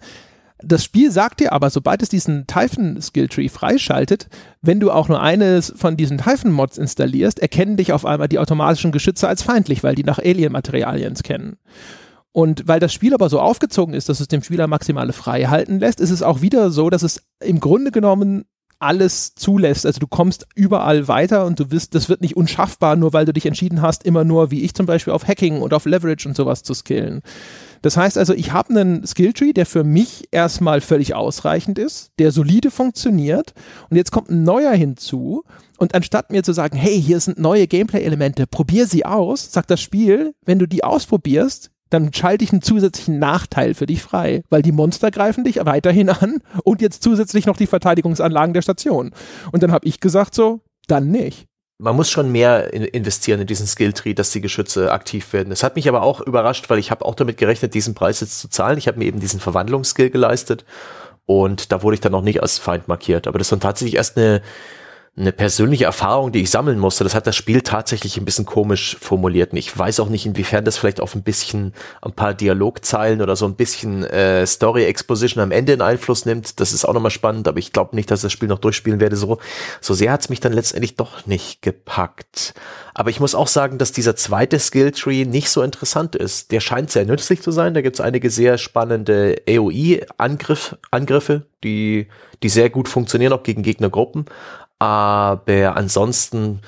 Das 0.61 0.83
Spiel 0.83 1.13
sagt 1.13 1.41
dir 1.41 1.53
aber, 1.53 1.71
sobald 1.71 2.03
es 2.03 2.09
diesen 2.09 2.47
Typhon 2.47 3.01
Skilltree 3.01 3.49
freischaltet, 3.49 4.29
wenn 4.61 4.81
du 4.81 4.91
auch 4.91 5.09
nur 5.09 5.23
eines 5.23 5.73
von 5.77 5.97
diesen 5.97 6.19
Typhon 6.19 6.51
Mods 6.51 6.79
installierst, 6.79 7.39
erkennen 7.39 7.77
dich 7.77 7.93
auf 7.93 8.05
einmal 8.05 8.29
die 8.29 8.41
automatischen 8.41 8.91
Geschütze 8.91 9.29
als 9.29 9.43
feindlich, 9.43 9.85
weil 9.85 9.95
die 9.95 10.05
nach 10.05 10.19
Alien 10.19 10.53
Materialien 10.53 11.15
scannen. 11.15 11.59
Und 12.33 12.67
weil 12.67 12.81
das 12.81 12.93
Spiel 12.93 13.15
aber 13.15 13.29
so 13.29 13.41
aufgezogen 13.41 13.95
ist, 13.95 14.09
dass 14.09 14.21
es 14.21 14.29
dem 14.29 14.43
Spieler 14.43 14.67
maximale 14.67 15.13
Freiheit 15.13 15.51
halten 15.51 15.79
lässt, 15.79 16.01
ist 16.01 16.11
es 16.11 16.23
auch 16.23 16.41
wieder 16.41 16.71
so, 16.71 16.91
dass 16.91 17.03
es 17.03 17.23
im 17.41 17.61
Grunde 17.61 17.91
genommen 17.91 18.45
alles 18.81 19.35
zulässt. 19.35 19.87
Also 19.87 20.01
du 20.01 20.07
kommst 20.07 20.47
überall 20.55 21.09
weiter 21.09 21.47
und 21.47 21.59
du 21.59 21.71
wirst, 21.71 21.95
das 21.95 22.09
wird 22.09 22.21
nicht 22.21 22.37
unschaffbar, 22.37 22.97
nur 22.97 23.13
weil 23.13 23.25
du 23.25 23.33
dich 23.33 23.47
entschieden 23.47 23.83
hast, 23.83 24.05
immer 24.05 24.25
nur, 24.25 24.51
wie 24.51 24.63
ich 24.63 24.75
zum 24.75 24.87
Beispiel, 24.87 25.13
auf 25.13 25.27
Hacking 25.27 25.61
und 25.61 25.75
auf 25.75 25.85
Leverage 25.85 26.29
und 26.29 26.37
sowas 26.37 26.63
zu 26.63 26.75
skillen. 26.75 27.23
Das 27.83 27.97
heißt 27.97 28.19
also, 28.19 28.35
ich 28.35 28.53
habe 28.53 28.71
einen 28.71 29.07
Skilltree, 29.07 29.53
der 29.53 29.67
für 29.67 29.85
mich 29.85 30.29
erstmal 30.31 30.81
völlig 30.81 31.15
ausreichend 31.15 31.79
ist, 31.79 32.11
der 32.19 32.33
solide 32.33 32.71
funktioniert 32.71 33.55
und 33.91 33.97
jetzt 33.97 34.11
kommt 34.11 34.31
ein 34.31 34.43
neuer 34.43 34.73
hinzu 34.73 35.45
und 35.79 35.95
anstatt 35.95 36.31
mir 36.31 36.43
zu 36.43 36.53
sagen, 36.53 36.77
hey, 36.77 37.01
hier 37.01 37.21
sind 37.21 37.39
neue 37.39 37.67
Gameplay-Elemente, 37.67 38.47
probier 38.47 38.87
sie 38.87 39.05
aus, 39.05 39.53
sagt 39.53 39.71
das 39.71 39.81
Spiel, 39.81 40.35
wenn 40.45 40.59
du 40.59 40.67
die 40.67 40.85
ausprobierst, 40.85 41.71
dann 41.91 42.13
schalte 42.13 42.45
ich 42.45 42.53
einen 42.53 42.63
zusätzlichen 42.63 43.19
Nachteil 43.19 43.75
für 43.75 43.87
dich 43.87 44.03
frei, 44.03 44.43
weil 44.51 44.63
die 44.63 44.73
Monster 44.73 45.11
greifen 45.11 45.45
dich 45.45 45.57
weiterhin 45.65 46.11
an 46.11 46.43
und 46.65 46.83
jetzt 46.83 47.03
zusätzlich 47.03 47.47
noch 47.47 47.57
die 47.57 47.67
Verteidigungsanlagen 47.67 48.53
der 48.53 48.63
Station. 48.63 49.13
Und 49.53 49.63
dann 49.63 49.73
habe 49.73 49.87
ich 49.87 50.01
gesagt 50.01 50.35
so, 50.35 50.61
dann 50.87 51.11
nicht. 51.11 51.48
Man 51.79 51.95
muss 51.95 52.11
schon 52.11 52.31
mehr 52.31 52.73
in, 52.73 52.83
investieren 52.83 53.41
in 53.41 53.47
diesen 53.47 53.67
Skilltree, 53.67 54.15
dass 54.15 54.31
die 54.31 54.41
Geschütze 54.41 54.93
aktiv 54.93 55.33
werden. 55.33 55.51
Das 55.51 55.63
hat 55.63 55.77
mich 55.77 55.89
aber 55.89 56.03
auch 56.03 56.21
überrascht, 56.21 56.69
weil 56.69 56.79
ich 56.79 56.91
habe 56.91 57.05
auch 57.05 57.15
damit 57.15 57.39
gerechnet, 57.39 57.75
diesen 57.75 57.95
Preis 57.95 58.21
jetzt 58.21 58.41
zu 58.41 58.49
zahlen. 58.49 58.79
Ich 58.79 58.89
habe 58.89 58.99
mir 58.99 59.05
eben 59.05 59.21
diesen 59.21 59.39
Verwandlungsskill 59.39 60.11
geleistet 60.11 60.65
und 61.25 61.71
da 61.71 61.83
wurde 61.83 61.95
ich 61.95 62.01
dann 62.01 62.13
noch 62.13 62.23
nicht 62.23 62.43
als 62.43 62.59
Feind 62.59 62.89
markiert. 62.89 63.29
Aber 63.29 63.39
das 63.39 63.53
war 63.53 63.61
tatsächlich 63.61 63.97
erst 63.97 64.17
eine 64.17 64.43
eine 65.17 65.33
persönliche 65.33 65.85
Erfahrung, 65.85 66.31
die 66.31 66.43
ich 66.43 66.51
sammeln 66.51 66.79
musste. 66.79 67.03
Das 67.03 67.15
hat 67.15 67.27
das 67.27 67.35
Spiel 67.35 67.63
tatsächlich 67.63 68.17
ein 68.17 68.25
bisschen 68.25 68.47
komisch 68.47 68.97
formuliert. 69.01 69.53
Und 69.53 69.59
ich 69.59 69.77
weiß 69.77 69.99
auch 70.01 70.09
nicht, 70.09 70.27
inwiefern 70.27 70.65
das 70.65 70.79
vielleicht 70.79 71.01
auf 71.01 71.15
ein 71.15 71.23
bisschen 71.23 71.75
ein 72.03 72.13
paar 72.13 72.35
Dialogzeilen 72.35 73.21
oder 73.21 73.35
so 73.35 73.45
ein 73.47 73.57
bisschen 73.57 74.05
äh, 74.05 74.47
Story 74.47 74.85
Exposition 74.85 75.43
am 75.43 75.51
Ende 75.51 75.73
in 75.73 75.83
Einfluss 75.83 76.25
nimmt. 76.25 76.61
Das 76.61 76.73
ist 76.73 76.85
auch 76.85 76.95
nochmal 76.95 77.11
spannend, 77.11 77.49
aber 77.49 77.59
ich 77.59 77.73
glaube 77.73 77.97
nicht, 77.97 78.11
dass 78.11 78.21
ich 78.21 78.25
das 78.25 78.33
Spiel 78.33 78.49
noch 78.49 78.61
durchspielen 78.61 79.01
werde. 79.01 79.17
So, 79.17 79.39
so 79.81 79.95
sehr 79.95 80.13
hat's 80.13 80.29
mich 80.29 80.41
dann 80.41 80.53
letztendlich 80.53 80.95
doch 80.95 81.27
nicht 81.27 81.63
gepackt. 81.63 82.55
Aber 82.95 83.11
ich 83.11 83.19
muss 83.19 83.35
auch 83.35 83.49
sagen, 83.49 83.79
dass 83.79 83.93
dieser 83.93 84.15
zweite 84.15 84.61
Skilltree 84.61 85.25
nicht 85.25 85.51
so 85.51 85.63
interessant 85.63 86.15
ist. 86.15 86.53
Der 86.53 86.61
scheint 86.61 86.91
sehr 86.91 87.05
nützlich 87.05 87.43
zu 87.43 87.51
sein. 87.51 87.75
Da 87.75 87.81
gibt's 87.81 88.01
einige 88.01 88.31
sehr 88.31 88.57
spannende 88.57 89.43
AOE-Angriffe, 89.49 91.47
die, 91.65 92.07
die 92.43 92.49
sehr 92.49 92.71
gut 92.71 92.89
funktionieren, 92.89 93.33
auch 93.33 93.43
gegen 93.43 93.63
Gegnergruppen 93.63 94.27
aber 94.79 95.77
ansonsten 95.77 96.61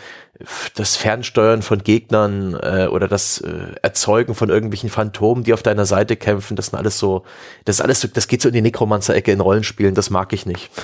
das 0.75 0.97
Fernsteuern 0.97 1.63
von 1.63 1.83
Gegnern 1.83 2.55
äh, 2.55 2.87
oder 2.87 3.09
das 3.09 3.41
äh, 3.41 3.75
Erzeugen 3.83 4.35
von 4.35 4.49
irgendwelchen 4.49 4.89
Phantomen, 4.89 5.45
die 5.45 5.53
auf 5.53 5.63
deiner 5.63 5.85
Seite 5.85 6.17
kämpfen, 6.17 6.57
das 6.57 6.67
sind 6.67 6.79
alles 6.79 6.99
so, 6.99 7.25
das 7.65 7.77
ist 7.77 7.83
alles 7.83 8.01
so, 8.01 8.09
das 8.09 8.27
geht 8.27 8.41
so 8.41 8.49
in 8.49 8.55
die 8.55 8.63
Necromancer-Ecke 8.63 9.33
in 9.33 9.41
Rollenspielen, 9.41 9.95
das 9.95 10.11
mag 10.11 10.33
ich 10.33 10.47
nicht. 10.47 10.71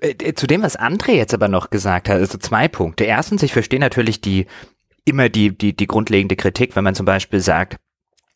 Äh, 0.00 0.34
zu 0.34 0.48
dem, 0.48 0.62
was 0.62 0.76
André 0.76 1.12
jetzt 1.12 1.32
aber 1.32 1.46
noch 1.46 1.70
gesagt 1.70 2.08
hat, 2.08 2.16
also 2.16 2.36
zwei 2.36 2.66
Punkte. 2.66 3.04
Erstens, 3.04 3.44
ich 3.44 3.52
verstehe 3.52 3.78
natürlich 3.78 4.20
die 4.20 4.46
immer 5.04 5.28
die, 5.28 5.56
die, 5.56 5.76
die 5.76 5.86
grundlegende 5.86 6.34
Kritik, 6.34 6.74
wenn 6.74 6.82
man 6.82 6.96
zum 6.96 7.06
Beispiel 7.06 7.38
sagt, 7.38 7.76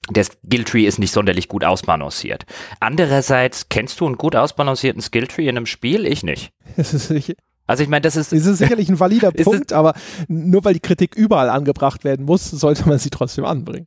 der 0.09 0.23
Skilltree 0.23 0.87
ist 0.87 1.01
nicht 1.01 1.11
sonderlich 1.11 1.49
gut 1.49 1.65
ausbalanciert. 1.65 2.47
Andererseits, 2.79 3.69
kennst 3.69 3.99
du 3.99 4.07
einen 4.07 4.17
gut 4.17 4.37
ausbalancierten 4.37 5.03
Skilltree 5.03 5.49
in 5.49 5.57
einem 5.57 5.67
Spiel? 5.67 6.07
Ich 6.07 6.23
nicht. 6.23 6.53
Das 6.77 6.95
ist, 6.95 7.11
ich, 7.11 7.35
also 7.67 7.83
ich 7.83 7.89
meine, 7.89 8.03
das 8.03 8.17
ist. 8.17 8.33
Das 8.33 8.47
ist 8.47 8.59
sicherlich 8.59 8.89
ein 8.89 9.01
valider 9.01 9.33
Punkt, 9.45 9.73
aber 9.73 9.95
nur 10.29 10.65
weil 10.65 10.75
die 10.75 10.81
Kritik 10.81 11.15
überall 11.15 11.51
angebracht 11.51 12.05
werden 12.05 12.27
muss, 12.27 12.51
sollte 12.51 12.89
man 12.89 12.99
sie 12.99 13.11
trotzdem 13.11 13.45
anbringen. 13.45 13.87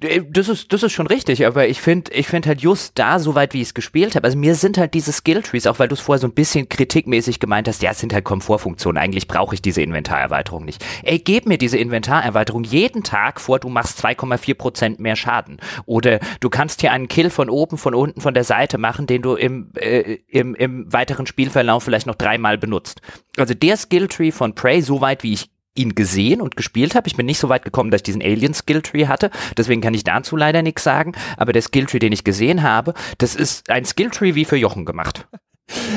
Äh, 0.00 0.22
das 0.28 0.48
ist, 0.48 0.72
das 0.72 0.82
ist 0.82 0.92
schon 0.92 1.06
richtig, 1.06 1.46
aber 1.46 1.68
ich 1.68 1.80
finde 1.80 2.12
ich 2.12 2.28
finde 2.28 2.48
halt 2.48 2.60
just 2.60 2.98
da, 2.98 3.18
soweit 3.18 3.54
wie 3.54 3.60
ich 3.60 3.68
es 3.68 3.74
gespielt 3.74 4.14
habe, 4.14 4.24
also 4.24 4.38
mir 4.38 4.54
sind 4.54 4.78
halt 4.78 4.94
diese 4.94 5.12
Skilltrees, 5.12 5.66
auch 5.66 5.78
weil 5.78 5.88
du 5.88 5.94
es 5.94 6.00
vorher 6.00 6.20
so 6.20 6.26
ein 6.26 6.34
bisschen 6.34 6.68
kritikmäßig 6.68 7.40
gemeint 7.40 7.68
hast, 7.68 7.82
ja, 7.82 7.90
es 7.90 7.98
sind 7.98 8.12
halt 8.12 8.24
Komfortfunktionen, 8.24 9.00
eigentlich 9.00 9.28
brauche 9.28 9.54
ich 9.54 9.62
diese 9.62 9.82
Inventarerweiterung 9.82 10.64
nicht. 10.64 10.84
Ey, 11.02 11.18
gib 11.18 11.46
mir 11.46 11.58
diese 11.58 11.78
Inventarerweiterung 11.78 12.64
jeden 12.64 13.02
Tag 13.02 13.40
vor, 13.40 13.58
du 13.58 13.68
machst 13.68 14.04
2,4% 14.04 15.00
mehr 15.00 15.16
Schaden. 15.16 15.58
Oder 15.86 16.20
du 16.40 16.50
kannst 16.50 16.80
hier 16.80 16.92
einen 16.92 17.08
Kill 17.08 17.30
von 17.30 17.48
oben, 17.48 17.78
von 17.78 17.94
unten, 17.94 18.20
von 18.20 18.34
der 18.34 18.44
Seite 18.44 18.78
machen, 18.78 19.06
den 19.06 19.22
du 19.22 19.34
im, 19.34 19.70
äh, 19.76 20.18
im, 20.28 20.54
im 20.54 20.92
weiteren 20.92 21.26
Spielverlauf 21.26 21.84
vielleicht 21.84 22.06
noch 22.06 22.14
dreimal 22.14 22.58
benutzt. 22.58 23.00
Also 23.36 23.54
der 23.54 23.76
Skilltree 23.76 24.30
von 24.32 24.54
Prey, 24.54 24.82
soweit 24.82 25.22
wie 25.22 25.32
ich 25.32 25.51
ihn 25.74 25.94
gesehen 25.94 26.40
und 26.40 26.56
gespielt 26.56 26.94
habe. 26.94 27.08
Ich 27.08 27.16
bin 27.16 27.26
nicht 27.26 27.38
so 27.38 27.48
weit 27.48 27.64
gekommen, 27.64 27.90
dass 27.90 28.00
ich 28.00 28.04
diesen 28.04 28.22
Alien 28.22 28.54
Skilltree 28.54 29.06
hatte, 29.06 29.30
deswegen 29.56 29.80
kann 29.80 29.94
ich 29.94 30.04
dazu 30.04 30.36
leider 30.36 30.62
nichts 30.62 30.84
sagen, 30.84 31.12
aber 31.36 31.52
der 31.52 31.62
Skilltree, 31.62 31.98
den 31.98 32.12
ich 32.12 32.24
gesehen 32.24 32.62
habe, 32.62 32.94
das 33.18 33.34
ist 33.34 33.70
ein 33.70 33.84
Skilltree 33.84 34.34
wie 34.34 34.44
für 34.44 34.56
Jochen 34.56 34.84
gemacht. 34.84 35.26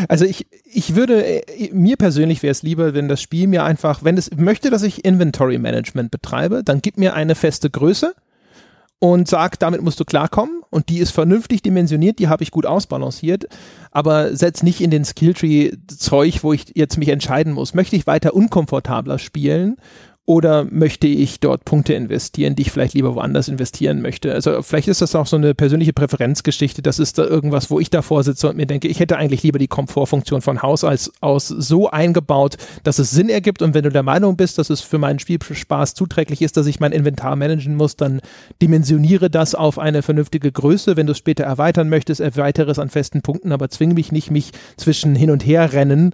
Also 0.08 0.24
ich, 0.24 0.48
ich 0.64 0.96
würde, 0.96 1.26
äh, 1.26 1.74
mir 1.74 1.98
persönlich 1.98 2.42
wäre 2.44 2.52
es 2.52 2.64
lieber, 2.64 2.94
wenn 2.94 3.10
das 3.10 3.22
Spiel 3.22 3.48
mir 3.48 3.66
einfach, 3.66 4.06
wenn 4.06 4.18
es 4.18 4.32
möchte, 4.34 4.70
dass 4.70 4.84
ich 4.84 5.04
Inventory 5.04 5.58
Management 5.58 6.12
betreibe, 6.12 6.64
dann 6.64 6.82
gib 6.82 6.98
mir 6.98 7.14
eine 7.14 7.36
feste 7.36 7.70
Größe 7.70 8.16
und 9.00 9.28
sagt, 9.28 9.62
damit 9.62 9.82
musst 9.82 10.00
du 10.00 10.06
klarkommen. 10.06 10.62
Und 10.70 10.90
die 10.90 11.00
ist 11.00 11.12
vernünftig 11.12 11.62
dimensioniert, 11.62 12.20
die 12.20 12.28
habe 12.28 12.44
ich 12.44 12.52
gut 12.52 12.66
ausbalanciert, 12.66 13.46
aber 13.92 14.36
setz 14.36 14.64
nicht 14.64 14.82
in 14.82 14.92
den 14.92 15.06
Skilltree 15.06 15.72
Zeug, 15.88 16.44
wo 16.44 16.54
ich 16.54 16.66
jetzt 16.76 16.98
mich 16.98 17.10
entscheiden 17.10 17.54
muss, 17.54 17.74
möchte 17.74 17.96
ich 17.96 18.08
weiter 18.08 18.34
unkomfortabler 18.34 19.20
spielen 19.20 19.78
oder 20.28 20.66
möchte 20.66 21.06
ich 21.06 21.40
dort 21.40 21.66
Punkte 21.66 21.94
investieren, 21.94 22.56
die 22.56 22.64
ich 22.64 22.72
vielleicht 22.72 22.96
lieber 22.96 23.14
woanders 23.14 23.48
investieren 23.48 24.02
möchte? 24.02 24.34
Also 24.34 24.64
vielleicht 24.64 24.88
ist 24.88 25.02
das 25.02 25.14
auch 25.14 25.28
so 25.28 25.36
eine 25.36 25.54
persönliche 25.54 25.94
Präferenzgeschichte. 25.94 26.82
Das 26.82 26.98
ist 26.98 27.20
da 27.20 27.26
irgendwas, 27.26 27.70
wo 27.70 27.80
ich 27.80 27.92
davor 27.92 28.24
sitze 28.24 28.50
und 28.50 28.58
mir 28.58 28.66
denke, 28.66 28.88
ich 28.88 29.00
hätte 29.00 29.18
eigentlich 29.18 29.44
lieber 29.44 29.60
die 29.60 29.68
Komfortfunktion 29.68 30.42
von 30.42 30.64
Haus 30.64 30.84
aus, 30.84 31.12
aus 31.22 31.48
so 31.48 31.92
eingebaut, 31.92 32.56
dass 32.84 32.98
es 32.98 33.12
Sinn 33.12 33.30
ergibt. 33.30 33.62
Und 33.62 33.76
wenn 33.76 33.84
du 33.84 33.92
der 33.92 34.02
Meinung 34.02 34.36
bist, 34.36 34.58
dass 34.58 34.72
es 34.72 34.82
für 34.82 34.98
meinen 34.98 35.20
Spielspaß 35.20 35.94
zuträglich 35.94 36.42
ist, 36.42 36.58
dass 36.58 36.66
ich 36.66 36.80
mein 36.80 36.92
Inventar 36.92 37.36
managen 37.36 37.76
muss, 37.76 37.96
dann 37.96 38.20
dimensioniere 38.64 39.30
das 39.30 39.54
auf 39.54 39.78
eine 39.78 40.02
vernünftige 40.02 40.52
Größe. 40.52 40.98
Wenn 40.98 41.06
du 41.06 41.12
es 41.12 41.20
später 41.20 41.44
erweitern 41.44 41.88
möchtest, 41.88 42.20
erweitere 42.20 42.72
es 42.72 42.80
an 42.80 42.90
festen 42.90 43.22
Punkten, 43.22 43.52
aber 43.52 43.70
zwinge 43.70 43.94
mich 43.94 44.12
nicht, 44.12 44.32
mich 44.32 44.54
zwischen 44.76 45.14
hin 45.16 45.30
und 45.30 45.46
her 45.46 45.72
rennen 45.72 46.14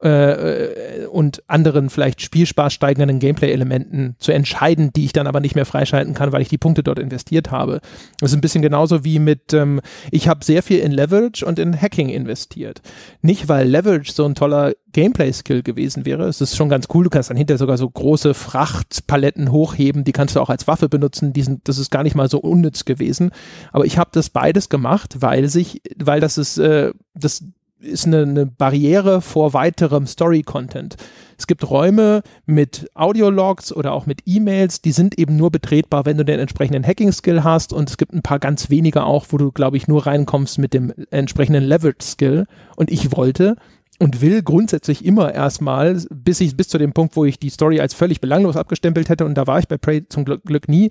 äh, 0.00 1.06
und 1.10 1.42
anderen 1.48 1.90
vielleicht 1.90 2.22
Spielspaß 2.22 2.72
steigernden 2.72 3.18
Gameplay-Elementen 3.18 4.14
zu 4.18 4.32
entscheiden, 4.32 4.92
die 4.92 5.06
ich 5.06 5.12
dann 5.12 5.26
aber 5.26 5.40
nicht 5.40 5.54
mehr 5.54 5.66
freischalten 5.66 6.14
kann, 6.14 6.32
weil 6.32 6.42
ich 6.42 6.48
die 6.48 6.58
Punkte 6.58 6.82
dort 6.82 6.98
investiert 6.98 7.50
habe. 7.50 7.80
Das 8.20 8.30
ist 8.30 8.36
ein 8.36 8.40
bisschen 8.40 8.62
genauso 8.62 9.04
wie 9.04 9.18
mit, 9.18 9.52
ähm, 9.52 9.80
ich 10.10 10.28
habe 10.28 10.44
sehr 10.44 10.62
viel 10.62 10.78
in 10.78 10.92
Leverage 10.92 11.44
und 11.44 11.58
in 11.58 11.80
Hacking 11.80 12.08
investiert. 12.08 12.80
Nicht, 13.22 13.48
weil 13.48 13.68
Leverage 13.68 14.12
so 14.12 14.24
ein 14.24 14.34
toller 14.34 14.74
Gameplay-Skill 14.92 15.62
gewesen 15.62 16.06
wäre. 16.06 16.28
Es 16.28 16.40
ist 16.40 16.56
schon 16.56 16.68
ganz 16.68 16.86
cool, 16.94 17.04
du 17.04 17.10
kannst 17.10 17.30
dann 17.30 17.36
hinterher 17.36 17.58
sogar 17.58 17.76
so 17.76 17.88
große 17.88 18.34
Frachtpaletten 18.34 19.50
hochheben, 19.50 20.04
die 20.04 20.12
kannst 20.12 20.36
du 20.36 20.40
auch 20.40 20.50
als 20.50 20.66
Waffe 20.66 20.88
benutzen, 20.88 21.32
die 21.32 21.42
sind, 21.42 21.68
das 21.68 21.78
ist 21.78 21.90
gar 21.90 22.02
nicht 22.02 22.14
mal 22.14 22.28
so 22.28 22.38
unnütz 22.38 22.84
gewesen. 22.84 23.30
Aber 23.72 23.84
ich 23.84 23.98
habe 23.98 24.10
das 24.12 24.30
beides 24.30 24.68
gemacht, 24.68 25.16
weil 25.20 25.48
sich, 25.48 25.82
weil 25.96 26.20
das 26.20 26.38
ist, 26.38 26.58
äh, 26.58 26.92
das 27.14 27.42
ist 27.80 28.06
eine, 28.06 28.22
eine 28.22 28.46
Barriere 28.46 29.20
vor 29.20 29.52
weiterem 29.52 30.06
Story-Content. 30.06 30.96
Es 31.38 31.46
gibt 31.46 31.70
Räume 31.70 32.22
mit 32.46 32.90
Audiologs 32.94 33.72
oder 33.72 33.92
auch 33.92 34.06
mit 34.06 34.22
E-Mails, 34.26 34.82
die 34.82 34.90
sind 34.90 35.18
eben 35.18 35.36
nur 35.36 35.52
betretbar, 35.52 36.04
wenn 36.04 36.18
du 36.18 36.24
den 36.24 36.40
entsprechenden 36.40 36.84
Hacking-Skill 36.84 37.44
hast 37.44 37.72
und 37.72 37.88
es 37.88 37.96
gibt 37.96 38.12
ein 38.12 38.22
paar 38.22 38.40
ganz 38.40 38.70
wenige 38.70 39.04
auch, 39.04 39.26
wo 39.30 39.38
du, 39.38 39.52
glaube 39.52 39.76
ich, 39.76 39.86
nur 39.86 40.06
reinkommst 40.06 40.58
mit 40.58 40.74
dem 40.74 40.92
entsprechenden 41.10 41.62
Leverage-Skill. 41.62 42.46
Und 42.76 42.90
ich 42.90 43.16
wollte 43.16 43.56
und 43.98 44.20
will 44.20 44.42
grundsätzlich 44.42 45.04
immer 45.04 45.34
erstmal, 45.34 46.00
bis 46.10 46.40
ich 46.40 46.56
bis 46.56 46.68
zu 46.68 46.78
dem 46.78 46.92
Punkt, 46.92 47.16
wo 47.16 47.24
ich 47.24 47.38
die 47.38 47.50
Story 47.50 47.80
als 47.80 47.94
völlig 47.94 48.20
belanglos 48.20 48.56
abgestempelt 48.56 49.08
hätte, 49.08 49.24
und 49.24 49.34
da 49.34 49.46
war 49.46 49.58
ich 49.58 49.66
bei 49.66 49.76
Prey 49.76 50.08
zum 50.08 50.24
Glück, 50.24 50.44
Glück 50.44 50.68
nie, 50.68 50.90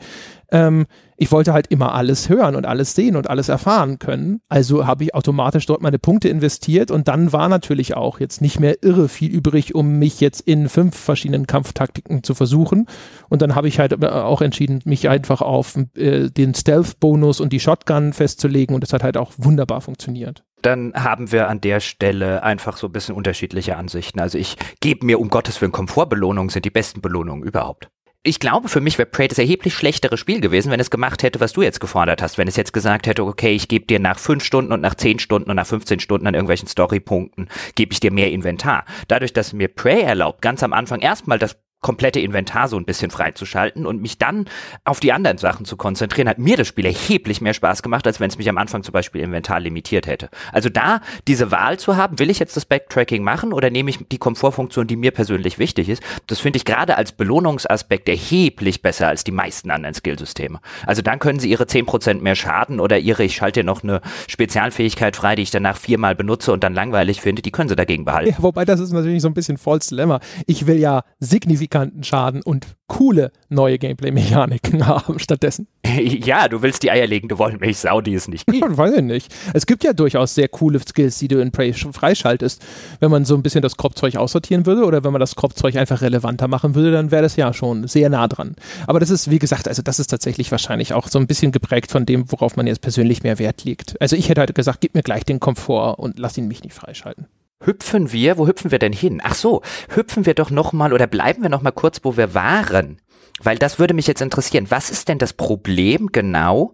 ähm, 0.51 0.87
ich 1.15 1.31
wollte 1.31 1.51
halt 1.51 1.67
immer 1.67 1.95
alles 1.95 2.29
hören 2.29 2.55
und 2.55 2.65
alles 2.65 2.93
sehen 2.93 3.15
und 3.15 3.29
alles 3.29 3.49
erfahren 3.49 3.97
können. 3.97 4.41
Also 4.49 4.85
habe 4.85 5.03
ich 5.03 5.15
automatisch 5.15 5.65
dort 5.65 5.81
meine 5.81 5.99
Punkte 5.99 6.29
investiert 6.29 6.91
und 6.91 7.07
dann 7.07 7.33
war 7.33 7.49
natürlich 7.49 7.95
auch 7.95 8.19
jetzt 8.19 8.41
nicht 8.41 8.59
mehr 8.59 8.83
irre 8.83 9.09
viel 9.09 9.31
übrig, 9.31 9.73
um 9.73 9.97
mich 9.97 10.21
jetzt 10.21 10.41
in 10.41 10.69
fünf 10.69 10.95
verschiedenen 10.95 11.47
Kampftaktiken 11.47 12.23
zu 12.23 12.35
versuchen. 12.35 12.85
Und 13.29 13.41
dann 13.41 13.55
habe 13.55 13.67
ich 13.67 13.79
halt 13.79 14.03
auch 14.05 14.41
entschieden, 14.41 14.81
mich 14.85 15.09
einfach 15.09 15.41
auf 15.41 15.77
äh, 15.95 16.29
den 16.29 16.53
Stealth-Bonus 16.53 17.39
und 17.39 17.51
die 17.51 17.59
Shotgun 17.59 18.13
festzulegen 18.13 18.75
und 18.75 18.81
das 18.81 18.93
hat 18.93 19.03
halt 19.03 19.17
auch 19.17 19.31
wunderbar 19.37 19.81
funktioniert 19.81 20.43
dann 20.61 20.93
haben 20.95 21.31
wir 21.31 21.49
an 21.49 21.61
der 21.61 21.79
Stelle 21.79 22.43
einfach 22.43 22.77
so 22.77 22.87
ein 22.87 22.91
bisschen 22.91 23.15
unterschiedliche 23.15 23.77
Ansichten. 23.77 24.19
Also 24.19 24.37
ich 24.37 24.57
gebe 24.79 25.05
mir 25.05 25.19
um 25.19 25.29
Gottes 25.29 25.61
Willen 25.61 25.71
Komfortbelohnungen 25.71 26.49
sind 26.49 26.65
die 26.65 26.69
besten 26.69 27.01
Belohnungen 27.01 27.43
überhaupt. 27.43 27.89
Ich 28.23 28.41
glaube, 28.41 28.67
für 28.67 28.81
mich 28.81 28.97
wäre 28.97 29.07
Prey 29.07 29.29
das 29.29 29.37
erheblich 29.37 29.73
schlechtere 29.73 30.17
Spiel 30.17 30.41
gewesen, 30.41 30.69
wenn 30.69 30.81
es 30.81 30.89
gemacht 30.89 31.23
hätte, 31.23 31.39
was 31.39 31.53
du 31.53 31.61
jetzt 31.61 31.79
gefordert 31.79 32.21
hast. 32.21 32.37
Wenn 32.37 32.49
es 32.49 32.57
jetzt 32.57 32.73
gesagt 32.73 33.07
hätte, 33.07 33.23
okay, 33.23 33.55
ich 33.55 33.69
gebe 33.69 33.85
dir 33.85 33.99
nach 33.99 34.19
fünf 34.19 34.43
Stunden 34.43 34.73
und 34.73 34.81
nach 34.81 34.95
zehn 34.95 35.19
Stunden 35.19 35.49
und 35.49 35.55
nach 35.55 35.67
15 35.67 36.01
Stunden 36.01 36.27
an 36.27 36.33
irgendwelchen 36.33 36.67
Storypunkten, 36.67 37.47
gebe 37.75 37.93
ich 37.93 38.01
dir 38.01 38.11
mehr 38.11 38.31
Inventar. 38.31 38.83
Dadurch, 39.07 39.31
dass 39.31 39.53
mir 39.53 39.69
Prey 39.69 40.01
erlaubt, 40.01 40.41
ganz 40.41 40.61
am 40.61 40.73
Anfang 40.73 40.99
erstmal 40.99 41.39
das 41.39 41.57
komplette 41.81 42.19
Inventar 42.19 42.67
so 42.67 42.77
ein 42.77 42.85
bisschen 42.85 43.11
freizuschalten 43.11 43.85
und 43.85 44.01
mich 44.01 44.17
dann 44.17 44.45
auf 44.83 44.99
die 44.99 45.13
anderen 45.13 45.37
Sachen 45.37 45.65
zu 45.65 45.77
konzentrieren, 45.77 46.27
hat 46.27 46.39
mir 46.39 46.57
das 46.57 46.67
Spiel 46.67 46.85
erheblich 46.85 47.39
mehr 47.39 47.53
Spaß 47.53 47.83
gemacht, 47.83 48.07
als 48.07 48.19
wenn 48.19 48.29
es 48.29 48.37
mich 48.37 48.49
am 48.49 48.57
Anfang 48.57 48.81
zum 48.81 48.93
Beispiel 48.93 49.21
Inventar 49.21 49.59
limitiert 49.59 50.07
hätte. 50.07 50.29
Also 50.51 50.69
da 50.69 51.01
diese 51.27 51.51
Wahl 51.51 51.77
zu 51.77 51.95
haben, 51.95 52.17
will 52.17 52.31
ich 52.31 52.39
jetzt 52.39 52.57
das 52.57 52.65
Backtracking 52.65 53.23
machen 53.23 53.53
oder 53.53 53.69
nehme 53.69 53.91
ich 53.91 53.99
die 54.11 54.17
Komfortfunktion, 54.17 54.87
die 54.87 54.95
mir 54.95 55.11
persönlich 55.11 55.59
wichtig 55.59 55.89
ist, 55.89 56.01
das 56.25 56.39
finde 56.39 56.57
ich 56.57 56.65
gerade 56.65 56.97
als 56.97 57.11
Belohnungsaspekt 57.11 58.09
erheblich 58.09 58.81
besser 58.81 59.07
als 59.07 59.23
die 59.23 59.31
meisten 59.31 59.69
anderen 59.69 59.93
Skillsysteme. 59.93 60.59
Also 60.87 61.03
dann 61.03 61.19
können 61.19 61.39
sie 61.39 61.51
ihre 61.51 61.65
10% 61.65 62.21
mehr 62.21 62.35
Schaden 62.35 62.79
oder 62.79 62.97
ihre, 62.97 63.23
ich 63.23 63.35
schalte 63.35 63.63
noch 63.63 63.83
eine 63.83 64.01
Spezialfähigkeit 64.27 65.15
frei, 65.15 65.35
die 65.35 65.43
ich 65.43 65.51
danach 65.51 65.77
viermal 65.77 66.15
benutze 66.15 66.51
und 66.51 66.63
dann 66.63 66.73
langweilig 66.73 67.21
finde, 67.21 67.43
die 67.43 67.51
können 67.51 67.69
sie 67.69 67.75
dagegen 67.75 68.03
behalten. 68.03 68.31
Ja, 68.31 68.37
wobei 68.39 68.65
das 68.65 68.79
ist 68.79 68.91
natürlich 68.91 69.21
so 69.21 69.27
ein 69.27 69.35
bisschen 69.35 69.57
false 69.57 69.89
Dilemma. 69.89 70.19
Ich 70.47 70.65
will 70.65 70.77
ja 70.77 71.03
signifikant 71.19 71.66
signifikanten 71.67 72.03
Schaden 72.03 72.41
und 72.41 72.65
coole 72.87 73.31
neue 73.49 73.77
Gameplay-Mechaniken 73.77 74.87
haben 74.87 75.19
stattdessen. 75.19 75.67
Ja, 75.83 76.47
du 76.47 76.61
willst 76.61 76.83
die 76.83 76.91
eierlegende 76.91 77.37
Wollmilchsau, 77.37 78.01
die 78.01 78.13
es 78.13 78.27
nicht 78.27 78.45
gibt. 78.47 78.77
Weiß 78.77 78.93
ich 78.95 79.03
nicht. 79.03 79.33
Es 79.53 79.65
gibt 79.65 79.83
ja 79.83 79.93
durchaus 79.93 80.35
sehr 80.35 80.47
coole 80.47 80.79
Skills, 80.79 81.19
die 81.19 81.27
du 81.27 81.41
in 81.41 81.51
Prey 81.51 81.73
freischaltest. 81.73 82.63
Wenn 82.99 83.11
man 83.11 83.25
so 83.25 83.35
ein 83.35 83.43
bisschen 83.43 83.61
das 83.61 83.77
Kropfzeug 83.77 84.15
aussortieren 84.15 84.65
würde 84.65 84.85
oder 84.85 85.03
wenn 85.03 85.11
man 85.11 85.19
das 85.19 85.35
Kropfzeug 85.35 85.75
einfach 85.75 86.01
relevanter 86.01 86.47
machen 86.47 86.75
würde, 86.75 86.91
dann 86.91 87.11
wäre 87.11 87.23
das 87.23 87.35
ja 87.35 87.53
schon 87.53 87.87
sehr 87.87 88.09
nah 88.09 88.27
dran. 88.27 88.55
Aber 88.85 88.99
das 88.99 89.09
ist, 89.09 89.29
wie 89.29 89.39
gesagt, 89.39 89.67
also 89.67 89.81
das 89.81 89.99
ist 89.99 90.07
tatsächlich 90.07 90.51
wahrscheinlich 90.51 90.93
auch 90.93 91.07
so 91.07 91.19
ein 91.19 91.27
bisschen 91.27 91.51
geprägt 91.51 91.91
von 91.91 92.05
dem, 92.05 92.31
worauf 92.31 92.55
man 92.55 92.67
jetzt 92.67 92.81
persönlich 92.81 93.23
mehr 93.23 93.39
Wert 93.39 93.63
legt. 93.63 93.99
Also 94.01 94.15
ich 94.15 94.29
hätte 94.29 94.41
halt 94.41 94.55
gesagt, 94.55 94.81
gib 94.81 94.95
mir 94.95 95.03
gleich 95.03 95.25
den 95.25 95.39
Komfort 95.39 95.99
und 95.99 96.19
lass 96.19 96.37
ihn 96.37 96.47
mich 96.47 96.63
nicht 96.63 96.73
freischalten. 96.73 97.27
Hüpfen 97.63 98.11
wir, 98.11 98.37
wo 98.37 98.47
hüpfen 98.47 98.71
wir 98.71 98.79
denn 98.79 98.93
hin? 98.93 99.19
Ach 99.23 99.33
so, 99.33 99.61
hüpfen 99.89 100.25
wir 100.25 100.35
doch 100.35 100.51
nochmal 100.51 100.93
oder 100.93 101.07
bleiben 101.07 101.41
wir 101.41 101.49
nochmal 101.49 101.71
kurz, 101.71 101.99
wo 102.03 102.15
wir 102.15 102.33
waren. 102.33 103.01
Weil 103.39 103.57
das 103.57 103.79
würde 103.79 103.93
mich 103.93 104.07
jetzt 104.07 104.21
interessieren. 104.21 104.67
Was 104.69 104.89
ist 104.89 105.07
denn 105.07 105.17
das 105.17 105.33
Problem 105.33 106.07
genau? 106.11 106.73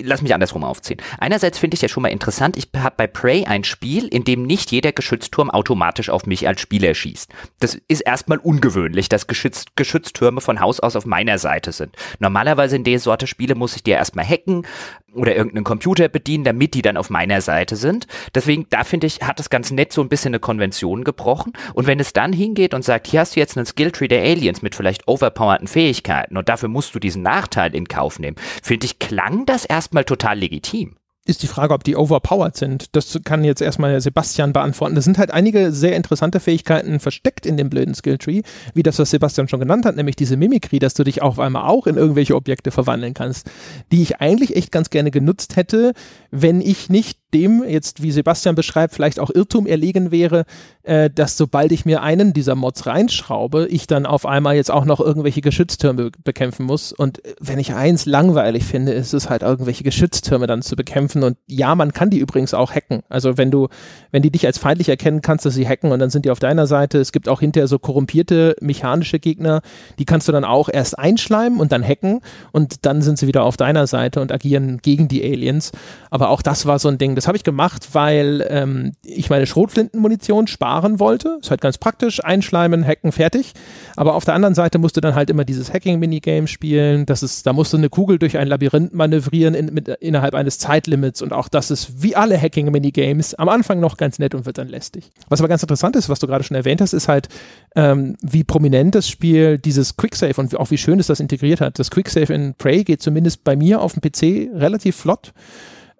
Lass 0.00 0.22
mich 0.22 0.34
andersrum 0.34 0.64
aufziehen. 0.64 1.00
Einerseits 1.18 1.58
finde 1.58 1.74
ich 1.74 1.82
ja 1.82 1.88
schon 1.88 2.02
mal 2.02 2.08
interessant, 2.08 2.56
ich 2.56 2.68
habe 2.76 2.94
bei 2.96 3.06
Prey 3.06 3.44
ein 3.44 3.64
Spiel, 3.64 4.06
in 4.08 4.24
dem 4.24 4.42
nicht 4.42 4.70
jeder 4.70 4.92
Geschützturm 4.92 5.50
automatisch 5.50 6.10
auf 6.10 6.26
mich 6.26 6.46
als 6.46 6.60
Spieler 6.60 6.94
schießt. 6.94 7.30
Das 7.60 7.78
ist 7.88 8.00
erstmal 8.00 8.38
ungewöhnlich, 8.38 9.08
dass 9.08 9.26
Geschütz 9.26 9.64
Geschütztürme 9.76 10.40
von 10.40 10.60
Haus 10.60 10.80
aus 10.80 10.96
auf 10.96 11.06
meiner 11.06 11.38
Seite 11.38 11.72
sind. 11.72 11.96
Normalerweise 12.18 12.76
in 12.76 12.84
der 12.84 12.98
Sorte 12.98 13.26
Spiele 13.26 13.54
muss 13.54 13.76
ich 13.76 13.82
dir 13.82 13.96
erstmal 13.96 14.26
hacken, 14.26 14.66
oder 15.14 15.34
irgendeinen 15.34 15.64
Computer 15.64 16.08
bedienen, 16.08 16.44
damit 16.44 16.74
die 16.74 16.82
dann 16.82 16.96
auf 16.96 17.10
meiner 17.10 17.40
Seite 17.40 17.76
sind. 17.76 18.06
Deswegen, 18.34 18.66
da 18.70 18.84
finde 18.84 19.06
ich, 19.06 19.20
hat 19.22 19.38
das 19.38 19.50
ganz 19.50 19.70
nett 19.70 19.92
so 19.92 20.00
ein 20.00 20.08
bisschen 20.08 20.30
eine 20.30 20.40
Konvention 20.40 21.04
gebrochen. 21.04 21.52
Und 21.74 21.86
wenn 21.86 22.00
es 22.00 22.12
dann 22.12 22.32
hingeht 22.32 22.74
und 22.74 22.84
sagt, 22.84 23.06
hier 23.06 23.20
hast 23.20 23.36
du 23.36 23.40
jetzt 23.40 23.56
einen 23.56 23.66
Skilltree 23.66 24.08
der 24.08 24.22
Aliens 24.22 24.62
mit 24.62 24.74
vielleicht 24.74 25.08
overpowerten 25.08 25.68
Fähigkeiten 25.68 26.36
und 26.36 26.48
dafür 26.48 26.68
musst 26.68 26.94
du 26.94 26.98
diesen 26.98 27.22
Nachteil 27.22 27.74
in 27.74 27.88
Kauf 27.88 28.18
nehmen, 28.18 28.36
finde 28.62 28.86
ich, 28.86 28.98
klang 28.98 29.46
das 29.46 29.64
erstmal 29.74 30.04
total 30.04 30.38
legitim 30.38 30.96
ist 31.26 31.42
die 31.42 31.46
Frage, 31.46 31.72
ob 31.72 31.84
die 31.84 31.96
overpowered 31.96 32.56
sind. 32.56 32.94
Das 32.94 33.18
kann 33.24 33.44
jetzt 33.44 33.62
erstmal 33.62 33.98
Sebastian 34.00 34.52
beantworten. 34.52 34.96
Es 34.96 35.04
sind 35.04 35.16
halt 35.16 35.30
einige 35.30 35.72
sehr 35.72 35.96
interessante 35.96 36.38
Fähigkeiten 36.38 37.00
versteckt 37.00 37.46
in 37.46 37.56
dem 37.56 37.70
blöden 37.70 37.94
Skilltree, 37.94 38.42
wie 38.74 38.82
das, 38.82 38.98
was 38.98 39.10
Sebastian 39.10 39.48
schon 39.48 39.60
genannt 39.60 39.86
hat, 39.86 39.96
nämlich 39.96 40.16
diese 40.16 40.36
Mimikry, 40.36 40.78
dass 40.78 40.92
du 40.92 41.02
dich 41.02 41.22
auf 41.22 41.38
einmal 41.38 41.66
auch 41.66 41.86
in 41.86 41.96
irgendwelche 41.96 42.36
Objekte 42.36 42.70
verwandeln 42.70 43.14
kannst, 43.14 43.50
die 43.90 44.02
ich 44.02 44.20
eigentlich 44.20 44.54
echt 44.54 44.70
ganz 44.70 44.90
gerne 44.90 45.10
genutzt 45.10 45.56
hätte, 45.56 45.94
wenn 46.30 46.60
ich 46.60 46.90
nicht 46.90 47.18
dem 47.34 47.64
jetzt, 47.68 48.02
wie 48.02 48.12
Sebastian 48.12 48.54
beschreibt, 48.54 48.94
vielleicht 48.94 49.20
auch 49.20 49.30
Irrtum 49.30 49.66
erlegen 49.66 50.10
wäre, 50.10 50.44
äh, 50.84 51.10
dass 51.10 51.36
sobald 51.36 51.72
ich 51.72 51.84
mir 51.84 52.02
einen 52.02 52.32
dieser 52.32 52.54
Mods 52.54 52.86
reinschraube, 52.86 53.66
ich 53.68 53.86
dann 53.86 54.06
auf 54.06 54.24
einmal 54.24 54.54
jetzt 54.54 54.70
auch 54.70 54.84
noch 54.84 55.00
irgendwelche 55.00 55.40
Geschütztürme 55.40 56.10
bekämpfen 56.22 56.64
muss. 56.64 56.92
Und 56.92 57.20
wenn 57.40 57.58
ich 57.58 57.74
eins 57.74 58.06
langweilig 58.06 58.64
finde, 58.64 58.92
ist 58.92 59.12
es 59.12 59.28
halt 59.28 59.42
irgendwelche 59.42 59.82
Geschütztürme 59.82 60.46
dann 60.46 60.62
zu 60.62 60.76
bekämpfen. 60.76 61.22
Und 61.22 61.36
ja, 61.46 61.74
man 61.74 61.92
kann 61.92 62.10
die 62.10 62.18
übrigens 62.18 62.54
auch 62.54 62.72
hacken. 62.72 63.02
Also 63.08 63.36
wenn 63.36 63.50
du, 63.50 63.68
wenn 64.12 64.22
die 64.22 64.30
dich 64.30 64.46
als 64.46 64.58
feindlich 64.58 64.88
erkennen, 64.88 65.22
kannst 65.22 65.44
du 65.44 65.50
sie 65.50 65.66
hacken 65.66 65.90
und 65.90 65.98
dann 65.98 66.10
sind 66.10 66.24
die 66.24 66.30
auf 66.30 66.38
deiner 66.38 66.66
Seite. 66.66 66.98
Es 66.98 67.12
gibt 67.12 67.28
auch 67.28 67.40
hinterher 67.40 67.66
so 67.66 67.78
korrumpierte 67.78 68.56
mechanische 68.60 69.18
Gegner, 69.18 69.62
die 69.98 70.04
kannst 70.04 70.28
du 70.28 70.32
dann 70.32 70.44
auch 70.44 70.68
erst 70.68 70.98
einschleimen 70.98 71.60
und 71.60 71.72
dann 71.72 71.82
hacken 71.82 72.20
und 72.52 72.84
dann 72.86 73.02
sind 73.02 73.18
sie 73.18 73.26
wieder 73.26 73.44
auf 73.44 73.56
deiner 73.56 73.86
Seite 73.86 74.20
und 74.20 74.30
agieren 74.30 74.78
gegen 74.82 75.08
die 75.08 75.24
Aliens. 75.24 75.72
Aber 76.10 76.28
auch 76.28 76.42
das 76.42 76.66
war 76.66 76.78
so 76.78 76.88
ein 76.88 76.98
Ding, 76.98 77.14
das 77.14 77.23
habe 77.26 77.36
ich 77.36 77.44
gemacht, 77.44 77.90
weil 77.92 78.46
ähm, 78.48 78.92
ich 79.04 79.30
meine 79.30 79.46
Schrotflintenmunition 79.46 80.46
sparen 80.46 81.00
wollte. 81.00 81.38
Ist 81.40 81.50
halt 81.50 81.60
ganz 81.60 81.78
praktisch, 81.78 82.24
einschleimen, 82.24 82.86
hacken, 82.86 83.12
fertig. 83.12 83.52
Aber 83.96 84.14
auf 84.14 84.24
der 84.24 84.34
anderen 84.34 84.54
Seite 84.54 84.78
musst 84.78 84.96
du 84.96 85.00
dann 85.00 85.14
halt 85.14 85.30
immer 85.30 85.44
dieses 85.44 85.72
Hacking-Minigame 85.72 86.46
spielen. 86.46 87.06
Das 87.06 87.22
ist, 87.22 87.46
da 87.46 87.52
musst 87.52 87.72
du 87.72 87.76
eine 87.76 87.88
Kugel 87.88 88.18
durch 88.18 88.38
ein 88.38 88.48
Labyrinth 88.48 88.94
manövrieren 88.94 89.54
in, 89.54 89.72
mit, 89.72 89.88
innerhalb 89.88 90.34
eines 90.34 90.58
Zeitlimits. 90.58 91.22
Und 91.22 91.32
auch 91.32 91.48
das 91.48 91.70
ist 91.70 92.02
wie 92.02 92.16
alle 92.16 92.40
Hacking-Minigames 92.40 93.34
am 93.34 93.48
Anfang 93.48 93.80
noch 93.80 93.96
ganz 93.96 94.18
nett 94.18 94.34
und 94.34 94.46
wird 94.46 94.58
dann 94.58 94.68
lästig. 94.68 95.10
Was 95.28 95.40
aber 95.40 95.48
ganz 95.48 95.62
interessant 95.62 95.96
ist, 95.96 96.08
was 96.08 96.18
du 96.18 96.26
gerade 96.26 96.44
schon 96.44 96.56
erwähnt 96.56 96.80
hast, 96.80 96.92
ist 96.92 97.08
halt, 97.08 97.28
ähm, 97.76 98.16
wie 98.20 98.44
prominent 98.44 98.94
das 98.94 99.08
Spiel 99.08 99.58
dieses 99.58 99.96
Quicksave 99.96 100.40
und 100.40 100.56
auch 100.56 100.70
wie 100.70 100.78
schön 100.78 101.00
es 101.00 101.06
das 101.06 101.20
integriert 101.20 101.60
hat. 101.60 101.78
Das 101.78 101.90
Quicksave 101.90 102.32
in 102.32 102.54
Prey 102.54 102.84
geht 102.84 103.02
zumindest 103.02 103.44
bei 103.44 103.56
mir 103.56 103.80
auf 103.80 103.94
dem 103.94 104.02
PC 104.02 104.50
relativ 104.54 104.96
flott. 104.96 105.32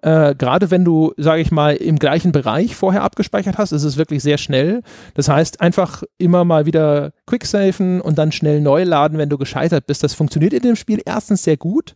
Äh, 0.05 0.35
Gerade 0.35 0.69
wenn 0.69 0.85
du, 0.85 1.13
sage 1.17 1.41
ich 1.41 1.51
mal, 1.51 1.75
im 1.75 1.97
gleichen 1.97 2.31
Bereich 2.31 2.75
vorher 2.75 3.01
abgespeichert 3.01 3.57
hast, 3.57 3.71
ist 3.71 3.83
es 3.83 3.97
wirklich 3.97 4.21
sehr 4.21 4.37
schnell. 4.37 4.83
Das 5.15 5.29
heißt, 5.29 5.61
einfach 5.61 6.03
immer 6.19 6.45
mal 6.45 6.67
wieder 6.67 7.11
quicksafen 7.25 8.01
und 8.01 8.19
dann 8.19 8.31
schnell 8.31 8.61
neu 8.61 8.83
laden, 8.83 9.17
wenn 9.17 9.29
du 9.29 9.39
gescheitert 9.39 9.87
bist. 9.87 10.03
Das 10.03 10.13
funktioniert 10.13 10.53
in 10.53 10.61
dem 10.61 10.75
Spiel 10.75 11.01
erstens 11.03 11.41
sehr 11.41 11.57
gut. 11.57 11.95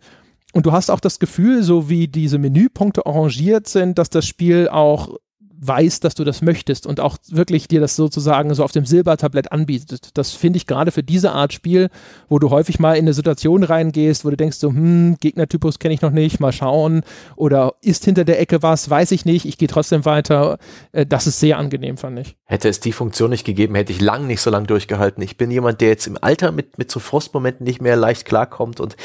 Und 0.54 0.66
du 0.66 0.72
hast 0.72 0.90
auch 0.90 1.00
das 1.00 1.20
Gefühl, 1.20 1.62
so 1.62 1.88
wie 1.88 2.08
diese 2.08 2.40
Menüpunkte 2.40 3.06
arrangiert 3.06 3.68
sind, 3.68 4.00
dass 4.00 4.10
das 4.10 4.26
Spiel 4.26 4.68
auch 4.70 5.16
weiß, 5.62 6.00
dass 6.00 6.16
du 6.16 6.24
das 6.24 6.42
möchtest 6.42 6.88
und 6.88 7.00
auch 7.00 7.18
wirklich 7.28 7.68
dir 7.68 7.82
das 7.82 7.96
sozusagen 7.96 8.54
so 8.54 8.64
auf 8.64 8.72
dem 8.72 8.86
Silbertablett 8.86 9.52
anbietet. 9.52 10.12
Das 10.14 10.32
finde 10.32 10.58
ich 10.58 10.68
gerade 10.68 10.92
für 10.92 11.04
diese 11.04 11.34
Art 11.34 11.52
Spiel, 11.52 11.90
wo 12.30 12.40
du 12.40 12.50
häufig 12.50 12.80
mal 12.80 12.94
in 12.94 13.04
eine 13.04 13.14
Situation 13.14 13.64
reingehst, 13.64 14.24
wo 14.24 14.30
du 14.30 14.38
denkst 14.38 14.58
so, 14.58 14.70
hm, 14.70 15.18
Gegnertypus 15.20 15.80
kenne 15.80 15.94
ich 15.94 16.02
noch 16.02 16.12
nicht, 16.12 16.40
mal 16.40 16.54
schauen 16.54 17.02
oder 17.36 17.74
ist 17.82 18.06
hinter 18.06 18.24
der 18.24 18.40
Ecke 18.40 18.64
was, 18.64 18.90
weiß 18.90 19.12
ich 19.12 19.26
nicht, 19.26 19.46
ich 19.46 19.58
gehe 19.58 19.68
trotzdem 19.68 20.06
weiter. 20.06 20.60
Äh, 20.94 21.06
das 21.06 21.28
ist 21.28 21.40
sehr 21.40 21.58
angenehm, 21.58 21.98
fand 21.98 22.20
ich. 22.20 22.38
Hätte 22.46 22.70
es 22.70 22.80
die 22.80 22.94
Funktion 22.94 23.30
nicht 23.30 23.46
gegeben, 23.46 23.76
hätte 23.76 23.92
ich 23.92 24.00
lang 24.00 24.28
nicht 24.28 24.42
so 24.42 24.50
lange 24.50 24.68
durchgehalten. 24.68 25.22
Ich 25.22 25.38
bin 25.38 25.52
jemand, 25.52 25.82
der 25.82 25.90
jetzt 25.90 26.08
im 26.08 26.18
Alter 26.22 26.54
mit, 26.54 26.78
mit 26.78 26.90
so 26.90 27.00
Frustmomenten 27.00 27.66
nicht 27.66 27.82
mehr 27.82 27.98
leicht 27.98 28.26
klarkommt 28.26 28.80
und 28.80 28.96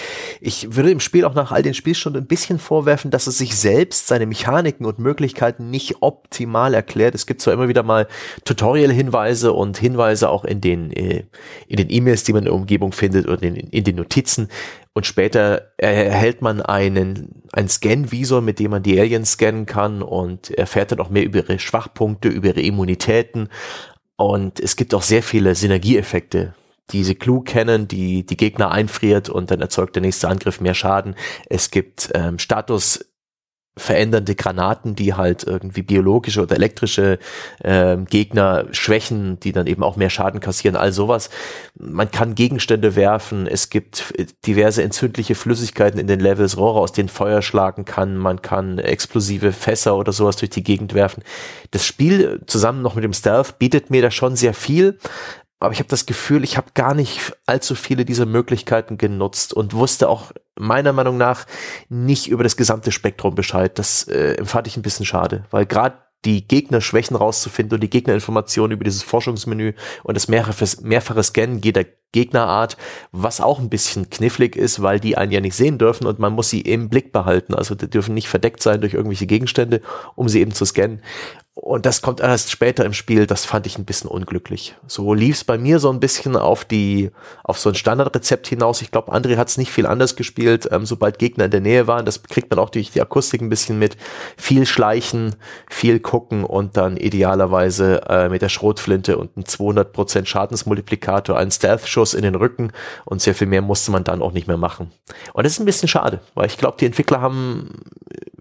ich 0.40 0.76
würde 0.76 0.92
im 0.92 1.00
Spiel 1.00 1.24
auch 1.24 1.34
nach 1.34 1.50
all 1.50 1.62
den 1.62 1.74
Spielstunden 1.74 2.22
ein 2.22 2.28
bisschen 2.28 2.60
vorwerfen, 2.60 3.10
dass 3.10 3.26
es 3.26 3.38
sich 3.38 3.56
selbst 3.56 4.06
seine 4.06 4.26
Mechaniken 4.26 4.86
und 4.86 5.00
Möglichkeiten 5.00 5.70
nicht 5.70 5.96
optimal 6.00 6.43
maximal 6.46 6.74
erklärt. 6.74 7.14
Es 7.14 7.26
gibt 7.26 7.40
zwar 7.40 7.54
immer 7.54 7.68
wieder 7.68 7.82
mal 7.82 8.06
Tutorial-Hinweise 8.44 9.52
und 9.52 9.78
Hinweise 9.78 10.28
auch 10.28 10.44
in 10.44 10.60
den 10.60 10.92
äh, 10.92 11.24
in 11.66 11.76
den 11.76 11.90
E-Mails, 11.90 12.24
die 12.24 12.32
man 12.32 12.40
in 12.40 12.46
der 12.46 12.54
Umgebung 12.54 12.92
findet 12.92 13.26
oder 13.26 13.42
in, 13.42 13.56
in 13.56 13.84
den 13.84 13.96
Notizen. 13.96 14.48
Und 14.92 15.06
später 15.06 15.72
erhält 15.76 16.40
man 16.40 16.62
einen, 16.62 17.42
einen 17.52 17.68
Scan-Visor, 17.68 18.42
mit 18.42 18.60
dem 18.60 18.70
man 18.70 18.82
die 18.82 19.00
Aliens 19.00 19.32
scannen 19.32 19.66
kann 19.66 20.02
und 20.02 20.50
erfährt 20.50 20.92
dann 20.92 21.00
auch 21.00 21.10
mehr 21.10 21.24
über 21.24 21.38
ihre 21.38 21.58
Schwachpunkte, 21.58 22.28
über 22.28 22.48
ihre 22.48 22.60
Immunitäten. 22.60 23.48
Und 24.16 24.60
es 24.60 24.76
gibt 24.76 24.94
auch 24.94 25.02
sehr 25.02 25.24
viele 25.24 25.56
Synergieeffekte. 25.56 26.54
Diese 26.92 27.16
Clue 27.16 27.42
kennen, 27.42 27.88
die 27.88 28.24
die 28.24 28.36
Gegner 28.36 28.70
einfriert 28.70 29.28
und 29.28 29.50
dann 29.50 29.60
erzeugt 29.60 29.96
der 29.96 30.02
nächste 30.02 30.28
Angriff 30.28 30.60
mehr 30.60 30.74
Schaden. 30.74 31.16
Es 31.48 31.70
gibt 31.72 32.10
ähm, 32.14 32.38
Status 32.38 33.04
verändernde 33.76 34.36
Granaten, 34.36 34.94
die 34.94 35.14
halt 35.14 35.44
irgendwie 35.44 35.82
biologische 35.82 36.42
oder 36.42 36.54
elektrische 36.54 37.18
äh, 37.62 37.96
Gegner 37.96 38.66
schwächen, 38.70 39.40
die 39.40 39.52
dann 39.52 39.66
eben 39.66 39.82
auch 39.82 39.96
mehr 39.96 40.10
Schaden 40.10 40.40
kassieren, 40.40 40.76
all 40.76 40.92
sowas. 40.92 41.28
Man 41.78 42.10
kann 42.10 42.36
Gegenstände 42.36 42.94
werfen, 42.94 43.48
es 43.48 43.70
gibt 43.70 44.14
diverse 44.46 44.82
entzündliche 44.82 45.34
Flüssigkeiten 45.34 45.98
in 45.98 46.06
den 46.06 46.20
Levels, 46.20 46.56
Rohre, 46.56 46.80
aus 46.80 46.92
denen 46.92 47.08
Feuer 47.08 47.42
schlagen 47.42 47.84
kann, 47.84 48.16
man 48.16 48.42
kann 48.42 48.78
explosive 48.78 49.52
Fässer 49.52 49.96
oder 49.96 50.12
sowas 50.12 50.36
durch 50.36 50.50
die 50.50 50.62
Gegend 50.62 50.94
werfen. 50.94 51.24
Das 51.72 51.84
Spiel 51.84 52.42
zusammen 52.46 52.82
noch 52.82 52.94
mit 52.94 53.02
dem 53.02 53.12
Stealth 53.12 53.58
bietet 53.58 53.90
mir 53.90 54.02
da 54.02 54.12
schon 54.12 54.36
sehr 54.36 54.54
viel, 54.54 54.98
aber 55.64 55.72
ich 55.72 55.80
habe 55.80 55.88
das 55.88 56.06
Gefühl, 56.06 56.44
ich 56.44 56.56
habe 56.56 56.68
gar 56.74 56.94
nicht 56.94 57.36
allzu 57.46 57.74
viele 57.74 58.04
dieser 58.04 58.26
Möglichkeiten 58.26 58.98
genutzt 58.98 59.54
und 59.54 59.74
wusste 59.74 60.08
auch 60.08 60.32
meiner 60.56 60.92
Meinung 60.92 61.16
nach 61.16 61.46
nicht 61.88 62.28
über 62.28 62.44
das 62.44 62.56
gesamte 62.56 62.92
Spektrum 62.92 63.34
Bescheid. 63.34 63.78
Das 63.78 64.06
äh, 64.08 64.34
empfand 64.34 64.66
ich 64.66 64.76
ein 64.76 64.82
bisschen 64.82 65.06
schade, 65.06 65.44
weil 65.50 65.66
gerade 65.66 65.98
die 66.24 66.46
Gegnerschwächen 66.46 67.16
rauszufinden 67.16 67.76
und 67.76 67.80
die 67.82 67.90
Gegnerinformationen 67.90 68.72
über 68.72 68.84
dieses 68.84 69.02
Forschungsmenü 69.02 69.74
und 70.02 70.16
das 70.16 70.28
mehrfache, 70.28 70.66
mehrfache 70.82 71.22
Scannen 71.22 71.60
jeder 71.60 71.84
Gegnerart, 72.14 72.76
was 73.12 73.40
auch 73.40 73.58
ein 73.58 73.68
bisschen 73.68 74.08
knifflig 74.08 74.56
ist, 74.56 74.80
weil 74.80 75.00
die 75.00 75.18
einen 75.18 75.32
ja 75.32 75.40
nicht 75.40 75.56
sehen 75.56 75.78
dürfen 75.78 76.06
und 76.06 76.20
man 76.20 76.32
muss 76.32 76.48
sie 76.48 76.60
im 76.60 76.88
Blick 76.88 77.12
behalten. 77.12 77.54
Also 77.54 77.74
die 77.74 77.90
dürfen 77.90 78.14
nicht 78.14 78.28
verdeckt 78.28 78.62
sein 78.62 78.80
durch 78.80 78.94
irgendwelche 78.94 79.26
Gegenstände, 79.26 79.82
um 80.14 80.28
sie 80.28 80.40
eben 80.40 80.52
zu 80.52 80.64
scannen. 80.64 81.00
Und 81.56 81.86
das 81.86 82.02
kommt 82.02 82.18
erst 82.20 82.50
später 82.50 82.84
im 82.84 82.92
Spiel, 82.92 83.28
das 83.28 83.44
fand 83.44 83.68
ich 83.68 83.78
ein 83.78 83.84
bisschen 83.84 84.10
unglücklich. 84.10 84.74
So 84.88 85.14
lief 85.14 85.36
es 85.36 85.44
bei 85.44 85.56
mir 85.56 85.78
so 85.78 85.88
ein 85.88 86.00
bisschen 86.00 86.34
auf 86.36 86.64
die, 86.64 87.12
auf 87.44 87.60
so 87.60 87.68
ein 87.68 87.76
Standardrezept 87.76 88.48
hinaus. 88.48 88.82
Ich 88.82 88.90
glaube, 88.90 89.12
André 89.12 89.36
hat 89.36 89.48
es 89.48 89.56
nicht 89.56 89.70
viel 89.70 89.86
anders 89.86 90.16
gespielt, 90.16 90.68
ähm, 90.72 90.84
sobald 90.84 91.20
Gegner 91.20 91.44
in 91.44 91.52
der 91.52 91.60
Nähe 91.60 91.86
waren. 91.86 92.06
Das 92.06 92.24
kriegt 92.24 92.50
man 92.50 92.58
auch 92.58 92.70
durch 92.70 92.90
die 92.90 93.00
Akustik 93.00 93.40
ein 93.40 93.50
bisschen 93.50 93.78
mit. 93.78 93.96
Viel 94.36 94.66
schleichen, 94.66 95.36
viel 95.70 96.00
gucken 96.00 96.42
und 96.42 96.76
dann 96.76 96.96
idealerweise 96.96 98.02
äh, 98.08 98.28
mit 98.28 98.42
der 98.42 98.48
Schrotflinte 98.48 99.16
und 99.16 99.36
einem 99.36 99.44
200% 99.44 100.26
Schadensmultiplikator 100.26 101.38
einen 101.38 101.52
Stealth-Schuss 101.52 102.03
in 102.12 102.22
den 102.22 102.34
Rücken 102.34 102.72
und 103.06 103.22
sehr 103.22 103.34
viel 103.34 103.46
mehr 103.46 103.62
musste 103.62 103.92
man 103.92 104.04
dann 104.04 104.20
auch 104.20 104.32
nicht 104.32 104.48
mehr 104.48 104.58
machen. 104.58 104.92
Und 105.32 105.44
das 105.44 105.54
ist 105.54 105.60
ein 105.60 105.64
bisschen 105.64 105.88
schade, 105.88 106.20
weil 106.34 106.46
ich 106.46 106.58
glaube, 106.58 106.76
die 106.78 106.86
Entwickler 106.86 107.22
haben 107.22 107.84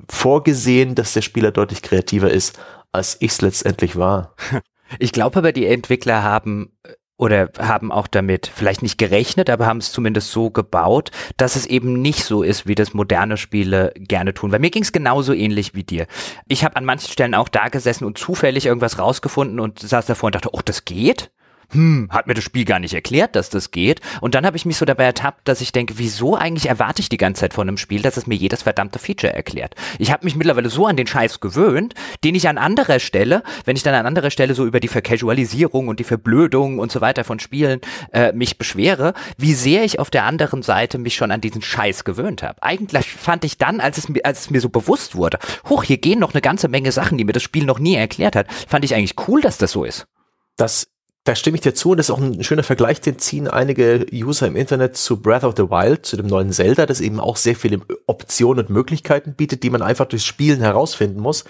vorgesehen, 0.09 0.95
dass 0.95 1.13
der 1.13 1.21
Spieler 1.21 1.51
deutlich 1.51 1.81
kreativer 1.81 2.29
ist 2.29 2.59
als 2.93 3.17
ich 3.19 3.31
es 3.31 3.41
letztendlich 3.41 3.97
war. 3.97 4.35
Ich 4.99 5.11
glaube 5.11 5.37
aber, 5.37 5.53
die 5.53 5.65
Entwickler 5.65 6.21
haben 6.21 6.71
oder 7.17 7.49
haben 7.57 7.91
auch 7.91 8.05
damit 8.05 8.45
vielleicht 8.45 8.83
nicht 8.83 8.99
gerechnet, 8.99 9.49
aber 9.49 9.65
haben 9.65 9.79
es 9.79 9.91
zumindest 9.91 10.29
so 10.29 10.51
gebaut, 10.51 11.09
dass 11.37 11.55
es 11.55 11.65
eben 11.65 11.99
nicht 11.99 12.23
so 12.23 12.43
ist, 12.43 12.67
wie 12.67 12.75
das 12.75 12.93
moderne 12.93 13.37
Spiele 13.37 13.91
gerne 13.95 14.35
tun. 14.35 14.51
Weil 14.51 14.59
mir 14.59 14.69
ging 14.69 14.83
es 14.83 14.91
genauso 14.91 15.33
ähnlich 15.33 15.73
wie 15.73 15.83
dir. 15.83 16.05
Ich 16.47 16.63
habe 16.63 16.75
an 16.75 16.85
manchen 16.85 17.11
Stellen 17.11 17.33
auch 17.33 17.49
da 17.49 17.69
gesessen 17.69 18.05
und 18.05 18.19
zufällig 18.19 18.67
irgendwas 18.67 18.99
rausgefunden 18.99 19.59
und 19.59 19.79
saß 19.79 20.05
davor 20.05 20.27
und 20.27 20.35
dachte, 20.35 20.49
oh, 20.51 20.61
das 20.63 20.85
geht? 20.85 21.31
Hm, 21.73 22.07
hat 22.11 22.27
mir 22.27 22.33
das 22.33 22.43
Spiel 22.43 22.65
gar 22.65 22.79
nicht 22.79 22.93
erklärt, 22.93 23.35
dass 23.35 23.49
das 23.49 23.71
geht. 23.71 24.01
Und 24.21 24.35
dann 24.35 24.45
habe 24.45 24.57
ich 24.57 24.65
mich 24.65 24.77
so 24.77 24.85
dabei 24.85 25.05
ertappt, 25.05 25.47
dass 25.47 25.61
ich 25.61 25.71
denke, 25.71 25.97
wieso 25.97 26.35
eigentlich 26.35 26.67
erwarte 26.67 27.01
ich 27.01 27.09
die 27.09 27.17
ganze 27.17 27.41
Zeit 27.41 27.53
von 27.53 27.67
einem 27.67 27.77
Spiel, 27.77 28.01
dass 28.01 28.17
es 28.17 28.27
mir 28.27 28.35
jedes 28.35 28.63
verdammte 28.63 28.99
Feature 28.99 29.33
erklärt. 29.33 29.75
Ich 29.99 30.11
habe 30.11 30.25
mich 30.25 30.35
mittlerweile 30.35 30.69
so 30.69 30.85
an 30.85 30.97
den 30.97 31.07
Scheiß 31.07 31.39
gewöhnt, 31.39 31.93
den 32.23 32.35
ich 32.35 32.47
an 32.47 32.57
anderer 32.57 32.99
Stelle, 32.99 33.43
wenn 33.65 33.75
ich 33.75 33.83
dann 33.83 33.95
an 33.95 34.05
anderer 34.05 34.31
Stelle 34.31 34.55
so 34.55 34.65
über 34.65 34.79
die 34.79 34.87
Vercasualisierung 34.87 35.87
und 35.87 35.99
die 35.99 36.03
Verblödung 36.03 36.79
und 36.79 36.91
so 36.91 37.01
weiter 37.01 37.23
von 37.23 37.39
Spielen 37.39 37.81
äh, 38.11 38.31
mich 38.33 38.57
beschwere, 38.57 39.13
wie 39.37 39.53
sehr 39.53 39.83
ich 39.83 39.99
auf 39.99 40.09
der 40.09 40.25
anderen 40.25 40.61
Seite 40.61 40.97
mich 40.97 41.15
schon 41.15 41.31
an 41.31 41.41
diesen 41.41 41.61
Scheiß 41.61 42.03
gewöhnt 42.03 42.43
habe. 42.43 42.61
Eigentlich 42.61 43.07
fand 43.07 43.45
ich 43.45 43.57
dann, 43.57 43.79
als 43.79 43.97
es, 43.97 44.09
mir, 44.09 44.23
als 44.23 44.41
es 44.41 44.49
mir 44.49 44.61
so 44.61 44.69
bewusst 44.69 45.15
wurde, 45.15 45.39
hoch, 45.67 45.83
hier 45.83 45.97
gehen 45.97 46.19
noch 46.19 46.33
eine 46.33 46.41
ganze 46.41 46.67
Menge 46.67 46.91
Sachen, 46.91 47.17
die 47.17 47.25
mir 47.25 47.33
das 47.33 47.43
Spiel 47.43 47.65
noch 47.65 47.79
nie 47.79 47.95
erklärt 47.95 48.35
hat, 48.35 48.47
fand 48.67 48.85
ich 48.85 48.93
eigentlich 48.93 49.15
cool, 49.27 49.41
dass 49.41 49.57
das 49.57 49.71
so 49.71 49.83
ist. 49.83 50.05
Das 50.55 50.87
da 51.23 51.35
stimme 51.35 51.55
ich 51.55 51.61
dir 51.61 51.73
zu 51.73 51.91
und 51.91 51.97
das 51.97 52.09
ist 52.09 52.15
auch 52.15 52.19
ein 52.19 52.43
schöner 52.43 52.63
Vergleich, 52.63 52.99
den 52.99 53.17
ziehen 53.17 53.47
einige 53.47 54.05
User 54.11 54.45
im 54.45 54.57
Internet 54.57 54.97
zu 54.97 55.21
Breath 55.21 55.45
of 55.45 55.53
the 55.55 55.69
Wild, 55.69 56.05
zu 56.05 56.17
dem 56.17 56.27
neuen 56.27 56.51
Zelda, 56.51 56.85
das 56.85 56.99
eben 56.99 57.19
auch 57.19 57.37
sehr 57.37 57.55
viele 57.55 57.79
Optionen 58.07 58.65
und 58.65 58.73
Möglichkeiten 58.73 59.33
bietet, 59.33 59.63
die 59.63 59.69
man 59.69 59.81
einfach 59.81 60.05
durchs 60.05 60.25
Spielen 60.25 60.59
herausfinden 60.59 61.21
muss. 61.21 61.45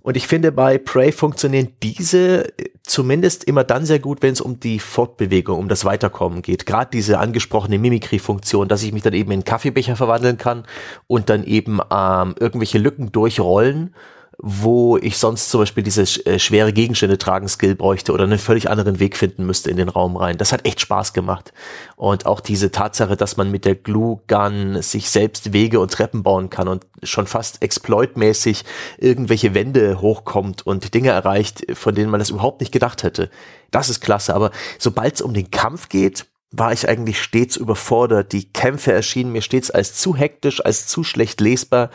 Und 0.00 0.16
ich 0.16 0.28
finde, 0.28 0.52
bei 0.52 0.78
Prey 0.78 1.10
funktionieren 1.10 1.72
diese 1.82 2.46
zumindest 2.84 3.44
immer 3.44 3.64
dann 3.64 3.84
sehr 3.84 3.98
gut, 3.98 4.22
wenn 4.22 4.32
es 4.32 4.40
um 4.40 4.60
die 4.60 4.78
Fortbewegung, 4.78 5.58
um 5.58 5.68
das 5.68 5.84
Weiterkommen 5.84 6.40
geht. 6.40 6.64
Gerade 6.64 6.90
diese 6.92 7.18
angesprochene 7.18 7.78
Mimikry-Funktion, 7.78 8.68
dass 8.68 8.84
ich 8.84 8.92
mich 8.92 9.02
dann 9.02 9.12
eben 9.12 9.32
in 9.32 9.44
Kaffeebecher 9.44 9.96
verwandeln 9.96 10.38
kann 10.38 10.64
und 11.08 11.28
dann 11.28 11.44
eben 11.44 11.80
ähm, 11.92 12.36
irgendwelche 12.38 12.78
Lücken 12.78 13.10
durchrollen 13.10 13.94
wo 14.40 14.96
ich 14.96 15.18
sonst 15.18 15.50
zum 15.50 15.60
Beispiel 15.60 15.82
diese 15.82 16.02
äh, 16.26 16.38
schwere 16.38 16.72
Gegenstände 16.72 17.18
tragen 17.18 17.48
Skill 17.48 17.74
bräuchte 17.74 18.12
oder 18.12 18.22
einen 18.22 18.38
völlig 18.38 18.70
anderen 18.70 19.00
Weg 19.00 19.16
finden 19.16 19.44
müsste 19.44 19.68
in 19.68 19.76
den 19.76 19.88
Raum 19.88 20.16
rein. 20.16 20.38
Das 20.38 20.52
hat 20.52 20.64
echt 20.64 20.80
Spaß 20.80 21.12
gemacht. 21.12 21.52
Und 21.96 22.24
auch 22.24 22.38
diese 22.38 22.70
Tatsache, 22.70 23.16
dass 23.16 23.36
man 23.36 23.50
mit 23.50 23.64
der 23.64 23.74
Glue 23.74 24.20
Gun 24.28 24.80
sich 24.80 25.10
selbst 25.10 25.52
Wege 25.52 25.80
und 25.80 25.92
Treppen 25.92 26.22
bauen 26.22 26.50
kann 26.50 26.68
und 26.68 26.86
schon 27.02 27.26
fast 27.26 27.62
exploitmäßig 27.62 28.64
irgendwelche 28.98 29.54
Wände 29.54 30.00
hochkommt 30.00 30.64
und 30.64 30.94
Dinge 30.94 31.10
erreicht, 31.10 31.66
von 31.72 31.96
denen 31.96 32.10
man 32.10 32.20
das 32.20 32.30
überhaupt 32.30 32.60
nicht 32.60 32.72
gedacht 32.72 33.02
hätte. 33.02 33.30
Das 33.72 33.88
ist 33.88 34.00
klasse. 34.00 34.36
Aber 34.36 34.52
sobald 34.78 35.16
es 35.16 35.20
um 35.20 35.34
den 35.34 35.50
Kampf 35.50 35.88
geht, 35.88 36.26
war 36.50 36.72
ich 36.72 36.88
eigentlich 36.88 37.20
stets 37.20 37.56
überfordert. 37.56 38.32
Die 38.32 38.50
Kämpfe 38.50 38.92
erschienen 38.92 39.32
mir 39.32 39.42
stets 39.42 39.70
als 39.70 39.94
zu 39.94 40.16
hektisch, 40.16 40.64
als 40.64 40.86
zu 40.86 41.04
schlecht 41.04 41.40
lesbar. 41.40 41.90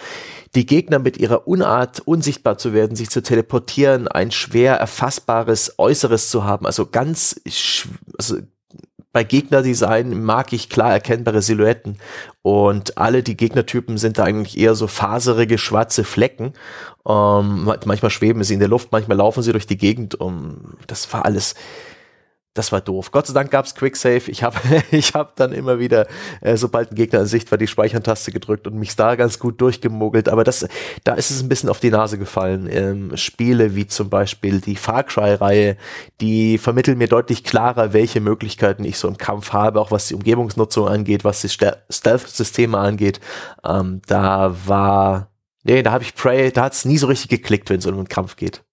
Die 0.53 0.65
Gegner 0.65 0.99
mit 0.99 1.17
ihrer 1.17 1.47
Unart, 1.47 2.01
unsichtbar 2.01 2.57
zu 2.59 2.73
werden, 2.73 2.95
sich 2.95 3.09
zu 3.09 3.23
teleportieren, 3.23 4.07
ein 4.07 4.31
schwer 4.31 4.75
erfassbares 4.75 5.75
Äußeres 5.79 6.29
zu 6.29 6.43
haben, 6.43 6.67
also 6.67 6.85
ganz, 6.85 7.41
also 8.17 8.37
bei 9.13 9.23
Gegnerdesign 9.23 10.23
mag 10.23 10.53
ich 10.53 10.69
klar 10.69 10.91
erkennbare 10.91 11.43
Silhouetten 11.43 11.99
und 12.41 12.97
alle 12.97 13.21
die 13.21 13.37
Gegnertypen 13.37 13.99
sind 13.99 14.17
da 14.17 14.23
eigentlich 14.23 14.57
eher 14.57 14.73
so 14.73 14.87
faserige 14.87 15.59
schwarze 15.59 16.03
Flecken. 16.03 16.53
Ähm, 17.07 17.65
manchmal 17.85 18.09
schweben 18.09 18.43
sie 18.43 18.55
in 18.55 18.59
der 18.59 18.69
Luft, 18.69 18.91
manchmal 18.91 19.17
laufen 19.17 19.43
sie 19.43 19.51
durch 19.51 19.67
die 19.67 19.77
Gegend. 19.77 20.19
Um, 20.19 20.77
das 20.87 21.13
war 21.13 21.25
alles 21.25 21.53
das 22.53 22.71
war 22.71 22.81
doof. 22.81 23.11
Gott 23.11 23.25
sei 23.25 23.33
Dank 23.33 23.49
gab's 23.49 23.73
Quicksave. 23.73 24.29
Ich 24.29 24.43
habe 24.43 24.57
ich 24.91 25.13
hab 25.13 25.35
dann 25.35 25.53
immer 25.53 25.79
wieder, 25.79 26.07
äh, 26.41 26.55
sobald 26.55 26.91
ein 26.91 26.95
Gegner 26.95 27.21
in 27.21 27.25
Sicht 27.25 27.49
war, 27.51 27.57
die 27.57 27.67
Speichern-Taste 27.67 28.31
gedrückt 28.31 28.67
und 28.67 28.75
mich 28.75 28.95
da 28.95 29.15
ganz 29.15 29.39
gut 29.39 29.59
durchgemogelt. 29.59 30.29
Aber 30.29 30.43
das, 30.43 30.67
da 31.03 31.15
ist 31.15 31.31
es 31.31 31.41
ein 31.41 31.49
bisschen 31.49 31.69
auf 31.69 31.79
die 31.79 31.89
Nase 31.89 32.17
gefallen. 32.17 32.67
Ähm, 32.69 33.17
Spiele 33.17 33.75
wie 33.75 33.87
zum 33.87 34.09
Beispiel 34.09 34.61
die 34.61 34.75
Far 34.75 35.03
Cry-Reihe, 35.03 35.77
die 36.21 36.57
vermitteln 36.57 36.97
mir 36.97 37.07
deutlich 37.07 37.43
klarer, 37.43 37.93
welche 37.93 38.21
Möglichkeiten 38.21 38.83
ich 38.83 38.97
so 38.97 39.07
im 39.07 39.17
Kampf 39.17 39.51
habe, 39.53 39.81
auch 39.81 39.91
was 39.91 40.07
die 40.07 40.15
Umgebungsnutzung 40.15 40.87
angeht, 40.87 41.23
was 41.23 41.41
die 41.41 41.49
Stealth-Systeme 41.49 42.77
angeht. 42.77 43.19
Ähm, 43.63 44.01
da 44.05 44.55
war, 44.65 45.31
nee, 45.63 45.81
da 45.81 45.91
habe 45.91 46.03
ich 46.03 46.13
Prey, 46.13 46.51
da 46.51 46.63
hat's 46.63 46.85
nie 46.85 46.97
so 46.97 47.07
richtig 47.07 47.29
geklickt, 47.29 47.69
wenn 47.71 47.79
es 47.79 47.85
um 47.87 47.95
einen 47.95 48.07
Kampf 48.07 48.35
geht. 48.35 48.63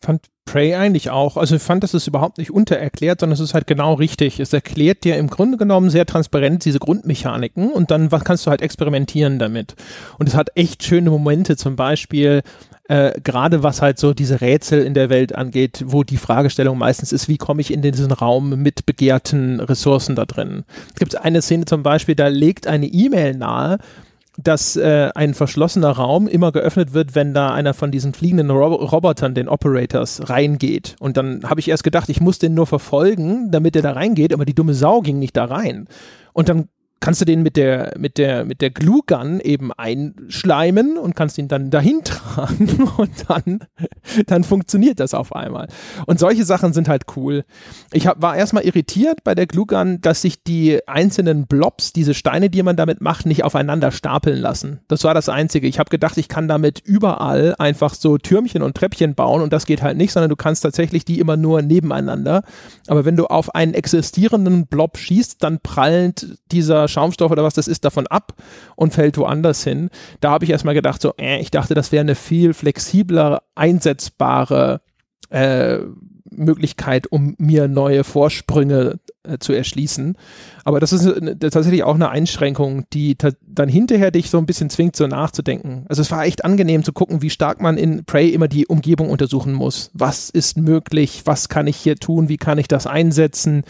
Fand 0.00 0.28
Prey 0.50 0.74
eigentlich 0.74 1.10
auch. 1.10 1.36
Also 1.36 1.56
ich 1.56 1.62
fand, 1.62 1.82
das 1.82 1.92
ist 1.92 2.06
überhaupt 2.06 2.38
nicht 2.38 2.50
untererklärt, 2.50 3.20
sondern 3.20 3.34
es 3.34 3.40
ist 3.40 3.52
halt 3.52 3.66
genau 3.66 3.94
richtig. 3.94 4.40
Es 4.40 4.52
erklärt 4.54 5.04
dir 5.04 5.16
im 5.16 5.28
Grunde 5.28 5.58
genommen 5.58 5.90
sehr 5.90 6.06
transparent 6.06 6.64
diese 6.64 6.78
Grundmechaniken 6.78 7.70
und 7.70 7.90
dann 7.90 8.08
kannst 8.08 8.46
du 8.46 8.50
halt 8.50 8.62
experimentieren 8.62 9.38
damit. 9.38 9.74
Und 10.18 10.26
es 10.26 10.34
hat 10.34 10.48
echt 10.54 10.82
schöne 10.82 11.10
Momente, 11.10 11.56
zum 11.56 11.76
Beispiel 11.76 12.42
äh, 12.88 13.20
gerade 13.22 13.62
was 13.62 13.82
halt 13.82 13.98
so 13.98 14.14
diese 14.14 14.40
Rätsel 14.40 14.82
in 14.82 14.94
der 14.94 15.10
Welt 15.10 15.34
angeht, 15.34 15.84
wo 15.86 16.02
die 16.02 16.16
Fragestellung 16.16 16.78
meistens 16.78 17.12
ist, 17.12 17.28
wie 17.28 17.36
komme 17.36 17.60
ich 17.60 17.70
in 17.70 17.82
diesen 17.82 18.10
Raum 18.10 18.62
mit 18.62 18.86
begehrten 18.86 19.60
Ressourcen 19.60 20.16
da 20.16 20.24
drin. 20.24 20.64
Es 20.94 20.98
gibt 20.98 21.14
eine 21.14 21.42
Szene 21.42 21.66
zum 21.66 21.82
Beispiel, 21.82 22.14
da 22.14 22.28
legt 22.28 22.66
eine 22.66 22.86
E-Mail 22.86 23.34
nahe, 23.36 23.78
dass 24.40 24.76
äh, 24.76 25.10
ein 25.16 25.34
verschlossener 25.34 25.90
Raum 25.90 26.28
immer 26.28 26.52
geöffnet 26.52 26.94
wird, 26.94 27.16
wenn 27.16 27.34
da 27.34 27.52
einer 27.52 27.74
von 27.74 27.90
diesen 27.90 28.14
fliegenden 28.14 28.50
Rob 28.50 28.92
Robotern, 28.92 29.34
den 29.34 29.48
Operators, 29.48 30.30
reingeht. 30.30 30.94
Und 31.00 31.16
dann 31.16 31.42
habe 31.42 31.58
ich 31.58 31.68
erst 31.68 31.82
gedacht, 31.82 32.08
ich 32.08 32.20
muss 32.20 32.38
den 32.38 32.54
nur 32.54 32.68
verfolgen, 32.68 33.50
damit 33.50 33.74
er 33.74 33.82
da 33.82 33.92
reingeht, 33.92 34.32
aber 34.32 34.44
die 34.44 34.54
dumme 34.54 34.74
Sau 34.74 35.00
ging 35.00 35.18
nicht 35.18 35.36
da 35.36 35.46
rein. 35.46 35.88
Und 36.32 36.48
dann 36.48 36.68
kannst 37.00 37.20
du 37.20 37.24
den 37.24 37.42
mit 37.42 37.56
der, 37.56 37.94
mit 37.96 38.18
der, 38.18 38.44
mit 38.44 38.60
der 38.60 38.70
Glue 38.70 39.02
Gun 39.06 39.40
eben 39.40 39.72
einschleimen 39.72 40.98
und 40.98 41.14
kannst 41.14 41.38
ihn 41.38 41.48
dann 41.48 41.70
dahin 41.70 42.00
tragen 42.04 42.88
und 42.96 43.10
dann, 43.28 43.60
dann 44.26 44.44
funktioniert 44.44 45.00
das 45.00 45.14
auf 45.14 45.34
einmal. 45.34 45.68
Und 46.06 46.18
solche 46.18 46.44
Sachen 46.44 46.72
sind 46.72 46.88
halt 46.88 47.04
cool. 47.16 47.44
Ich 47.92 48.06
hab, 48.06 48.20
war 48.20 48.36
erstmal 48.36 48.64
irritiert 48.64 49.22
bei 49.22 49.34
der 49.34 49.46
Glue 49.46 49.66
Gun, 49.66 50.00
dass 50.00 50.22
sich 50.22 50.42
die 50.42 50.80
einzelnen 50.88 51.46
Blobs, 51.46 51.92
diese 51.92 52.14
Steine, 52.14 52.50
die 52.50 52.62
man 52.62 52.76
damit 52.76 53.00
macht, 53.00 53.26
nicht 53.26 53.44
aufeinander 53.44 53.92
stapeln 53.92 54.38
lassen. 54.38 54.80
Das 54.88 55.04
war 55.04 55.14
das 55.14 55.28
Einzige. 55.28 55.68
Ich 55.68 55.78
habe 55.78 55.90
gedacht, 55.90 56.18
ich 56.18 56.28
kann 56.28 56.48
damit 56.48 56.80
überall 56.80 57.54
einfach 57.58 57.94
so 57.94 58.18
Türmchen 58.18 58.62
und 58.62 58.76
Treppchen 58.76 59.14
bauen 59.14 59.42
und 59.42 59.52
das 59.52 59.66
geht 59.66 59.82
halt 59.82 59.96
nicht, 59.96 60.12
sondern 60.12 60.30
du 60.30 60.36
kannst 60.36 60.62
tatsächlich 60.62 61.04
die 61.04 61.20
immer 61.20 61.36
nur 61.36 61.62
nebeneinander. 61.62 62.42
Aber 62.88 63.04
wenn 63.04 63.16
du 63.16 63.26
auf 63.26 63.54
einen 63.54 63.74
existierenden 63.74 64.66
Blob 64.66 64.98
schießt, 64.98 65.42
dann 65.42 65.60
prallt 65.60 66.38
dieser 66.50 66.87
Schaumstoff 66.88 67.30
oder 67.30 67.44
was 67.44 67.54
das 67.54 67.68
ist 67.68 67.84
davon 67.84 68.06
ab 68.06 68.34
und 68.76 68.94
fällt 68.94 69.18
woanders 69.18 69.62
hin. 69.64 69.90
Da 70.20 70.30
habe 70.30 70.44
ich 70.44 70.50
erstmal 70.50 70.74
gedacht, 70.74 71.00
so, 71.00 71.14
äh, 71.18 71.40
ich 71.40 71.50
dachte, 71.50 71.74
das 71.74 71.92
wäre 71.92 72.00
eine 72.00 72.14
viel 72.14 72.54
flexibler 72.54 73.42
einsetzbare 73.54 74.80
äh, 75.30 75.78
Möglichkeit, 76.30 77.10
um 77.10 77.34
mir 77.38 77.68
neue 77.68 78.04
Vorsprünge 78.04 78.98
äh, 79.22 79.38
zu 79.38 79.52
erschließen. 79.52 80.16
Aber 80.64 80.80
das 80.80 80.92
ist 80.92 81.06
eine, 81.06 81.38
tatsächlich 81.38 81.82
auch 81.82 81.94
eine 81.94 82.10
Einschränkung, 82.10 82.84
die 82.92 83.16
dann 83.16 83.68
hinterher 83.68 84.10
dich 84.10 84.30
so 84.30 84.38
ein 84.38 84.46
bisschen 84.46 84.70
zwingt, 84.70 84.96
so 84.96 85.06
nachzudenken. 85.06 85.84
Also 85.88 86.02
es 86.02 86.10
war 86.10 86.24
echt 86.24 86.44
angenehm 86.44 86.84
zu 86.84 86.92
gucken, 86.92 87.22
wie 87.22 87.30
stark 87.30 87.60
man 87.60 87.78
in 87.78 88.04
Prey 88.04 88.28
immer 88.30 88.48
die 88.48 88.66
Umgebung 88.66 89.10
untersuchen 89.10 89.52
muss. 89.52 89.90
Was 89.94 90.30
ist 90.30 90.56
möglich? 90.58 91.22
Was 91.24 91.48
kann 91.48 91.66
ich 91.66 91.76
hier 91.76 91.96
tun? 91.96 92.28
Wie 92.28 92.36
kann 92.36 92.58
ich 92.58 92.68
das 92.68 92.86
einsetzen? 92.86 93.64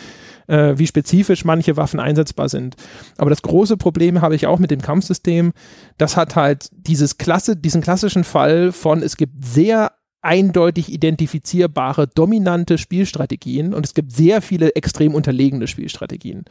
Äh, 0.49 0.79
wie 0.79 0.87
spezifisch 0.87 1.45
manche 1.45 1.77
Waffen 1.77 2.01
einsetzbar 2.01 2.49
sind. 2.49 2.75
Aber 3.19 3.29
das 3.29 3.43
große 3.43 3.77
Problem 3.77 4.23
habe 4.23 4.35
ich 4.35 4.47
auch 4.47 4.59
mit 4.59 4.71
dem 4.71 4.81
Kampfsystem. 4.81 5.53
Das 5.99 6.17
hat 6.17 6.37
halt 6.37 6.71
dieses 6.73 7.19
Klasse, 7.19 7.55
diesen 7.55 7.83
klassischen 7.83 8.25
Fall 8.25 8.73
von, 8.73 9.03
es 9.03 9.19
gibt 9.19 9.45
sehr 9.45 9.93
eindeutig 10.23 10.91
identifizierbare 10.91 12.09
dominante 12.09 12.79
Spielstrategien 12.79 13.75
und 13.75 13.85
es 13.85 13.93
gibt 13.93 14.13
sehr 14.13 14.41
viele 14.41 14.75
extrem 14.75 15.15
unterlegene 15.15 15.67
Spielstrategien. 15.67 16.45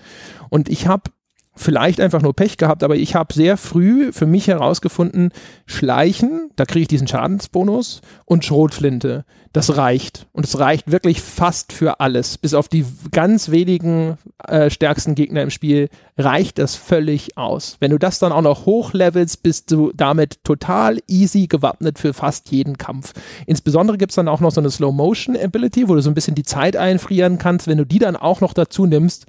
Und 0.50 0.70
ich 0.70 0.86
habe 0.86 1.10
vielleicht 1.58 2.00
einfach 2.00 2.22
nur 2.22 2.34
Pech 2.34 2.58
gehabt, 2.58 2.84
aber 2.84 2.96
ich 2.96 3.16
habe 3.16 3.34
sehr 3.34 3.58
früh 3.58 4.12
für 4.14 4.26
mich 4.26 4.48
herausgefunden, 4.48 5.32
Schleichen, 5.66 6.52
da 6.56 6.66
kriege 6.66 6.84
ich 6.84 6.88
diesen 6.88 7.08
Schadensbonus 7.08 8.02
und 8.26 8.46
Schrotflinte, 8.46 9.26
das 9.54 9.76
reicht. 9.76 10.28
Und 10.34 10.46
es 10.46 10.60
reicht 10.60 10.92
wirklich 10.92 11.22
fast 11.22 11.74
für 11.74 12.00
alles. 12.00 12.38
Bis 12.38 12.54
auf 12.54 12.68
die 12.68 12.86
ganz 13.12 13.50
wenigen 13.50 14.18
äh, 14.48 14.70
stärksten 14.70 15.16
Gegner 15.16 15.42
im 15.42 15.50
Spiel 15.50 15.90
reicht 16.18 16.60
das 16.60 16.76
völlig 16.76 17.38
aus. 17.38 17.78
Wenn 17.80 17.92
du 17.92 17.98
das 17.98 18.20
dann 18.20 18.32
auch 18.32 18.42
noch 18.42 18.66
hochlevelst, 18.66 19.42
bist 19.42 19.72
du 19.72 19.92
damit 19.96 20.44
total 20.44 21.00
easy 21.08 21.48
gewappnet 21.48 21.98
für 21.98 22.14
fast 22.14 22.52
jeden 22.52 22.78
Kampf. 22.78 23.14
Insbesondere 23.48 23.98
gibt 23.98 24.12
es 24.12 24.16
dann 24.16 24.28
auch 24.28 24.42
noch 24.42 24.52
so 24.52 24.62
eine 24.62 24.70
Slow-Motion-Ability, 24.70 25.90
wo 25.90 25.96
du 25.96 26.02
so 26.02 26.12
ein 26.12 26.16
bisschen 26.16 26.36
die 26.36 26.44
Zeit 26.44 26.78
einfrieren 26.78 27.40
kannst. 27.40 27.68
Wenn 27.68 27.80
du 27.80 27.86
die 27.86 28.00
dann 28.00 28.16
auch 28.16 28.42
noch 28.42 28.54
dazu 28.54 28.86
nimmst, 28.86 29.26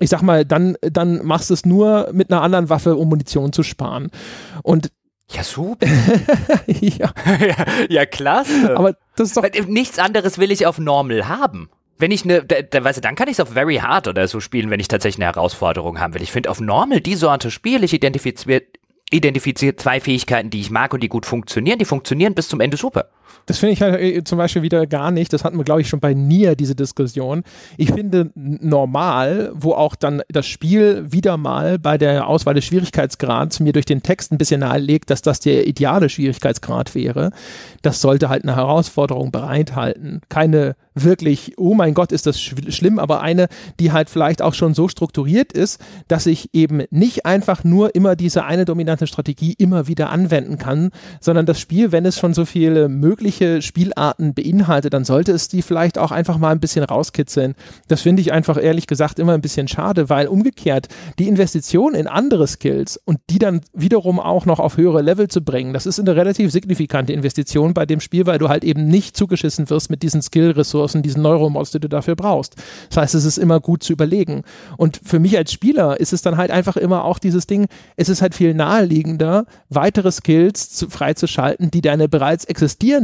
ich 0.00 0.10
sag 0.10 0.22
mal, 0.22 0.44
dann, 0.44 0.76
dann 0.80 1.24
machst 1.24 1.50
du 1.50 1.54
es 1.54 1.64
nur 1.64 2.10
mit 2.12 2.30
einer 2.30 2.42
anderen 2.42 2.68
Waffe, 2.68 2.96
um 2.96 3.08
Munition 3.08 3.52
zu 3.52 3.62
sparen. 3.62 4.10
Und 4.62 4.90
ja, 5.30 5.44
super. 5.44 5.86
ja. 6.66 7.12
ja. 7.40 7.54
ja, 7.88 8.06
klasse. 8.06 8.76
Aber 8.76 8.94
das 9.16 9.28
ist 9.28 9.36
doch. 9.36 9.44
Nichts 9.68 9.98
anderes 9.98 10.38
will 10.38 10.50
ich 10.50 10.66
auf 10.66 10.78
Normal 10.78 11.28
haben. 11.28 11.70
wenn 11.98 12.10
ich 12.10 12.24
eine, 12.24 12.42
da, 12.42 12.62
da, 12.62 12.82
weißt 12.82 12.98
du, 12.98 13.02
dann 13.02 13.14
kann 13.14 13.28
ich 13.28 13.34
es 13.34 13.40
auf 13.40 13.50
Very 13.50 13.76
Hard 13.76 14.08
oder 14.08 14.26
so 14.26 14.40
spielen, 14.40 14.70
wenn 14.70 14.80
ich 14.80 14.88
tatsächlich 14.88 15.24
eine 15.24 15.32
Herausforderung 15.32 16.00
haben 16.00 16.14
will. 16.14 16.22
Ich 16.22 16.32
finde 16.32 16.50
auf 16.50 16.60
Normal 16.60 17.00
die 17.00 17.14
Sorte 17.14 17.50
Spiel, 17.50 17.84
ich 17.84 17.92
identifiziere 17.92 18.62
identifiziere 19.12 19.76
zwei 19.76 20.00
Fähigkeiten, 20.00 20.50
die 20.50 20.60
ich 20.60 20.70
mag 20.70 20.94
und 20.94 21.02
die 21.02 21.08
gut 21.08 21.26
funktionieren. 21.26 21.78
Die 21.78 21.84
funktionieren 21.84 22.34
bis 22.34 22.48
zum 22.48 22.60
Ende 22.60 22.76
super. 22.76 23.10
Das 23.46 23.58
finde 23.58 23.72
ich 23.72 23.82
halt 23.82 24.00
äh, 24.00 24.24
zum 24.24 24.38
Beispiel 24.38 24.62
wieder 24.62 24.86
gar 24.86 25.10
nicht. 25.10 25.32
Das 25.32 25.44
hatten 25.44 25.56
wir, 25.56 25.64
glaube 25.64 25.80
ich, 25.80 25.88
schon 25.88 26.00
bei 26.00 26.14
Nier, 26.14 26.54
diese 26.56 26.74
Diskussion. 26.74 27.42
Ich 27.76 27.92
finde 27.92 28.30
normal, 28.34 29.52
wo 29.54 29.72
auch 29.72 29.94
dann 29.94 30.22
das 30.28 30.46
Spiel 30.46 31.10
wieder 31.10 31.36
mal 31.36 31.78
bei 31.78 31.98
der 31.98 32.26
Auswahl 32.26 32.54
des 32.54 32.64
Schwierigkeitsgrads 32.64 33.60
mir 33.60 33.72
durch 33.72 33.86
den 33.86 34.02
Text 34.02 34.32
ein 34.32 34.38
bisschen 34.38 34.60
nahelegt, 34.60 35.10
dass 35.10 35.22
das 35.22 35.40
der 35.40 35.66
ideale 35.66 36.08
Schwierigkeitsgrad 36.08 36.94
wäre. 36.94 37.30
Das 37.82 38.00
sollte 38.00 38.28
halt 38.28 38.44
eine 38.44 38.56
Herausforderung 38.56 39.30
bereithalten. 39.30 40.20
Keine 40.28 40.76
wirklich, 40.94 41.54
oh 41.56 41.74
mein 41.74 41.94
Gott, 41.94 42.12
ist 42.12 42.26
das 42.26 42.40
schlimm, 42.40 42.98
aber 42.98 43.20
eine, 43.20 43.48
die 43.78 43.92
halt 43.92 44.10
vielleicht 44.10 44.42
auch 44.42 44.54
schon 44.54 44.74
so 44.74 44.88
strukturiert 44.88 45.52
ist, 45.52 45.80
dass 46.08 46.26
ich 46.26 46.50
eben 46.52 46.82
nicht 46.90 47.26
einfach 47.26 47.64
nur 47.64 47.94
immer 47.94 48.16
diese 48.16 48.44
eine 48.44 48.64
dominante 48.64 49.06
Strategie 49.06 49.54
immer 49.58 49.86
wieder 49.86 50.10
anwenden 50.10 50.58
kann, 50.58 50.90
sondern 51.20 51.46
das 51.46 51.60
Spiel, 51.60 51.92
wenn 51.92 52.04
es 52.04 52.18
schon 52.18 52.34
so 52.34 52.44
viele 52.44 52.88
mögliche 53.20 53.60
Spielarten 53.60 54.32
beinhaltet, 54.32 54.94
dann 54.94 55.04
sollte 55.04 55.32
es 55.32 55.48
die 55.48 55.60
vielleicht 55.60 55.98
auch 55.98 56.10
einfach 56.10 56.38
mal 56.38 56.52
ein 56.52 56.60
bisschen 56.60 56.84
rauskitzeln. 56.84 57.54
Das 57.86 58.00
finde 58.00 58.22
ich 58.22 58.32
einfach 58.32 58.56
ehrlich 58.60 58.86
gesagt 58.86 59.18
immer 59.18 59.34
ein 59.34 59.42
bisschen 59.42 59.68
schade, 59.68 60.08
weil 60.08 60.26
umgekehrt 60.26 60.88
die 61.18 61.28
Investition 61.28 61.94
in 61.94 62.06
andere 62.06 62.46
Skills 62.46 62.98
und 63.04 63.18
die 63.28 63.38
dann 63.38 63.60
wiederum 63.74 64.18
auch 64.18 64.46
noch 64.46 64.58
auf 64.58 64.78
höhere 64.78 65.02
Level 65.02 65.28
zu 65.28 65.42
bringen, 65.42 65.74
das 65.74 65.84
ist 65.84 66.00
eine 66.00 66.16
relativ 66.16 66.50
signifikante 66.50 67.12
Investition 67.12 67.74
bei 67.74 67.84
dem 67.84 68.00
Spiel, 68.00 68.24
weil 68.24 68.38
du 68.38 68.48
halt 68.48 68.64
eben 68.64 68.86
nicht 68.86 69.18
zugeschissen 69.18 69.68
wirst 69.68 69.90
mit 69.90 70.02
diesen 70.02 70.22
Skill-Ressourcen 70.22 70.70
Ressourcen, 70.80 71.02
diesen 71.02 71.22
Neuromods, 71.22 71.72
die 71.72 71.80
du 71.80 71.88
dafür 71.88 72.16
brauchst. 72.16 72.56
Das 72.88 72.96
heißt, 72.96 73.14
es 73.16 73.26
ist 73.26 73.36
immer 73.36 73.60
gut 73.60 73.82
zu 73.82 73.92
überlegen. 73.92 74.44
Und 74.78 75.00
für 75.04 75.18
mich 75.18 75.36
als 75.36 75.52
Spieler 75.52 76.00
ist 76.00 76.14
es 76.14 76.22
dann 76.22 76.38
halt 76.38 76.50
einfach 76.50 76.76
immer 76.76 77.04
auch 77.04 77.18
dieses 77.18 77.46
Ding, 77.46 77.66
es 77.96 78.08
ist 78.08 78.22
halt 78.22 78.34
viel 78.34 78.54
naheliegender, 78.54 79.44
weitere 79.68 80.10
Skills 80.10 80.70
zu, 80.70 80.88
freizuschalten, 80.88 81.70
die 81.70 81.82
deine 81.82 82.08
bereits 82.08 82.44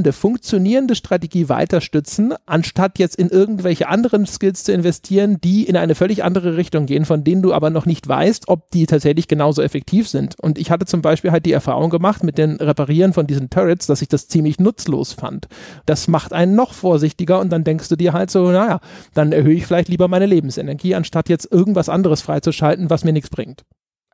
existierende, 0.07 0.13
funktionierende 0.13 0.95
Strategie 0.95 1.49
weiter 1.49 1.81
stützen, 1.81 2.35
anstatt 2.47 2.99
jetzt 2.99 3.17
in 3.17 3.29
irgendwelche 3.29 3.89
anderen 3.89 4.27
Skills 4.27 4.65
zu 4.65 4.73
investieren, 4.73 5.39
die 5.41 5.65
in 5.65 5.77
eine 5.77 5.95
völlig 5.95 6.23
andere 6.25 6.57
Richtung 6.57 6.87
gehen, 6.87 7.05
von 7.05 7.25
denen 7.25 7.43
du 7.43 7.53
aber 7.53 7.71
noch 7.71 7.87
nicht 7.87 8.07
weißt, 8.07 8.49
ob 8.49 8.71
die 8.71 8.87
tatsächlich 8.87 9.29
genauso 9.29 9.63
effektiv 9.63 10.09
sind. 10.09 10.39
Und 10.41 10.59
ich 10.59 10.71
hatte 10.71 10.87
zum 10.87 11.03
Beispiel 11.03 11.33
halt 11.33 11.47
die 11.47 11.53
Erfahrung 11.53 11.91
gemacht 11.91 12.23
mit 12.23 12.39
den 12.39 12.57
Reparieren 12.57 13.13
von 13.13 13.27
diesen 13.27 13.51
Turrets, 13.51 13.87
dass 13.87 14.03
ich 14.03 14.09
das 14.09 14.29
ziemlich 14.29 14.59
nutzlos 14.59 15.13
fand. 15.13 15.47
Das 15.87 16.09
macht 16.09 16.33
einen 16.33 16.55
noch 16.55 16.73
vorsichtiger 16.73 17.41
und 17.41 17.51
dann 17.51 17.65
denkst 17.65 17.89
du 17.89 17.97
dir 17.97 18.13
halt 18.13 18.31
so, 18.31 18.51
naja, 18.51 18.81
dann 19.15 19.33
erhöhe 19.33 19.55
ich 19.55 19.67
vielleicht 19.67 19.89
lieber 19.89 20.09
meine 20.09 20.27
Lebensenergie, 20.27 20.95
anstatt 20.95 21.29
jetzt 21.29 21.51
irgendwas 21.51 21.89
anderes 21.89 22.23
freizuschalten, 22.23 22.91
was 22.91 23.05
mir 23.05 23.13
nichts 23.13 23.31
bringt. 23.31 23.65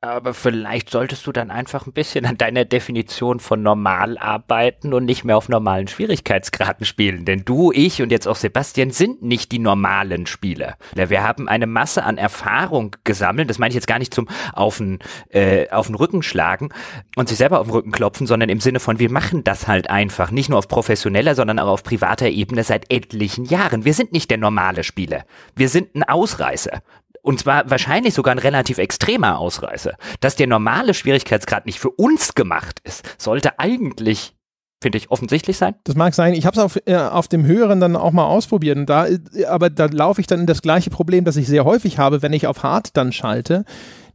Aber 0.04 0.34
vielleicht 0.34 0.90
solltest 0.90 1.24
du 1.28 1.30
dann 1.30 1.52
einfach 1.52 1.86
ein 1.86 1.92
bisschen 1.92 2.26
an 2.26 2.36
deiner 2.36 2.64
Definition 2.64 3.38
von 3.38 3.62
normal 3.62 4.18
arbeiten 4.18 4.94
und 4.94 5.04
nicht 5.04 5.22
mehr 5.22 5.36
auf 5.36 5.48
normalen 5.48 5.86
Schwierigkeitsgraden 5.86 6.84
spielen. 6.84 7.24
Denn 7.24 7.44
du, 7.44 7.70
ich 7.70 8.02
und 8.02 8.10
jetzt 8.10 8.26
auch 8.26 8.34
Sebastian 8.34 8.90
sind 8.90 9.22
nicht 9.22 9.52
die 9.52 9.60
normalen 9.60 10.26
Spieler. 10.26 10.76
Wir 10.96 11.22
haben 11.22 11.46
eine 11.46 11.68
Masse 11.68 12.02
an 12.02 12.18
Erfahrung 12.18 12.96
gesammelt. 13.04 13.48
Das 13.48 13.60
meine 13.60 13.68
ich 13.68 13.76
jetzt 13.76 13.86
gar 13.86 14.00
nicht 14.00 14.12
zum 14.12 14.26
auf 14.52 14.78
den, 14.78 14.98
äh, 15.28 15.70
auf 15.70 15.86
den 15.86 15.94
Rücken 15.94 16.24
schlagen 16.24 16.70
und 17.14 17.28
sich 17.28 17.38
selber 17.38 17.60
auf 17.60 17.68
den 17.68 17.74
Rücken 17.74 17.92
klopfen, 17.92 18.26
sondern 18.26 18.48
im 18.48 18.58
Sinne 18.58 18.80
von, 18.80 18.98
wir 18.98 19.08
machen 19.08 19.44
das 19.44 19.68
halt 19.68 19.88
einfach. 19.88 20.32
Nicht 20.32 20.48
nur 20.48 20.58
auf 20.58 20.66
professioneller, 20.66 21.36
sondern 21.36 21.60
auch 21.60 21.68
auf 21.68 21.84
privater 21.84 22.28
Ebene 22.28 22.64
seit 22.64 22.92
etlichen 22.92 23.44
Jahren. 23.44 23.84
Wir 23.84 23.94
sind 23.94 24.10
nicht 24.10 24.32
der 24.32 24.38
normale 24.38 24.82
Spieler. 24.82 25.26
Wir 25.54 25.68
sind 25.68 25.94
ein 25.94 26.02
Ausreißer 26.02 26.82
und 27.22 27.40
zwar 27.40 27.70
wahrscheinlich 27.70 28.14
sogar 28.14 28.34
ein 28.34 28.38
relativ 28.38 28.78
extremer 28.78 29.38
Ausreißer. 29.38 29.94
Dass 30.20 30.36
der 30.36 30.48
normale 30.48 30.92
Schwierigkeitsgrad 30.92 31.66
nicht 31.66 31.80
für 31.80 31.90
uns 31.90 32.34
gemacht 32.34 32.80
ist, 32.84 33.02
sollte 33.18 33.58
eigentlich 33.58 34.34
finde 34.82 34.98
ich, 34.98 35.10
offensichtlich 35.10 35.56
sein. 35.56 35.76
Das 35.84 35.94
mag 35.94 36.12
sein. 36.12 36.34
Ich 36.34 36.44
habe 36.44 36.56
es 36.56 36.62
auf, 36.62 36.76
äh, 36.86 36.96
auf 36.96 37.28
dem 37.28 37.46
höheren 37.46 37.80
dann 37.80 37.96
auch 37.96 38.10
mal 38.10 38.26
ausprobiert. 38.26 38.76
Und 38.76 38.86
da, 38.86 39.06
aber 39.48 39.70
da 39.70 39.86
laufe 39.86 40.20
ich 40.20 40.26
dann 40.26 40.40
in 40.40 40.46
das 40.46 40.60
gleiche 40.60 40.90
Problem, 40.90 41.24
das 41.24 41.36
ich 41.36 41.46
sehr 41.46 41.64
häufig 41.64 41.98
habe, 41.98 42.20
wenn 42.20 42.32
ich 42.32 42.48
auf 42.48 42.62
Hard 42.62 42.96
dann 42.96 43.12
schalte. 43.12 43.64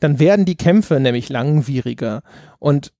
Dann 0.02 0.20
werden 0.20 0.46
die 0.46 0.58
Kämpfe 0.58 1.00
nämlich 1.00 1.30
langwieriger. 1.30 2.22
Und 2.60 2.92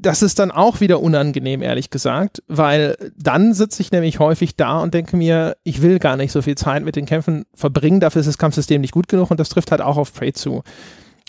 das 0.00 0.22
ist 0.22 0.38
dann 0.38 0.50
auch 0.50 0.80
wieder 0.80 1.00
unangenehm, 1.00 1.62
ehrlich 1.62 1.90
gesagt, 1.90 2.42
weil 2.48 2.96
dann 3.16 3.54
sitze 3.54 3.82
ich 3.82 3.92
nämlich 3.92 4.18
häufig 4.18 4.56
da 4.56 4.80
und 4.80 4.94
denke 4.94 5.16
mir, 5.16 5.56
ich 5.62 5.82
will 5.82 5.98
gar 5.98 6.16
nicht 6.16 6.32
so 6.32 6.42
viel 6.42 6.56
Zeit 6.56 6.84
mit 6.84 6.96
den 6.96 7.06
Kämpfen 7.06 7.44
verbringen, 7.54 8.00
dafür 8.00 8.20
ist 8.20 8.26
das 8.26 8.38
Kampfsystem 8.38 8.80
nicht 8.80 8.92
gut 8.92 9.08
genug 9.08 9.30
und 9.30 9.40
das 9.40 9.48
trifft 9.48 9.70
halt 9.70 9.80
auch 9.80 9.96
auf 9.96 10.12
Prey 10.12 10.32
zu. 10.32 10.62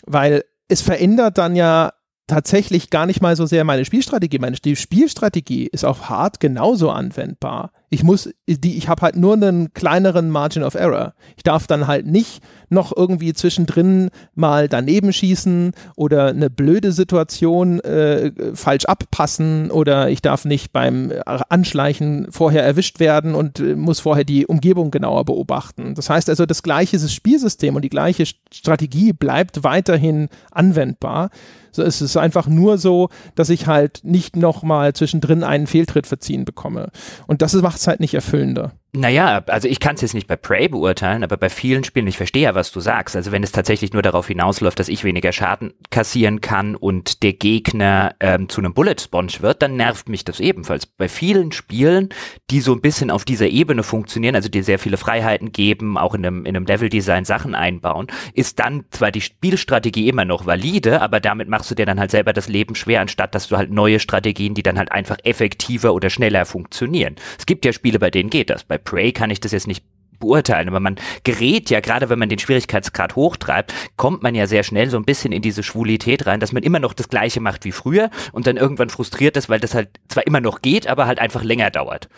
Weil 0.06 0.44
es 0.68 0.80
verändert 0.80 1.38
dann 1.38 1.54
ja 1.54 1.92
tatsächlich 2.26 2.90
gar 2.90 3.06
nicht 3.06 3.20
mal 3.20 3.36
so 3.36 3.46
sehr 3.46 3.64
meine 3.64 3.84
Spielstrategie. 3.84 4.38
Meine 4.38 4.56
Spielstrategie 4.56 5.66
ist 5.66 5.84
auf 5.84 6.08
Hard 6.08 6.40
genauso 6.40 6.90
anwendbar. 6.90 7.72
Ich 7.92 8.02
muss, 8.02 8.30
die, 8.46 8.78
ich 8.78 8.88
habe 8.88 9.02
halt 9.02 9.16
nur 9.16 9.34
einen 9.34 9.74
kleineren 9.74 10.30
Margin 10.30 10.62
of 10.62 10.74
Error. 10.74 11.12
Ich 11.36 11.42
darf 11.42 11.66
dann 11.66 11.86
halt 11.86 12.06
nicht 12.06 12.42
noch 12.70 12.96
irgendwie 12.96 13.34
zwischendrin 13.34 14.08
mal 14.34 14.66
daneben 14.66 15.12
schießen 15.12 15.72
oder 15.94 16.28
eine 16.28 16.48
blöde 16.48 16.92
Situation 16.92 17.80
äh, 17.80 18.32
falsch 18.54 18.86
abpassen 18.86 19.70
oder 19.70 20.08
ich 20.08 20.22
darf 20.22 20.46
nicht 20.46 20.72
beim 20.72 21.12
Anschleichen 21.26 22.28
vorher 22.30 22.64
erwischt 22.64 22.98
werden 22.98 23.34
und 23.34 23.60
äh, 23.60 23.76
muss 23.76 24.00
vorher 24.00 24.24
die 24.24 24.46
Umgebung 24.46 24.90
genauer 24.90 25.26
beobachten. 25.26 25.94
Das 25.94 26.08
heißt 26.08 26.30
also, 26.30 26.46
das 26.46 26.62
gleiche 26.62 26.98
Spielsystem 26.98 27.76
und 27.76 27.82
die 27.82 27.90
gleiche 27.90 28.24
Strategie 28.50 29.12
bleibt 29.12 29.64
weiterhin 29.64 30.30
anwendbar. 30.50 31.28
So, 31.72 31.82
es 31.82 32.02
ist 32.02 32.18
einfach 32.18 32.46
nur 32.46 32.76
so, 32.76 33.08
dass 33.34 33.48
ich 33.48 33.66
halt 33.66 34.00
nicht 34.02 34.36
nochmal 34.36 34.92
zwischendrin 34.92 35.42
einen 35.42 35.66
Fehltritt 35.66 36.06
verziehen 36.06 36.44
bekomme. 36.44 36.90
Und 37.26 37.40
das 37.40 37.54
macht 37.54 37.80
halt 37.86 38.00
nicht 38.00 38.14
erfüllender. 38.14 38.72
Naja, 38.94 39.42
also 39.46 39.68
ich 39.68 39.80
kann 39.80 39.94
es 39.94 40.02
jetzt 40.02 40.12
nicht 40.12 40.26
bei 40.26 40.36
Prey 40.36 40.68
beurteilen, 40.68 41.24
aber 41.24 41.38
bei 41.38 41.48
vielen 41.48 41.82
Spielen, 41.82 42.06
ich 42.08 42.18
verstehe 42.18 42.42
ja, 42.42 42.54
was 42.54 42.72
du 42.72 42.80
sagst. 42.80 43.16
Also 43.16 43.32
wenn 43.32 43.42
es 43.42 43.50
tatsächlich 43.50 43.94
nur 43.94 44.02
darauf 44.02 44.28
hinausläuft, 44.28 44.78
dass 44.78 44.90
ich 44.90 45.02
weniger 45.02 45.32
Schaden 45.32 45.72
kassieren 45.88 46.42
kann 46.42 46.76
und 46.76 47.22
der 47.22 47.32
Gegner 47.32 48.14
ähm, 48.20 48.50
zu 48.50 48.60
einem 48.60 48.74
Bullet 48.74 48.96
Sponge 49.00 49.32
wird, 49.40 49.62
dann 49.62 49.76
nervt 49.76 50.10
mich 50.10 50.26
das 50.26 50.40
ebenfalls. 50.40 50.84
Bei 50.84 51.08
vielen 51.08 51.52
Spielen, 51.52 52.10
die 52.50 52.60
so 52.60 52.74
ein 52.74 52.82
bisschen 52.82 53.10
auf 53.10 53.24
dieser 53.24 53.46
Ebene 53.46 53.82
funktionieren, 53.82 54.34
also 54.34 54.50
die 54.50 54.60
sehr 54.60 54.78
viele 54.78 54.98
Freiheiten 54.98 55.52
geben, 55.52 55.96
auch 55.96 56.14
in 56.14 56.26
einem, 56.26 56.44
in 56.44 56.54
einem 56.54 56.66
Level-Design 56.66 57.24
Sachen 57.24 57.54
einbauen, 57.54 58.08
ist 58.34 58.58
dann 58.58 58.84
zwar 58.90 59.10
die 59.10 59.22
Spielstrategie 59.22 60.06
immer 60.10 60.26
noch 60.26 60.44
valide, 60.44 61.00
aber 61.00 61.18
damit 61.18 61.48
machst 61.48 61.70
du 61.70 61.74
dir 61.74 61.86
dann 61.86 61.98
halt 61.98 62.10
selber 62.10 62.34
das 62.34 62.46
Leben 62.46 62.74
schwer, 62.74 63.00
anstatt 63.00 63.34
dass 63.34 63.48
du 63.48 63.56
halt 63.56 63.70
neue 63.70 64.00
Strategien, 64.00 64.52
die 64.52 64.62
dann 64.62 64.76
halt 64.76 64.92
einfach 64.92 65.16
effektiver 65.24 65.94
oder 65.94 66.10
schneller 66.10 66.44
funktionieren. 66.44 67.16
Es 67.38 67.46
gibt 67.46 67.64
ja 67.64 67.72
Spiele, 67.72 67.98
bei 67.98 68.10
denen 68.10 68.28
geht 68.28 68.50
das. 68.50 68.64
Bei 68.64 68.81
Prey 68.84 69.12
kann 69.12 69.30
ich 69.30 69.40
das 69.40 69.52
jetzt 69.52 69.66
nicht 69.66 69.84
beurteilen, 70.22 70.68
aber 70.68 70.80
man 70.80 70.96
gerät 71.24 71.68
ja, 71.68 71.80
gerade 71.80 72.08
wenn 72.08 72.18
man 72.18 72.28
den 72.28 72.38
Schwierigkeitsgrad 72.38 73.16
hochtreibt, 73.16 73.74
kommt 73.96 74.22
man 74.22 74.34
ja 74.34 74.46
sehr 74.46 74.62
schnell 74.62 74.88
so 74.88 74.96
ein 74.96 75.04
bisschen 75.04 75.32
in 75.32 75.42
diese 75.42 75.62
Schwulität 75.62 76.26
rein, 76.26 76.40
dass 76.40 76.52
man 76.52 76.62
immer 76.62 76.78
noch 76.78 76.94
das 76.94 77.08
Gleiche 77.08 77.40
macht 77.40 77.64
wie 77.64 77.72
früher 77.72 78.08
und 78.30 78.46
dann 78.46 78.56
irgendwann 78.56 78.88
frustriert 78.88 79.36
ist, 79.36 79.48
weil 79.48 79.60
das 79.60 79.74
halt 79.74 79.88
zwar 80.08 80.26
immer 80.26 80.40
noch 80.40 80.62
geht, 80.62 80.86
aber 80.86 81.06
halt 81.06 81.18
einfach 81.18 81.42
länger 81.42 81.70
dauert. 81.70 82.08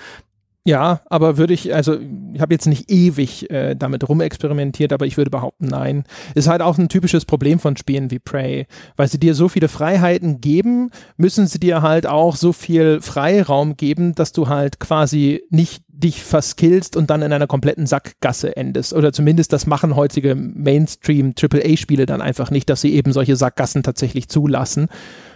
Ja, 0.66 1.02
aber 1.10 1.36
würde 1.36 1.52
ich, 1.52 1.74
also 1.74 1.98
ich 2.32 2.40
habe 2.40 2.54
jetzt 2.54 2.66
nicht 2.66 2.90
ewig 2.90 3.50
äh, 3.50 3.74
damit 3.74 4.08
rumexperimentiert, 4.08 4.94
aber 4.94 5.04
ich 5.04 5.18
würde 5.18 5.30
behaupten, 5.30 5.66
nein. 5.66 6.04
Ist 6.34 6.48
halt 6.48 6.62
auch 6.62 6.78
ein 6.78 6.88
typisches 6.88 7.26
Problem 7.26 7.58
von 7.58 7.76
Spielen 7.76 8.10
wie 8.10 8.18
Prey. 8.18 8.66
Weil 8.96 9.08
sie 9.08 9.20
dir 9.20 9.34
so 9.34 9.50
viele 9.50 9.68
Freiheiten 9.68 10.40
geben, 10.40 10.90
müssen 11.18 11.46
sie 11.46 11.60
dir 11.60 11.82
halt 11.82 12.06
auch 12.06 12.34
so 12.36 12.54
viel 12.54 13.02
Freiraum 13.02 13.76
geben, 13.76 14.14
dass 14.14 14.32
du 14.32 14.48
halt 14.48 14.80
quasi 14.80 15.42
nicht 15.50 15.82
dich 15.86 16.22
verskillst 16.22 16.96
und 16.96 17.10
dann 17.10 17.20
in 17.20 17.32
einer 17.34 17.46
kompletten 17.46 17.86
Sackgasse 17.86 18.56
endest. 18.56 18.94
Oder 18.94 19.12
zumindest 19.12 19.52
das 19.52 19.66
machen 19.66 19.96
heutige 19.96 20.34
Mainstream 20.34 21.34
AAA-Spiele 21.38 22.06
dann 22.06 22.22
einfach 22.22 22.50
nicht, 22.50 22.70
dass 22.70 22.80
sie 22.80 22.94
eben 22.94 23.12
solche 23.12 23.36
Sackgassen 23.36 23.82
tatsächlich 23.82 24.30
zulassen. 24.30 24.88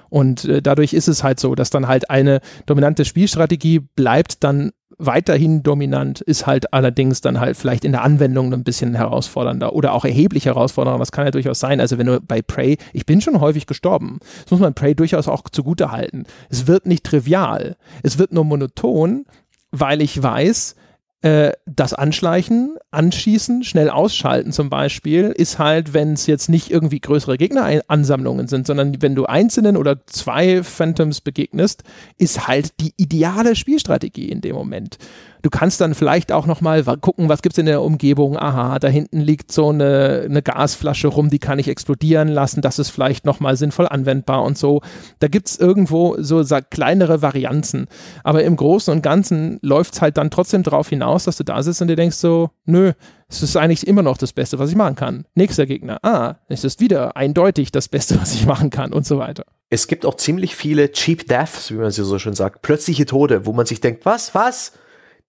Und 0.08 0.46
äh, 0.46 0.62
dadurch 0.62 0.94
ist 0.94 1.08
es 1.08 1.22
halt 1.22 1.38
so, 1.38 1.54
dass 1.54 1.68
dann 1.68 1.86
halt 1.86 2.08
eine 2.08 2.40
dominante 2.64 3.04
Spielstrategie 3.04 3.80
bleibt 3.80 4.42
dann 4.42 4.72
weiterhin 4.98 5.62
dominant, 5.62 6.20
ist 6.20 6.46
halt 6.46 6.72
allerdings 6.74 7.20
dann 7.20 7.40
halt 7.40 7.56
vielleicht 7.56 7.84
in 7.84 7.92
der 7.92 8.02
Anwendung 8.02 8.52
ein 8.52 8.64
bisschen 8.64 8.94
herausfordernder 8.94 9.72
oder 9.72 9.92
auch 9.94 10.04
erheblich 10.04 10.46
herausfordernder. 10.46 10.98
Das 10.98 11.12
kann 11.12 11.24
ja 11.24 11.30
durchaus 11.30 11.60
sein. 11.60 11.80
Also 11.80 11.98
wenn 11.98 12.06
du 12.06 12.20
bei 12.20 12.42
Prey, 12.42 12.78
ich 12.92 13.06
bin 13.06 13.20
schon 13.20 13.40
häufig 13.40 13.66
gestorben. 13.66 14.18
Das 14.42 14.50
muss 14.50 14.60
man 14.60 14.74
Prey 14.74 14.94
durchaus 14.94 15.28
auch 15.28 15.44
zugute 15.50 15.92
halten. 15.92 16.24
Es 16.48 16.66
wird 16.66 16.86
nicht 16.86 17.04
trivial. 17.04 17.76
Es 18.02 18.18
wird 18.18 18.32
nur 18.32 18.44
monoton, 18.44 19.24
weil 19.70 20.02
ich 20.02 20.20
weiß, 20.20 20.74
äh, 21.22 21.52
das 21.66 21.94
Anschleichen, 21.94 22.76
Anschießen, 22.92 23.64
schnell 23.64 23.90
ausschalten 23.90 24.52
zum 24.52 24.70
Beispiel, 24.70 25.32
ist 25.36 25.58
halt, 25.58 25.92
wenn 25.92 26.12
es 26.12 26.26
jetzt 26.26 26.48
nicht 26.48 26.70
irgendwie 26.70 27.00
größere 27.00 27.36
Gegneransammlungen 27.36 28.46
sind, 28.46 28.66
sondern 28.66 29.02
wenn 29.02 29.16
du 29.16 29.26
einzelnen 29.26 29.76
oder 29.76 30.06
zwei 30.06 30.62
Phantoms 30.62 31.20
begegnest, 31.20 31.82
ist 32.18 32.46
halt 32.46 32.80
die 32.80 32.92
ideale 32.96 33.56
Spielstrategie 33.56 34.28
in 34.28 34.40
dem 34.40 34.54
Moment. 34.54 34.98
Du 35.42 35.50
kannst 35.50 35.80
dann 35.80 35.94
vielleicht 35.94 36.32
auch 36.32 36.46
nochmal 36.46 36.82
gucken, 36.84 37.28
was 37.28 37.42
gibt 37.42 37.54
es 37.54 37.58
in 37.58 37.66
der 37.66 37.82
Umgebung. 37.82 38.36
Aha, 38.38 38.78
da 38.78 38.88
hinten 38.88 39.20
liegt 39.20 39.52
so 39.52 39.68
eine, 39.70 40.22
eine 40.24 40.42
Gasflasche 40.42 41.08
rum, 41.08 41.30
die 41.30 41.38
kann 41.38 41.58
ich 41.58 41.68
explodieren 41.68 42.28
lassen. 42.28 42.60
Das 42.60 42.78
ist 42.78 42.90
vielleicht 42.90 43.24
nochmal 43.24 43.56
sinnvoll 43.56 43.88
anwendbar 43.88 44.42
und 44.42 44.58
so. 44.58 44.80
Da 45.20 45.28
gibt 45.28 45.48
es 45.48 45.58
irgendwo 45.58 46.16
so 46.18 46.44
kleinere 46.70 47.22
Varianzen. 47.22 47.86
Aber 48.24 48.42
im 48.42 48.56
Großen 48.56 48.92
und 48.92 49.02
Ganzen 49.02 49.58
läuft 49.62 49.94
es 49.94 50.02
halt 50.02 50.16
dann 50.16 50.30
trotzdem 50.30 50.62
darauf 50.62 50.88
hinaus, 50.88 51.24
dass 51.24 51.36
du 51.36 51.44
da 51.44 51.62
sitzt 51.62 51.82
und 51.82 51.88
dir 51.88 51.96
denkst 51.96 52.16
so, 52.16 52.50
nö, 52.64 52.92
es 53.28 53.42
ist 53.42 53.56
eigentlich 53.56 53.86
immer 53.86 54.02
noch 54.02 54.16
das 54.16 54.32
Beste, 54.32 54.58
was 54.58 54.70
ich 54.70 54.76
machen 54.76 54.94
kann. 54.94 55.26
Nächster 55.34 55.66
Gegner, 55.66 55.98
ah, 56.02 56.36
es 56.48 56.64
ist 56.64 56.80
wieder 56.80 57.16
eindeutig 57.16 57.70
das 57.70 57.88
Beste, 57.88 58.18
was 58.20 58.34
ich 58.34 58.46
machen 58.46 58.70
kann 58.70 58.92
und 58.92 59.06
so 59.06 59.18
weiter. 59.18 59.44
Es 59.70 59.86
gibt 59.86 60.06
auch 60.06 60.16
ziemlich 60.16 60.56
viele 60.56 60.92
Cheap 60.92 61.28
Deaths, 61.28 61.70
wie 61.70 61.76
man 61.76 61.90
sie 61.90 62.04
so 62.04 62.18
schön 62.18 62.34
sagt, 62.34 62.62
plötzliche 62.62 63.04
Tode, 63.04 63.44
wo 63.44 63.52
man 63.52 63.66
sich 63.66 63.80
denkt, 63.80 64.06
was, 64.06 64.34
was? 64.34 64.72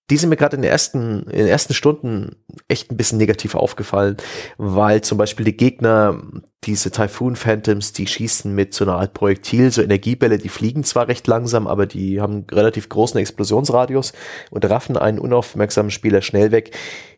Die 0.09 0.17
sind 0.17 0.29
mir 0.29 0.37
gerade 0.37 0.55
in, 0.55 0.61
den 0.61 0.71
ersten, 0.71 1.23
in 1.23 1.39
den 1.39 1.47
ersten 1.47 1.73
Stunden 1.73 2.35
echt 2.67 2.91
ein 2.91 2.97
bisschen 2.97 3.17
negativ 3.17 3.55
aufgefallen, 3.55 4.17
weil 4.57 5.01
zum 5.01 5.17
Beispiel 5.17 5.45
die 5.45 5.57
Gegner, 5.57 6.21
diese 6.63 6.91
Typhoon 6.91 7.35
Phantoms, 7.35 7.93
die 7.93 8.07
schießen 8.07 8.53
mit 8.53 8.73
so 8.73 8.85
einer 8.85 8.95
Art 8.95 9.13
Projektil, 9.13 9.71
so 9.71 9.81
Energiebälle, 9.81 10.37
die 10.37 10.49
fliegen 10.49 10.83
zwar 10.83 11.07
recht 11.07 11.27
langsam, 11.27 11.67
aber 11.67 11.85
die 11.85 12.19
haben 12.21 12.45
relativ 12.51 12.89
großen 12.89 13.19
Explosionsradius 13.19 14.13
und 14.49 14.65
raffen 14.65 14.97
einen 14.97 15.19
unaufmerksamen 15.19 15.91
Spieler 15.91 16.21
schnell 16.21 16.51
weg. 16.51 16.75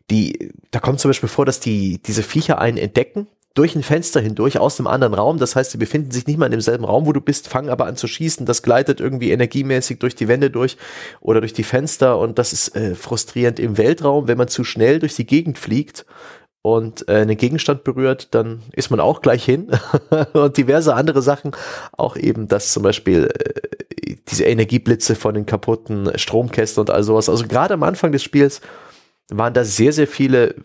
Die, 0.10 0.52
da 0.72 0.80
kommt 0.80 1.00
zum 1.00 1.10
Beispiel 1.10 1.30
vor, 1.30 1.46
dass 1.46 1.60
die 1.60 2.02
diese 2.04 2.24
Viecher 2.24 2.60
einen 2.60 2.78
entdecken 2.78 3.28
durch 3.53 3.76
ein 3.76 3.84
Fenster 3.84 4.22
hindurch 4.22 4.60
aus 4.60 4.78
dem 4.78 4.88
anderen 4.88 5.14
Raum. 5.14 5.38
Das 5.38 5.56
heißt, 5.56 5.72
sie 5.72 5.78
befinden 5.78 6.11
sich 6.11 6.26
nicht 6.26 6.38
mal 6.38 6.45
in 6.45 6.52
demselben 6.52 6.86
Raum, 6.86 7.06
wo 7.06 7.14
du 7.14 7.22
bist, 7.22 7.48
fangen 7.48 7.69
aber 7.69 7.86
an 7.86 7.98
zu 7.98 8.07
schießen. 8.07 8.45
Das 8.45 8.64
gleitet 8.64 9.02
irgendwie 9.02 9.32
energiemäßig 9.32 9.99
durch 9.99 10.15
die 10.15 10.28
Wände 10.28 10.49
durch 10.49 10.78
oder 11.19 11.41
durch 11.41 11.53
die 11.53 11.64
Fenster 11.64 12.18
und 12.18 12.40
das 12.40 12.53
ist 12.53 12.76
äh, 12.76 12.95
frustrierend 12.95 13.60
im 13.60 13.78
Weltraum, 13.78 14.28
wenn 14.28 14.38
man 14.38 14.48
zu 14.48 14.64
schnell 14.64 14.99
durch 14.99 15.15
die 15.15 15.26
Gegend 15.26 15.57
fliegt 15.57 16.06
und 16.61 17.07
äh, 17.10 17.18
einen 17.18 17.38
Gegenstand 17.38 17.84
berührt, 17.84 18.34
dann 18.34 18.61
ist 18.73 18.91
man 18.91 18.99
auch 18.99 19.22
gleich 19.22 19.44
hin 19.44 19.72
und 20.34 20.57
diverse 20.57 20.94
andere 20.94 21.22
Sachen, 21.22 21.52
auch 21.94 22.15
eben, 22.15 22.48
dass 22.48 22.72
zum 22.72 22.84
Beispiel 22.84 23.30
äh, 23.34 24.15
diese 24.30 24.45
Energieblitze 24.45 25.15
von 25.15 25.34
den 25.34 25.45
kaputten 25.45 26.18
Stromkästen 26.18 26.82
und 26.82 26.90
all 26.90 27.03
sowas. 27.03 27.30
Also 27.30 27.48
gerade 27.48 27.73
am 27.73 27.84
Anfang 27.84 28.11
des 28.11 28.23
Spiels 28.23 28.61
waren 29.30 29.53
da 29.53 29.64
sehr, 29.64 29.94
sehr 29.94 30.07
viele 30.07 30.56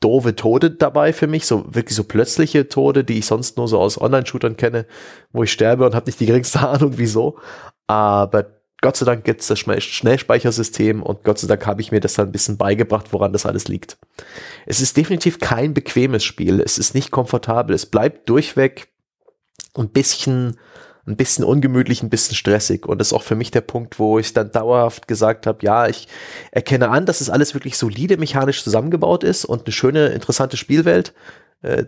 doofe 0.00 0.36
Tode 0.36 0.70
dabei 0.70 1.12
für 1.12 1.26
mich, 1.26 1.46
so 1.46 1.64
wirklich 1.68 1.96
so 1.96 2.04
plötzliche 2.04 2.68
Tode, 2.68 3.04
die 3.04 3.18
ich 3.18 3.26
sonst 3.26 3.56
nur 3.56 3.68
so 3.68 3.78
aus 3.78 4.00
Online-Shootern 4.00 4.56
kenne, 4.56 4.86
wo 5.32 5.42
ich 5.42 5.52
sterbe 5.52 5.86
und 5.86 5.94
habe 5.94 6.06
nicht 6.06 6.20
die 6.20 6.26
geringste 6.26 6.60
Ahnung 6.68 6.92
wieso. 6.96 7.38
Aber 7.86 8.46
Gott 8.80 8.96
sei 8.96 9.06
Dank 9.06 9.24
gibt's 9.24 9.48
das 9.48 9.58
Schnellspeichersystem 9.58 11.02
und 11.02 11.24
Gott 11.24 11.40
sei 11.40 11.48
Dank 11.48 11.66
habe 11.66 11.80
ich 11.80 11.90
mir 11.90 12.00
das 12.00 12.14
dann 12.14 12.28
ein 12.28 12.32
bisschen 12.32 12.56
beigebracht, 12.56 13.12
woran 13.12 13.32
das 13.32 13.44
alles 13.44 13.66
liegt. 13.66 13.98
Es 14.66 14.80
ist 14.80 14.96
definitiv 14.96 15.40
kein 15.40 15.74
bequemes 15.74 16.22
Spiel, 16.22 16.60
es 16.60 16.78
ist 16.78 16.94
nicht 16.94 17.10
komfortabel, 17.10 17.74
es 17.74 17.86
bleibt 17.86 18.28
durchweg 18.28 18.88
ein 19.74 19.88
bisschen 19.88 20.58
ein 21.08 21.16
bisschen 21.16 21.44
ungemütlich, 21.44 22.02
ein 22.02 22.10
bisschen 22.10 22.36
stressig. 22.36 22.86
Und 22.86 22.98
das 22.98 23.08
ist 23.08 23.12
auch 23.12 23.22
für 23.22 23.34
mich 23.34 23.50
der 23.50 23.60
Punkt, 23.62 23.98
wo 23.98 24.18
ich 24.18 24.32
dann 24.32 24.52
dauerhaft 24.52 25.08
gesagt 25.08 25.46
habe, 25.46 25.64
ja, 25.64 25.88
ich 25.88 26.08
erkenne 26.50 26.90
an, 26.90 27.06
dass 27.06 27.20
es 27.20 27.30
alles 27.30 27.54
wirklich 27.54 27.78
solide 27.78 28.16
mechanisch 28.16 28.62
zusammengebaut 28.62 29.24
ist 29.24 29.44
und 29.44 29.64
eine 29.64 29.72
schöne, 29.72 30.08
interessante 30.08 30.56
Spielwelt, 30.56 31.14
äh, 31.62 31.84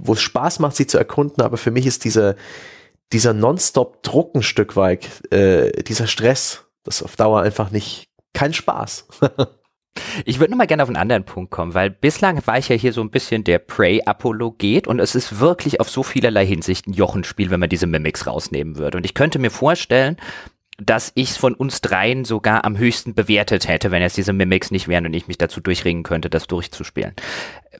wo 0.00 0.14
es 0.14 0.22
Spaß 0.22 0.58
macht, 0.58 0.76
sie 0.76 0.86
zu 0.86 0.98
erkunden. 0.98 1.42
Aber 1.42 1.56
für 1.56 1.70
mich 1.70 1.86
ist 1.86 2.04
dieser, 2.04 2.34
dieser 3.12 3.32
Nonstop-Druck 3.32 4.34
ein 4.34 4.42
Stück 4.42 4.76
weit, 4.76 5.08
äh, 5.32 5.82
dieser 5.82 6.06
Stress, 6.06 6.64
das 6.82 7.02
auf 7.02 7.16
Dauer 7.16 7.42
einfach 7.42 7.70
nicht, 7.70 8.08
kein 8.32 8.52
Spaß. 8.52 9.06
Ich 10.24 10.38
würde 10.38 10.50
nochmal 10.50 10.66
gerne 10.66 10.82
auf 10.82 10.88
einen 10.88 10.96
anderen 10.96 11.24
Punkt 11.24 11.50
kommen, 11.50 11.74
weil 11.74 11.90
bislang 11.90 12.44
war 12.46 12.58
ich 12.58 12.68
ja 12.68 12.76
hier 12.76 12.92
so 12.92 13.00
ein 13.00 13.10
bisschen 13.10 13.44
der 13.44 13.58
Prey-Apologet 13.58 14.86
und 14.86 14.98
es 14.98 15.14
ist 15.14 15.40
wirklich 15.40 15.80
auf 15.80 15.88
so 15.88 16.02
vielerlei 16.02 16.46
Hinsicht 16.46 16.86
ein 16.86 16.92
Jochenspiel, 16.92 17.50
wenn 17.50 17.60
man 17.60 17.68
diese 17.68 17.86
Mimics 17.86 18.26
rausnehmen 18.26 18.76
würde. 18.76 18.98
Und 18.98 19.04
ich 19.04 19.14
könnte 19.14 19.38
mir 19.38 19.50
vorstellen, 19.50 20.16
dass 20.78 21.12
ich 21.14 21.30
es 21.30 21.36
von 21.36 21.54
uns 21.54 21.80
dreien 21.80 22.24
sogar 22.24 22.64
am 22.64 22.76
höchsten 22.76 23.14
bewertet 23.14 23.68
hätte, 23.68 23.92
wenn 23.92 24.02
jetzt 24.02 24.16
diese 24.16 24.32
Mimics 24.32 24.72
nicht 24.72 24.88
wären 24.88 25.06
und 25.06 25.14
ich 25.14 25.28
mich 25.28 25.38
dazu 25.38 25.60
durchringen 25.60 26.02
könnte, 26.02 26.28
das 26.28 26.48
durchzuspielen. 26.48 27.14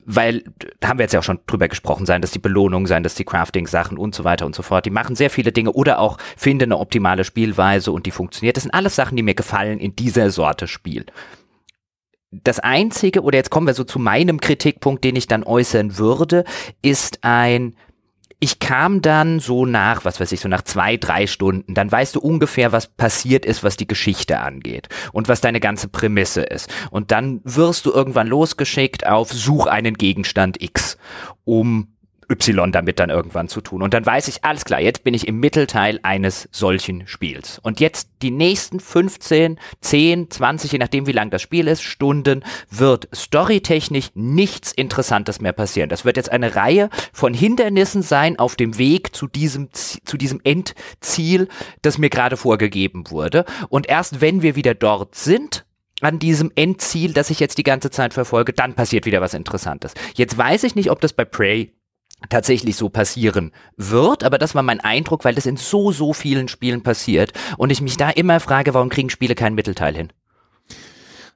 Weil, 0.04 0.44
da 0.78 0.88
haben 0.88 0.98
wir 0.98 1.04
jetzt 1.04 1.12
ja 1.12 1.20
auch 1.20 1.24
schon 1.24 1.40
drüber 1.46 1.66
gesprochen, 1.66 2.06
sein, 2.06 2.22
dass 2.22 2.30
die 2.30 2.38
Belohnungen, 2.38 2.86
sein, 2.86 3.02
dass 3.02 3.16
die 3.16 3.24
Crafting-Sachen 3.24 3.98
und 3.98 4.14
so 4.14 4.22
weiter 4.22 4.46
und 4.46 4.54
so 4.54 4.62
fort, 4.62 4.86
die 4.86 4.90
machen 4.90 5.16
sehr 5.16 5.30
viele 5.30 5.50
Dinge 5.50 5.72
oder 5.72 5.98
auch 5.98 6.18
finden 6.36 6.64
eine 6.64 6.78
optimale 6.78 7.24
Spielweise 7.24 7.90
und 7.90 8.06
die 8.06 8.12
funktioniert. 8.12 8.56
Das 8.56 8.62
sind 8.62 8.74
alles 8.74 8.94
Sachen, 8.94 9.16
die 9.16 9.22
mir 9.22 9.34
gefallen 9.34 9.80
in 9.80 9.96
dieser 9.96 10.30
Sorte 10.30 10.68
Spiel 10.68 11.06
das 12.42 12.58
einzige, 12.60 13.22
oder 13.22 13.38
jetzt 13.38 13.50
kommen 13.50 13.66
wir 13.66 13.74
so 13.74 13.84
zu 13.84 13.98
meinem 13.98 14.40
Kritikpunkt, 14.40 15.04
den 15.04 15.16
ich 15.16 15.26
dann 15.26 15.44
äußern 15.44 15.98
würde, 15.98 16.44
ist 16.82 17.20
ein, 17.22 17.76
ich 18.40 18.58
kam 18.58 19.00
dann 19.00 19.40
so 19.40 19.64
nach, 19.64 20.04
was 20.04 20.20
weiß 20.20 20.32
ich, 20.32 20.40
so 20.40 20.48
nach 20.48 20.62
zwei, 20.62 20.96
drei 20.96 21.26
Stunden, 21.26 21.74
dann 21.74 21.90
weißt 21.90 22.16
du 22.16 22.20
ungefähr, 22.20 22.72
was 22.72 22.88
passiert 22.88 23.46
ist, 23.46 23.62
was 23.62 23.76
die 23.76 23.86
Geschichte 23.86 24.40
angeht 24.40 24.88
und 25.12 25.28
was 25.28 25.40
deine 25.40 25.60
ganze 25.60 25.88
Prämisse 25.88 26.42
ist. 26.42 26.72
Und 26.90 27.10
dann 27.10 27.40
wirst 27.44 27.86
du 27.86 27.92
irgendwann 27.92 28.26
losgeschickt 28.26 29.06
auf 29.06 29.32
Such 29.32 29.66
einen 29.66 29.94
Gegenstand 29.94 30.62
X, 30.62 30.98
um 31.44 31.93
Y 32.30 32.72
damit 32.72 32.98
dann 32.98 33.10
irgendwann 33.10 33.48
zu 33.48 33.60
tun. 33.60 33.82
Und 33.82 33.94
dann 33.94 34.04
weiß 34.04 34.28
ich, 34.28 34.44
alles 34.44 34.64
klar, 34.64 34.80
jetzt 34.80 35.04
bin 35.04 35.14
ich 35.14 35.28
im 35.28 35.40
Mittelteil 35.40 36.00
eines 36.02 36.48
solchen 36.52 37.06
Spiels. 37.06 37.58
Und 37.62 37.80
jetzt 37.80 38.08
die 38.22 38.30
nächsten 38.30 38.80
15, 38.80 39.58
10, 39.80 40.30
20, 40.30 40.72
je 40.72 40.78
nachdem 40.78 41.06
wie 41.06 41.12
lang 41.12 41.30
das 41.30 41.42
Spiel 41.42 41.68
ist, 41.68 41.82
Stunden, 41.82 42.44
wird 42.70 43.08
storytechnisch 43.14 44.10
nichts 44.14 44.72
Interessantes 44.72 45.40
mehr 45.40 45.52
passieren. 45.52 45.88
Das 45.88 46.04
wird 46.04 46.16
jetzt 46.16 46.32
eine 46.32 46.56
Reihe 46.56 46.90
von 47.12 47.34
Hindernissen 47.34 48.02
sein 48.02 48.38
auf 48.38 48.56
dem 48.56 48.78
Weg 48.78 49.14
zu 49.14 49.26
diesem, 49.26 49.68
zu 49.72 50.16
diesem 50.16 50.40
Endziel, 50.44 51.48
das 51.82 51.98
mir 51.98 52.10
gerade 52.10 52.36
vorgegeben 52.36 53.10
wurde. 53.10 53.44
Und 53.68 53.88
erst 53.88 54.20
wenn 54.20 54.42
wir 54.42 54.56
wieder 54.56 54.74
dort 54.74 55.14
sind, 55.14 55.64
an 56.00 56.18
diesem 56.18 56.50
Endziel, 56.54 57.12
das 57.12 57.30
ich 57.30 57.40
jetzt 57.40 57.58
die 57.58 57.62
ganze 57.62 57.90
Zeit 57.90 58.14
verfolge, 58.14 58.52
dann 58.52 58.74
passiert 58.74 59.06
wieder 59.06 59.20
was 59.20 59.34
Interessantes. 59.34 59.94
Jetzt 60.14 60.36
weiß 60.36 60.64
ich 60.64 60.74
nicht, 60.74 60.90
ob 60.90 61.00
das 61.00 61.12
bei 61.12 61.24
Prey 61.24 61.72
tatsächlich 62.28 62.76
so 62.76 62.88
passieren 62.88 63.52
wird, 63.76 64.24
aber 64.24 64.38
das 64.38 64.54
war 64.54 64.62
mein 64.62 64.80
Eindruck, 64.80 65.24
weil 65.24 65.34
das 65.34 65.46
in 65.46 65.56
so, 65.56 65.92
so 65.92 66.12
vielen 66.12 66.48
Spielen 66.48 66.82
passiert 66.82 67.32
und 67.58 67.70
ich 67.70 67.80
mich 67.80 67.96
da 67.96 68.10
immer 68.10 68.40
frage, 68.40 68.74
warum 68.74 68.88
kriegen 68.88 69.10
Spiele 69.10 69.34
keinen 69.34 69.54
Mittelteil 69.54 69.94
hin? 69.94 70.12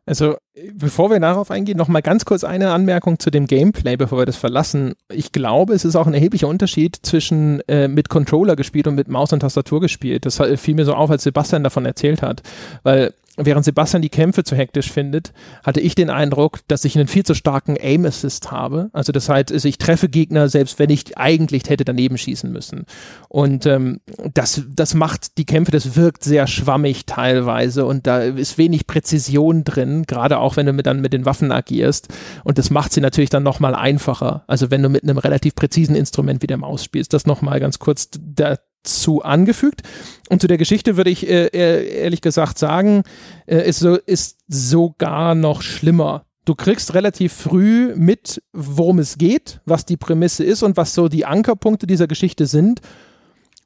Also, 0.09 0.39
bevor 0.73 1.10
wir 1.10 1.20
darauf 1.20 1.51
eingehen, 1.51 1.77
noch 1.77 1.89
mal 1.89 2.01
ganz 2.01 2.24
kurz 2.24 2.43
eine 2.43 2.70
Anmerkung 2.70 3.19
zu 3.19 3.31
dem 3.31 3.47
Gameplay, 3.47 3.94
bevor 3.98 4.16
wir 4.16 4.24
das 4.24 4.39
verlassen. 4.39 4.94
Ich 5.12 5.32
glaube, 5.32 5.74
es 5.74 5.85
ist 5.85 5.97
auch 5.97 6.06
ein 6.06 6.15
erheblicher 6.15 6.48
Unterschied 6.48 6.97
zwischen 7.02 7.60
äh, 7.69 7.89
mit 7.89 8.09
Controller 8.09 8.56
gespielt 8.56 8.86
und 8.86 8.94
mit 8.94 9.09
Maus 9.09 9.35
und 9.35 9.40
Tastatur 9.40 9.82
gespielt. 9.82 10.24
Das 10.24 10.40
fiel 10.56 10.77
mir 10.77 10.86
so 10.86 10.94
auf, 10.94 11.10
als 11.10 11.24
Sebastian 11.24 11.62
davon 11.62 11.85
erzählt 11.85 12.23
hat, 12.23 12.43
weil 12.85 13.12
während 13.39 13.65
Sebastian 13.65 14.02
die 14.02 14.09
Kämpfe 14.09 14.44
zu 14.44 14.56
hektisch 14.56 14.90
findet, 14.90 15.32
hatte 15.62 15.81
ich 15.81 15.94
den 15.94 16.10
Eindruck, 16.10 16.60
dass 16.69 16.85
ich 16.85 16.97
einen 16.97 17.09
viel 17.09 17.24
zu 17.24 17.35
starken 17.35 17.77
Aim 17.81 18.05
Assist 18.05 18.51
habe. 18.51 18.90
Also 18.93 19.12
das 19.12 19.28
heißt, 19.28 19.52
also 19.52 19.69
ich 19.69 19.78
treffe 19.78 20.09
Gegner, 20.09 20.48
selbst 20.48 20.78
wenn 20.78 20.90
ich 20.90 21.16
eigentlich 21.16 21.62
hätte 21.69 21.85
daneben 21.85 22.19
schießen 22.19 22.51
müssen. 22.51 22.85
Und 23.28 23.65
ähm, 23.66 24.01
das, 24.35 24.62
das 24.69 24.94
macht 24.94 25.39
die 25.39 25.44
Kämpfe, 25.44 25.73
das 25.73 25.97
wirkt 25.97 26.24
sehr 26.24 26.47
schwammig 26.47 27.06
teilweise 27.06 27.86
und 27.86 28.06
da 28.06 28.20
ist 28.20 28.59
wenig 28.59 28.86
Präzision 28.86 29.65
drin, 29.65 30.05
gerade 30.06 30.39
auch 30.39 30.56
wenn 30.56 30.66
du 30.66 30.73
mit, 30.73 30.86
dann 30.86 31.01
mit 31.01 31.12
den 31.12 31.24
Waffen 31.24 31.52
agierst. 31.52 32.09
Und 32.44 32.59
das 32.59 32.70
macht 32.70 32.93
sie 32.93 33.01
natürlich 33.01 33.31
dann 33.31 33.43
nochmal 33.43 33.74
einfacher. 33.74 34.44
Also 34.47 34.70
wenn 34.70 34.82
du 34.82 34.89
mit 34.89 35.05
einem 35.05 35.19
relativ 35.19 35.55
präzisen 35.55 35.94
Instrument 35.94 36.43
wie 36.43 36.47
der 36.48 36.56
Maus 36.56 36.85
spielst, 36.85 37.12
das 37.12 37.27
nochmal 37.27 37.60
ganz 37.60 37.78
kurz 37.78 38.09
da, 38.10 38.56
zu 38.89 39.23
angefügt. 39.23 39.82
Und 40.28 40.40
zu 40.40 40.47
der 40.47 40.59
Geschichte 40.59 40.97
würde 40.97 41.10
ich 41.10 41.28
äh, 41.28 41.48
ehrlich 42.02 42.20
gesagt 42.20 42.59
sagen, 42.59 43.02
äh, 43.47 43.69
ist, 43.69 43.81
so, 43.81 43.97
ist 43.97 44.39
sogar 44.48 45.35
noch 45.35 45.62
schlimmer. 45.62 46.24
Du 46.44 46.55
kriegst 46.55 46.94
relativ 46.94 47.32
früh 47.35 47.94
mit, 47.94 48.43
worum 48.52 48.98
es 48.98 49.19
geht, 49.19 49.60
was 49.66 49.85
die 49.85 49.98
Prämisse 49.98 50.44
ist 50.44 50.62
und 50.62 50.77
was 50.77 50.94
so 50.94 51.09
die 51.09 51.27
Ankerpunkte 51.27 51.86
dieser 51.86 52.06
Geschichte 52.06 52.47
sind. 52.47 52.81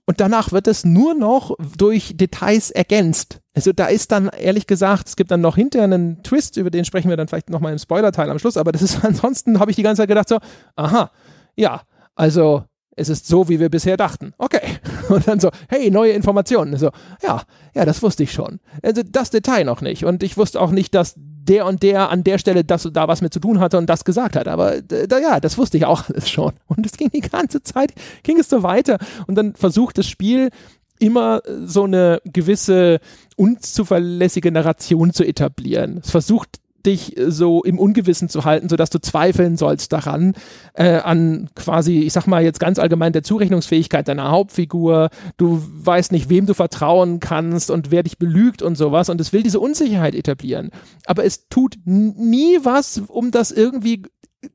Und 0.04 0.20
danach 0.20 0.50
wird 0.50 0.66
es 0.66 0.84
nur 0.84 1.14
noch 1.14 1.54
durch 1.78 2.16
Details 2.16 2.70
ergänzt. 2.70 3.40
Also 3.54 3.72
da 3.72 3.86
ist 3.86 4.10
dann 4.10 4.28
ehrlich 4.28 4.66
gesagt, 4.66 5.08
es 5.08 5.16
gibt 5.16 5.30
dann 5.30 5.40
noch 5.40 5.54
hinterher 5.54 5.84
einen 5.84 6.22
Twist, 6.24 6.56
über 6.56 6.70
den 6.70 6.84
sprechen 6.84 7.08
wir 7.08 7.16
dann 7.16 7.28
vielleicht 7.28 7.50
nochmal 7.50 7.72
im 7.72 7.78
Spoiler-Teil 7.78 8.28
am 8.28 8.38
Schluss, 8.38 8.56
aber 8.56 8.72
das 8.72 8.82
ist 8.82 9.04
ansonsten, 9.04 9.60
habe 9.60 9.70
ich 9.70 9.76
die 9.76 9.82
ganze 9.82 10.02
Zeit 10.02 10.08
gedacht 10.08 10.28
so, 10.28 10.38
aha, 10.74 11.10
ja, 11.54 11.82
also 12.16 12.64
es 12.96 13.08
ist 13.08 13.26
so, 13.26 13.48
wie 13.48 13.60
wir 13.60 13.68
bisher 13.68 13.96
dachten. 13.96 14.34
Okay. 14.38 14.60
Und 15.08 15.26
dann 15.26 15.40
so, 15.40 15.50
hey, 15.68 15.90
neue 15.90 16.12
Informationen. 16.12 16.76
So, 16.76 16.90
ja, 17.22 17.42
ja, 17.74 17.84
das 17.84 18.02
wusste 18.02 18.22
ich 18.22 18.32
schon. 18.32 18.60
Also 18.82 19.02
das 19.04 19.30
Detail 19.30 19.64
noch 19.64 19.80
nicht. 19.80 20.04
Und 20.04 20.22
ich 20.22 20.36
wusste 20.36 20.60
auch 20.60 20.70
nicht, 20.70 20.94
dass 20.94 21.14
der 21.16 21.66
und 21.66 21.82
der 21.82 22.10
an 22.10 22.22
der 22.22 22.38
Stelle 22.38 22.64
das 22.64 22.88
da 22.92 23.08
was 23.08 23.20
mit 23.20 23.32
zu 23.32 23.40
tun 23.40 23.58
hatte 23.58 23.78
und 23.78 23.86
das 23.86 24.04
gesagt 24.04 24.36
hat. 24.36 24.46
Aber 24.46 24.80
da, 24.80 25.18
ja, 25.18 25.40
das 25.40 25.58
wusste 25.58 25.76
ich 25.76 25.86
auch 25.86 26.04
alles 26.08 26.30
schon. 26.30 26.52
Und 26.66 26.86
es 26.86 26.92
ging 26.92 27.10
die 27.10 27.20
ganze 27.20 27.62
Zeit, 27.62 27.92
ging 28.22 28.38
es 28.38 28.48
so 28.48 28.62
weiter. 28.62 28.98
Und 29.26 29.36
dann 29.36 29.54
versucht 29.54 29.98
das 29.98 30.06
Spiel 30.06 30.50
immer 30.98 31.42
so 31.64 31.84
eine 31.84 32.20
gewisse 32.24 33.00
unzuverlässige 33.36 34.52
Narration 34.52 35.12
zu 35.12 35.24
etablieren. 35.24 36.00
Es 36.04 36.12
versucht 36.12 36.60
dich 36.86 37.14
so 37.28 37.62
im 37.62 37.78
Ungewissen 37.78 38.28
zu 38.28 38.44
halten, 38.44 38.68
sodass 38.68 38.90
du 38.90 39.00
zweifeln 39.00 39.56
sollst 39.56 39.92
daran, 39.92 40.34
äh, 40.74 40.98
an 40.98 41.48
quasi, 41.54 42.00
ich 42.00 42.12
sag 42.12 42.26
mal 42.26 42.42
jetzt 42.42 42.60
ganz 42.60 42.78
allgemein 42.78 43.12
der 43.12 43.22
Zurechnungsfähigkeit 43.22 44.08
deiner 44.08 44.30
Hauptfigur. 44.30 45.10
Du 45.36 45.62
weißt 45.72 46.12
nicht, 46.12 46.28
wem 46.28 46.46
du 46.46 46.54
vertrauen 46.54 47.20
kannst 47.20 47.70
und 47.70 47.90
wer 47.90 48.02
dich 48.02 48.18
belügt 48.18 48.62
und 48.62 48.76
sowas. 48.76 49.08
Und 49.08 49.20
es 49.20 49.32
will 49.32 49.42
diese 49.42 49.60
Unsicherheit 49.60 50.14
etablieren. 50.14 50.70
Aber 51.06 51.24
es 51.24 51.48
tut 51.48 51.76
nie 51.84 52.58
was, 52.62 53.02
um 53.08 53.30
das 53.30 53.50
irgendwie 53.50 54.02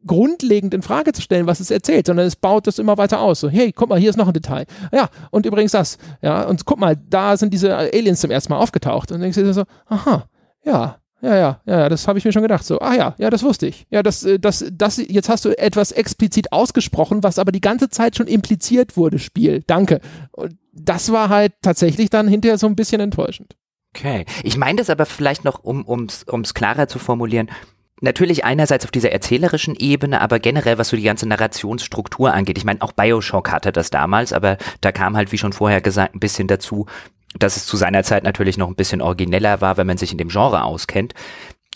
grundlegend 0.05 0.73
in 0.73 0.81
Frage 0.81 1.13
zu 1.13 1.21
stellen, 1.21 1.47
was 1.47 1.59
es 1.59 1.71
erzählt, 1.71 2.07
sondern 2.07 2.25
es 2.25 2.35
baut 2.35 2.67
das 2.67 2.79
immer 2.79 2.97
weiter 2.97 3.21
aus. 3.21 3.39
So, 3.39 3.49
hey, 3.49 3.71
guck 3.71 3.89
mal, 3.89 3.99
hier 3.99 4.09
ist 4.09 4.17
noch 4.17 4.27
ein 4.27 4.33
Detail. 4.33 4.65
Ja, 4.91 5.09
und 5.31 5.45
übrigens 5.45 5.71
das. 5.71 5.97
Ja, 6.21 6.43
und 6.43 6.65
guck 6.65 6.79
mal, 6.79 6.97
da 7.09 7.37
sind 7.37 7.53
diese 7.53 7.75
Aliens 7.75 8.21
zum 8.21 8.31
ersten 8.31 8.51
Mal 8.51 8.59
aufgetaucht. 8.59 9.11
Und 9.11 9.15
dann 9.15 9.21
denkst 9.21 9.37
du 9.37 9.43
dir 9.43 9.53
so, 9.53 9.63
aha, 9.87 10.25
ja, 10.65 10.97
ja, 11.21 11.35
ja, 11.35 11.61
ja, 11.65 11.89
das 11.89 12.07
habe 12.07 12.19
ich 12.19 12.25
mir 12.25 12.31
schon 12.31 12.43
gedacht. 12.43 12.63
So, 12.63 12.79
ah 12.79 12.95
ja, 12.95 13.15
ja, 13.17 13.29
das 13.29 13.43
wusste 13.43 13.67
ich. 13.67 13.87
Ja, 13.89 14.03
das, 14.03 14.23
äh, 14.23 14.39
das, 14.39 14.65
das, 14.71 14.97
jetzt 14.97 15.29
hast 15.29 15.45
du 15.45 15.57
etwas 15.57 15.91
explizit 15.91 16.51
ausgesprochen, 16.51 17.23
was 17.23 17.39
aber 17.39 17.51
die 17.51 17.61
ganze 17.61 17.89
Zeit 17.89 18.15
schon 18.15 18.27
impliziert 18.27 18.97
wurde, 18.97 19.17
Spiel. 19.17 19.63
Danke. 19.65 19.99
Und 20.31 20.57
das 20.73 21.11
war 21.11 21.29
halt 21.29 21.53
tatsächlich 21.61 22.09
dann 22.09 22.27
hinterher 22.27 22.57
so 22.57 22.67
ein 22.67 22.75
bisschen 22.75 23.01
enttäuschend. 23.01 23.55
Okay. 23.95 24.25
Ich 24.43 24.57
meine 24.57 24.77
das 24.77 24.91
aber 24.91 25.07
vielleicht 25.07 25.43
noch, 25.43 25.63
um 25.63 26.05
es 26.05 26.53
klarer 26.53 26.87
zu 26.87 26.99
formulieren, 26.99 27.49
Natürlich 27.99 28.45
einerseits 28.45 28.85
auf 28.85 28.91
dieser 28.91 29.11
erzählerischen 29.11 29.75
Ebene, 29.75 30.21
aber 30.21 30.37
generell, 30.37 30.77
was 30.77 30.89
so 30.89 30.97
die 30.97 31.03
ganze 31.03 31.27
Narrationsstruktur 31.27 32.31
angeht. 32.31 32.59
Ich 32.59 32.63
meine, 32.63 32.81
auch 32.83 32.91
Bioshock 32.91 33.51
hatte 33.51 33.71
das 33.71 33.89
damals, 33.89 34.33
aber 34.33 34.57
da 34.81 34.91
kam 34.91 35.17
halt, 35.17 35.31
wie 35.31 35.39
schon 35.39 35.51
vorher 35.51 35.81
gesagt, 35.81 36.13
ein 36.13 36.19
bisschen 36.19 36.47
dazu, 36.47 36.85
dass 37.37 37.57
es 37.57 37.65
zu 37.65 37.77
seiner 37.77 38.03
Zeit 38.03 38.23
natürlich 38.23 38.57
noch 38.57 38.67
ein 38.67 38.75
bisschen 38.75 39.01
origineller 39.01 39.61
war, 39.61 39.77
wenn 39.77 39.87
man 39.87 39.97
sich 39.97 40.11
in 40.11 40.17
dem 40.17 40.29
Genre 40.29 40.63
auskennt 40.63 41.13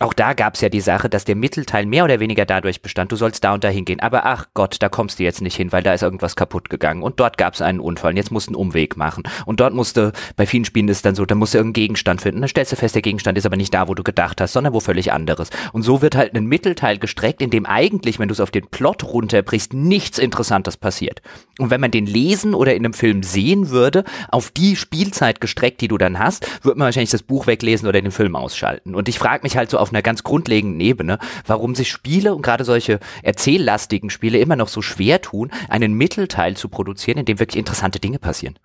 auch 0.02 0.14
da 0.14 0.34
gab 0.34 0.56
es 0.56 0.62
ja 0.62 0.70
die 0.70 0.82
Sache, 0.82 1.10
dass 1.10 1.26
der 1.26 1.36
Mittelteil 1.36 1.86
mehr 1.86 2.04
oder 2.04 2.20
weniger 2.20 2.46
dadurch 2.46 2.82
bestand, 2.82 3.12
du 3.12 3.16
sollst 3.16 3.44
da 3.44 3.54
und 3.54 3.64
da 3.64 3.70
hingehen. 3.70 4.00
Aber 4.00 4.26
ach 4.26 4.48
Gott, 4.54 4.78
da 4.80 4.90
kommst 4.90 5.20
du 5.20 5.24
jetzt 5.24 5.42
nicht 5.42 5.56
hin, 5.56 5.72
weil 5.72 5.84
da 5.84 5.94
ist 5.94 6.02
irgendwas 6.02 6.36
kaputt 6.36 6.70
gegangen. 6.70 7.04
Und 7.04 7.20
dort 7.20 7.38
gab 7.38 7.54
es 7.54 7.62
einen 7.62 7.80
Unfall 7.80 8.12
und 8.12 8.18
jetzt 8.18 8.32
musst 8.32 8.48
du 8.48 8.52
einen 8.52 8.56
Umweg 8.56 8.98
machen. 8.98 9.24
Und 9.46 9.60
dort 9.60 9.74
musste, 9.74 10.12
bei 10.36 10.46
vielen 10.46 10.66
Spielen 10.66 10.88
ist 10.88 10.98
es 10.98 11.02
dann 11.04 11.16
so, 11.16 11.26
da 11.26 11.36
musst 11.36 11.54
du 11.54 11.60
irgendeinen 11.60 11.84
Gegenstand 11.84 12.22
finden. 12.22 12.42
Dann 12.42 12.50
stellst 12.50 12.72
du 12.72 12.76
fest, 12.76 12.96
der 12.96 13.02
Gegenstand 13.02 13.38
ist 13.38 13.46
aber 13.46 13.58
nicht 13.58 13.74
da, 13.74 13.88
wo 13.88 13.94
du 13.94 14.04
gedacht 14.04 14.42
hast, 14.42 14.54
sondern 14.54 14.74
wo 14.74 14.80
völlig 14.80 15.12
anderes. 15.12 15.50
Und 15.72 15.84
so 15.84 16.02
wird 16.02 16.16
halt 16.16 16.36
ein 16.36 16.46
Mittelteil 16.46 16.98
gestreckt, 16.98 17.42
in 17.42 17.52
dem 17.52 17.66
eigentlich, 17.66 18.18
wenn 18.18 18.28
du 18.28 18.34
es 18.34 18.40
auf 18.40 18.52
den 18.52 18.68
Plot 18.68 19.04
runterbrichst, 19.04 19.74
nichts 19.74 20.18
Interessantes 20.18 20.78
passiert. 20.78 21.22
Und 21.60 21.70
wenn 21.70 21.82
man 21.82 21.92
den 21.92 22.08
lesen 22.08 22.56
oder 22.56 22.74
in 22.74 22.86
einem 22.86 22.94
Film 22.94 23.22
sehen 23.22 23.70
würde, 23.70 24.04
auf 24.30 24.50
die 24.50 24.76
Spielzeit 24.76 25.42
gestreckt, 25.42 25.80
die 25.82 25.88
du 25.88 25.98
dann 25.98 26.18
hast, 26.18 26.66
würde 26.66 26.80
man 26.80 26.86
wahrscheinlich 26.88 27.12
das 27.12 27.24
Buch 27.24 27.46
weglesen 27.46 27.88
oder 27.88 28.02
den 28.02 28.12
Film 28.12 28.36
ausschalten. 28.36 28.96
Und 28.96 29.08
ich 29.08 29.20
frage 29.20 29.44
mich 29.44 29.58
halt 29.58 29.70
so 29.70 29.78
auf 29.78 29.91
einer 29.92 30.02
ganz 30.02 30.24
grundlegenden 30.24 30.80
Ebene, 30.80 31.20
warum 31.46 31.76
sich 31.76 31.90
Spiele 31.90 32.36
und 32.36 32.42
gerade 32.42 32.64
solche 32.64 33.00
erzähllastigen 33.24 34.10
Spiele 34.10 34.40
immer 34.40 34.56
noch 34.56 34.68
so 34.68 34.82
schwer 34.82 35.22
tun, 35.22 35.52
einen 35.70 35.94
Mittelteil 35.94 36.58
zu 36.58 36.70
produzieren, 36.70 37.18
in 37.18 37.26
dem 37.26 37.40
wirklich 37.40 37.60
interessante 37.60 38.00
Dinge 38.00 38.20
passieren. 38.20 38.58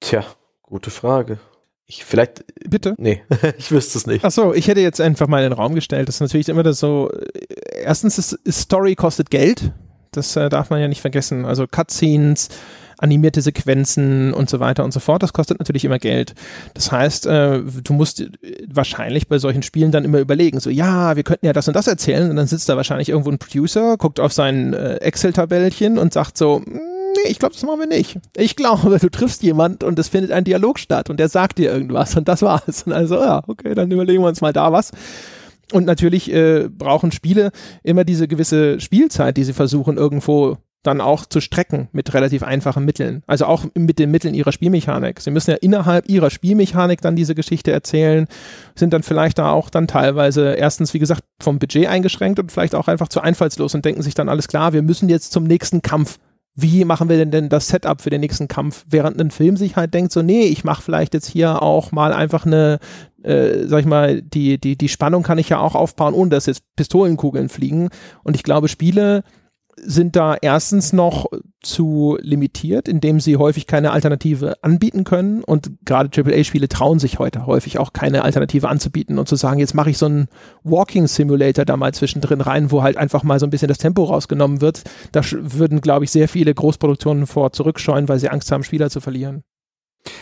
Tja, 0.00 0.24
gute 0.62 0.90
Frage. 0.90 1.38
Ich 1.86 2.04
vielleicht. 2.04 2.44
Bitte? 2.68 2.94
Nee, 2.96 3.22
ich 3.58 3.70
wüsste 3.70 3.98
es 3.98 4.06
nicht. 4.06 4.24
Ach 4.24 4.30
so, 4.30 4.54
ich 4.54 4.68
hätte 4.68 4.80
jetzt 4.80 5.00
einfach 5.00 5.28
mal 5.28 5.42
in 5.42 5.50
den 5.50 5.58
Raum 5.58 5.74
gestellt. 5.74 6.08
Das 6.08 6.16
ist 6.16 6.20
natürlich 6.20 6.48
immer 6.48 6.62
das 6.62 6.78
so. 6.78 7.10
Erstens 7.82 8.18
ist, 8.18 8.38
Story 8.48 8.94
kostet 8.94 9.30
Geld. 9.30 9.72
Das 10.10 10.36
äh, 10.36 10.48
darf 10.48 10.70
man 10.70 10.80
ja 10.80 10.88
nicht 10.88 11.00
vergessen. 11.00 11.44
Also 11.44 11.66
Cutscenes, 11.66 12.48
animierte 13.04 13.42
Sequenzen 13.42 14.32
und 14.32 14.48
so 14.48 14.60
weiter 14.60 14.82
und 14.82 14.92
so 14.92 14.98
fort. 14.98 15.22
Das 15.22 15.32
kostet 15.32 15.58
natürlich 15.58 15.84
immer 15.84 15.98
Geld. 15.98 16.34
Das 16.72 16.90
heißt, 16.90 17.26
äh, 17.26 17.60
du 17.60 17.92
musst 17.92 18.24
wahrscheinlich 18.66 19.28
bei 19.28 19.38
solchen 19.38 19.62
Spielen 19.62 19.92
dann 19.92 20.04
immer 20.04 20.18
überlegen, 20.18 20.58
so 20.58 20.70
ja, 20.70 21.14
wir 21.14 21.22
könnten 21.22 21.46
ja 21.46 21.52
das 21.52 21.68
und 21.68 21.74
das 21.74 21.86
erzählen 21.86 22.30
und 22.30 22.36
dann 22.36 22.46
sitzt 22.46 22.68
da 22.68 22.76
wahrscheinlich 22.76 23.10
irgendwo 23.10 23.30
ein 23.30 23.38
Producer, 23.38 23.96
guckt 23.98 24.18
auf 24.18 24.32
sein 24.32 24.72
äh, 24.72 24.96
Excel-Tabellchen 24.96 25.98
und 25.98 26.14
sagt 26.14 26.38
so, 26.38 26.62
hm, 26.64 26.72
nee, 26.74 27.30
ich 27.30 27.38
glaube, 27.38 27.54
das 27.54 27.62
machen 27.62 27.80
wir 27.80 27.86
nicht. 27.86 28.18
Ich 28.36 28.56
glaube, 28.56 28.98
du 28.98 29.10
triffst 29.10 29.42
jemand 29.42 29.84
und 29.84 29.98
es 29.98 30.08
findet 30.08 30.32
ein 30.32 30.44
Dialog 30.44 30.78
statt 30.78 31.10
und 31.10 31.20
der 31.20 31.28
sagt 31.28 31.58
dir 31.58 31.70
irgendwas 31.70 32.16
und 32.16 32.26
das 32.26 32.40
war's. 32.42 32.84
Und 32.84 32.92
also, 32.92 33.16
ja, 33.16 33.42
okay, 33.46 33.74
dann 33.74 33.90
überlegen 33.90 34.22
wir 34.22 34.28
uns 34.28 34.40
mal 34.40 34.52
da 34.52 34.72
was. 34.72 34.92
Und 35.72 35.84
natürlich 35.86 36.32
äh, 36.32 36.68
brauchen 36.68 37.12
Spiele 37.12 37.50
immer 37.82 38.04
diese 38.04 38.28
gewisse 38.28 38.80
Spielzeit, 38.80 39.36
die 39.36 39.44
sie 39.44 39.52
versuchen 39.52 39.96
irgendwo 39.96 40.58
dann 40.84 41.00
auch 41.00 41.26
zu 41.26 41.40
strecken 41.40 41.88
mit 41.92 42.14
relativ 42.14 42.42
einfachen 42.42 42.84
Mitteln. 42.84 43.22
Also 43.26 43.46
auch 43.46 43.64
mit 43.74 43.98
den 43.98 44.10
Mitteln 44.10 44.34
ihrer 44.34 44.52
Spielmechanik. 44.52 45.20
Sie 45.20 45.30
müssen 45.30 45.50
ja 45.50 45.56
innerhalb 45.56 46.08
ihrer 46.08 46.30
Spielmechanik 46.30 47.00
dann 47.00 47.16
diese 47.16 47.34
Geschichte 47.34 47.72
erzählen, 47.72 48.28
sind 48.76 48.92
dann 48.92 49.02
vielleicht 49.02 49.38
da 49.38 49.50
auch 49.50 49.70
dann 49.70 49.88
teilweise 49.88 50.54
erstens, 50.54 50.94
wie 50.94 50.98
gesagt, 50.98 51.24
vom 51.40 51.58
Budget 51.58 51.88
eingeschränkt 51.88 52.38
und 52.38 52.52
vielleicht 52.52 52.74
auch 52.74 52.86
einfach 52.86 53.08
zu 53.08 53.20
einfallslos 53.20 53.74
und 53.74 53.84
denken 53.84 54.02
sich 54.02 54.14
dann 54.14 54.28
alles 54.28 54.46
klar, 54.46 54.72
wir 54.72 54.82
müssen 54.82 55.08
jetzt 55.08 55.32
zum 55.32 55.44
nächsten 55.44 55.82
Kampf. 55.82 56.18
Wie 56.54 56.84
machen 56.84 57.08
wir 57.08 57.16
denn 57.16 57.32
denn 57.32 57.48
das 57.48 57.66
Setup 57.66 58.00
für 58.00 58.10
den 58.10 58.20
nächsten 58.20 58.46
Kampf? 58.46 58.84
Während 58.88 59.20
ein 59.20 59.32
Film 59.32 59.56
sich 59.56 59.74
halt 59.74 59.92
denkt, 59.92 60.12
so, 60.12 60.22
nee, 60.22 60.44
ich 60.44 60.62
mache 60.62 60.82
vielleicht 60.82 61.14
jetzt 61.14 61.26
hier 61.26 61.62
auch 61.62 61.90
mal 61.90 62.12
einfach 62.12 62.46
eine, 62.46 62.78
äh, 63.24 63.66
sag 63.66 63.80
ich 63.80 63.86
mal, 63.86 64.22
die, 64.22 64.60
die, 64.60 64.76
die 64.76 64.88
Spannung 64.88 65.24
kann 65.24 65.38
ich 65.38 65.48
ja 65.48 65.58
auch 65.58 65.74
aufbauen, 65.74 66.14
ohne 66.14 66.30
dass 66.30 66.46
jetzt 66.46 66.62
Pistolenkugeln 66.76 67.48
fliegen. 67.48 67.88
Und 68.22 68.36
ich 68.36 68.44
glaube, 68.44 68.68
Spiele 68.68 69.24
sind 69.76 70.16
da 70.16 70.36
erstens 70.40 70.92
noch 70.92 71.26
zu 71.62 72.18
limitiert, 72.20 72.88
indem 72.88 73.20
sie 73.20 73.36
häufig 73.36 73.66
keine 73.66 73.90
Alternative 73.90 74.54
anbieten 74.62 75.04
können 75.04 75.42
und 75.42 75.72
gerade 75.84 76.10
AAA-Spiele 76.14 76.68
trauen 76.68 76.98
sich 76.98 77.18
heute 77.18 77.46
häufig 77.46 77.78
auch 77.78 77.92
keine 77.92 78.22
Alternative 78.22 78.68
anzubieten 78.68 79.18
und 79.18 79.28
zu 79.28 79.36
sagen, 79.36 79.60
jetzt 79.60 79.74
mache 79.74 79.90
ich 79.90 79.98
so 79.98 80.06
einen 80.06 80.28
Walking 80.62 81.06
Simulator 81.06 81.64
da 81.64 81.76
mal 81.76 81.94
zwischendrin 81.94 82.40
rein, 82.40 82.70
wo 82.70 82.82
halt 82.82 82.96
einfach 82.96 83.22
mal 83.22 83.40
so 83.40 83.46
ein 83.46 83.50
bisschen 83.50 83.68
das 83.68 83.78
Tempo 83.78 84.04
rausgenommen 84.04 84.60
wird. 84.60 84.82
Da 85.12 85.22
würden, 85.32 85.80
glaube 85.80 86.04
ich, 86.04 86.10
sehr 86.10 86.28
viele 86.28 86.54
Großproduktionen 86.54 87.26
vor 87.26 87.52
zurückscheuen, 87.52 88.08
weil 88.08 88.18
sie 88.18 88.28
Angst 88.28 88.52
haben, 88.52 88.64
Spieler 88.64 88.90
zu 88.90 89.00
verlieren. 89.00 89.42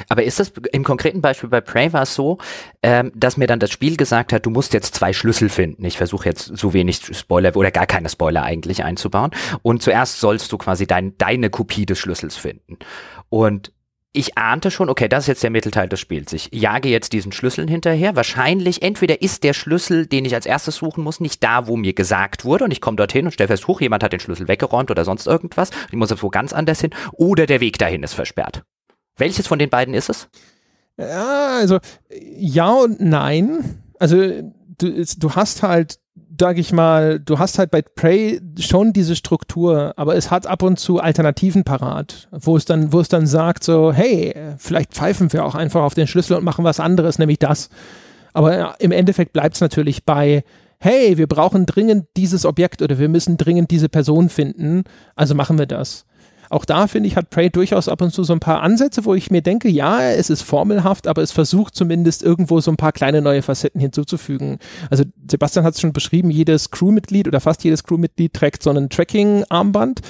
Aber 0.09 0.23
ist 0.23 0.41
das 0.41 0.53
im 0.73 0.85
konkreten 0.85 1.21
Beispiel 1.21 1.49
bei 1.49 1.61
Prey 1.61 1.93
war 1.93 2.03
es 2.03 2.15
so, 2.15 2.39
ähm, 2.83 3.13
dass 3.15 3.37
mir 3.37 3.47
dann 3.47 3.59
das 3.59 3.71
Spiel 3.71 3.97
gesagt 3.97 4.33
hat, 4.33 4.47
du 4.47 4.51
musst 4.51 4.73
jetzt 4.73 4.95
zwei 4.95 5.13
Schlüssel 5.13 5.49
finden. 5.49 5.85
Ich 5.85 5.97
versuche 5.97 6.29
jetzt 6.29 6.57
so 6.57 6.73
wenig 6.73 7.01
Spoiler 7.13 7.55
oder 7.57 7.71
gar 7.71 7.87
keine 7.87 8.09
Spoiler 8.09 8.43
eigentlich 8.43 8.85
einzubauen. 8.85 9.31
Und 9.63 9.83
zuerst 9.83 10.21
sollst 10.21 10.53
du 10.53 10.59
quasi 10.59 10.87
dein, 10.87 11.17
deine 11.19 11.51
Kopie 11.51 11.87
des 11.87 11.99
Schlüssels 11.99 12.37
finden. 12.37 12.79
Und 13.29 13.73
ich 14.15 14.37
ahnte 14.37 14.71
schon, 14.71 14.91
okay, 14.91 15.09
das 15.09 15.25
ist 15.25 15.29
jetzt 15.29 15.43
der 15.43 15.51
Mittelteil 15.51 15.89
des 15.89 15.99
Spiels. 15.99 16.35
Ich 16.35 16.51
jage 16.53 16.91
jetzt 16.91 17.15
diesen 17.15 17.33
Schlüsseln 17.33 17.67
hinterher. 17.67 18.15
Wahrscheinlich, 18.15 18.83
entweder 18.83 19.23
ist 19.23 19.43
der 19.43 19.55
Schlüssel, 19.55 20.07
den 20.07 20.27
ich 20.27 20.35
als 20.35 20.45
erstes 20.45 20.77
suchen 20.77 21.03
muss, 21.03 21.19
nicht 21.19 21.43
da, 21.43 21.67
wo 21.67 21.77
mir 21.77 21.95
gesagt 21.95 22.45
wurde 22.45 22.65
und 22.65 22.73
ich 22.73 22.83
komme 22.83 22.99
dorthin 22.99 23.25
und 23.25 23.33
stelle 23.33 23.49
fest, 23.49 23.67
hoch, 23.69 23.81
jemand 23.81 24.03
hat 24.03 24.13
den 24.13 24.21
Schlüssel 24.21 24.49
weggeräumt 24.49 24.91
oder 24.91 25.07
sonst 25.07 25.27
irgendwas. 25.27 25.71
Ich 25.89 25.97
muss 25.97 26.11
jetzt 26.11 26.23
wo 26.23 26.29
ganz 26.29 26.53
anders 26.53 26.81
hin. 26.83 26.91
Oder 27.13 27.47
der 27.47 27.61
Weg 27.61 27.79
dahin 27.79 28.03
ist 28.03 28.13
versperrt. 28.13 28.65
Welches 29.17 29.47
von 29.47 29.59
den 29.59 29.71
beiden 29.71 29.95
ist 29.95 30.09
es? 30.09 30.29
Ja, 30.97 31.57
also 31.59 31.79
ja 32.37 32.71
und 32.71 33.01
nein. 33.01 33.81
Also 33.99 34.17
du, 34.79 35.05
du 35.05 35.31
hast 35.35 35.63
halt, 35.63 35.99
sag 36.39 36.59
ich 36.59 36.73
mal, 36.73 37.21
du 37.21 37.39
hast 37.39 37.59
halt 37.59 37.71
bei 37.71 37.83
Prey 37.83 38.41
schon 38.59 38.93
diese 38.93 39.17
Struktur, 39.17 39.95
aber 39.97 40.17
es 40.17 40.31
hat 40.31 40.47
ab 40.47 40.63
und 40.63 40.79
zu 40.79 41.01
Alternativen 41.01 41.65
parat, 41.65 42.29
wo 42.33 42.57
es 42.57 42.65
dann, 42.65 42.93
wo 42.93 43.01
es 43.01 43.09
dann 43.09 43.27
sagt 43.27 43.65
so, 43.65 43.93
hey, 43.93 44.35
vielleicht 44.59 44.93
pfeifen 44.93 45.33
wir 45.33 45.45
auch 45.45 45.55
einfach 45.55 45.83
auf 45.83 45.95
den 45.95 46.07
Schlüssel 46.07 46.37
und 46.37 46.45
machen 46.45 46.65
was 46.65 46.81
anderes, 46.81 47.19
nämlich 47.19 47.39
das. 47.39 47.69
Aber 48.33 48.81
im 48.81 48.93
Endeffekt 48.93 49.33
bleibt 49.33 49.57
es 49.57 49.61
natürlich 49.61 50.05
bei, 50.05 50.43
hey, 50.79 51.17
wir 51.19 51.27
brauchen 51.27 51.67
dringend 51.67 52.07
dieses 52.17 52.45
Objekt 52.45 52.83
oder 52.83 52.99
wir 52.99 53.09
müssen 53.09 53.37
dringend 53.37 53.71
diese 53.71 53.89
Person 53.89 54.29
finden, 54.29 54.85
also 55.15 55.35
machen 55.35 55.59
wir 55.59 55.67
das 55.67 56.07
auch 56.53 56.67
da 56.67 56.87
finde 56.87 57.09
ich, 57.09 57.17
hat 57.17 57.31
Prey 57.31 57.49
durchaus 57.49 57.89
ab 57.89 58.03
und 58.03 58.13
zu 58.13 58.25
so 58.25 58.35
ein 58.35 58.41
paar 58.41 58.61
Ansätze, 58.61 59.07
wo 59.07 59.15
ich 59.15 59.31
mir 59.31 59.41
denke, 59.41 59.71
ja, 59.71 60.03
es 60.03 60.29
ist 60.29 60.43
formelhaft, 60.43 61.07
aber 61.07 61.23
es 61.23 61.33
versucht 61.33 61.75
zumindest 61.75 62.23
irgendwo 62.23 62.61
so 62.61 62.71
ein 62.71 62.77
paar 62.77 62.93
kleine 62.93 63.23
neue 63.23 63.41
Facetten 63.41 63.81
hinzuzufügen. 63.81 64.59
Also 64.91 65.05
Sebastian 65.31 65.65
hat 65.65 65.75
es 65.75 65.81
schon 65.81 65.95
beschrieben, 65.95 66.31
jedes 66.31 66.71
Crewmitglied 66.71 67.27
oder 67.27 67.41
fast 67.41 67.65
jedes 67.65 67.85
Crewmitglied 67.85 68.35
trägt 68.35 68.63
so 68.63 68.69
einen 68.69 68.91
Tracking-Armband 68.91 70.01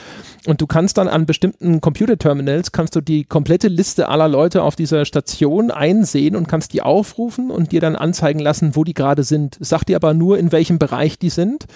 und 0.46 0.60
du 0.60 0.66
kannst 0.66 0.98
dann 0.98 1.06
an 1.06 1.26
bestimmten 1.26 1.80
Computerterminals 1.80 2.72
kannst 2.72 2.96
du 2.96 3.00
die 3.00 3.22
komplette 3.24 3.68
Liste 3.68 4.08
aller 4.08 4.26
Leute 4.26 4.62
auf 4.62 4.74
dieser 4.74 5.04
Station 5.04 5.70
einsehen 5.70 6.34
und 6.34 6.48
kannst 6.48 6.72
die 6.72 6.82
aufrufen 6.82 7.52
und 7.52 7.70
dir 7.70 7.80
dann 7.80 7.94
anzeigen 7.94 8.40
lassen, 8.40 8.74
wo 8.74 8.82
die 8.82 8.94
gerade 8.94 9.22
sind. 9.22 9.58
Es 9.60 9.68
sagt 9.68 9.88
dir 9.88 9.96
aber 9.96 10.12
nur, 10.12 10.38
in 10.38 10.50
welchem 10.50 10.80
Bereich 10.80 11.20
die 11.20 11.30
sind. 11.30 11.66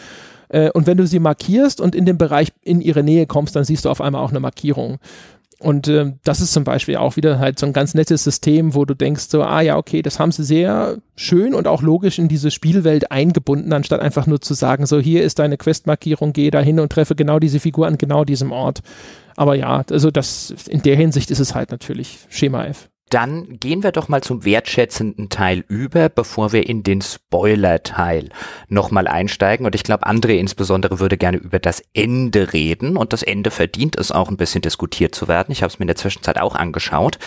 Äh, 0.49 0.71
und 0.71 0.87
wenn 0.87 0.97
du 0.97 1.07
sie 1.07 1.19
markierst 1.19 1.81
und 1.81 1.95
in 1.95 2.05
den 2.05 2.19
Bereich 2.19 2.53
in 2.63 2.81
ihre 2.81 3.03
Nähe 3.03 3.27
kommst, 3.27 3.57
dann 3.57 3.65
siehst 3.65 3.85
du 3.85 3.91
auf 3.91 4.01
einmal 4.01 4.23
auch 4.23 4.31
eine 4.31 4.41
Markierung. 4.41 4.99
Und 5.59 5.89
äh, 5.89 6.13
das 6.23 6.41
ist 6.41 6.53
zum 6.53 6.65
Beispiel 6.65 6.97
auch 6.97 7.17
wieder 7.17 7.39
halt 7.39 7.59
so 7.59 7.65
ein 7.65 7.73
ganz 7.73 7.95
nettes 7.95 8.25
System, 8.25 8.75
wo 8.75 8.85
du 8.85 8.95
denkst 8.95 9.25
so, 9.29 9.43
ah 9.43 9.63
ja, 9.63 9.79
okay, 9.79 10.03
das 10.03 10.21
haben 10.21 10.31
sie 10.31 10.45
sehr 10.45 10.99
schön 11.15 11.55
und 11.55 11.67
auch 11.67 11.81
logisch 11.81 12.19
in 12.19 12.29
diese 12.29 12.51
Spielwelt 12.51 13.11
eingebunden, 13.11 13.73
anstatt 13.73 14.01
einfach 14.01 14.27
nur 14.27 14.43
zu 14.43 14.53
sagen, 14.53 14.85
so 14.85 15.01
hier 15.01 15.23
ist 15.23 15.39
deine 15.39 15.57
Questmarkierung, 15.57 16.35
geh 16.35 16.51
da 16.51 16.61
hin 16.61 16.79
und 16.79 16.93
treffe 16.93 17.15
genau 17.15 17.39
diese 17.39 17.59
Figur 17.59 17.87
an 17.87 17.97
genau 17.97 18.25
diesem 18.25 18.53
Ort. 18.53 18.83
Aber 19.35 19.55
ja, 19.55 19.83
also 19.91 20.11
das 20.11 20.55
in 20.69 20.83
der 20.83 20.97
Hinsicht 20.97 21.31
ist 21.31 21.41
es 21.41 21.55
halt 21.55 21.71
natürlich 21.71 22.19
Schema 22.29 22.67
F. 22.67 22.91
Dann 23.09 23.61
gehen 23.61 23.85
wir 23.85 23.93
doch 23.93 24.09
mal 24.09 24.23
zum 24.23 24.45
wertschätzenden 24.45 25.29
Teil 25.29 25.65
über, 25.69 26.09
bevor 26.09 26.53
wir 26.53 26.69
in 26.69 26.83
den 26.83 27.03
Spoiler-Teil 27.03 28.31
nochmal 28.69 29.07
einsteigen. 29.07 29.65
Und 29.65 29.77
ich 29.77 29.85
glaube, 29.85 30.07
André 30.09 30.39
insbesondere 30.39 30.99
würde 30.99 31.17
gerne 31.17 31.37
über 31.37 31.61
das 31.61 31.83
Ende 31.95 32.53
reden. 32.53 32.97
Und 32.97 33.13
das 33.13 33.23
Ende 33.23 33.53
verdient 33.53 33.97
es 33.97 34.11
auch 34.11 34.29
ein 34.29 34.37
bisschen 34.37 34.63
diskutiert 34.63 35.15
zu 35.15 35.29
werden. 35.29 35.53
Ich 35.53 35.63
habe 35.63 35.73
es 35.73 35.79
mir 35.79 35.85
in 35.85 35.89
der 35.89 35.97
Zwischenzeit 35.97 36.41
auch 36.41 36.57
angeschaut. 36.57 37.19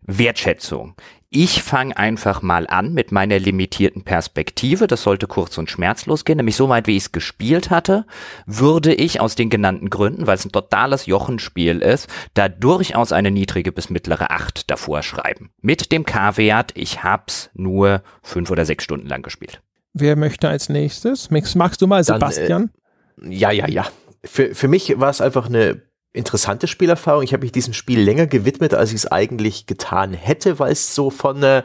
Wertschätzung. 0.00 0.94
Ich 1.30 1.62
fange 1.62 1.94
einfach 1.94 2.40
mal 2.40 2.66
an 2.66 2.94
mit 2.94 3.12
meiner 3.12 3.38
limitierten 3.38 4.02
Perspektive. 4.02 4.86
Das 4.86 5.02
sollte 5.02 5.26
kurz 5.26 5.58
und 5.58 5.70
schmerzlos 5.70 6.24
gehen, 6.24 6.38
nämlich 6.38 6.56
so 6.56 6.70
weit, 6.70 6.86
wie 6.86 6.96
ich 6.96 7.04
es 7.04 7.12
gespielt 7.12 7.68
hatte, 7.68 8.06
würde 8.46 8.94
ich 8.94 9.20
aus 9.20 9.34
den 9.34 9.50
genannten 9.50 9.90
Gründen, 9.90 10.26
weil 10.26 10.36
es 10.36 10.46
ein 10.46 10.52
totales 10.52 11.04
Jochenspiel 11.04 11.80
ist, 11.80 12.08
da 12.32 12.48
durchaus 12.48 13.12
eine 13.12 13.30
niedrige 13.30 13.72
bis 13.72 13.90
mittlere 13.90 14.30
8 14.30 14.70
davor 14.70 15.02
schreiben. 15.02 15.50
Mit 15.60 15.92
dem 15.92 16.06
K-Wert, 16.06 16.72
ich 16.74 17.02
hab's 17.02 17.50
nur 17.52 18.02
fünf 18.22 18.50
oder 18.50 18.64
sechs 18.64 18.84
Stunden 18.84 19.06
lang 19.06 19.20
gespielt. 19.20 19.60
Wer 19.92 20.16
möchte 20.16 20.48
als 20.48 20.70
nächstes? 20.70 21.30
Magst 21.30 21.82
du 21.82 21.86
mal, 21.86 22.02
Sebastian? 22.04 22.70
Dann, 23.18 23.32
äh, 23.32 23.34
ja, 23.34 23.50
ja, 23.50 23.68
ja. 23.68 23.86
Für, 24.24 24.54
für 24.54 24.68
mich 24.68 24.98
war 24.98 25.10
es 25.10 25.20
einfach 25.20 25.46
eine 25.46 25.82
interessante 26.18 26.66
Spielerfahrung. 26.66 27.22
Ich 27.22 27.32
habe 27.32 27.42
mich 27.42 27.52
diesem 27.52 27.72
Spiel 27.72 28.00
länger 28.00 28.26
gewidmet, 28.26 28.74
als 28.74 28.90
ich 28.90 28.96
es 28.96 29.10
eigentlich 29.10 29.66
getan 29.66 30.12
hätte, 30.12 30.58
weil 30.58 30.72
es 30.72 30.94
so 30.94 31.10
von 31.10 31.42
äh, 31.42 31.62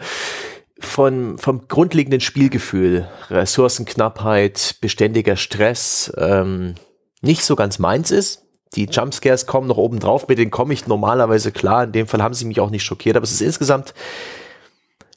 von, 0.79 1.37
vom 1.37 1.67
grundlegenden 1.67 2.19
Spielgefühl, 2.19 3.07
Ressourcenknappheit, 3.29 4.77
beständiger 4.81 5.37
Stress, 5.37 6.11
ähm, 6.17 6.75
nicht 7.21 7.43
so 7.45 7.55
ganz 7.55 7.79
meins 7.79 8.11
ist. 8.11 8.43
Die 8.75 8.85
Jumpscares 8.85 9.45
kommen 9.45 9.67
noch 9.67 9.77
oben 9.77 9.99
drauf, 9.99 10.27
mit 10.27 10.39
denen 10.39 10.51
komme 10.51 10.73
ich 10.73 10.87
normalerweise 10.87 11.51
klar. 11.51 11.85
In 11.85 11.91
dem 11.91 12.07
Fall 12.07 12.21
haben 12.21 12.33
sie 12.33 12.45
mich 12.45 12.59
auch 12.59 12.69
nicht 12.69 12.83
schockiert, 12.83 13.15
aber 13.15 13.23
es 13.23 13.31
ist 13.31 13.41
insgesamt 13.41 13.93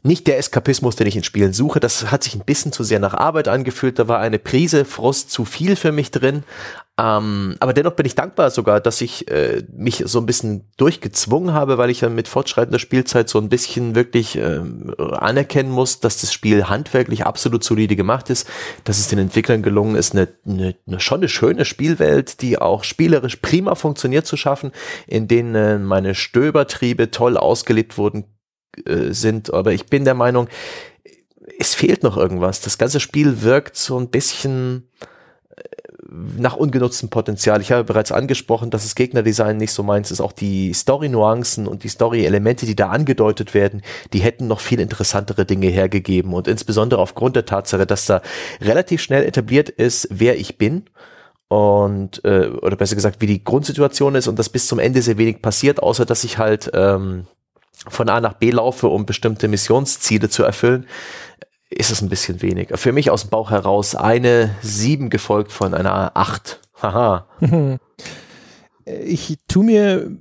nicht 0.02 0.26
der 0.26 0.38
Eskapismus, 0.38 0.94
den 0.94 1.06
ich 1.06 1.16
in 1.16 1.24
Spielen 1.24 1.52
suche. 1.52 1.80
Das 1.80 2.12
hat 2.12 2.22
sich 2.22 2.34
ein 2.34 2.44
bisschen 2.44 2.70
zu 2.70 2.84
sehr 2.84 3.00
nach 3.00 3.14
Arbeit 3.14 3.48
angefühlt. 3.48 3.98
Da 3.98 4.08
war 4.08 4.20
eine 4.20 4.38
Prise 4.38 4.84
Frost 4.84 5.30
zu 5.30 5.44
viel 5.44 5.74
für 5.74 5.90
mich 5.90 6.10
drin. 6.10 6.44
Ähm, 6.98 7.56
aber 7.60 7.74
dennoch 7.74 7.92
bin 7.92 8.06
ich 8.06 8.14
dankbar 8.14 8.50
sogar, 8.50 8.80
dass 8.80 9.02
ich 9.02 9.30
äh, 9.30 9.62
mich 9.70 10.02
so 10.06 10.18
ein 10.18 10.24
bisschen 10.24 10.64
durchgezwungen 10.78 11.52
habe, 11.52 11.76
weil 11.76 11.90
ich 11.90 12.00
dann 12.00 12.14
mit 12.14 12.26
fortschreitender 12.26 12.78
Spielzeit 12.78 13.28
so 13.28 13.38
ein 13.38 13.50
bisschen 13.50 13.94
wirklich 13.94 14.36
äh, 14.38 14.60
anerkennen 14.98 15.70
muss, 15.70 16.00
dass 16.00 16.22
das 16.22 16.32
Spiel 16.32 16.70
handwerklich 16.70 17.26
absolut 17.26 17.64
solide 17.64 17.96
gemacht 17.96 18.30
ist, 18.30 18.48
dass 18.84 18.98
es 18.98 19.08
den 19.08 19.18
Entwicklern 19.18 19.62
gelungen 19.62 19.94
ist, 19.94 20.14
eine, 20.14 20.28
eine, 20.46 20.74
eine 20.86 21.00
schon 21.00 21.20
eine 21.20 21.28
schöne 21.28 21.66
Spielwelt, 21.66 22.40
die 22.40 22.58
auch 22.58 22.82
spielerisch 22.82 23.36
prima 23.36 23.74
funktioniert 23.74 24.26
zu 24.26 24.38
schaffen, 24.38 24.72
in 25.06 25.28
denen 25.28 25.54
äh, 25.54 25.78
meine 25.78 26.14
Stöbertriebe 26.14 27.10
toll 27.10 27.36
ausgelebt 27.36 27.98
wurden 27.98 28.24
äh, 28.86 29.12
sind. 29.12 29.52
Aber 29.52 29.72
ich 29.72 29.84
bin 29.84 30.06
der 30.06 30.14
Meinung, 30.14 30.48
es 31.58 31.74
fehlt 31.74 32.02
noch 32.02 32.16
irgendwas. 32.16 32.62
Das 32.62 32.78
ganze 32.78 33.00
Spiel 33.00 33.42
wirkt 33.42 33.76
so 33.76 33.98
ein 33.98 34.08
bisschen 34.08 34.88
nach 36.08 36.56
ungenutztem 36.56 37.08
Potenzial. 37.08 37.60
Ich 37.60 37.72
habe 37.72 37.84
bereits 37.84 38.12
angesprochen, 38.12 38.70
dass 38.70 38.82
das 38.82 38.94
Gegnerdesign 38.94 39.56
nicht 39.56 39.72
so 39.72 39.82
meins 39.82 40.10
ist. 40.10 40.20
Auch 40.20 40.32
die 40.32 40.72
Story-Nuancen 40.72 41.66
und 41.66 41.84
die 41.84 41.88
Story-Elemente, 41.88 42.66
die 42.66 42.76
da 42.76 42.90
angedeutet 42.90 43.54
werden, 43.54 43.82
die 44.12 44.20
hätten 44.20 44.46
noch 44.46 44.60
viel 44.60 44.80
interessantere 44.80 45.44
Dinge 45.44 45.68
hergegeben. 45.68 46.32
Und 46.32 46.48
insbesondere 46.48 47.00
aufgrund 47.00 47.36
der 47.36 47.46
Tatsache, 47.46 47.86
dass 47.86 48.06
da 48.06 48.22
relativ 48.60 49.00
schnell 49.00 49.24
etabliert 49.24 49.68
ist, 49.68 50.08
wer 50.10 50.38
ich 50.38 50.58
bin 50.58 50.84
und 51.48 52.24
äh, 52.24 52.48
oder 52.48 52.76
besser 52.76 52.96
gesagt, 52.96 53.20
wie 53.20 53.26
die 53.26 53.44
Grundsituation 53.44 54.14
ist 54.16 54.26
und 54.26 54.38
dass 54.38 54.48
bis 54.48 54.66
zum 54.66 54.78
Ende 54.78 55.02
sehr 55.02 55.18
wenig 55.18 55.42
passiert, 55.42 55.82
außer 55.82 56.04
dass 56.04 56.24
ich 56.24 56.38
halt 56.38 56.70
ähm, 56.74 57.26
von 57.88 58.08
A 58.08 58.20
nach 58.20 58.34
B 58.34 58.50
laufe, 58.50 58.88
um 58.88 59.06
bestimmte 59.06 59.46
Missionsziele 59.48 60.28
zu 60.28 60.42
erfüllen 60.42 60.86
ist 61.70 61.90
es 61.90 62.00
ein 62.00 62.08
bisschen 62.08 62.42
wenig. 62.42 62.68
Für 62.74 62.92
mich 62.92 63.10
aus 63.10 63.22
dem 63.22 63.30
Bauch 63.30 63.50
heraus 63.50 63.94
eine 63.94 64.50
7 64.62 65.10
gefolgt 65.10 65.52
von 65.52 65.74
einer 65.74 66.12
8. 66.14 66.60
Haha. 66.82 67.26
Ich 69.04 69.38
tu 69.48 69.64
mir 69.64 70.12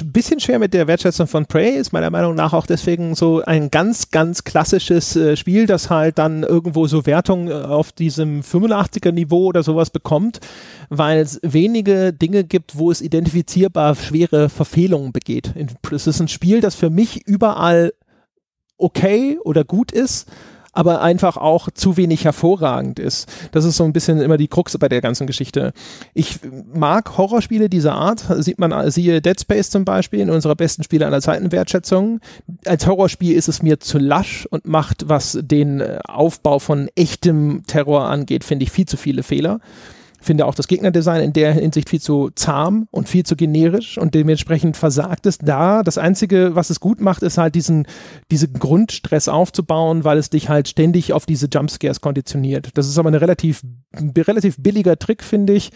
ein 0.00 0.12
bisschen 0.12 0.40
schwer 0.40 0.58
mit 0.58 0.74
der 0.74 0.86
Wertschätzung 0.86 1.26
von 1.26 1.46
Prey, 1.46 1.76
ist 1.76 1.92
meiner 1.92 2.10
Meinung 2.10 2.34
nach 2.34 2.52
auch 2.52 2.66
deswegen 2.66 3.14
so 3.14 3.42
ein 3.42 3.70
ganz, 3.70 4.10
ganz 4.10 4.44
klassisches 4.44 5.14
äh, 5.16 5.36
Spiel, 5.36 5.66
das 5.66 5.90
halt 5.90 6.18
dann 6.18 6.42
irgendwo 6.42 6.86
so 6.86 7.04
Wertung 7.06 7.48
äh, 7.48 7.52
auf 7.52 7.92
diesem 7.92 8.40
85er 8.40 9.12
Niveau 9.12 9.46
oder 9.46 9.62
sowas 9.62 9.90
bekommt, 9.90 10.40
weil 10.88 11.18
es 11.18 11.38
wenige 11.42 12.12
Dinge 12.12 12.44
gibt, 12.44 12.78
wo 12.78 12.90
es 12.90 13.02
identifizierbar 13.02 13.94
schwere 13.94 14.48
Verfehlungen 14.48 15.12
begeht. 15.12 15.54
Es 15.92 16.06
ist 16.06 16.20
ein 16.20 16.28
Spiel, 16.28 16.60
das 16.60 16.74
für 16.74 16.90
mich 16.90 17.26
überall 17.26 17.92
okay 18.78 19.38
oder 19.44 19.64
gut 19.64 19.92
ist, 19.92 20.28
aber 20.72 21.02
einfach 21.02 21.36
auch 21.36 21.68
zu 21.70 21.96
wenig 21.96 22.24
hervorragend 22.24 22.98
ist. 22.98 23.30
Das 23.52 23.64
ist 23.64 23.76
so 23.76 23.84
ein 23.84 23.92
bisschen 23.92 24.20
immer 24.20 24.36
die 24.36 24.48
Krux 24.48 24.76
bei 24.78 24.88
der 24.88 25.00
ganzen 25.00 25.26
Geschichte. 25.26 25.72
Ich 26.14 26.40
mag 26.72 27.16
Horrorspiele 27.18 27.68
dieser 27.68 27.94
Art, 27.94 28.24
sieht 28.38 28.58
man, 28.58 28.90
siehe 28.90 29.20
Dead 29.20 29.38
Space 29.38 29.70
zum 29.70 29.84
Beispiel 29.84 30.20
in 30.20 30.30
unserer 30.30 30.56
besten 30.56 30.82
Spiele 30.82 31.06
aller 31.06 31.20
Zeiten 31.20 31.52
Wertschätzung. 31.52 32.20
Als 32.64 32.86
Horrorspiel 32.86 33.34
ist 33.34 33.48
es 33.48 33.62
mir 33.62 33.80
zu 33.80 33.98
lasch 33.98 34.46
und 34.50 34.66
macht, 34.66 35.08
was 35.08 35.38
den 35.42 35.82
Aufbau 36.04 36.58
von 36.58 36.88
echtem 36.94 37.62
Terror 37.66 38.08
angeht, 38.08 38.44
finde 38.44 38.64
ich 38.64 38.72
viel 38.72 38.86
zu 38.86 38.96
viele 38.96 39.22
Fehler 39.22 39.60
finde 40.22 40.46
auch 40.46 40.54
das 40.54 40.68
Gegnerdesign 40.68 41.22
in 41.22 41.32
der 41.32 41.52
Hinsicht 41.52 41.88
viel 41.88 42.00
zu 42.00 42.30
zahm 42.34 42.88
und 42.90 43.08
viel 43.08 43.24
zu 43.24 43.36
generisch 43.36 43.98
und 43.98 44.14
dementsprechend 44.14 44.76
versagt 44.76 45.26
es 45.26 45.38
da. 45.38 45.82
Das 45.82 45.98
Einzige, 45.98 46.54
was 46.54 46.70
es 46.70 46.80
gut 46.80 47.00
macht, 47.00 47.22
ist 47.22 47.38
halt 47.38 47.54
diesen, 47.54 47.86
diesen 48.30 48.54
Grundstress 48.54 49.28
aufzubauen, 49.28 50.04
weil 50.04 50.18
es 50.18 50.30
dich 50.30 50.48
halt 50.48 50.68
ständig 50.68 51.12
auf 51.12 51.26
diese 51.26 51.48
Jumpscares 51.52 52.00
konditioniert. 52.00 52.70
Das 52.74 52.88
ist 52.88 52.98
aber 52.98 53.08
eine 53.08 53.20
relativ, 53.20 53.62
relativ 54.16 54.56
billiger 54.58 54.98
Trick, 54.98 55.22
finde 55.22 55.52
ich. 55.52 55.70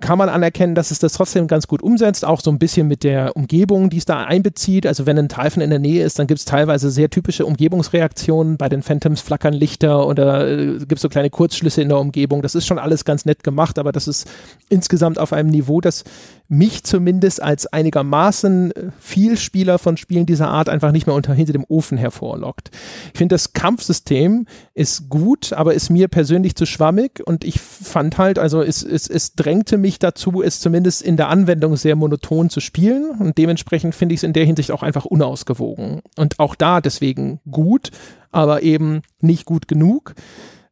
Kann 0.00 0.18
man 0.18 0.28
anerkennen, 0.28 0.74
dass 0.74 0.90
es 0.90 0.98
das 0.98 1.14
trotzdem 1.14 1.46
ganz 1.46 1.66
gut 1.66 1.82
umsetzt, 1.82 2.24
auch 2.24 2.40
so 2.40 2.50
ein 2.50 2.58
bisschen 2.58 2.86
mit 2.88 3.02
der 3.04 3.36
Umgebung, 3.36 3.90
die 3.90 3.98
es 3.98 4.04
da 4.04 4.24
einbezieht. 4.24 4.86
Also 4.86 5.06
wenn 5.06 5.18
ein 5.18 5.28
Typhon 5.28 5.62
in 5.62 5.70
der 5.70 5.78
Nähe 5.78 6.04
ist, 6.04 6.18
dann 6.18 6.26
gibt 6.26 6.38
es 6.38 6.44
teilweise 6.44 6.90
sehr 6.90 7.10
typische 7.10 7.46
Umgebungsreaktionen. 7.46 8.58
Bei 8.58 8.68
den 8.68 8.82
Phantoms 8.82 9.20
flackern 9.20 9.54
Lichter 9.54 10.06
oder 10.06 10.48
äh, 10.48 10.78
gibt 10.78 10.96
es 10.96 11.00
so 11.00 11.08
kleine 11.08 11.30
Kurzschlüsse 11.30 11.82
in 11.82 11.88
der 11.88 11.98
Umgebung. 11.98 12.42
Das 12.42 12.54
ist 12.54 12.66
schon 12.66 12.78
alles 12.78 13.04
ganz 13.04 13.24
nett 13.24 13.42
gemacht 13.42 13.61
gemacht, 13.62 13.78
aber 13.78 13.92
das 13.92 14.08
ist 14.08 14.28
insgesamt 14.68 15.18
auf 15.18 15.32
einem 15.32 15.50
Niveau, 15.50 15.80
das 15.80 16.04
mich 16.48 16.84
zumindest 16.84 17.42
als 17.42 17.66
einigermaßen 17.66 18.72
äh, 18.72 18.90
Vielspieler 19.00 19.78
von 19.78 19.96
Spielen 19.96 20.26
dieser 20.26 20.48
Art 20.48 20.68
einfach 20.68 20.92
nicht 20.92 21.06
mehr 21.06 21.16
unter 21.16 21.32
hinter 21.32 21.52
dem 21.52 21.64
Ofen 21.68 21.96
hervorlockt. 21.96 22.70
Ich 23.12 23.18
finde, 23.18 23.34
das 23.34 23.52
Kampfsystem 23.52 24.46
ist 24.74 25.08
gut, 25.08 25.52
aber 25.52 25.74
ist 25.74 25.90
mir 25.90 26.08
persönlich 26.08 26.56
zu 26.56 26.66
schwammig 26.66 27.22
und 27.24 27.44
ich 27.44 27.60
fand 27.60 28.18
halt, 28.18 28.38
also 28.38 28.62
es, 28.62 28.82
es, 28.82 29.08
es 29.08 29.34
drängte 29.34 29.78
mich 29.78 29.98
dazu, 29.98 30.42
es 30.42 30.60
zumindest 30.60 31.02
in 31.02 31.16
der 31.16 31.28
Anwendung 31.28 31.76
sehr 31.76 31.96
monoton 31.96 32.50
zu 32.50 32.60
spielen 32.60 33.12
und 33.18 33.38
dementsprechend 33.38 33.94
finde 33.94 34.14
ich 34.14 34.20
es 34.20 34.24
in 34.24 34.32
der 34.32 34.44
Hinsicht 34.44 34.72
auch 34.72 34.82
einfach 34.82 35.04
unausgewogen 35.04 36.02
und 36.18 36.38
auch 36.38 36.54
da 36.54 36.80
deswegen 36.80 37.40
gut, 37.50 37.90
aber 38.30 38.62
eben 38.62 39.02
nicht 39.20 39.46
gut 39.46 39.68
genug. 39.68 40.14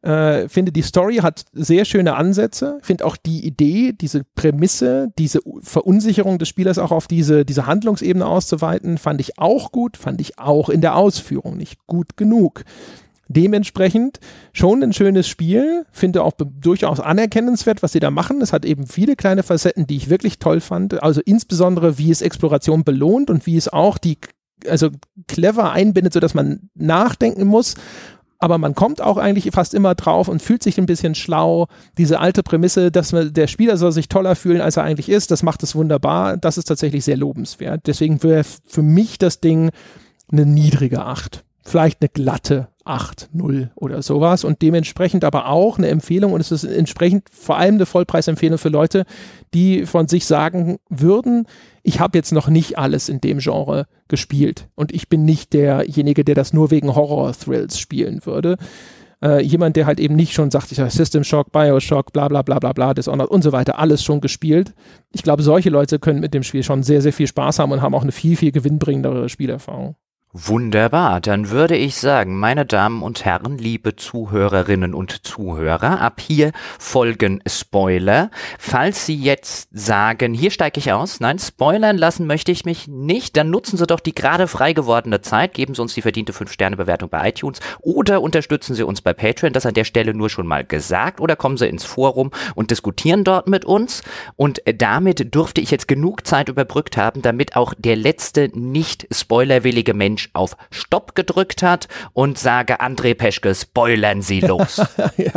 Äh, 0.01 0.49
finde, 0.49 0.71
die 0.71 0.81
Story 0.81 1.17
hat 1.17 1.45
sehr 1.53 1.85
schöne 1.85 2.15
Ansätze. 2.15 2.79
Finde 2.81 3.05
auch 3.05 3.17
die 3.17 3.45
Idee, 3.45 3.93
diese 3.93 4.23
Prämisse, 4.35 5.13
diese 5.17 5.41
Verunsicherung 5.61 6.39
des 6.39 6.49
Spielers 6.49 6.79
auch 6.79 6.91
auf 6.91 7.07
diese, 7.07 7.45
diese 7.45 7.67
Handlungsebene 7.67 8.25
auszuweiten, 8.25 8.97
fand 8.97 9.21
ich 9.21 9.37
auch 9.37 9.71
gut, 9.71 9.97
fand 9.97 10.19
ich 10.19 10.39
auch 10.39 10.69
in 10.69 10.81
der 10.81 10.95
Ausführung 10.95 11.57
nicht 11.57 11.85
gut 11.85 12.17
genug. 12.17 12.63
Dementsprechend 13.27 14.19
schon 14.51 14.83
ein 14.83 14.91
schönes 14.91 15.27
Spiel, 15.27 15.85
finde 15.91 16.23
auch 16.23 16.33
durchaus 16.37 16.99
anerkennenswert, 16.99 17.81
was 17.83 17.93
sie 17.93 18.01
da 18.01 18.11
machen. 18.11 18.41
Es 18.41 18.51
hat 18.51 18.65
eben 18.65 18.87
viele 18.87 19.15
kleine 19.15 19.43
Facetten, 19.43 19.87
die 19.87 19.95
ich 19.97 20.09
wirklich 20.09 20.39
toll 20.39 20.59
fand. 20.59 21.01
Also 21.01 21.21
insbesondere, 21.23 21.97
wie 21.97 22.11
es 22.11 22.21
Exploration 22.21 22.83
belohnt 22.83 23.29
und 23.29 23.45
wie 23.45 23.55
es 23.55 23.71
auch 23.71 23.97
die 23.99 24.17
also 24.67 24.89
clever 25.27 25.71
einbindet, 25.71 26.13
sodass 26.13 26.33
man 26.33 26.69
nachdenken 26.75 27.45
muss 27.45 27.75
aber 28.41 28.57
man 28.57 28.73
kommt 28.73 29.01
auch 29.01 29.17
eigentlich 29.17 29.49
fast 29.53 29.75
immer 29.75 29.93
drauf 29.93 30.27
und 30.27 30.41
fühlt 30.41 30.63
sich 30.63 30.79
ein 30.79 30.87
bisschen 30.87 31.13
schlau. 31.13 31.67
Diese 31.97 32.19
alte 32.19 32.41
Prämisse, 32.41 32.91
dass 32.91 33.11
man, 33.11 33.31
der 33.31 33.45
Spieler 33.45 33.77
soll 33.77 33.91
sich 33.91 34.09
toller 34.09 34.35
fühlen, 34.35 34.61
als 34.61 34.77
er 34.77 34.83
eigentlich 34.83 35.09
ist, 35.09 35.29
das 35.29 35.43
macht 35.43 35.61
es 35.61 35.75
wunderbar. 35.75 36.37
Das 36.37 36.57
ist 36.57 36.65
tatsächlich 36.65 37.05
sehr 37.05 37.17
lobenswert. 37.17 37.81
Deswegen 37.85 38.23
wäre 38.23 38.43
für 38.43 38.81
mich 38.81 39.19
das 39.19 39.41
Ding 39.41 39.69
eine 40.31 40.47
niedrige 40.47 41.05
8. 41.05 41.43
Vielleicht 41.63 42.01
eine 42.01 42.09
glatte 42.09 42.69
8, 42.83 43.29
0 43.33 43.69
oder 43.75 44.01
sowas 44.01 44.43
und 44.43 44.63
dementsprechend 44.63 45.23
aber 45.23 45.47
auch 45.47 45.77
eine 45.77 45.89
Empfehlung 45.89 46.33
und 46.33 46.41
es 46.41 46.51
ist 46.51 46.63
entsprechend 46.63 47.29
vor 47.31 47.57
allem 47.57 47.75
eine 47.75 47.85
Vollpreisempfehlung 47.85 48.57
für 48.57 48.69
Leute, 48.69 49.05
die 49.53 49.85
von 49.85 50.07
sich 50.07 50.25
sagen 50.25 50.79
würden, 50.89 51.45
ich 51.83 51.99
habe 51.99 52.17
jetzt 52.17 52.31
noch 52.31 52.47
nicht 52.47 52.77
alles 52.77 53.09
in 53.09 53.21
dem 53.21 53.39
Genre 53.39 53.87
gespielt 54.07 54.69
und 54.75 54.93
ich 54.93 55.09
bin 55.09 55.25
nicht 55.25 55.53
derjenige, 55.53 56.23
der 56.23 56.35
das 56.35 56.53
nur 56.53 56.71
wegen 56.71 56.95
Horror-Thrills 56.95 57.79
spielen 57.79 58.25
würde. 58.25 58.57
Äh, 59.23 59.43
jemand, 59.43 59.75
der 59.75 59.85
halt 59.85 59.99
eben 59.99 60.15
nicht 60.15 60.33
schon 60.33 60.49
sagt, 60.49 60.71
ich 60.71 60.79
habe 60.79 60.89
System 60.89 61.23
Shock, 61.23 61.51
Bioshock, 61.51 62.11
bla 62.11 62.27
bla 62.27 62.41
bla 62.41 62.59
bla 62.59 62.73
bla, 62.73 62.93
Dishonored 62.93 63.29
und 63.29 63.43
so 63.43 63.51
weiter, 63.51 63.77
alles 63.77 64.03
schon 64.03 64.19
gespielt. 64.19 64.73
Ich 65.11 65.21
glaube, 65.21 65.43
solche 65.43 65.69
Leute 65.69 65.99
können 65.99 66.19
mit 66.19 66.33
dem 66.33 66.43
Spiel 66.43 66.63
schon 66.63 66.81
sehr, 66.81 67.01
sehr 67.01 67.13
viel 67.13 67.27
Spaß 67.27 67.59
haben 67.59 67.71
und 67.71 67.81
haben 67.81 67.93
auch 67.93 68.01
eine 68.01 68.11
viel, 68.11 68.35
viel 68.35 68.51
gewinnbringendere 68.51 69.29
Spielerfahrung. 69.29 69.95
Wunderbar, 70.33 71.19
dann 71.19 71.49
würde 71.49 71.75
ich 71.75 71.97
sagen, 71.97 72.39
meine 72.39 72.65
Damen 72.65 73.01
und 73.01 73.25
Herren, 73.25 73.57
liebe 73.57 73.97
Zuhörerinnen 73.97 74.93
und 74.93 75.27
Zuhörer, 75.27 75.99
ab 75.99 76.21
hier 76.21 76.53
folgen 76.79 77.43
Spoiler. 77.45 78.31
Falls 78.57 79.05
Sie 79.05 79.15
jetzt 79.17 79.67
sagen, 79.73 80.33
hier 80.33 80.49
steige 80.49 80.79
ich 80.79 80.93
aus, 80.93 81.19
nein, 81.19 81.37
spoilern 81.37 81.97
lassen 81.97 82.27
möchte 82.27 82.53
ich 82.53 82.63
mich 82.63 82.87
nicht, 82.87 83.35
dann 83.35 83.49
nutzen 83.49 83.75
Sie 83.75 83.85
doch 83.85 83.99
die 83.99 84.15
gerade 84.15 84.47
frei 84.47 84.71
gewordene 84.71 85.19
Zeit, 85.19 85.53
geben 85.53 85.75
Sie 85.75 85.81
uns 85.81 85.95
die 85.95 86.01
verdiente 86.01 86.31
5-Sterne-Bewertung 86.31 87.09
bei 87.09 87.27
iTunes 87.27 87.59
oder 87.81 88.21
unterstützen 88.21 88.73
Sie 88.73 88.83
uns 88.83 89.01
bei 89.01 89.11
Patreon, 89.11 89.51
das 89.51 89.65
an 89.65 89.73
der 89.73 89.83
Stelle 89.83 90.13
nur 90.13 90.29
schon 90.29 90.47
mal 90.47 90.63
gesagt, 90.63 91.19
oder 91.19 91.35
kommen 91.35 91.57
Sie 91.57 91.67
ins 91.67 91.83
Forum 91.83 92.31
und 92.55 92.71
diskutieren 92.71 93.25
dort 93.25 93.49
mit 93.49 93.65
uns. 93.65 94.01
Und 94.37 94.61
damit 94.77 95.35
dürfte 95.35 95.59
ich 95.59 95.71
jetzt 95.71 95.89
genug 95.89 96.25
Zeit 96.25 96.47
überbrückt 96.47 96.95
haben, 96.95 97.21
damit 97.21 97.57
auch 97.57 97.73
der 97.77 97.97
letzte 97.97 98.49
nicht 98.57 99.09
spoilerwillige 99.11 99.93
Mensch 99.93 100.20
Mensch 100.21 100.29
auf 100.33 100.55
Stopp 100.69 101.15
gedrückt 101.15 101.63
hat 101.63 101.87
und 102.13 102.37
sage, 102.37 102.81
André 102.81 103.15
Peschke, 103.15 103.53
spoilern 103.55 104.21
Sie 104.21 104.41
los. 104.41 104.77
ja. 105.17 105.31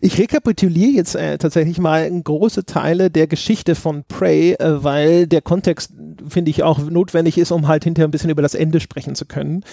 Ich 0.00 0.18
rekapituliere 0.18 0.90
jetzt 0.90 1.14
äh, 1.14 1.38
tatsächlich 1.38 1.78
mal 1.78 2.08
große 2.08 2.64
Teile 2.64 3.10
der 3.10 3.26
Geschichte 3.26 3.74
von 3.74 4.04
Prey, 4.04 4.52
äh, 4.54 4.84
weil 4.84 5.26
der 5.26 5.42
Kontext, 5.42 5.92
finde 6.28 6.50
ich, 6.50 6.62
auch 6.62 6.78
notwendig 6.78 7.38
ist, 7.38 7.50
um 7.50 7.68
halt 7.68 7.84
hinterher 7.84 8.08
ein 8.08 8.12
bisschen 8.12 8.30
über 8.30 8.42
das 8.42 8.54
Ende 8.54 8.80
sprechen 8.80 9.14
zu 9.14 9.26
können. 9.26 9.64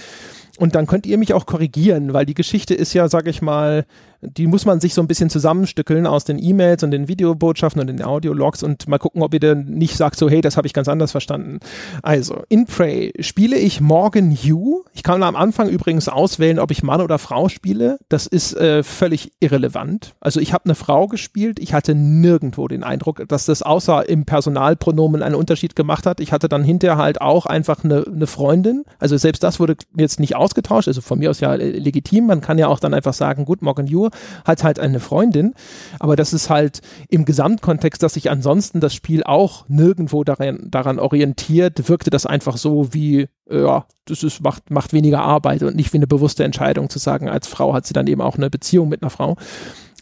Und 0.57 0.76
dann 0.76 0.88
könnt 0.88 1.06
ihr 1.06 1.18
mich 1.18 1.34
auch 1.34 1.45
korrigieren, 1.45 2.14
weil 2.14 2.26
die 2.26 2.34
Geschichte 2.34 2.73
ist 2.73 2.93
ja, 2.93 3.10
sag 3.10 3.27
ich 3.27 3.41
mal, 3.41 3.85
die 4.27 4.47
muss 4.47 4.65
man 4.65 4.80
sich 4.80 4.93
so 4.93 5.02
ein 5.02 5.07
bisschen 5.07 5.30
zusammenstückeln 5.30 6.07
aus 6.07 6.23
den 6.23 6.41
E-Mails 6.41 6.84
und 6.84 6.91
den 6.91 7.07
Videobotschaften 7.07 7.81
und 7.81 7.88
den 7.88 8.02
Audiologs 8.02 8.64
und 8.64 8.88
mal 8.88 8.97
gucken, 8.97 9.22
ob 9.22 9.34
ihr 9.34 9.39
dann 9.39 9.65
nicht 9.65 9.97
sagt 9.97 10.18
so, 10.18 10.30
hey, 10.30 10.41
das 10.41 10.57
habe 10.57 10.68
ich 10.68 10.73
ganz 10.73 10.88
anders 10.88 11.11
verstanden. 11.11 11.60
Also, 12.02 12.43
in 12.49 12.65
Prey 12.65 13.14
spiele 13.19 13.57
ich 13.57 13.81
Morgan 13.81 14.31
Hugh. 14.31 14.84
Ich 14.93 15.03
kann 15.03 15.23
am 15.23 15.35
Anfang 15.35 15.69
übrigens 15.69 16.07
auswählen, 16.07 16.60
ob 16.60 16.72
ich 16.72 16.84
Mann 16.84 17.02
oder 17.02 17.19
Frau 17.19 17.49
spiele. 17.49 17.97
Das 18.10 18.27
ist 18.27 18.56
äh, 18.56 18.84
völlig 18.84 19.31
irrelevant. 19.39 20.15
Also, 20.19 20.39
ich 20.39 20.53
habe 20.53 20.65
eine 20.65 20.76
Frau 20.76 21.07
gespielt. 21.07 21.60
Ich 21.60 21.73
hatte 21.73 21.95
nirgendwo 21.95 22.68
den 22.68 22.84
Eindruck, 22.84 23.27
dass 23.27 23.45
das 23.45 23.61
außer 23.61 24.07
im 24.07 24.26
Personalpronomen 24.26 25.23
einen 25.23 25.35
Unterschied 25.35 25.76
gemacht 25.76 26.06
hat. 26.06 26.19
Ich 26.19 26.31
hatte 26.31 26.49
dann 26.49 26.64
hinterher 26.64 26.97
halt 26.97 27.22
auch 27.22 27.45
einfach 27.45 27.84
eine, 27.84 28.06
eine 28.06 28.27
Freundin. 28.27 28.84
Also, 28.99 29.18
selbst 29.18 29.43
das 29.43 29.60
wurde 29.60 29.76
jetzt 29.97 30.19
nicht 30.19 30.35
ausgetauscht. 30.35 30.88
Also, 30.88 31.02
von 31.02 31.19
mir 31.19 31.30
aus 31.30 31.39
ja 31.39 31.53
legitim. 31.53 32.27
Man 32.27 32.41
kann 32.41 32.57
ja 32.57 32.68
auch 32.68 32.80
dann 32.80 32.93
einfach 32.93 33.14
sagen, 33.14 33.45
gut, 33.45 33.61
Morgan 33.61 33.88
Hugh 33.88 34.10
hat 34.45 34.63
halt 34.63 34.79
eine 34.79 34.99
Freundin, 34.99 35.53
aber 35.99 36.15
das 36.15 36.33
ist 36.33 36.49
halt 36.49 36.81
im 37.09 37.25
Gesamtkontext, 37.25 38.01
dass 38.01 38.13
sich 38.13 38.29
ansonsten 38.29 38.79
das 38.79 38.93
Spiel 38.93 39.23
auch 39.23 39.65
nirgendwo 39.67 40.23
daran, 40.23 40.67
daran 40.69 40.99
orientiert, 40.99 41.89
wirkte 41.89 42.09
das 42.09 42.25
einfach 42.25 42.57
so 42.57 42.93
wie, 42.93 43.27
ja, 43.49 43.85
das 44.05 44.23
ist, 44.23 44.41
macht, 44.41 44.69
macht 44.71 44.93
weniger 44.93 45.21
Arbeit 45.21 45.63
und 45.63 45.75
nicht 45.75 45.93
wie 45.93 45.97
eine 45.97 46.07
bewusste 46.07 46.43
Entscheidung 46.43 46.89
zu 46.89 46.99
sagen, 46.99 47.29
als 47.29 47.47
Frau 47.47 47.73
hat 47.73 47.85
sie 47.85 47.93
dann 47.93 48.07
eben 48.07 48.21
auch 48.21 48.37
eine 48.37 48.49
Beziehung 48.49 48.89
mit 48.89 49.01
einer 49.01 49.09
Frau 49.09 49.35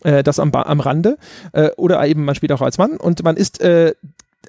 äh, 0.04 0.24
das 0.24 0.40
am, 0.40 0.52
am 0.54 0.80
Rande. 0.80 1.18
Äh, 1.52 1.72
oder 1.78 2.06
eben, 2.06 2.26
man 2.26 2.36
spielt 2.36 2.52
auch 2.52 2.62
als 2.62 2.78
Mann 2.78 2.98
und 2.98 3.24
man 3.24 3.38
ist 3.38 3.62
äh, 3.62 3.94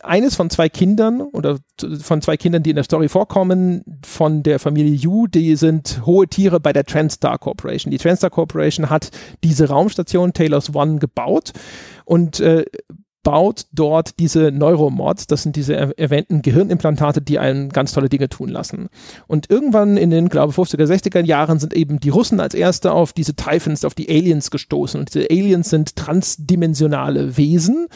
eines 0.02 0.34
von 0.34 0.50
zwei 0.50 0.68
Kindern 0.68 1.20
oder 1.20 1.58
von 2.00 2.20
zwei 2.20 2.36
Kindern, 2.36 2.62
die 2.62 2.70
in 2.70 2.76
der 2.76 2.84
Story 2.84 3.08
vorkommen, 3.08 3.84
von 4.04 4.42
der 4.42 4.58
Familie 4.58 4.94
Yu, 4.94 5.26
die 5.26 5.56
sind 5.56 6.02
hohe 6.04 6.26
Tiere 6.26 6.60
bei 6.60 6.72
der 6.72 6.84
Transstar 6.84 7.38
Corporation. 7.38 7.90
Die 7.90 7.98
Transstar 7.98 8.30
Corporation 8.30 8.90
hat 8.90 9.10
diese 9.42 9.68
Raumstation 9.68 10.32
Taylor's 10.32 10.74
One 10.74 10.98
gebaut 10.98 11.52
und 12.04 12.40
äh, 12.40 12.64
baut 13.24 13.66
dort 13.72 14.20
diese 14.20 14.52
Neuromods, 14.52 15.26
das 15.26 15.42
sind 15.42 15.56
diese 15.56 15.98
erwähnten 15.98 16.42
Gehirnimplantate, 16.42 17.22
die 17.22 17.38
einen 17.40 17.70
ganz 17.70 17.92
tolle 17.92 18.08
Dinge 18.08 18.28
tun 18.28 18.50
lassen. 18.50 18.90
Und 19.26 19.50
irgendwann 19.50 19.96
in 19.96 20.10
den, 20.10 20.28
glaube 20.28 20.52
50er, 20.52 20.84
60er 20.84 21.24
Jahren 21.24 21.58
sind 21.58 21.74
eben 21.74 21.98
die 21.98 22.10
Russen 22.10 22.38
als 22.38 22.54
erste 22.54 22.92
auf 22.92 23.12
diese 23.12 23.34
Typhons, 23.34 23.84
auf 23.84 23.94
die 23.94 24.08
Aliens 24.08 24.50
gestoßen. 24.50 25.00
Und 25.00 25.12
diese 25.12 25.28
Aliens 25.30 25.70
sind 25.70 25.96
transdimensionale 25.96 27.36
Wesen 27.36 27.86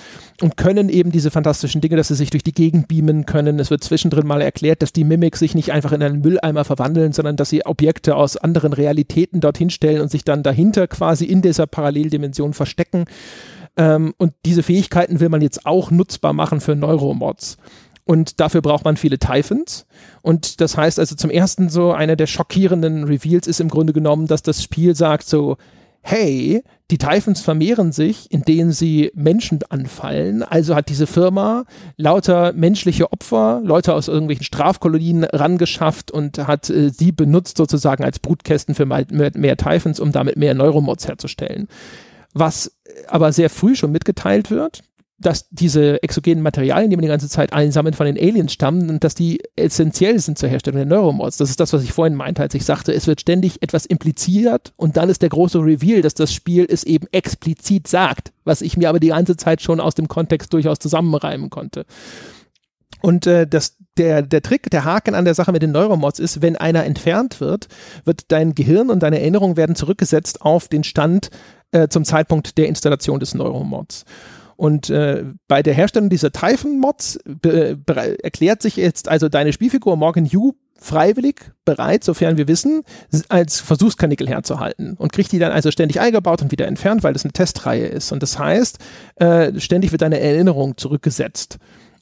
und 0.40 0.56
können 0.56 0.88
eben 0.88 1.12
diese 1.12 1.30
fantastischen 1.30 1.82
Dinge, 1.82 1.96
dass 1.96 2.08
sie 2.08 2.14
sich 2.14 2.30
durch 2.30 2.42
die 2.42 2.52
Gegend 2.52 2.88
beamen 2.88 3.26
können. 3.26 3.58
Es 3.58 3.70
wird 3.70 3.84
zwischendrin 3.84 4.26
mal 4.26 4.40
erklärt, 4.40 4.80
dass 4.80 4.94
die 4.94 5.04
Mimics 5.04 5.40
sich 5.40 5.54
nicht 5.54 5.72
einfach 5.72 5.92
in 5.92 6.02
einen 6.02 6.22
Mülleimer 6.22 6.64
verwandeln, 6.64 7.12
sondern 7.12 7.36
dass 7.36 7.50
sie 7.50 7.66
Objekte 7.66 8.16
aus 8.16 8.38
anderen 8.38 8.72
Realitäten 8.72 9.40
dorthin 9.40 9.68
stellen 9.68 10.00
und 10.00 10.10
sich 10.10 10.24
dann 10.24 10.42
dahinter 10.42 10.88
quasi 10.88 11.26
in 11.26 11.42
dieser 11.42 11.66
Paralleldimension 11.66 12.54
verstecken. 12.54 13.04
Ähm, 13.78 14.12
und 14.18 14.34
diese 14.44 14.62
Fähigkeiten 14.62 15.20
will 15.20 15.30
man 15.30 15.40
jetzt 15.40 15.64
auch 15.64 15.90
nutzbar 15.90 16.34
machen 16.34 16.60
für 16.60 16.74
Neuromods. 16.74 17.56
Und 18.04 18.40
dafür 18.40 18.60
braucht 18.60 18.84
man 18.84 18.96
viele 18.96 19.18
Typhons. 19.18 19.86
Und 20.22 20.60
das 20.60 20.76
heißt 20.76 20.98
also 20.98 21.14
zum 21.14 21.30
ersten 21.30 21.68
so, 21.68 21.92
einer 21.92 22.16
der 22.16 22.26
schockierenden 22.26 23.04
Reveals 23.04 23.46
ist 23.46 23.60
im 23.60 23.68
Grunde 23.68 23.92
genommen, 23.92 24.26
dass 24.26 24.42
das 24.42 24.62
Spiel 24.62 24.96
sagt 24.96 25.28
so, 25.28 25.56
hey, 26.00 26.62
die 26.90 26.96
Typhons 26.96 27.42
vermehren 27.42 27.92
sich, 27.92 28.30
indem 28.30 28.72
sie 28.72 29.10
Menschen 29.14 29.60
anfallen. 29.68 30.42
Also 30.42 30.74
hat 30.74 30.88
diese 30.88 31.06
Firma 31.06 31.64
lauter 31.98 32.54
menschliche 32.54 33.12
Opfer, 33.12 33.60
Leute 33.62 33.92
aus 33.92 34.08
irgendwelchen 34.08 34.44
Strafkolonien 34.44 35.24
rangeschafft 35.24 36.10
und 36.10 36.38
hat 36.38 36.70
äh, 36.70 36.88
sie 36.88 37.12
benutzt 37.12 37.58
sozusagen 37.58 38.04
als 38.04 38.20
Brutkästen 38.20 38.74
für 38.74 38.86
mehr, 38.86 39.04
mehr 39.34 39.56
Typhons, 39.58 40.00
um 40.00 40.12
damit 40.12 40.36
mehr 40.36 40.54
Neuromods 40.54 41.06
herzustellen 41.06 41.68
was 42.34 42.72
aber 43.06 43.32
sehr 43.32 43.50
früh 43.50 43.74
schon 43.74 43.92
mitgeteilt 43.92 44.50
wird, 44.50 44.82
dass 45.20 45.48
diese 45.50 46.00
exogenen 46.02 46.42
Materialien, 46.42 46.90
die 46.90 46.96
man 46.96 47.02
die 47.02 47.08
ganze 47.08 47.28
Zeit 47.28 47.52
einsammeln, 47.52 47.94
von 47.94 48.06
den 48.06 48.16
Aliens 48.16 48.52
stammen 48.52 48.88
und 48.88 49.02
dass 49.02 49.14
die 49.16 49.40
essentiell 49.56 50.18
sind 50.20 50.38
zur 50.38 50.48
Herstellung 50.48 50.78
der 50.78 50.86
Neuromods. 50.86 51.38
Das 51.38 51.50
ist 51.50 51.58
das, 51.58 51.72
was 51.72 51.82
ich 51.82 51.92
vorhin 51.92 52.14
meinte, 52.14 52.40
als 52.40 52.54
ich 52.54 52.64
sagte, 52.64 52.92
es 52.92 53.08
wird 53.08 53.20
ständig 53.20 53.60
etwas 53.60 53.84
impliziert 53.84 54.72
und 54.76 54.96
dann 54.96 55.08
ist 55.08 55.22
der 55.22 55.28
große 55.28 55.58
Reveal, 55.58 56.02
dass 56.02 56.14
das 56.14 56.32
Spiel 56.32 56.66
es 56.68 56.84
eben 56.84 57.08
explizit 57.10 57.88
sagt, 57.88 58.32
was 58.44 58.62
ich 58.62 58.76
mir 58.76 58.88
aber 58.88 59.00
die 59.00 59.08
ganze 59.08 59.36
Zeit 59.36 59.60
schon 59.60 59.80
aus 59.80 59.96
dem 59.96 60.06
Kontext 60.06 60.52
durchaus 60.52 60.78
zusammenreimen 60.78 61.50
konnte. 61.50 61.84
Und 63.00 63.26
äh, 63.26 63.46
das, 63.46 63.76
der, 63.96 64.22
der 64.22 64.42
Trick, 64.42 64.70
der 64.70 64.84
Haken 64.84 65.14
an 65.14 65.24
der 65.24 65.34
Sache 65.34 65.52
mit 65.52 65.62
den 65.62 65.72
Neuromods 65.72 66.18
ist, 66.18 66.42
wenn 66.42 66.56
einer 66.56 66.84
entfernt 66.84 67.40
wird, 67.40 67.68
wird 68.04 68.30
dein 68.32 68.54
Gehirn 68.54 68.90
und 68.90 69.02
deine 69.02 69.20
Erinnerungen 69.20 69.56
werden 69.56 69.76
zurückgesetzt 69.76 70.42
auf 70.42 70.68
den 70.68 70.84
Stand 70.84 71.30
äh, 71.72 71.88
zum 71.88 72.04
Zeitpunkt 72.04 72.58
der 72.58 72.68
Installation 72.68 73.20
des 73.20 73.34
Neuromods. 73.34 74.04
Und 74.56 74.90
äh, 74.90 75.24
bei 75.46 75.62
der 75.62 75.72
Herstellung 75.72 76.08
dieser 76.10 76.32
Typhon-Mods 76.32 77.20
erklärt 77.44 78.60
sich 78.60 78.74
jetzt 78.76 79.08
also 79.08 79.28
deine 79.28 79.52
Spielfigur 79.52 79.96
Morgan 79.96 80.26
Hugh 80.26 80.56
freiwillig 80.78 81.52
bereit, 81.64 82.02
sofern 82.02 82.36
wir 82.36 82.48
wissen, 82.48 82.82
als 83.28 83.60
Versuchskanickel 83.60 84.28
herzuhalten 84.28 84.94
und 84.96 85.12
kriegt 85.12 85.30
die 85.30 85.38
dann 85.38 85.52
also 85.52 85.70
ständig 85.70 86.00
eingebaut 86.00 86.42
und 86.42 86.50
wieder 86.50 86.66
entfernt, 86.66 87.04
weil 87.04 87.12
das 87.12 87.24
eine 87.24 87.32
Testreihe 87.32 87.86
ist. 87.86 88.10
Und 88.10 88.22
das 88.22 88.38
heißt, 88.38 88.78
äh, 89.16 89.58
ständig 89.60 89.92
wird 89.92 90.02
deine 90.02 90.20
Erinnerung 90.20 90.76
zurückgesetzt. 90.76 91.58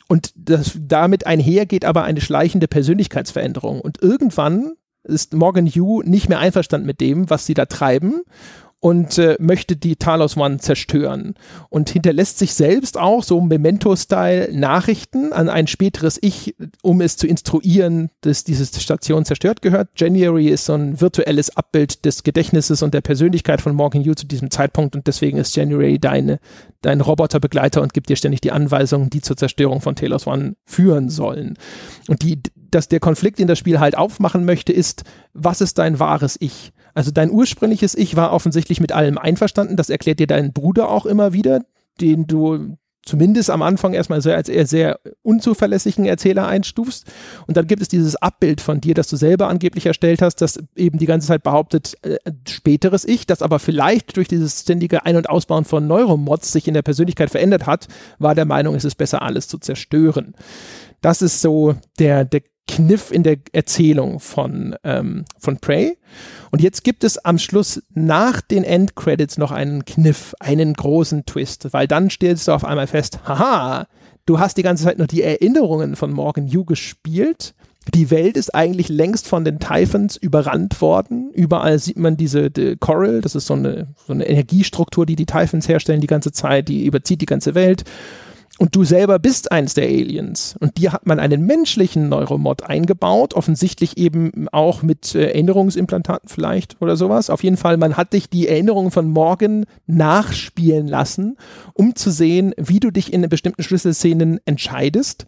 Und 0.09 0.32
das, 0.36 0.78
damit 0.80 1.26
einher 1.26 1.66
geht 1.66 1.84
aber 1.84 2.05
eine 2.05 2.20
schleichende 2.20 2.68
Persönlichkeitsveränderung. 2.68 3.80
Und 3.80 4.02
irgendwann 4.02 4.74
ist 5.05 5.34
Morgan 5.34 5.66
Hugh 5.66 6.02
nicht 6.09 6.28
mehr 6.28 6.38
einverstanden 6.38 6.86
mit 6.86 7.01
dem, 7.01 7.28
was 7.28 7.47
sie 7.47 7.55
da 7.55 7.66
treiben 7.66 8.22
und 8.86 9.18
äh, 9.18 9.36
möchte 9.40 9.74
die 9.74 9.96
Talos 9.96 10.36
One 10.36 10.58
zerstören 10.58 11.34
und 11.70 11.90
hinterlässt 11.90 12.38
sich 12.38 12.54
selbst 12.54 12.96
auch 12.96 13.24
so 13.24 13.40
Memento-Style 13.40 14.56
Nachrichten 14.56 15.32
an 15.32 15.48
ein 15.48 15.66
späteres 15.66 16.20
Ich, 16.22 16.54
um 16.82 17.00
es 17.00 17.16
zu 17.16 17.26
instruieren, 17.26 18.10
dass 18.20 18.44
diese 18.44 18.64
Station 18.64 19.24
zerstört 19.24 19.60
gehört. 19.60 19.88
January 19.96 20.46
ist 20.46 20.66
so 20.66 20.74
ein 20.74 21.00
virtuelles 21.00 21.56
Abbild 21.56 22.04
des 22.04 22.22
Gedächtnisses 22.22 22.80
und 22.80 22.94
der 22.94 23.00
Persönlichkeit 23.00 23.60
von 23.60 23.74
Morgan 23.74 24.02
Yu 24.02 24.14
zu 24.14 24.24
diesem 24.24 24.52
Zeitpunkt 24.52 24.94
und 24.94 25.08
deswegen 25.08 25.38
ist 25.38 25.56
January 25.56 25.98
deine, 25.98 26.38
dein 26.80 27.00
Roboterbegleiter 27.00 27.82
und 27.82 27.92
gibt 27.92 28.08
dir 28.08 28.14
ständig 28.14 28.40
die 28.40 28.52
Anweisungen, 28.52 29.10
die 29.10 29.20
zur 29.20 29.36
Zerstörung 29.36 29.80
von 29.80 29.96
Talos 29.96 30.28
One 30.28 30.54
führen 30.64 31.08
sollen. 31.08 31.58
Und 32.06 32.22
die, 32.22 32.40
dass 32.70 32.86
der 32.86 33.00
Konflikt, 33.00 33.40
den 33.40 33.48
das 33.48 33.58
Spiel 33.58 33.80
halt 33.80 33.98
aufmachen 33.98 34.44
möchte, 34.44 34.72
ist, 34.72 35.02
was 35.32 35.60
ist 35.60 35.78
dein 35.78 35.98
wahres 35.98 36.36
Ich? 36.38 36.72
Also 36.97 37.10
dein 37.10 37.31
ursprüngliches 37.31 37.94
Ich 37.94 38.16
war 38.16 38.32
offensichtlich 38.32 38.81
mit 38.81 38.90
allem 38.90 39.18
einverstanden. 39.18 39.77
Das 39.77 39.90
erklärt 39.90 40.18
dir 40.18 40.27
dein 40.27 40.55
Bruder 40.55 40.89
auch 40.89 41.05
immer 41.05 41.35
wieder, 41.35 41.60
den 42.01 42.27
du 42.27 42.78
zumindest 43.05 43.51
am 43.51 43.60
Anfang 43.60 43.93
erstmal 43.93 44.23
so 44.23 44.32
als 44.32 44.48
eher 44.48 44.66
sehr 44.66 44.98
unzuverlässigen 45.20 46.06
Erzähler 46.06 46.48
einstufst. 46.48 47.06
Und 47.47 47.59
dann 47.59 47.66
gibt 47.66 47.82
es 47.82 47.89
dieses 47.89 48.16
Abbild 48.16 48.62
von 48.62 48.81
dir, 48.81 48.94
das 48.94 49.09
du 49.09 49.16
selber 49.16 49.48
angeblich 49.48 49.85
erstellt 49.85 50.23
hast, 50.23 50.36
das 50.36 50.59
eben 50.74 50.98
die 50.98 51.05
ganze 51.05 51.28
Zeit 51.28 51.43
behauptet, 51.43 51.98
äh, 52.01 52.16
späteres 52.48 53.05
Ich, 53.05 53.27
das 53.27 53.43
aber 53.43 53.59
vielleicht 53.59 54.16
durch 54.16 54.28
dieses 54.28 54.62
ständige 54.62 55.05
Ein- 55.05 55.16
und 55.16 55.28
Ausbauen 55.28 55.66
von 55.66 55.86
Neuromods 55.86 56.51
sich 56.51 56.66
in 56.66 56.73
der 56.73 56.82
Persönlichkeit 56.82 57.28
verändert 57.28 57.66
hat, 57.66 57.89
war 58.18 58.35
der 58.35 58.47
Meinung, 58.47 58.74
es 58.74 58.86
ist 58.86 58.97
besser, 58.97 59.20
alles 59.20 59.48
zu 59.48 59.59
zerstören. 59.59 60.35
Das 61.02 61.20
ist 61.20 61.43
so 61.43 61.77
der, 61.98 62.24
der 62.24 62.40
Kniff 62.68 63.10
in 63.10 63.22
der 63.22 63.36
Erzählung 63.52 64.20
von, 64.20 64.76
ähm, 64.84 65.24
von 65.38 65.59
Prey. 65.59 65.97
Und 66.51 66.62
jetzt 66.62 66.84
gibt 66.84 67.05
es 67.05 67.18
am 67.18 67.38
Schluss 67.38 67.82
nach 67.94 68.40
den 68.40 68.64
Endcredits 68.64 69.38
noch 69.38 69.52
einen 69.52 69.84
Kniff, 69.84 70.34
einen 70.40 70.74
großen 70.74 71.26
Twist, 71.26 71.72
weil 71.72 71.86
dann 71.86 72.10
stellst 72.10 72.48
du 72.48 72.52
auf 72.52 72.64
einmal 72.64 72.86
fest, 72.86 73.20
haha, 73.26 73.86
du 74.26 74.38
hast 74.38 74.56
die 74.56 74.62
ganze 74.62 74.84
Zeit 74.84 74.98
nur 74.98 75.06
die 75.06 75.22
Erinnerungen 75.22 75.97
von 75.97 76.12
Morgan 76.12 76.48
Yu 76.48 76.64
gespielt, 76.64 77.55
Die 77.94 78.10
Welt 78.10 78.36
ist 78.36 78.55
eigentlich 78.55 78.88
längst 78.88 79.28
von 79.28 79.44
den 79.44 79.60
Typhons 79.60 80.16
überrannt 80.16 80.80
worden. 80.80 81.30
Überall 81.32 81.78
sieht 81.78 81.98
man 81.98 82.16
diese 82.16 82.51
die 82.51 82.76
Coral, 82.76 83.20
das 83.20 83.36
ist 83.36 83.47
so 83.47 83.55
eine, 83.55 83.88
so 84.06 84.12
eine 84.12 84.28
Energiestruktur, 84.28 85.06
die 85.06 85.14
die 85.14 85.26
Typhons 85.26 85.68
herstellen 85.68 86.01
die 86.01 86.09
ganze 86.09 86.32
Zeit, 86.32 86.68
die 86.68 86.84
überzieht 86.84 87.20
die 87.20 87.26
ganze 87.26 87.55
Welt 87.55 87.84
und 88.59 88.74
du 88.74 88.85
selber 88.85 89.19
bist 89.19 89.53
eins 89.53 89.74
der 89.74 89.85
Aliens. 89.85 90.57
Und 90.61 90.78
dir 90.78 90.93
hat 90.93 91.07
man 91.07 91.20
einen 91.20 91.45
menschlichen 91.45 92.09
Neuromod 92.09 92.62
eingebaut, 92.62 93.35
offensichtlich 93.35 93.99
eben 93.99 94.49
auch 94.51 94.83
mit 94.83 95.15
äh, 95.15 95.27
Erinnerungsimplantaten 95.27 96.28
vielleicht 96.28 96.81
oder 96.81 96.97
sowas. 96.97 97.28
Auf 97.28 97.45
jeden 97.45 97.59
Fall, 97.59 97.77
man 97.77 97.97
hat 97.97 98.15
dich 98.15 98.31
die 98.31 98.49
Erinnerungen 98.49 98.91
von 98.91 99.09
morgen 99.09 99.66
nachspielen 99.87 100.89
lassen, 100.89 101.37
um 101.74 101.95
zu 101.97 102.11
sehen, 102.11 102.55
wie 102.57 102.81
du 102.81 102.91
dich 102.91 103.12
in 103.12 103.28
bestimmten 103.28 103.62
Schlüsselszenen 103.62 104.41
entscheidest 104.47 105.27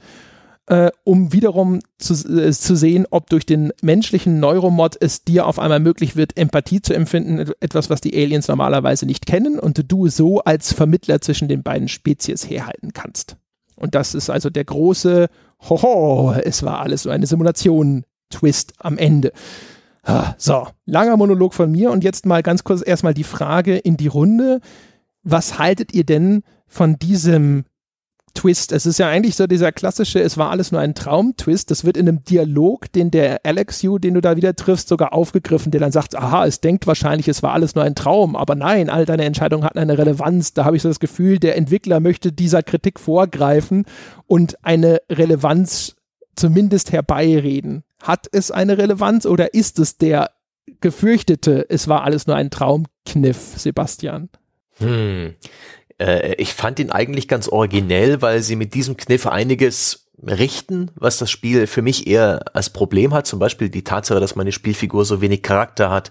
äh, 0.69 0.91
um 1.05 1.33
wiederum 1.33 1.81
zu, 1.99 2.13
äh, 2.13 2.53
zu 2.53 2.77
sehen, 2.77 3.07
ob 3.11 3.31
durch 3.31 3.47
den 3.47 3.73
menschlichen 3.81 4.39
Neuromod 4.39 4.97
es 5.01 5.25
dir 5.25 5.47
auf 5.47 5.59
einmal 5.59 5.81
möglich 5.81 6.15
wird, 6.15 6.37
Empathie 6.37 6.83
zu 6.83 6.95
empfinden, 6.95 7.51
etwas, 7.61 7.89
was 7.89 8.03
die 8.03 8.15
Aliens 8.15 8.49
normalerweise 8.49 9.07
nicht 9.07 9.25
kennen 9.25 9.59
und 9.59 9.91
du 9.91 10.09
so 10.09 10.41
als 10.41 10.75
Vermittler 10.75 11.23
zwischen 11.23 11.49
den 11.49 11.63
beiden 11.63 11.89
Spezies 11.89 12.49
herhalten 12.49 12.93
kannst. 12.93 13.37
Und 13.77 13.95
das 13.95 14.15
ist 14.15 14.29
also 14.29 14.51
der 14.51 14.65
große, 14.65 15.29
hoho, 15.69 16.35
es 16.45 16.63
war 16.63 16.81
alles 16.81 17.05
so 17.05 17.11
eine 17.11 17.27
Simulation, 17.27 18.05
Twist 18.29 18.75
am 18.79 18.99
Ende. 18.99 19.33
Ah, 20.03 20.35
so, 20.37 20.67
langer 20.85 21.17
Monolog 21.17 21.55
von 21.55 21.73
mir 21.73 21.91
und 21.91 22.05
jetzt 22.05 22.27
mal 22.27 22.43
ganz 22.43 22.63
kurz 22.63 22.87
erstmal 22.87 23.15
die 23.15 23.25
Frage 23.25 23.79
in 23.79 23.97
die 23.97 24.07
Runde. 24.07 24.61
Was 25.23 25.59
haltet 25.59 25.95
ihr 25.95 26.05
denn 26.05 26.43
von 26.67 26.99
diesem 26.99 27.65
Twist. 28.39 28.71
Es 28.71 28.87
ist 28.87 28.99
ja 28.99 29.09
eigentlich 29.09 29.35
so 29.35 29.49
dieser 29.49 29.73
klassische, 29.73 30.21
es 30.21 30.39
war 30.39 30.51
alles 30.51 30.71
nur 30.71 30.81
ein 30.81 30.95
Traum-Twist. 30.95 31.73
Das 31.73 31.85
wird 31.85 31.97
in 31.97 32.09
einem 32.09 32.23
Dialog, 32.23 32.93
den 32.93 33.11
der 33.11 33.41
Alex 33.45 33.83
Yu, 33.83 33.99
den 33.99 34.15
du 34.15 34.21
da 34.21 34.37
wieder 34.37 34.55
triffst, 34.55 34.87
sogar 34.87 35.13
aufgegriffen, 35.13 35.73
der 35.73 35.81
dann 35.81 35.91
sagt, 35.91 36.15
aha, 36.15 36.47
es 36.47 36.61
denkt 36.61 36.87
wahrscheinlich, 36.87 37.27
es 37.27 37.43
war 37.43 37.53
alles 37.53 37.75
nur 37.75 37.83
ein 37.83 37.97
Traum, 37.97 38.37
aber 38.37 38.55
nein, 38.55 38.91
all 38.91 39.07
deine 39.07 39.25
Entscheidungen 39.25 39.65
hatten 39.65 39.81
eine 39.81 39.99
Relevanz. 39.99 40.55
Da 40.55 40.65
habe 40.65 40.77
ich 40.77 40.83
so 40.83 40.89
das 40.89 41.01
Gefühl, 41.01 41.41
der 41.41 41.57
Entwickler 41.57 41.99
möchte 41.99 42.31
dieser 42.31 42.63
Kritik 42.63 43.01
vorgreifen 43.01 43.87
und 44.29 44.65
eine 44.65 45.01
Relevanz 45.11 45.97
zumindest 46.37 46.93
herbeireden. 46.93 47.83
Hat 48.01 48.29
es 48.31 48.53
eine 48.53 48.79
Relevanz 48.79 49.27
oder 49.27 49.53
ist 49.53 49.81
es 49.81 49.99
der 49.99 50.31
gefürchtete, 50.81 51.67
es 51.69 51.89
war 51.89 52.05
alles 52.05 52.29
nur 52.29 52.37
ein 52.37 52.51
Traumkniff, 52.51 53.55
Sebastian? 53.57 54.29
Hm. 54.79 55.35
Äh, 55.99 56.35
ich 56.35 56.55
fand 56.55 56.79
ihn 56.79 56.91
eigentlich 56.91 57.29
ganz 57.29 57.49
originell, 57.49 58.23
weil 58.23 58.43
sie 58.43 58.57
mit 58.57 58.75
diesem 58.75 58.97
Kniff 58.97 59.27
einiges 59.27 60.09
richten, 60.27 60.91
was 60.97 61.19
das 61.19 61.31
Spiel 61.31 61.67
für 61.67 61.83
mich 61.83 62.07
eher 62.07 62.45
als 62.53 62.71
Problem 62.71 63.15
hat. 63.15 63.27
Zum 63.27 63.39
Beispiel 63.39 63.69
die 63.69 63.85
Tatsache, 63.85 64.21
dass 64.21 64.35
meine 64.35 64.53
Spielfigur 64.53 65.05
so 65.05 65.21
wenig 65.21 65.43
Charakter 65.43 65.91
hat, 65.91 66.11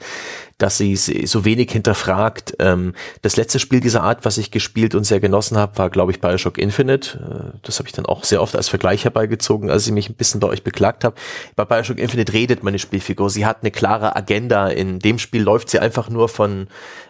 dass 0.58 0.78
sie 0.78 0.96
so 0.96 1.46
wenig 1.46 1.72
hinterfragt. 1.72 2.56
Ähm, 2.60 2.94
das 3.22 3.38
letzte 3.38 3.60
Spiel 3.60 3.80
dieser 3.80 4.04
Art, 4.04 4.26
was 4.26 4.38
ich 4.38 4.50
gespielt 4.50 4.96
und 4.96 5.04
sehr 5.04 5.20
genossen 5.20 5.58
habe, 5.58 5.78
war, 5.78 5.90
glaube 5.90 6.12
ich, 6.12 6.20
Bioshock 6.20 6.58
Infinite. 6.58 7.54
Äh, 7.54 7.58
das 7.62 7.80
habe 7.80 7.88
ich 7.88 7.94
dann 7.94 8.06
auch 8.06 8.24
sehr 8.24 8.42
oft 8.42 8.56
als 8.56 8.68
Vergleich 8.68 9.04
herbeigezogen, 9.04 9.70
als 9.70 9.86
ich 9.86 9.94
mich 9.94 10.10
ein 10.10 10.16
bisschen 10.16 10.40
bei 10.40 10.48
euch 10.48 10.64
beklagt 10.64 11.04
habe. 11.04 11.16
Bei 11.56 11.66
Bioshock 11.66 12.00
Infinite 12.00 12.34
redet 12.34 12.64
meine 12.64 12.80
Spielfigur. 12.80 13.30
Sie 13.30 13.46
hat 13.46 13.58
eine 13.62 13.72
klare 13.72 14.16
Agenda. 14.16 14.68
In 14.68 15.00
dem 15.00 15.20
Spiel 15.20 15.44
läuft 15.44 15.70
sie 15.70 15.80
einfach 15.80 16.10
nur 16.10 16.28
von 16.28 16.68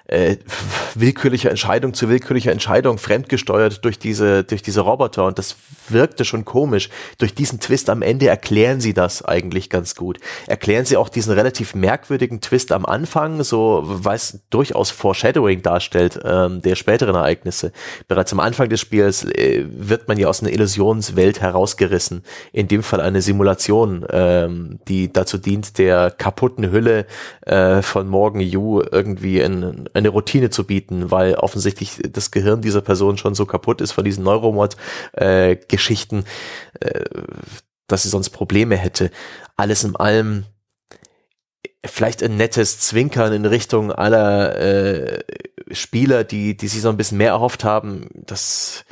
äh, 0.08 0.38
willkürlicher 0.96 1.50
Entscheidung 1.50 1.94
zu 1.94 2.10
willkürlicher 2.10 2.52
Entscheidung 2.52 2.98
fremdgesteuert 2.98 3.84
durch 3.84 4.00
diese, 4.00 4.44
durch 4.44 4.62
diese 4.62 4.82
Roboter 4.82 5.26
und 5.26 5.38
das 5.38 5.58
wirkte 5.90 6.24
schon 6.24 6.46
komisch. 6.46 6.90
Durch 7.18 7.36
diesen 7.36 7.60
Twist 7.60 7.90
am 7.90 8.02
Ende 8.02 8.28
erklären 8.28 8.80
sie 8.80 8.94
das 8.94 9.24
eigentlich 9.24 9.70
ganz 9.70 9.96
gut. 9.96 10.20
Erklären 10.48 10.86
sie 10.86 10.98
auch 10.98 11.10
diesen 11.10 11.34
relativ 11.34 11.76
merkwürdigen 11.76 12.40
Twist 12.40 12.72
am 12.72 12.86
Anfang, 12.86 13.37
so 13.44 13.84
weil 13.86 14.16
es 14.16 14.40
durchaus 14.50 14.92
Foreshadowing 14.92 15.62
darstellt 15.62 16.20
ähm, 16.24 16.62
der 16.62 16.76
späteren 16.76 17.16
Ereignisse. 17.16 17.72
Bereits 18.08 18.34
am 18.34 18.40
Anfang 18.40 18.70
des 18.70 18.80
Spiels 18.80 19.26
äh, 19.26 19.66
wird 19.68 20.08
man 20.08 20.18
ja 20.18 20.28
aus 20.28 20.42
einer 20.42 20.52
Illusionswelt 20.52 21.42
herausgerissen. 21.42 22.24
In 22.52 22.68
dem 22.68 22.84
Fall 22.84 23.02
eine 23.02 23.22
Simulation, 23.22 24.06
ähm, 24.10 24.80
die 24.88 25.12
dazu 25.12 25.38
dient, 25.38 25.78
der 25.78 26.12
kaputten 26.12 26.72
Hülle 26.72 27.06
äh, 27.42 27.82
von 27.82 28.08
Morgan 28.08 28.42
Yu 28.42 28.82
irgendwie 28.92 29.40
in, 29.40 29.90
eine 29.94 30.10
Routine 30.10 30.50
zu 30.50 30.66
bieten, 30.66 31.12
weil 31.12 31.36
offensichtlich 31.36 32.00
das 32.12 32.32
Gehirn 32.32 32.62
dieser 32.62 32.82
Person 32.82 33.18
schon 33.18 33.36
so 33.36 33.46
kaputt 33.46 33.82
ist 33.82 33.92
von 33.92 34.04
diesen 34.04 34.24
Neuromod-Geschichten, 34.24 36.26
äh, 36.80 36.88
äh, 36.88 37.06
dass 37.88 38.04
sie 38.04 38.10
sonst 38.10 38.32
Probleme 38.32 38.76
hätte. 38.76 39.12
Alles 39.56 39.84
in 39.84 39.96
allem 39.96 40.46
vielleicht 41.86 42.24
ein 42.24 42.38
nettes 42.38 42.80
Zwinkern 42.80 43.34
in 43.34 43.46
Richtung 43.46 43.92
aller 43.92 44.58
äh, 44.58 45.24
Spieler, 45.72 46.24
die, 46.24 46.56
die 46.56 46.68
sich 46.68 46.82
so 46.82 46.90
ein 46.90 46.98
bisschen 46.98 47.18
mehr 47.18 47.32
erhofft 47.32 47.64
haben. 47.64 48.10
Das, 48.14 48.86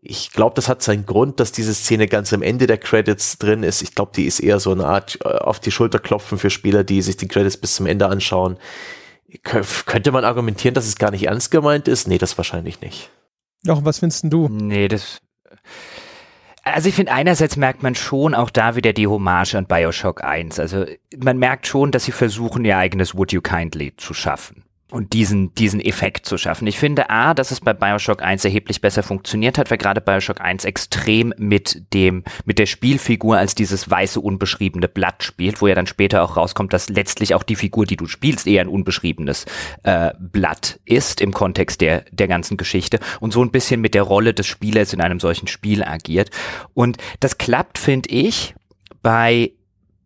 ich 0.00 0.32
glaube, 0.32 0.54
das 0.54 0.68
hat 0.68 0.82
seinen 0.82 1.06
Grund, 1.06 1.40
dass 1.40 1.52
diese 1.52 1.74
Szene 1.74 2.06
ganz 2.06 2.32
am 2.32 2.42
Ende 2.42 2.66
der 2.66 2.78
Credits 2.78 3.38
drin 3.38 3.62
ist. 3.62 3.82
Ich 3.82 3.94
glaube, 3.94 4.12
die 4.14 4.26
ist 4.26 4.40
eher 4.40 4.60
so 4.60 4.72
eine 4.72 4.86
Art 4.86 5.18
äh, 5.24 5.28
auf 5.28 5.60
die 5.60 5.70
Schulter 5.70 5.98
klopfen 5.98 6.38
für 6.38 6.50
Spieler, 6.50 6.84
die 6.84 7.02
sich 7.02 7.16
die 7.16 7.28
Credits 7.28 7.56
bis 7.56 7.76
zum 7.76 7.86
Ende 7.86 8.06
anschauen. 8.06 8.58
Könnte 9.42 10.12
man 10.12 10.24
argumentieren, 10.24 10.74
dass 10.74 10.86
es 10.86 10.96
gar 10.96 11.10
nicht 11.10 11.26
ernst 11.26 11.50
gemeint 11.50 11.88
ist? 11.88 12.06
Nee, 12.06 12.18
das 12.18 12.38
wahrscheinlich 12.38 12.80
nicht. 12.80 13.10
Doch, 13.64 13.84
was 13.84 13.98
findest 13.98 14.24
du? 14.24 14.48
Nee, 14.48 14.88
das. 14.88 15.18
Also 16.64 16.88
ich 16.88 16.94
finde, 16.94 17.12
einerseits 17.12 17.56
merkt 17.56 17.82
man 17.82 17.94
schon 17.94 18.34
auch 18.34 18.50
da 18.50 18.74
wieder 18.74 18.94
die 18.94 19.06
Hommage 19.06 19.54
an 19.54 19.66
Bioshock 19.66 20.24
1. 20.24 20.58
Also 20.58 20.86
man 21.16 21.38
merkt 21.38 21.66
schon, 21.66 21.90
dass 21.92 22.04
sie 22.04 22.12
versuchen, 22.12 22.64
ihr 22.64 22.78
eigenes 22.78 23.14
Would 23.14 23.32
You 23.32 23.42
Kindly 23.42 23.94
zu 23.96 24.14
schaffen 24.14 24.63
und 24.94 25.12
diesen, 25.12 25.52
diesen 25.56 25.80
Effekt 25.80 26.24
zu 26.24 26.38
schaffen. 26.38 26.68
Ich 26.68 26.78
finde 26.78 27.10
A, 27.10 27.34
dass 27.34 27.50
es 27.50 27.60
bei 27.60 27.72
Bioshock 27.72 28.22
1 28.22 28.44
erheblich 28.44 28.80
besser 28.80 29.02
funktioniert 29.02 29.58
hat, 29.58 29.68
weil 29.70 29.78
gerade 29.78 30.00
Bioshock 30.00 30.40
1 30.40 30.64
extrem 30.64 31.34
mit 31.36 31.92
dem, 31.92 32.22
mit 32.44 32.60
der 32.60 32.66
Spielfigur 32.66 33.36
als 33.36 33.56
dieses 33.56 33.90
weiße, 33.90 34.20
unbeschriebene 34.20 34.86
Blatt 34.86 35.24
spielt, 35.24 35.60
wo 35.60 35.66
ja 35.66 35.74
dann 35.74 35.88
später 35.88 36.22
auch 36.22 36.36
rauskommt, 36.36 36.72
dass 36.72 36.90
letztlich 36.90 37.34
auch 37.34 37.42
die 37.42 37.56
Figur, 37.56 37.86
die 37.86 37.96
du 37.96 38.06
spielst, 38.06 38.46
eher 38.46 38.60
ein 38.60 38.68
unbeschriebenes 38.68 39.46
äh, 39.82 40.12
Blatt 40.20 40.78
ist 40.84 41.20
im 41.20 41.34
Kontext 41.34 41.80
der, 41.80 42.04
der 42.12 42.28
ganzen 42.28 42.56
Geschichte 42.56 43.00
und 43.18 43.32
so 43.32 43.42
ein 43.42 43.50
bisschen 43.50 43.80
mit 43.80 43.94
der 43.94 44.02
Rolle 44.02 44.32
des 44.32 44.46
Spielers 44.46 44.92
in 44.92 45.00
einem 45.00 45.18
solchen 45.18 45.48
Spiel 45.48 45.82
agiert. 45.82 46.30
Und 46.72 46.98
das 47.18 47.36
klappt, 47.36 47.78
finde 47.78 48.10
ich, 48.10 48.54
bei 49.02 49.50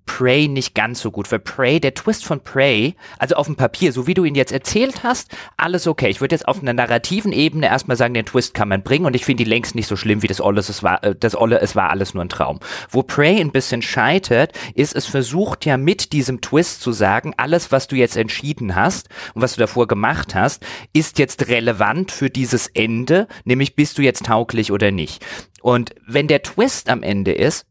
Prey 0.09 0.49
nicht 0.49 0.75
ganz 0.75 1.01
so 1.01 1.11
gut. 1.11 1.31
Weil 1.31 1.39
Prey, 1.39 1.81
der 1.81 1.95
Twist 1.95 2.25
von 2.25 2.41
Prey, 2.41 2.97
also 3.19 3.37
auf 3.37 3.47
dem 3.47 3.57
Papier, 3.57 3.93
so 3.93 4.07
wie 4.07 4.15
du 4.15 4.25
ihn 4.25 4.35
jetzt 4.35 4.53
erzählt 4.53 5.05
hast, 5.05 5.37
alles 5.59 5.87
okay. 5.87 6.09
Ich 6.09 6.21
würde 6.21 6.35
jetzt 6.35 6.49
auf 6.49 6.61
einer 6.61 6.73
narrativen 6.73 7.31
Ebene 7.31 7.67
erstmal 7.67 7.97
sagen, 7.97 8.15
den 8.15 8.25
Twist 8.25 8.55
kann 8.55 8.69
man 8.69 8.83
bringen 8.83 9.05
und 9.05 9.15
ich 9.15 9.27
finde 9.27 9.45
die 9.45 9.51
längst 9.51 9.75
nicht 9.75 9.87
so 9.87 9.97
schlimm 9.97 10.23
wie 10.23 10.27
das 10.27 10.41
Olle, 10.41 10.61
es 10.61 10.83
war, 10.83 11.05
äh, 11.05 11.15
das 11.15 11.37
Olle, 11.37 11.61
es 11.61 11.77
war 11.77 11.91
alles 11.91 12.15
nur 12.15 12.25
ein 12.25 12.31
Traum. 12.31 12.59
Wo 12.91 13.03
Prey 13.03 13.39
ein 13.39 13.53
bisschen 13.53 13.83
scheitert, 13.83 14.59
ist, 14.75 14.97
es 14.97 15.05
versucht 15.07 15.67
ja 15.67 15.77
mit 15.77 16.13
diesem 16.13 16.41
Twist 16.41 16.81
zu 16.81 16.93
sagen, 16.93 17.35
alles, 17.37 17.71
was 17.71 17.87
du 17.87 17.95
jetzt 17.95 18.17
entschieden 18.17 18.75
hast 18.75 19.11
und 19.35 19.43
was 19.43 19.55
du 19.55 19.61
davor 19.61 19.87
gemacht 19.87 20.35
hast, 20.35 20.65
ist 20.95 21.19
jetzt 21.19 21.49
relevant 21.49 22.11
für 22.11 22.31
dieses 22.31 22.67
Ende, 22.69 23.29
nämlich 23.45 23.77
bist 23.77 23.99
du 23.99 24.03
jetzt 24.03 24.25
tauglich 24.25 24.73
oder 24.73 24.91
nicht. 24.91 25.25
Und 25.61 25.95
wenn 26.07 26.29
der 26.29 26.43
Twist 26.43 26.89
am 26.89 27.03
Ende 27.03 27.33
ist, 27.33 27.67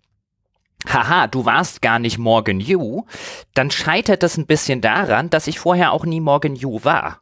haha, 0.85 1.27
du 1.27 1.45
warst 1.45 1.81
gar 1.81 1.99
nicht 1.99 2.17
Morgan 2.17 2.59
Yu, 2.59 3.05
dann 3.53 3.71
scheitert 3.71 4.23
das 4.23 4.37
ein 4.37 4.45
bisschen 4.45 4.81
daran, 4.81 5.29
dass 5.29 5.47
ich 5.47 5.59
vorher 5.59 5.91
auch 5.91 6.05
nie 6.05 6.21
Morgan 6.21 6.55
Yu 6.55 6.83
war. 6.83 7.21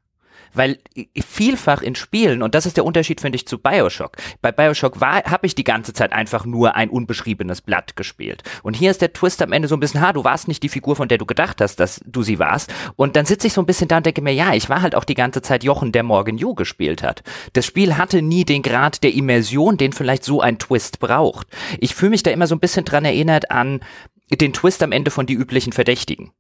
Weil 0.56 0.80
vielfach 1.22 1.82
in 1.82 1.96
Spielen, 1.96 2.42
und 2.42 2.56
das 2.56 2.66
ist 2.66 2.78
der 2.78 2.86
Unterschied, 2.86 3.22
finde 3.22 3.36
ich, 3.36 3.48
zu 3.48 3.58
Bioshock. 3.58 4.14
Bei 4.42 4.52
Bioshock 4.52 5.00
habe 5.02 5.46
ich 5.46 5.56
die 5.56 5.64
ganze 5.64 5.94
Zeit 5.94 6.14
einfach 6.14 6.46
nur 6.46 6.76
ein 6.76 6.90
unbeschriebenes 6.90 7.62
Blatt 7.62 7.96
gespielt. 7.96 8.44
Und 8.64 8.76
hier 8.76 8.92
ist 8.92 9.02
der 9.02 9.14
Twist 9.14 9.42
am 9.42 9.52
Ende 9.52 9.68
so 9.68 9.76
ein 9.76 9.80
bisschen, 9.80 10.02
ha, 10.02 10.14
du 10.14 10.24
warst 10.24 10.48
nicht 10.48 10.64
die 10.64 10.70
Figur, 10.70 10.96
von 10.96 11.08
der 11.08 11.18
du 11.18 11.26
gedacht 11.26 11.62
hast, 11.62 11.80
dass 11.80 12.02
du 12.06 12.24
sie 12.24 12.40
warst. 12.40 12.74
Und 12.96 13.16
dann 13.16 13.26
sitze 13.26 13.48
ich 13.48 13.54
so 13.54 13.62
ein 13.62 13.66
bisschen 13.66 13.88
da 13.88 13.98
und 13.98 14.06
denke 14.06 14.22
mir, 14.22 14.34
ja, 14.34 14.54
ich 14.54 14.70
war 14.70 14.82
halt 14.82 14.96
auch 14.96 15.04
die 15.04 15.14
ganze 15.14 15.42
Zeit 15.42 15.64
Jochen, 15.64 15.92
der 15.92 16.04
Morgan 16.04 16.38
Yu 16.38 16.56
gespielt 16.56 17.04
hat. 17.04 17.24
Das 17.54 17.66
Spiel 17.66 17.98
hatte 17.98 18.22
nie 18.22 18.46
den 18.46 18.62
Grad 18.62 19.04
der 19.04 19.14
Immersion, 19.14 19.78
den 19.78 19.94
vielleicht 19.94 20.24
so 20.24 20.42
ein 20.42 20.60
Twist 20.60 21.00
braucht. 21.00 21.48
Ich 21.80 21.96
fühle 21.96 22.12
mich 22.12 22.24
da 22.24 22.32
immer 22.32 22.48
so 22.48 22.56
ein 22.56 22.60
bisschen 22.60 22.86
dran 22.86 23.06
erinnert 23.06 23.52
an 23.52 23.82
den 24.32 24.54
Twist 24.54 24.82
am 24.82 24.92
Ende 24.92 25.12
von 25.12 25.26
die 25.26 25.34
üblichen 25.34 25.72
Verdächtigen 25.72 26.32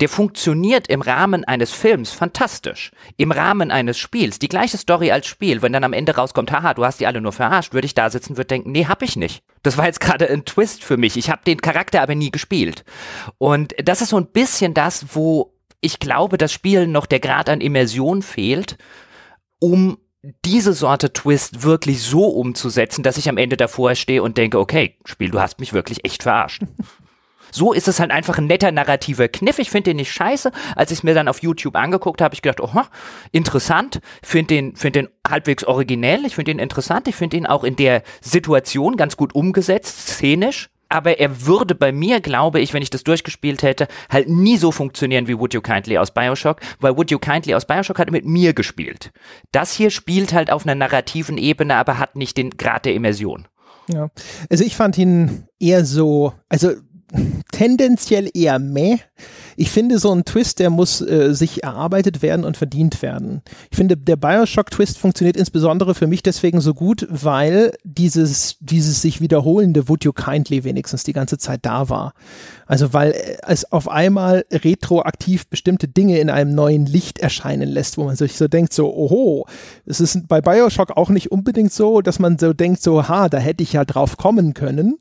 der 0.00 0.08
funktioniert 0.08 0.88
im 0.88 1.02
Rahmen 1.02 1.44
eines 1.44 1.72
Films 1.72 2.10
fantastisch. 2.10 2.90
Im 3.16 3.32
Rahmen 3.32 3.70
eines 3.70 3.98
Spiels. 3.98 4.38
Die 4.38 4.48
gleiche 4.48 4.78
Story 4.78 5.12
als 5.12 5.26
Spiel. 5.26 5.62
Wenn 5.62 5.72
dann 5.72 5.84
am 5.84 5.92
Ende 5.92 6.16
rauskommt, 6.16 6.50
haha, 6.50 6.74
du 6.74 6.84
hast 6.84 7.00
die 7.00 7.06
alle 7.06 7.20
nur 7.20 7.32
verarscht, 7.32 7.72
würde 7.72 7.86
ich 7.86 7.94
da 7.94 8.10
sitzen, 8.10 8.36
würde 8.36 8.48
denken, 8.48 8.72
nee, 8.72 8.86
hab 8.86 9.02
ich 9.02 9.16
nicht. 9.16 9.42
Das 9.62 9.76
war 9.76 9.86
jetzt 9.86 10.00
gerade 10.00 10.28
ein 10.28 10.44
Twist 10.44 10.82
für 10.84 10.96
mich. 10.96 11.16
Ich 11.16 11.30
habe 11.30 11.42
den 11.46 11.60
Charakter 11.60 12.02
aber 12.02 12.14
nie 12.14 12.30
gespielt. 12.30 12.84
Und 13.38 13.74
das 13.82 14.02
ist 14.02 14.10
so 14.10 14.16
ein 14.16 14.26
bisschen 14.26 14.74
das, 14.74 15.06
wo 15.14 15.54
ich 15.80 15.98
glaube, 15.98 16.38
das 16.38 16.52
Spielen 16.52 16.92
noch 16.92 17.06
der 17.06 17.20
Grad 17.20 17.48
an 17.48 17.60
Immersion 17.60 18.22
fehlt, 18.22 18.78
um 19.58 19.98
diese 20.44 20.72
Sorte 20.72 21.12
Twist 21.12 21.64
wirklich 21.64 22.02
so 22.02 22.26
umzusetzen, 22.26 23.02
dass 23.02 23.18
ich 23.18 23.28
am 23.28 23.38
Ende 23.38 23.56
davor 23.56 23.94
stehe 23.96 24.22
und 24.22 24.38
denke, 24.38 24.58
okay, 24.58 24.96
Spiel, 25.04 25.30
du 25.30 25.40
hast 25.40 25.58
mich 25.58 25.72
wirklich 25.72 26.04
echt 26.04 26.22
verarscht. 26.22 26.62
So 27.52 27.72
ist 27.72 27.86
es 27.86 28.00
halt 28.00 28.10
einfach 28.10 28.38
ein 28.38 28.46
netter 28.46 28.72
narrativer 28.72 29.28
Kniff. 29.28 29.58
Ich 29.58 29.70
finde 29.70 29.90
den 29.90 29.98
nicht 29.98 30.12
scheiße. 30.12 30.50
Als 30.74 30.90
ich 30.90 30.98
es 30.98 31.02
mir 31.04 31.14
dann 31.14 31.28
auf 31.28 31.42
YouTube 31.42 31.76
angeguckt 31.76 32.20
habe, 32.20 32.34
ich 32.34 32.42
gedacht, 32.42 32.60
oh, 32.60 32.82
interessant. 33.30 34.00
Finde 34.22 34.54
den, 34.54 34.76
find 34.76 34.96
den 34.96 35.08
halbwegs 35.28 35.62
originell. 35.62 36.24
Ich 36.24 36.34
finde 36.34 36.50
ihn 36.50 36.58
interessant. 36.58 37.06
Ich 37.06 37.14
finde 37.14 37.36
ihn 37.36 37.46
auch 37.46 37.62
in 37.62 37.76
der 37.76 38.02
Situation 38.20 38.96
ganz 38.96 39.16
gut 39.16 39.34
umgesetzt, 39.34 40.08
szenisch 40.08 40.70
aber 40.92 41.18
er 41.18 41.46
würde 41.46 41.74
bei 41.74 41.90
mir, 41.90 42.20
glaube 42.20 42.60
ich, 42.60 42.74
wenn 42.74 42.82
ich 42.82 42.90
das 42.90 43.02
durchgespielt 43.02 43.62
hätte, 43.62 43.88
halt 44.10 44.28
nie 44.28 44.58
so 44.58 44.70
funktionieren 44.72 45.26
wie 45.26 45.38
Would 45.38 45.54
You 45.54 45.62
Kindly 45.62 45.96
aus 45.96 46.12
Bioshock, 46.12 46.60
weil 46.80 46.96
Would 46.96 47.10
You 47.10 47.18
Kindly 47.18 47.54
aus 47.54 47.66
Bioshock 47.66 47.98
hat 47.98 48.10
mit 48.10 48.26
mir 48.26 48.52
gespielt. 48.52 49.10
Das 49.52 49.72
hier 49.72 49.90
spielt 49.90 50.34
halt 50.34 50.52
auf 50.52 50.66
einer 50.66 50.74
narrativen 50.74 51.38
Ebene, 51.38 51.76
aber 51.76 51.98
hat 51.98 52.14
nicht 52.14 52.36
den 52.36 52.50
Grad 52.50 52.84
der 52.84 52.94
Immersion. 52.94 53.48
Ja, 53.88 54.10
also 54.50 54.64
ich 54.64 54.76
fand 54.76 54.98
ihn 54.98 55.46
eher 55.58 55.84
so, 55.84 56.34
also 56.48 56.72
tendenziell 57.52 58.28
eher 58.32 58.58
meh. 58.58 58.98
Ich 59.56 59.70
finde, 59.70 59.98
so 59.98 60.12
ein 60.14 60.24
Twist, 60.24 60.58
der 60.58 60.70
muss 60.70 61.00
äh, 61.00 61.34
sich 61.34 61.62
erarbeitet 61.62 62.22
werden 62.22 62.44
und 62.44 62.56
verdient 62.56 63.02
werden. 63.02 63.42
Ich 63.70 63.76
finde, 63.76 63.96
der 63.96 64.16
Bioshock-Twist 64.16 64.98
funktioniert 64.98 65.36
insbesondere 65.36 65.94
für 65.94 66.06
mich 66.06 66.22
deswegen 66.22 66.60
so 66.60 66.72
gut, 66.72 67.06
weil 67.10 67.72
dieses, 67.84 68.56
dieses 68.60 69.02
sich 69.02 69.20
wiederholende 69.20 69.88
Would 69.88 70.04
You 70.04 70.12
Kindly 70.12 70.64
wenigstens 70.64 71.04
die 71.04 71.12
ganze 71.12 71.38
Zeit 71.38 71.60
da 71.62 71.88
war. 71.88 72.14
Also 72.66 72.94
weil 72.94 73.14
es 73.46 73.70
auf 73.70 73.88
einmal 73.88 74.46
retroaktiv 74.50 75.46
bestimmte 75.48 75.88
Dinge 75.88 76.18
in 76.18 76.30
einem 76.30 76.54
neuen 76.54 76.86
Licht 76.86 77.18
erscheinen 77.18 77.68
lässt, 77.68 77.98
wo 77.98 78.04
man 78.04 78.16
sich 78.16 78.36
so 78.38 78.48
denkt, 78.48 78.72
so, 78.72 78.92
oho, 78.92 79.46
es 79.84 80.00
ist 80.00 80.26
bei 80.28 80.40
Bioshock 80.40 80.96
auch 80.96 81.10
nicht 81.10 81.30
unbedingt 81.30 81.72
so, 81.72 82.00
dass 82.00 82.18
man 82.18 82.38
so 82.38 82.54
denkt, 82.54 82.82
so, 82.82 83.08
ha, 83.08 83.28
da 83.28 83.38
hätte 83.38 83.62
ich 83.62 83.74
ja 83.74 83.84
drauf 83.84 84.16
kommen 84.16 84.54
können 84.54 84.98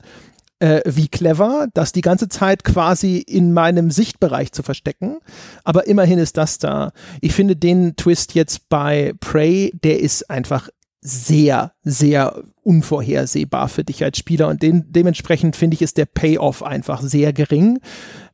äh, 0.62 0.82
wie 0.86 1.08
clever, 1.08 1.68
das 1.74 1.92
die 1.92 2.02
ganze 2.02 2.30
Zeit 2.30 2.64
quasi 2.64 3.18
in 3.18 3.52
meinem 3.52 3.90
Sichtbereich 3.90 4.52
zu 4.52 4.62
verstecken. 4.62 5.18
Aber 5.64 5.88
immerhin 5.88 6.20
ist 6.20 6.38
das 6.38 6.60
da. 6.60 6.92
Ich 7.20 7.34
finde 7.34 7.56
den 7.56 7.96
Twist 7.96 8.36
jetzt 8.36 8.70
bei 8.70 9.14
Prey, 9.20 9.72
der 9.84 10.00
ist 10.00 10.30
einfach 10.30 10.70
sehr, 11.02 11.74
sehr 11.84 12.44
unvorhersehbar 12.62 13.70
für 13.70 13.84
dich 13.84 14.04
als 14.04 14.20
Spieler 14.20 14.50
und 14.50 14.62
den, 14.62 14.86
dementsprechend 14.92 15.56
finde 15.56 15.74
ich, 15.74 15.82
ist 15.82 15.98
der 15.98 16.06
Payoff 16.06 16.62
einfach 16.62 17.02
sehr 17.02 17.34
gering. 17.34 17.80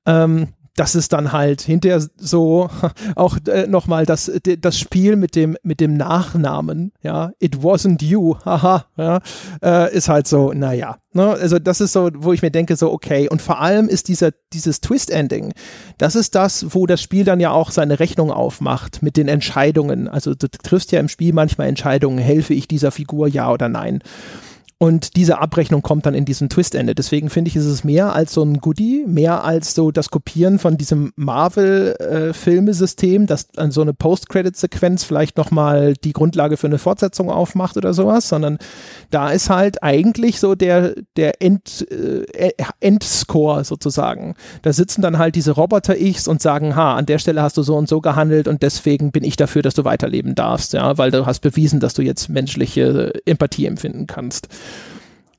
Ähm, 0.06 0.50
das 0.78 0.96
ist 0.96 1.12
dann 1.12 1.32
halt 1.34 1.62
hinterher 1.62 2.02
so 2.18 2.70
auch 3.16 3.38
äh, 3.48 3.68
nochmal 3.68 4.06
das, 4.06 4.32
das 4.60 4.80
Spiel 4.80 5.16
mit 5.16 5.36
dem, 5.36 5.58
mit 5.64 5.82
dem 5.82 5.98
Nachnamen, 5.98 6.94
ja, 7.02 7.32
it 7.40 7.58
wasn't 7.58 8.04
you, 8.04 8.36
haha, 8.46 8.86
ja, 8.96 9.20
äh, 9.62 9.94
ist 9.94 10.08
halt 10.08 10.28
so, 10.28 10.54
naja, 10.54 10.98
ne, 11.14 11.30
also 11.30 11.60
das 11.60 11.82
ist 11.82 11.94
so, 11.94 12.10
wo 12.16 12.32
ich 12.32 12.42
mir 12.42 12.52
denke, 12.52 12.76
so, 12.76 12.92
okay, 12.92 13.28
und 13.28 13.42
vor 13.42 13.60
allem 13.60 13.90
ist 13.90 14.08
dieser, 14.08 14.32
dieses 14.54 14.80
Twist-Ending, 14.80 15.52
das 15.98 16.16
ist 16.16 16.36
das, 16.36 16.68
wo 16.70 16.86
das 16.86 17.02
Spiel 17.02 17.26
dann 17.26 17.40
ja 17.40 17.52
auch 17.52 17.72
seine 17.72 18.00
Rechnung 18.00 18.32
aufmacht 18.32 19.02
mit 19.02 19.18
den 19.18 19.28
Entscheidungen, 19.28 20.08
also 20.08 20.36
du 20.36 20.48
triffst 20.48 20.92
ja 20.92 21.00
im 21.00 21.10
Spiel 21.10 21.34
manchmal 21.34 21.68
Entscheidungen, 21.68 22.20
helfe 22.20 22.54
ich 22.54 22.68
dieser 22.68 22.92
Figur, 22.92 23.28
ja 23.28 23.52
oder 23.52 23.68
nein. 23.68 24.02
Und 24.80 25.16
diese 25.16 25.40
Abrechnung 25.40 25.82
kommt 25.82 26.06
dann 26.06 26.14
in 26.14 26.26
diesem 26.26 26.50
Twist-Ende. 26.50 26.94
Deswegen 26.94 27.32
finde 27.32 27.50
ich, 27.50 27.56
ist 27.56 27.66
es 27.66 27.84
mehr 27.84 28.14
als 28.14 28.32
so 28.32 28.44
ein 28.44 28.60
Goodie, 28.60 29.06
mehr 29.08 29.44
als 29.44 29.74
so 29.74 29.90
das 29.90 30.12
Kopieren 30.12 30.60
von 30.60 30.78
diesem 30.78 31.14
Marvel-Filmesystem, 31.16 33.26
das 33.26 33.48
an 33.58 33.72
so 33.72 33.82
eine 33.82 33.96
Post-Credit-Sequenz 33.96 35.04
vielleicht 35.04 35.36
nochmal 35.36 35.96
die 35.96 36.14
Grundlage 36.14 36.58
für 36.58 36.68
eine 36.68 36.78
Fortsetzung 36.78 37.32
aufmacht 37.32 37.76
oder 37.76 37.96
sowas, 37.96 38.30
sondern 38.30 38.60
da 39.10 39.32
ist 39.32 39.50
halt 39.50 39.82
eigentlich 39.82 40.40
so 40.40 40.54
der, 40.54 40.94
der 41.16 41.42
End, 41.42 41.88
äh, 41.92 42.52
Endscore 42.80 43.64
sozusagen. 43.64 44.36
Da 44.62 44.74
sitzen 44.74 45.02
dann 45.02 45.18
halt 45.18 45.34
diese 45.34 45.54
Roboter-Ichs 45.54 46.28
und 46.28 46.40
sagen, 46.40 46.76
ha, 46.76 46.96
an 46.96 47.08
der 47.08 47.18
Stelle 47.18 47.42
hast 47.42 47.58
du 47.58 47.64
so 47.64 47.76
und 47.76 47.90
so 47.90 48.00
gehandelt 48.00 48.48
und 48.48 48.62
deswegen 48.62 49.12
bin 49.12 49.24
ich 49.24 49.38
dafür, 49.38 49.64
dass 49.64 49.74
du 49.74 49.86
weiterleben 49.86 50.36
darfst, 50.36 50.74
ja, 50.74 51.00
weil 51.00 51.10
du 51.10 51.26
hast 51.26 51.40
bewiesen, 51.40 51.80
dass 51.80 51.96
du 51.96 52.04
jetzt 52.04 52.30
menschliche 52.30 53.14
Empathie 53.26 53.66
empfinden 53.66 54.06
kannst. 54.06 54.50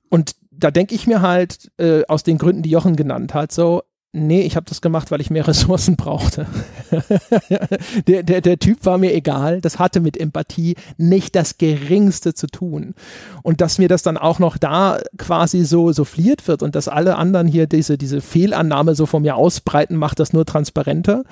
Und 0.09 0.37
da 0.51 0.71
denke 0.71 0.95
ich 0.95 1.07
mir 1.07 1.23
halt, 1.23 1.71
äh, 1.79 2.03
aus 2.09 2.23
den 2.23 2.39
Gründen, 2.39 2.63
die 2.63 2.71
Jochen 2.71 2.97
genannt 2.97 3.35
hat, 3.35 3.53
so, 3.53 3.83
nee, 4.13 4.41
ich 4.41 4.57
habe 4.57 4.67
das 4.69 4.81
gemacht, 4.81 5.11
weil 5.11 5.21
ich 5.21 5.31
mehr 5.31 5.47
Ressourcen 5.49 5.97
brauchte. 5.97 6.47
der, 8.07 8.23
der, 8.23 8.41
der 8.41 8.59
Typ 8.59 8.85
war 8.85 8.99
mir 8.99 9.15
egal, 9.15 9.61
das 9.61 9.79
hatte 9.79 10.01
mit 10.01 10.17
Empathie 10.17 10.77
nicht 10.97 11.35
das 11.35 11.59
Geringste 11.59 12.35
zu 12.35 12.47
tun. 12.47 12.95
Und 13.43 13.61
dass 13.61 13.79
mir 13.79 13.89
das 13.89 14.03
dann 14.03 14.17
auch 14.17 14.39
noch 14.39 14.57
da 14.59 14.99
quasi 15.17 15.65
so 15.65 15.93
souffliert 15.93 16.49
wird 16.49 16.63
und 16.63 16.75
dass 16.75 16.89
alle 16.89 17.17
anderen 17.17 17.47
hier 17.47 17.67
diese, 17.67 17.99
diese 17.99 18.21
Fehlannahme 18.21 18.95
so 18.95 19.07
von 19.07 19.23
mir 19.23 19.37
ausbreiten, 19.37 19.97
macht 19.97 20.21
das 20.21 20.33
nur 20.33 20.47
transparenter. 20.47 21.25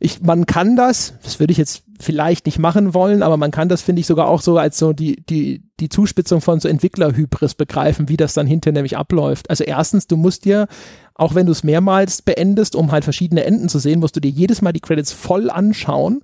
Ich, 0.00 0.20
man 0.20 0.46
kann 0.46 0.76
das, 0.76 1.14
das 1.22 1.40
würde 1.40 1.52
ich 1.52 1.58
jetzt 1.58 1.82
vielleicht 2.00 2.46
nicht 2.46 2.58
machen 2.58 2.94
wollen, 2.94 3.22
aber 3.22 3.36
man 3.36 3.50
kann 3.50 3.68
das, 3.68 3.82
finde 3.82 4.00
ich, 4.00 4.06
sogar 4.06 4.28
auch 4.28 4.40
so 4.40 4.56
als 4.58 4.78
so 4.78 4.92
die, 4.92 5.24
die, 5.26 5.62
die 5.80 5.88
Zuspitzung 5.88 6.40
von 6.40 6.60
so 6.60 6.68
Entwicklerhybris 6.68 7.54
begreifen, 7.54 8.08
wie 8.08 8.16
das 8.16 8.34
dann 8.34 8.46
hinterher 8.46 8.74
nämlich 8.74 8.96
abläuft. 8.96 9.50
Also 9.50 9.64
erstens, 9.64 10.06
du 10.06 10.16
musst 10.16 10.44
dir, 10.44 10.68
auch 11.14 11.34
wenn 11.34 11.46
du 11.46 11.52
es 11.52 11.64
mehrmals 11.64 12.22
beendest, 12.22 12.76
um 12.76 12.92
halt 12.92 13.04
verschiedene 13.04 13.44
Enden 13.44 13.68
zu 13.68 13.78
sehen, 13.78 14.00
musst 14.00 14.16
du 14.16 14.20
dir 14.20 14.30
jedes 14.30 14.62
Mal 14.62 14.72
die 14.72 14.80
Credits 14.80 15.12
voll 15.12 15.50
anschauen 15.50 16.22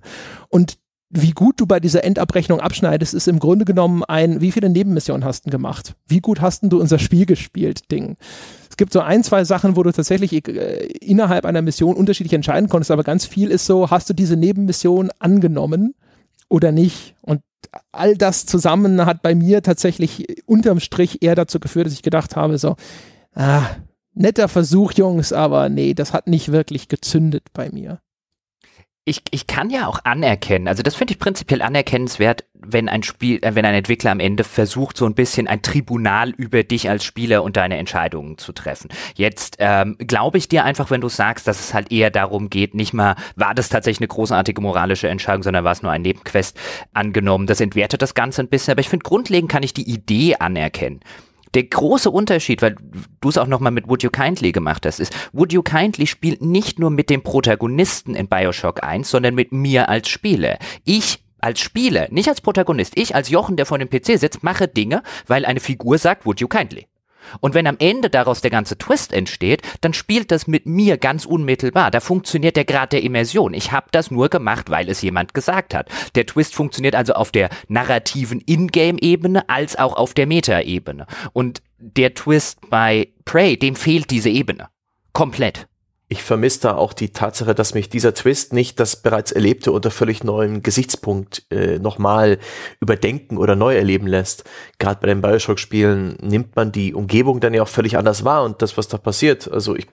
und 0.49 0.77
wie 1.09 1.31
gut 1.31 1.59
du 1.59 1.65
bei 1.65 1.79
dieser 1.79 2.03
Endabrechnung 2.03 2.59
abschneidest, 2.59 3.13
ist 3.13 3.27
im 3.27 3.39
Grunde 3.39 3.63
genommen 3.63 4.03
ein, 4.03 4.41
wie 4.41 4.51
viele 4.51 4.69
Nebenmissionen 4.69 5.23
hast 5.23 5.45
du 5.45 5.51
gemacht? 5.51 5.95
Wie 6.07 6.19
gut 6.19 6.41
hast 6.41 6.63
du 6.63 6.79
unser 6.79 6.99
Spiel 6.99 7.25
gespielt, 7.25 7.91
Ding? 7.91 8.17
Es 8.75 8.77
gibt 8.77 8.91
so 8.91 8.99
ein, 8.99 9.23
zwei 9.23 9.45
Sachen, 9.45 9.77
wo 9.77 9.83
du 9.83 9.91
tatsächlich 9.93 10.33
äh, 10.49 10.87
innerhalb 10.99 11.45
einer 11.45 11.61
Mission 11.61 11.95
unterschiedlich 11.95 12.33
entscheiden 12.33 12.67
konntest, 12.67 12.91
aber 12.91 13.03
ganz 13.05 13.25
viel 13.25 13.49
ist 13.49 13.65
so, 13.65 13.89
hast 13.89 14.09
du 14.09 14.13
diese 14.13 14.35
Nebenmission 14.35 15.11
angenommen 15.17 15.95
oder 16.49 16.73
nicht? 16.73 17.15
Und 17.21 17.39
all 17.93 18.17
das 18.17 18.45
zusammen 18.45 19.05
hat 19.05 19.21
bei 19.21 19.33
mir 19.33 19.63
tatsächlich 19.63 20.43
unterm 20.45 20.81
Strich 20.81 21.21
eher 21.21 21.35
dazu 21.35 21.61
geführt, 21.61 21.85
dass 21.85 21.93
ich 21.93 22.01
gedacht 22.01 22.35
habe, 22.35 22.57
so, 22.57 22.75
ah, 23.33 23.63
netter 24.13 24.49
Versuch, 24.49 24.91
Jungs, 24.91 25.31
aber 25.31 25.69
nee, 25.69 25.93
das 25.93 26.11
hat 26.11 26.27
nicht 26.27 26.51
wirklich 26.51 26.89
gezündet 26.89 27.43
bei 27.53 27.69
mir 27.69 28.01
ich, 29.07 29.21
ich 29.29 29.45
kann 29.45 29.69
ja 29.69 29.85
auch 29.85 29.99
anerkennen, 30.03 30.67
also 30.67 30.81
das 30.81 30.95
finde 30.95 31.13
ich 31.13 31.19
prinzipiell 31.19 31.61
anerkennenswert, 31.61 32.43
wenn 32.55 32.89
ein 32.89 33.03
Spiel, 33.03 33.37
äh, 33.43 33.53
wenn 33.53 33.63
ein 33.63 33.75
Entwickler 33.75 34.09
am 34.09 34.19
Ende 34.19 34.43
versucht, 34.43 34.97
so 34.97 35.05
ein 35.05 35.13
bisschen 35.13 35.47
ein 35.47 35.61
Tribunal 35.61 36.31
über 36.31 36.63
dich 36.63 36.89
als 36.89 37.03
Spieler 37.03 37.43
und 37.43 37.55
deine 37.55 37.77
Entscheidungen 37.77 38.39
zu 38.39 38.51
treffen. 38.51 38.89
Jetzt 39.13 39.57
ähm, 39.59 39.95
glaube 39.99 40.39
ich 40.39 40.49
dir 40.49 40.63
einfach, 40.65 40.89
wenn 40.89 41.01
du 41.01 41.09
sagst, 41.09 41.47
dass 41.47 41.59
es 41.59 41.73
halt 41.75 41.91
eher 41.91 42.09
darum 42.09 42.49
geht, 42.49 42.73
nicht 42.73 42.93
mal, 42.93 43.15
war 43.35 43.53
das 43.53 43.69
tatsächlich 43.69 44.01
eine 44.01 44.07
großartige 44.07 44.59
moralische 44.59 45.07
Entscheidung, 45.07 45.43
sondern 45.43 45.63
war 45.63 45.73
es 45.73 45.83
nur 45.83 45.91
ein 45.91 46.01
Nebenquest 46.01 46.57
angenommen. 46.93 47.45
Das 47.45 47.61
entwertet 47.61 48.01
das 48.01 48.15
Ganze 48.15 48.41
ein 48.41 48.49
bisschen, 48.49 48.71
aber 48.71 48.81
ich 48.81 48.89
finde, 48.89 49.03
grundlegend 49.03 49.51
kann 49.51 49.61
ich 49.61 49.75
die 49.75 49.87
Idee 49.87 50.37
anerkennen. 50.37 51.01
Der 51.55 51.63
große 51.63 52.11
Unterschied, 52.11 52.61
weil 52.61 52.75
du 53.21 53.29
es 53.29 53.37
auch 53.37 53.47
nochmal 53.47 53.71
mit 53.71 53.87
Would 53.87 54.03
You 54.03 54.09
Kindly 54.09 54.51
gemacht 54.51 54.85
hast, 54.85 54.99
ist, 54.99 55.15
Would 55.31 55.53
You 55.53 55.63
Kindly 55.63 56.05
spielt 56.05 56.41
nicht 56.41 56.79
nur 56.79 56.89
mit 56.89 57.09
dem 57.09 57.23
Protagonisten 57.23 58.13
in 58.13 58.27
Bioshock 58.27 58.83
1, 58.83 59.09
sondern 59.09 59.35
mit 59.35 59.53
mir 59.53 59.87
als 59.87 60.09
Spieler. 60.09 60.59
Ich 60.83 61.23
als 61.39 61.61
Spieler, 61.61 62.07
nicht 62.11 62.27
als 62.27 62.41
Protagonist, 62.41 62.97
ich 62.97 63.15
als 63.15 63.29
Jochen, 63.29 63.55
der 63.55 63.65
vor 63.65 63.77
dem 63.77 63.89
PC 63.89 64.19
sitzt, 64.19 64.43
mache 64.43 64.67
Dinge, 64.67 65.01
weil 65.27 65.45
eine 65.45 65.59
Figur 65.59 65.97
sagt, 65.97 66.25
Would 66.25 66.41
You 66.41 66.47
Kindly. 66.47 66.87
Und 67.39 67.53
wenn 67.53 67.67
am 67.67 67.77
Ende 67.79 68.09
daraus 68.09 68.41
der 68.41 68.51
ganze 68.51 68.77
Twist 68.77 69.13
entsteht, 69.13 69.61
dann 69.81 69.93
spielt 69.93 70.31
das 70.31 70.47
mit 70.47 70.65
mir 70.65 70.97
ganz 70.97 71.25
unmittelbar. 71.25 71.91
Da 71.91 71.99
funktioniert 71.99 72.55
der 72.55 72.65
Grad 72.65 72.93
der 72.93 73.03
Immersion. 73.03 73.53
Ich 73.53 73.71
habe 73.71 73.87
das 73.91 74.11
nur 74.11 74.29
gemacht, 74.29 74.69
weil 74.69 74.89
es 74.89 75.01
jemand 75.01 75.33
gesagt 75.33 75.73
hat. 75.73 75.89
Der 76.15 76.25
Twist 76.25 76.55
funktioniert 76.55 76.95
also 76.95 77.13
auf 77.13 77.31
der 77.31 77.49
narrativen 77.67 78.41
Ingame-Ebene 78.45 79.49
als 79.49 79.75
auch 79.75 79.95
auf 79.95 80.13
der 80.13 80.27
Meta-Ebene. 80.27 81.07
Und 81.33 81.61
der 81.77 82.13
Twist 82.13 82.59
bei 82.69 83.09
Prey, 83.25 83.57
dem 83.57 83.75
fehlt 83.75 84.09
diese 84.11 84.29
Ebene. 84.29 84.69
Komplett 85.13 85.67
ich 86.15 86.23
vermisse 86.23 86.61
da 86.61 86.75
auch 86.75 86.93
die 86.93 87.09
Tatsache, 87.09 87.53
dass 87.53 87.73
mich 87.73 87.89
dieser 87.89 88.13
Twist 88.13 88.53
nicht 88.53 88.79
das 88.79 88.95
bereits 88.95 89.33
Erlebte 89.33 89.73
unter 89.73 89.91
völlig 89.91 90.23
neuem 90.23 90.63
Gesichtspunkt 90.63 91.43
äh, 91.51 91.77
nochmal 91.77 92.39
überdenken 92.79 93.37
oder 93.37 93.57
neu 93.57 93.75
erleben 93.75 94.07
lässt. 94.07 94.45
Gerade 94.79 95.01
bei 95.01 95.07
den 95.07 95.21
Bioshock-Spielen 95.21 96.17
nimmt 96.21 96.55
man 96.55 96.71
die 96.71 96.93
Umgebung 96.93 97.41
dann 97.41 97.53
ja 97.53 97.63
auch 97.63 97.67
völlig 97.67 97.97
anders 97.97 98.23
wahr 98.23 98.45
und 98.45 98.61
das, 98.61 98.77
was 98.77 98.87
da 98.87 98.97
passiert. 98.97 99.51
Also 99.51 99.75
ich 99.75 99.87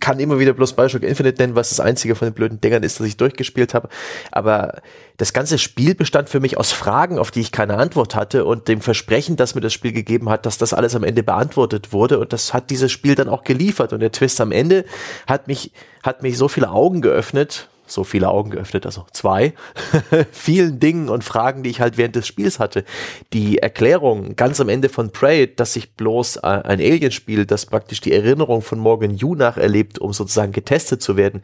kann 0.00 0.18
immer 0.18 0.38
wieder 0.38 0.54
bloß 0.54 0.72
Bioshock 0.72 1.02
Infinite 1.02 1.42
nennen, 1.42 1.56
was 1.56 1.68
das 1.68 1.80
einzige 1.80 2.14
von 2.14 2.28
den 2.28 2.34
blöden 2.34 2.58
Dingern 2.58 2.82
ist, 2.82 2.98
das 2.98 3.06
ich 3.06 3.18
durchgespielt 3.18 3.74
habe. 3.74 3.90
Aber 4.32 4.80
das 5.16 5.32
ganze 5.32 5.58
Spiel 5.58 5.94
bestand 5.94 6.28
für 6.28 6.40
mich 6.40 6.58
aus 6.58 6.72
Fragen, 6.72 7.18
auf 7.18 7.30
die 7.30 7.40
ich 7.40 7.52
keine 7.52 7.78
Antwort 7.78 8.14
hatte 8.14 8.44
und 8.44 8.68
dem 8.68 8.80
Versprechen, 8.80 9.36
das 9.36 9.54
mir 9.54 9.60
das 9.60 9.72
Spiel 9.72 9.92
gegeben 9.92 10.28
hat, 10.28 10.46
dass 10.46 10.58
das 10.58 10.74
alles 10.74 10.94
am 10.94 11.04
Ende 11.04 11.22
beantwortet 11.22 11.92
wurde 11.92 12.18
und 12.18 12.32
das 12.32 12.52
hat 12.52 12.70
dieses 12.70 12.92
Spiel 12.92 13.14
dann 13.14 13.28
auch 13.28 13.44
geliefert 13.44 13.92
und 13.92 14.00
der 14.00 14.12
Twist 14.12 14.40
am 14.40 14.52
Ende 14.52 14.84
hat 15.26 15.48
mich, 15.48 15.72
hat 16.02 16.22
mich 16.22 16.36
so 16.36 16.48
viele 16.48 16.70
Augen 16.70 17.00
geöffnet, 17.00 17.68
so 17.86 18.04
viele 18.04 18.28
Augen 18.28 18.50
geöffnet, 18.50 18.84
also 18.84 19.06
zwei, 19.12 19.54
vielen 20.32 20.80
Dingen 20.80 21.08
und 21.08 21.24
Fragen, 21.24 21.62
die 21.62 21.70
ich 21.70 21.80
halt 21.80 21.96
während 21.96 22.16
des 22.16 22.26
Spiels 22.26 22.58
hatte. 22.58 22.84
Die 23.32 23.58
Erklärung 23.58 24.36
ganz 24.36 24.60
am 24.60 24.68
Ende 24.68 24.88
von 24.88 25.12
Prey, 25.12 25.54
dass 25.54 25.74
sich 25.74 25.94
bloß 25.94 26.38
ein 26.38 26.80
Alien 26.80 27.12
spielt, 27.12 27.50
das 27.50 27.66
praktisch 27.66 28.00
die 28.00 28.12
Erinnerung 28.12 28.60
von 28.60 28.78
Morgan 28.78 29.16
Yu 29.16 29.34
nacherlebt, 29.34 29.98
um 29.98 30.12
sozusagen 30.12 30.52
getestet 30.52 31.00
zu 31.00 31.16
werden. 31.16 31.42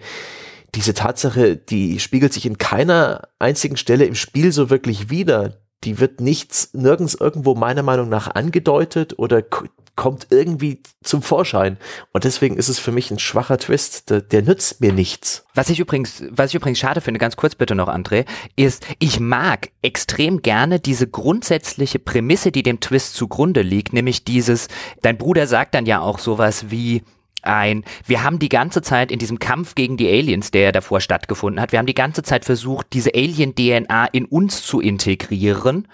Diese 0.75 0.95
Tatsache, 0.95 1.57
die 1.57 2.01
spiegelt 2.01 2.33
sich 2.33 2.47
in 2.47 2.59
keiner 2.59 3.29
einzigen 3.39 3.77
Stelle 3.77 4.07
im 4.07 4.15
Spiel 4.15 4.53
so 4.53 4.71
wirklich 4.71 5.11
wider 5.11 5.63
die 5.85 5.99
wird 5.99 6.21
nichts, 6.21 6.71
nirgends 6.75 7.15
irgendwo 7.15 7.55
meiner 7.55 7.83
Meinung 7.83 8.09
nach 8.09 8.35
angedeutet 8.35 9.19
oder 9.19 9.43
kommt 9.95 10.29
irgendwie 10.31 10.83
zum 11.03 11.23
Vorschein. 11.23 11.77
Und 12.13 12.25
deswegen 12.25 12.57
ist 12.57 12.69
es 12.69 12.79
für 12.79 12.93
mich 12.93 13.11
ein 13.11 13.19
schwacher 13.19 13.59
Twist. 13.59 14.09
Der, 14.11 14.23
der, 14.23 14.43
nützt 14.43 14.81
mir 14.81 14.93
nichts. 14.93 15.45
Was 15.55 15.69
ich 15.69 15.81
übrigens, 15.81 16.25
was 16.31 16.51
ich 16.51 16.55
übrigens 16.55 16.79
schade 16.79 17.01
finde, 17.01 17.19
ganz 17.19 17.37
kurz 17.37 17.55
bitte 17.55 17.75
noch, 17.75 17.89
André, 17.89 18.25
ist, 18.57 18.87
ich 19.01 19.21
mag 19.21 19.71
extrem 19.83 20.41
gerne 20.41 20.81
diese 20.81 21.09
grundsätzliche 21.09 21.99
Prämisse, 21.99 22.53
die 22.53 22.63
dem 22.63 22.81
Twist 22.81 23.15
zugrunde 23.15 23.63
liegt, 23.63 23.93
nämlich 23.93 24.25
dieses, 24.25 24.69
dein 25.03 25.19
Bruder 25.19 25.47
sagt 25.47 25.75
dann 25.75 25.85
ja 25.85 26.01
auch 26.01 26.19
sowas 26.19 26.71
wie, 26.71 27.03
ein, 27.43 27.85
wir 28.07 28.25
haben 28.25 28.39
die 28.39 28.49
ganze 28.49 28.83
Zeit 28.83 29.13
in 29.13 29.19
diesem 29.19 29.39
Kampf 29.39 29.75
gegen 29.75 29.97
die 29.97 30.09
Aliens, 30.09 30.51
der 30.51 30.63
ja 30.63 30.73
davor 30.73 31.01
stattgefunden 31.01 31.61
hat, 31.61 31.73
wir 31.73 31.79
haben 31.79 31.87
die 31.87 31.95
ganze 31.95 32.23
Zeit 32.23 32.45
versucht, 32.45 32.89
diese 32.93 33.15
Alien-DNA 33.15 34.07
in 34.07 34.25
uns 34.25 34.63
zu 34.63 34.81
integrieren, 34.81 35.89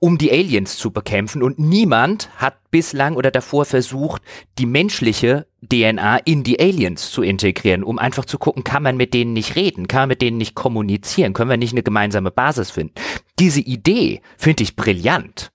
um 0.00 0.16
die 0.16 0.30
Aliens 0.30 0.76
zu 0.76 0.92
bekämpfen 0.92 1.42
und 1.42 1.58
niemand 1.58 2.30
hat 2.36 2.70
bislang 2.70 3.16
oder 3.16 3.30
davor 3.30 3.64
versucht, 3.64 4.22
die 4.58 4.66
menschliche 4.66 5.46
DNA 5.68 6.18
in 6.18 6.44
die 6.44 6.60
Aliens 6.60 7.10
zu 7.10 7.22
integrieren, 7.22 7.82
um 7.82 7.98
einfach 7.98 8.24
zu 8.24 8.38
gucken, 8.38 8.62
kann 8.62 8.84
man 8.84 8.96
mit 8.96 9.12
denen 9.12 9.32
nicht 9.32 9.56
reden, 9.56 9.88
kann 9.88 10.02
man 10.02 10.08
mit 10.10 10.22
denen 10.22 10.38
nicht 10.38 10.54
kommunizieren, 10.54 11.32
können 11.32 11.50
wir 11.50 11.56
nicht 11.56 11.72
eine 11.72 11.82
gemeinsame 11.82 12.30
Basis 12.30 12.70
finden. 12.70 12.94
Diese 13.38 13.60
Idee 13.60 14.20
finde 14.36 14.62
ich 14.62 14.76
brillant. 14.76 15.50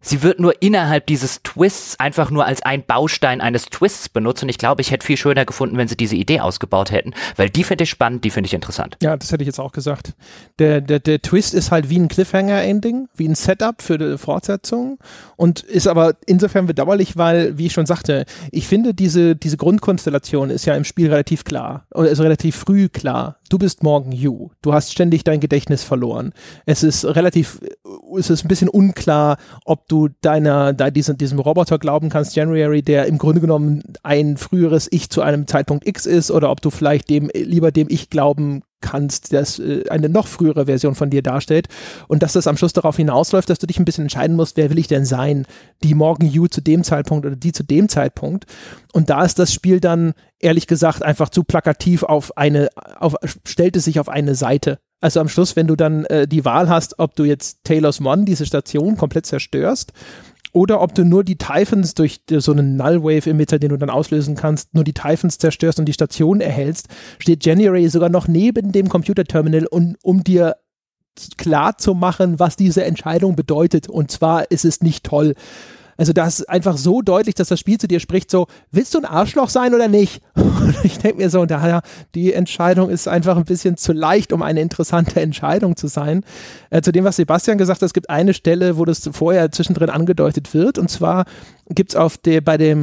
Sie 0.00 0.22
wird 0.22 0.38
nur 0.38 0.62
innerhalb 0.62 1.06
dieses 1.06 1.42
Twists 1.42 1.98
einfach 1.98 2.30
nur 2.30 2.46
als 2.46 2.62
ein 2.62 2.84
Baustein 2.84 3.40
eines 3.40 3.66
Twists 3.66 4.08
benutzt 4.08 4.44
und 4.44 4.48
ich 4.48 4.56
glaube, 4.56 4.80
ich 4.80 4.92
hätte 4.92 5.04
viel 5.04 5.16
schöner 5.16 5.44
gefunden, 5.44 5.76
wenn 5.76 5.88
sie 5.88 5.96
diese 5.96 6.14
Idee 6.14 6.38
ausgebaut 6.38 6.92
hätten, 6.92 7.14
weil 7.36 7.50
die 7.50 7.64
finde 7.64 7.82
ich 7.82 7.90
spannend, 7.90 8.24
die 8.24 8.30
finde 8.30 8.46
ich 8.46 8.54
interessant. 8.54 8.96
Ja, 9.02 9.16
das 9.16 9.32
hätte 9.32 9.42
ich 9.42 9.48
jetzt 9.48 9.58
auch 9.58 9.72
gesagt. 9.72 10.14
Der, 10.60 10.80
der, 10.80 11.00
der 11.00 11.20
Twist 11.20 11.52
ist 11.52 11.72
halt 11.72 11.90
wie 11.90 11.98
ein 11.98 12.06
Cliffhanger-Ending, 12.06 13.08
wie 13.16 13.28
ein 13.28 13.34
Setup 13.34 13.82
für 13.82 13.98
die 13.98 14.18
Fortsetzung 14.18 14.98
und 15.36 15.60
ist 15.60 15.88
aber 15.88 16.14
insofern 16.26 16.66
bedauerlich, 16.66 17.16
weil, 17.16 17.58
wie 17.58 17.66
ich 17.66 17.72
schon 17.72 17.86
sagte, 17.86 18.24
ich 18.52 18.68
finde, 18.68 18.94
diese, 18.94 19.34
diese 19.34 19.56
Grundkonstellation 19.56 20.50
ist 20.50 20.64
ja 20.64 20.76
im 20.76 20.84
Spiel 20.84 21.08
relativ 21.10 21.42
klar, 21.42 21.86
also 21.90 22.22
relativ 22.22 22.54
früh 22.54 22.88
klar. 22.88 23.38
Du 23.48 23.58
bist 23.58 23.82
Morgan 23.82 24.12
You. 24.12 24.50
Du 24.60 24.74
hast 24.74 24.92
ständig 24.92 25.24
dein 25.24 25.40
Gedächtnis 25.40 25.82
verloren. 25.82 26.34
Es 26.66 26.82
ist 26.82 27.04
relativ, 27.04 27.60
es 28.16 28.28
ist 28.28 28.44
ein 28.44 28.48
bisschen 28.48 28.68
unklar, 28.68 29.38
ob 29.64 29.87
du 29.88 30.08
deiner, 30.20 30.72
da 30.72 30.90
diesem, 30.90 31.18
diesem 31.18 31.38
Roboter 31.38 31.78
glauben 31.78 32.08
kannst, 32.10 32.36
January, 32.36 32.82
der 32.82 33.06
im 33.06 33.18
Grunde 33.18 33.40
genommen 33.40 33.82
ein 34.02 34.36
früheres 34.36 34.88
Ich 34.90 35.10
zu 35.10 35.22
einem 35.22 35.46
Zeitpunkt 35.46 35.86
X 35.86 36.06
ist, 36.06 36.30
oder 36.30 36.50
ob 36.50 36.60
du 36.60 36.70
vielleicht 36.70 37.10
dem, 37.10 37.30
lieber 37.34 37.72
dem 37.72 37.88
Ich 37.90 38.10
glauben 38.10 38.62
kannst, 38.80 39.32
das 39.32 39.58
äh, 39.58 39.84
eine 39.90 40.08
noch 40.08 40.26
frühere 40.26 40.66
Version 40.66 40.94
von 40.94 41.10
dir 41.10 41.22
darstellt. 41.22 41.68
Und 42.06 42.22
dass 42.22 42.34
das 42.34 42.46
am 42.46 42.56
Schluss 42.56 42.72
darauf 42.72 42.96
hinausläuft, 42.96 43.50
dass 43.50 43.58
du 43.58 43.66
dich 43.66 43.78
ein 43.78 43.84
bisschen 43.84 44.04
entscheiden 44.04 44.36
musst, 44.36 44.56
wer 44.56 44.70
will 44.70 44.78
ich 44.78 44.88
denn 44.88 45.04
sein, 45.04 45.46
die 45.82 45.94
Morgan 45.94 46.28
You 46.28 46.46
zu 46.46 46.60
dem 46.60 46.84
Zeitpunkt 46.84 47.26
oder 47.26 47.36
die 47.36 47.52
zu 47.52 47.64
dem 47.64 47.88
Zeitpunkt. 47.88 48.46
Und 48.92 49.10
da 49.10 49.24
ist 49.24 49.38
das 49.38 49.52
Spiel 49.52 49.80
dann 49.80 50.12
ehrlich 50.38 50.66
gesagt 50.66 51.02
einfach 51.02 51.30
zu 51.30 51.42
plakativ 51.42 52.02
auf 52.02 52.36
eine, 52.36 52.68
auf, 52.98 53.16
stellt 53.44 53.76
es 53.76 53.84
sich 53.84 53.98
auf 53.98 54.08
eine 54.08 54.34
Seite 54.34 54.78
also 55.00 55.20
am 55.20 55.28
Schluss, 55.28 55.56
wenn 55.56 55.66
du 55.66 55.76
dann 55.76 56.04
äh, 56.06 56.26
die 56.26 56.44
Wahl 56.44 56.68
hast, 56.68 56.98
ob 56.98 57.14
du 57.14 57.24
jetzt 57.24 57.64
Taylor's 57.64 58.00
One, 58.00 58.24
diese 58.24 58.46
Station, 58.46 58.96
komplett 58.96 59.26
zerstörst 59.26 59.92
oder 60.52 60.80
ob 60.80 60.94
du 60.94 61.04
nur 61.04 61.24
die 61.24 61.36
Typhons 61.36 61.94
durch 61.94 62.20
so 62.30 62.52
einen 62.52 62.76
Null-Wave-Emitter, 62.76 63.58
den 63.58 63.70
du 63.70 63.76
dann 63.76 63.90
auslösen 63.90 64.34
kannst, 64.34 64.74
nur 64.74 64.84
die 64.84 64.94
Typhons 64.94 65.38
zerstörst 65.38 65.78
und 65.78 65.86
die 65.86 65.92
Station 65.92 66.40
erhältst, 66.40 66.88
steht 67.18 67.44
January 67.44 67.88
sogar 67.88 68.08
noch 68.08 68.28
neben 68.28 68.72
dem 68.72 68.88
Computerterminal, 68.88 69.66
um, 69.66 69.96
um 70.02 70.24
dir 70.24 70.56
klar 71.36 71.76
zu 71.78 71.94
machen, 71.94 72.38
was 72.38 72.56
diese 72.56 72.84
Entscheidung 72.84 73.36
bedeutet. 73.36 73.88
Und 73.88 74.10
zwar 74.10 74.50
ist 74.50 74.64
es 74.64 74.80
nicht 74.80 75.04
toll. 75.04 75.34
Also 75.98 76.12
das 76.12 76.40
ist 76.40 76.48
einfach 76.48 76.76
so 76.76 77.02
deutlich, 77.02 77.34
dass 77.34 77.48
das 77.48 77.58
Spiel 77.58 77.76
zu 77.78 77.88
dir 77.88 77.98
spricht, 77.98 78.30
so, 78.30 78.46
willst 78.70 78.94
du 78.94 78.98
ein 78.98 79.04
Arschloch 79.04 79.48
sein 79.48 79.74
oder 79.74 79.88
nicht? 79.88 80.22
Und 80.34 80.76
ich 80.84 80.98
denke 80.98 81.18
mir 81.18 81.28
so, 81.28 81.44
daher, 81.44 81.82
die 82.14 82.32
Entscheidung 82.32 82.88
ist 82.88 83.08
einfach 83.08 83.36
ein 83.36 83.44
bisschen 83.44 83.76
zu 83.76 83.92
leicht, 83.92 84.32
um 84.32 84.42
eine 84.42 84.60
interessante 84.60 85.20
Entscheidung 85.20 85.76
zu 85.76 85.88
sein. 85.88 86.24
Äh, 86.70 86.82
zu 86.82 86.92
dem, 86.92 87.04
was 87.04 87.16
Sebastian 87.16 87.58
gesagt 87.58 87.82
hat, 87.82 87.86
es 87.86 87.92
gibt 87.92 88.10
eine 88.10 88.32
Stelle, 88.32 88.78
wo 88.78 88.84
das 88.84 89.10
vorher 89.12 89.50
zwischendrin 89.50 89.90
angedeutet 89.90 90.54
wird, 90.54 90.78
und 90.78 90.88
zwar 90.88 91.24
gibt 91.70 91.90
es 91.90 91.96
auf 91.96 92.18
bei 92.22 92.76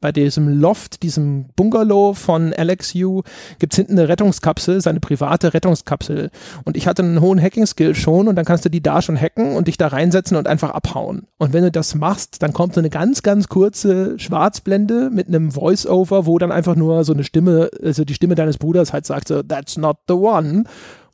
bei 0.00 0.12
diesem 0.12 0.60
Loft, 0.60 1.02
diesem 1.02 1.46
Bungalow 1.56 2.14
von 2.14 2.52
Alex 2.52 2.94
Yu, 2.94 3.22
gibt 3.58 3.72
es 3.72 3.76
hinten 3.76 3.98
eine 3.98 4.08
Rettungskapsel, 4.08 4.80
seine 4.80 5.00
private 5.00 5.54
Rettungskapsel. 5.54 6.30
Und 6.64 6.76
ich 6.76 6.86
hatte 6.86 7.02
einen 7.02 7.20
hohen 7.20 7.40
Hacking-Skill 7.40 7.94
schon 7.94 8.28
und 8.28 8.36
dann 8.36 8.44
kannst 8.44 8.64
du 8.64 8.68
die 8.68 8.82
da 8.82 9.02
schon 9.02 9.16
hacken 9.16 9.56
und 9.56 9.68
dich 9.68 9.76
da 9.76 9.88
reinsetzen 9.88 10.36
und 10.36 10.46
einfach 10.46 10.70
abhauen. 10.70 11.26
Und 11.38 11.52
wenn 11.52 11.64
du 11.64 11.70
das 11.70 11.94
machst, 11.94 12.42
dann 12.42 12.52
kommt 12.58 12.74
so 12.74 12.80
eine 12.80 12.90
ganz, 12.90 13.22
ganz 13.22 13.46
kurze 13.46 14.18
Schwarzblende 14.18 15.10
mit 15.10 15.28
einem 15.28 15.52
Voice-Over, 15.52 16.26
wo 16.26 16.38
dann 16.38 16.50
einfach 16.50 16.74
nur 16.74 17.04
so 17.04 17.12
eine 17.12 17.22
Stimme, 17.22 17.70
also 17.84 18.04
die 18.04 18.14
Stimme 18.14 18.34
deines 18.34 18.58
Bruders 18.58 18.92
halt 18.92 19.06
sagt 19.06 19.28
so, 19.28 19.44
that's 19.44 19.76
not 19.76 19.98
the 20.08 20.14
one. 20.14 20.64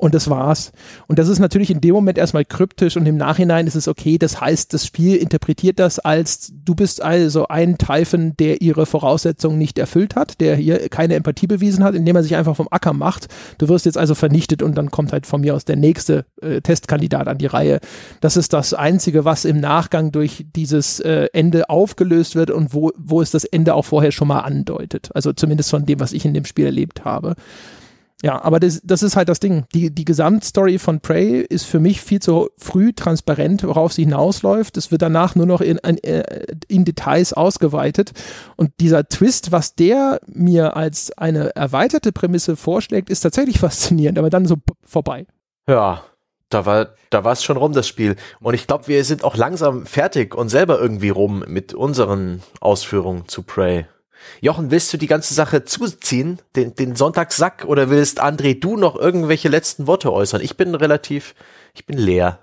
Und 0.04 0.14
das 0.14 0.28
war's. 0.28 0.70
Und 1.06 1.18
das 1.18 1.28
ist 1.28 1.38
natürlich 1.38 1.70
in 1.70 1.80
dem 1.80 1.94
Moment 1.94 2.18
erstmal 2.18 2.44
kryptisch 2.44 2.98
und 2.98 3.06
im 3.06 3.16
Nachhinein 3.16 3.66
ist 3.66 3.74
es 3.74 3.88
okay. 3.88 4.18
Das 4.18 4.38
heißt, 4.38 4.74
das 4.74 4.84
Spiel 4.84 5.16
interpretiert 5.16 5.78
das 5.78 5.98
als, 5.98 6.52
du 6.62 6.74
bist 6.74 7.00
also 7.00 7.48
ein 7.48 7.78
Typhon, 7.78 8.36
der 8.36 8.60
ihre 8.60 8.84
Voraussetzungen 8.84 9.56
nicht 9.56 9.78
erfüllt 9.78 10.14
hat, 10.14 10.42
der 10.42 10.56
hier 10.56 10.90
keine 10.90 11.14
Empathie 11.14 11.46
bewiesen 11.46 11.82
hat, 11.82 11.94
indem 11.94 12.16
er 12.16 12.22
sich 12.22 12.36
einfach 12.36 12.54
vom 12.54 12.68
Acker 12.70 12.92
macht. 12.92 13.28
Du 13.56 13.70
wirst 13.70 13.86
jetzt 13.86 13.96
also 13.96 14.14
vernichtet 14.14 14.62
und 14.62 14.74
dann 14.76 14.90
kommt 14.90 15.10
halt 15.10 15.26
von 15.26 15.40
mir 15.40 15.54
aus 15.54 15.64
der 15.64 15.76
nächste 15.76 16.26
äh, 16.42 16.60
Testkandidat 16.60 17.26
an 17.26 17.38
die 17.38 17.46
Reihe. 17.46 17.80
Das 18.20 18.36
ist 18.36 18.52
das 18.52 18.74
Einzige, 18.74 19.24
was 19.24 19.46
im 19.46 19.58
Nachgang 19.58 20.12
durch 20.12 20.44
dieses 20.54 21.00
äh, 21.00 21.28
Ende 21.32 21.70
aufgelöst 21.70 22.36
wird 22.36 22.50
und 22.50 22.74
wo, 22.74 22.92
wo 22.98 23.22
es 23.22 23.30
das 23.30 23.44
Ende 23.44 23.72
auch 23.74 23.86
vorher 23.86 24.12
schon 24.12 24.28
mal 24.28 24.40
andeutet. 24.40 25.08
Also 25.14 25.32
zumindest 25.32 25.70
von 25.70 25.86
dem, 25.86 25.98
was 25.98 26.12
ich 26.12 26.26
in 26.26 26.34
dem 26.34 26.44
Spiel 26.44 26.66
erlebt 26.66 27.06
habe. 27.06 27.36
Ja, 28.22 28.42
aber 28.42 28.58
das, 28.58 28.80
das 28.84 29.02
ist 29.02 29.16
halt 29.16 29.28
das 29.28 29.40
Ding. 29.40 29.66
Die, 29.74 29.94
die 29.94 30.04
Gesamtstory 30.04 30.78
von 30.78 31.00
Prey 31.00 31.40
ist 31.40 31.66
für 31.66 31.80
mich 31.80 32.00
viel 32.00 32.20
zu 32.20 32.48
früh 32.56 32.92
transparent, 32.92 33.64
worauf 33.64 33.92
sie 33.92 34.04
hinausläuft. 34.04 34.76
Es 34.76 34.90
wird 34.90 35.02
danach 35.02 35.34
nur 35.34 35.46
noch 35.46 35.60
in, 35.60 35.78
in, 35.78 36.02
äh, 36.04 36.46
in 36.68 36.84
Details 36.84 37.32
ausgeweitet. 37.34 38.12
Und 38.56 38.72
dieser 38.80 39.08
Twist, 39.08 39.52
was 39.52 39.74
der 39.74 40.20
mir 40.26 40.76
als 40.76 41.12
eine 41.18 41.54
erweiterte 41.54 42.12
Prämisse 42.12 42.56
vorschlägt, 42.56 43.10
ist 43.10 43.20
tatsächlich 43.20 43.58
faszinierend, 43.60 44.18
aber 44.18 44.30
dann 44.30 44.46
so 44.46 44.56
vorbei. 44.84 45.26
Ja, 45.68 46.02
da 46.48 46.66
war 46.66 46.94
da 47.10 47.24
war 47.24 47.32
es 47.32 47.44
schon 47.44 47.56
rum 47.56 47.72
das 47.72 47.86
Spiel 47.86 48.16
und 48.40 48.54
ich 48.54 48.66
glaube, 48.66 48.88
wir 48.88 49.04
sind 49.04 49.22
auch 49.22 49.36
langsam 49.36 49.86
fertig 49.86 50.34
und 50.34 50.48
selber 50.48 50.80
irgendwie 50.80 51.10
rum 51.10 51.44
mit 51.46 51.72
unseren 51.72 52.42
Ausführungen 52.60 53.28
zu 53.28 53.42
Prey. 53.42 53.86
Jochen, 54.40 54.70
willst 54.70 54.92
du 54.92 54.96
die 54.96 55.06
ganze 55.06 55.34
Sache 55.34 55.64
zuziehen, 55.64 56.38
den, 56.56 56.74
den 56.74 56.96
Sonntagssack, 56.96 57.64
oder 57.66 57.90
willst 57.90 58.22
André 58.22 58.58
du 58.58 58.76
noch 58.76 58.96
irgendwelche 58.96 59.48
letzten 59.48 59.86
Worte 59.86 60.12
äußern? 60.12 60.40
Ich 60.40 60.56
bin 60.56 60.74
relativ, 60.74 61.34
ich 61.74 61.86
bin 61.86 61.98
leer. 61.98 62.40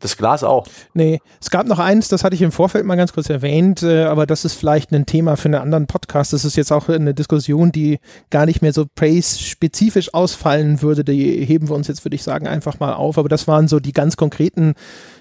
Das 0.00 0.18
Glas 0.18 0.44
auch. 0.44 0.66
Nee, 0.92 1.20
es 1.40 1.48
gab 1.48 1.66
noch 1.66 1.78
eins, 1.78 2.08
das 2.08 2.22
hatte 2.22 2.34
ich 2.34 2.42
im 2.42 2.52
Vorfeld 2.52 2.84
mal 2.84 2.96
ganz 2.96 3.14
kurz 3.14 3.30
erwähnt, 3.30 3.82
äh, 3.82 4.04
aber 4.04 4.26
das 4.26 4.44
ist 4.44 4.54
vielleicht 4.54 4.92
ein 4.92 5.06
Thema 5.06 5.36
für 5.36 5.46
einen 5.46 5.54
anderen 5.54 5.86
Podcast. 5.86 6.34
Das 6.34 6.44
ist 6.44 6.56
jetzt 6.56 6.70
auch 6.70 6.90
eine 6.90 7.14
Diskussion, 7.14 7.72
die 7.72 7.98
gar 8.28 8.44
nicht 8.44 8.60
mehr 8.60 8.74
so 8.74 8.84
Praise-spezifisch 8.94 10.12
ausfallen 10.12 10.82
würde. 10.82 11.02
Die 11.02 11.44
heben 11.44 11.70
wir 11.70 11.74
uns 11.74 11.88
jetzt, 11.88 12.04
würde 12.04 12.14
ich 12.14 12.22
sagen, 12.22 12.46
einfach 12.46 12.78
mal 12.78 12.92
auf. 12.92 13.16
Aber 13.16 13.30
das 13.30 13.48
waren 13.48 13.68
so 13.68 13.80
die 13.80 13.92
ganz 13.92 14.18
konkreten 14.18 14.74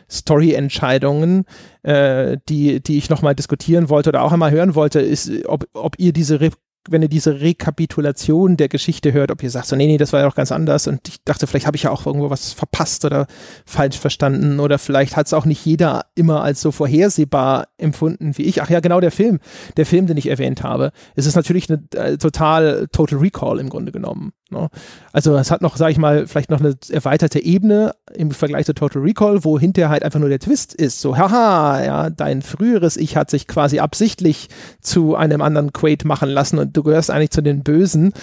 Story-Entscheidungen, 0.09 1.45
äh, 1.83 2.37
die, 2.49 2.81
die 2.81 2.97
ich 2.97 3.09
nochmal 3.09 3.35
diskutieren 3.35 3.89
wollte 3.89 4.09
oder 4.09 4.23
auch 4.23 4.31
einmal 4.31 4.51
hören 4.51 4.75
wollte, 4.75 4.99
ist, 4.99 5.31
ob, 5.45 5.65
ob 5.73 5.95
ihr 5.99 6.13
diese 6.13 6.39
Re 6.41 6.49
wenn 6.89 7.01
ihr 7.01 7.09
diese 7.09 7.41
Rekapitulation 7.41 8.57
der 8.57 8.69
Geschichte 8.69 9.13
hört, 9.13 9.31
ob 9.31 9.41
ihr 9.41 9.49
sagt, 9.49 9.67
so, 9.67 9.75
nee, 9.75 9.87
nee, 9.87 9.97
das 9.97 10.13
war 10.13 10.21
ja 10.21 10.27
auch 10.27 10.35
ganz 10.35 10.51
anders 10.51 10.87
und 10.87 11.07
ich 11.07 11.23
dachte, 11.23 11.47
vielleicht 11.47 11.65
habe 11.65 11.77
ich 11.77 11.83
ja 11.83 11.91
auch 11.91 12.05
irgendwo 12.05 12.29
was 12.29 12.53
verpasst 12.53 13.05
oder 13.05 13.27
falsch 13.65 13.97
verstanden 13.97 14.59
oder 14.59 14.77
vielleicht 14.77 15.15
hat 15.15 15.25
es 15.25 15.33
auch 15.33 15.45
nicht 15.45 15.65
jeder 15.65 16.05
immer 16.15 16.43
als 16.43 16.61
so 16.61 16.71
vorhersehbar 16.71 17.67
empfunden 17.77 18.37
wie 18.37 18.43
ich. 18.43 18.61
Ach 18.61 18.69
ja, 18.69 18.79
genau, 18.79 18.99
der 18.99 19.11
Film, 19.11 19.39
der 19.77 19.85
Film, 19.85 20.07
den 20.07 20.17
ich 20.17 20.27
erwähnt 20.27 20.63
habe. 20.63 20.91
Es 21.15 21.25
ist 21.25 21.35
natürlich 21.35 21.69
eine 21.69 21.83
äh, 21.95 22.17
total 22.17 22.87
Total 22.91 23.17
Recall 23.17 23.59
im 23.59 23.69
Grunde 23.69 23.91
genommen. 23.91 24.33
Ne? 24.51 24.69
Also 25.11 25.35
es 25.37 25.49
hat 25.49 25.61
noch, 25.61 25.75
sage 25.75 25.91
ich 25.91 25.97
mal, 25.97 26.27
vielleicht 26.27 26.51
noch 26.51 26.59
eine 26.59 26.75
erweiterte 26.89 27.43
Ebene 27.43 27.95
im 28.13 28.29
Vergleich 28.29 28.67
zu 28.67 28.75
Total 28.75 29.01
Recall, 29.01 29.43
wo 29.43 29.57
hinterher 29.57 29.89
halt 29.89 30.03
einfach 30.03 30.19
nur 30.19 30.29
der 30.29 30.39
Twist 30.39 30.73
ist. 30.73 31.01
So, 31.01 31.17
haha, 31.17 31.83
ja, 31.83 32.09
dein 32.11 32.43
früheres 32.43 32.95
Ich 32.95 33.17
hat 33.17 33.31
sich 33.31 33.47
quasi 33.47 33.79
absichtlich 33.79 34.49
zu 34.81 35.15
einem 35.15 35.41
anderen 35.41 35.73
Quaid 35.73 36.05
machen 36.05 36.29
lassen 36.29 36.59
und 36.59 36.77
du 36.77 36.83
gehörst 36.83 37.09
eigentlich 37.09 37.31
zu 37.31 37.41
den 37.41 37.63
Bösen. 37.63 38.13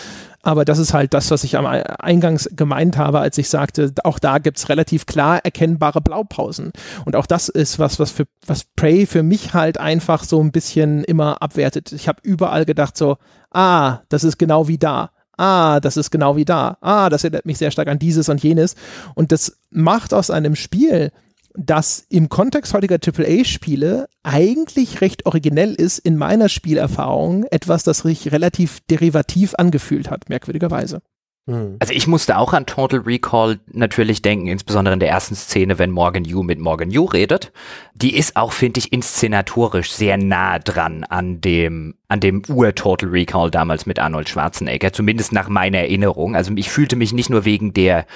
Aber 0.45 0.65
das 0.65 0.79
ist 0.79 0.93
halt 0.93 1.15
das, 1.15 1.31
was 1.31 1.45
ich 1.45 1.57
am 1.57 1.67
Eingangs 1.67 2.49
gemeint 2.53 2.99
habe, 2.99 3.21
als 3.21 3.39
ich 3.39 3.49
sagte, 3.49 3.93
auch 4.03 4.19
da 4.19 4.39
gibt's 4.39 4.69
relativ 4.69 5.07
klar 5.07 5.41
erkennbare 5.45 6.01
Blaupausen. 6.01 6.73
Und 7.05 7.15
auch 7.15 7.27
das 7.27 7.49
ist 7.49 7.79
was, 7.79 8.01
was 8.01 8.11
für 8.11 8.25
was 8.45 8.65
Prey 8.77 9.07
für 9.07 9.23
mich 9.23 9.55
halt 9.55 9.79
einfach 9.79 10.25
so 10.25 10.41
ein 10.41 10.51
bisschen 10.51 11.05
immer 11.05 11.43
abwertet. 11.43 11.93
Ich 11.93 12.09
habe 12.09 12.19
überall 12.25 12.65
gedacht 12.65 12.97
so, 12.97 13.19
ah, 13.53 14.01
das 14.09 14.25
ist 14.25 14.37
genau 14.39 14.67
wie 14.67 14.79
da 14.79 15.11
ah, 15.43 15.81
das 15.81 15.97
ist 15.97 16.11
genau 16.11 16.37
wie 16.37 16.45
da, 16.45 16.79
ah, 16.81 17.11
das 17.11 17.25
erinnert 17.25 17.47
mich 17.47 17.59
sehr 17.59 17.71
stark 17.71 17.89
an 17.89 17.99
dieses 17.99 18.29
und 18.29 18.43
jenes. 18.43 18.77
Und 19.15 19.33
das 19.33 19.59
macht 19.71 20.15
aus 20.15 20.31
einem 20.31 20.55
Spiel, 20.55 21.11
das 21.55 22.07
im 22.09 22.29
Kontext 22.29 22.73
heutiger 22.73 22.97
AAA-Spiele 22.97 24.07
eigentlich 24.23 25.01
recht 25.01 25.27
originell 25.27 25.75
ist, 25.75 25.99
in 25.99 26.17
meiner 26.17 26.49
Spielerfahrung 26.49 27.45
etwas, 27.51 27.83
das 27.83 27.99
sich 27.99 28.33
relativ 28.33 28.81
derivativ 28.89 29.55
angefühlt 29.59 30.11
hat, 30.11 30.29
merkwürdigerweise. 30.29 31.03
Hm. 31.47 31.77
Also 31.81 31.93
ich 31.93 32.07
musste 32.07 32.39
auch 32.39 32.53
an 32.53 32.67
Total 32.67 33.01
Recall 33.01 33.59
natürlich 33.67 34.23
denken, 34.23 34.47
insbesondere 34.47 34.95
in 34.95 35.01
der 35.01 35.09
ersten 35.09 35.35
Szene, 35.35 35.79
wenn 35.79 35.91
Morgan 35.91 36.25
Yu 36.25 36.45
mit 36.45 36.61
Morgan 36.61 36.91
Yu 36.91 37.05
redet. 37.05 37.53
Die 37.95 38.17
ist 38.17 38.37
auch, 38.37 38.53
finde 38.53 38.79
ich, 38.79 38.93
inszenatorisch 38.93 39.91
sehr 39.91 40.17
nah 40.19 40.61
dran 40.61 41.03
an 41.05 41.41
dem, 41.41 41.95
an 42.07 42.21
dem 42.21 42.43
Ur-Total 42.49 43.09
Recall 43.09 43.51
damals 43.51 43.87
mit 43.87 43.99
Arnold 43.99 44.29
Schwarzenegger, 44.29 44.93
zumindest 44.93 45.33
nach 45.33 45.49
meiner 45.49 45.79
Erinnerung. 45.79 46.37
Also 46.37 46.53
ich 46.55 46.71
fühlte 46.71 46.95
mich 46.95 47.13
nicht 47.13 47.31
nur 47.31 47.45
wegen 47.45 47.75
der 47.75 48.07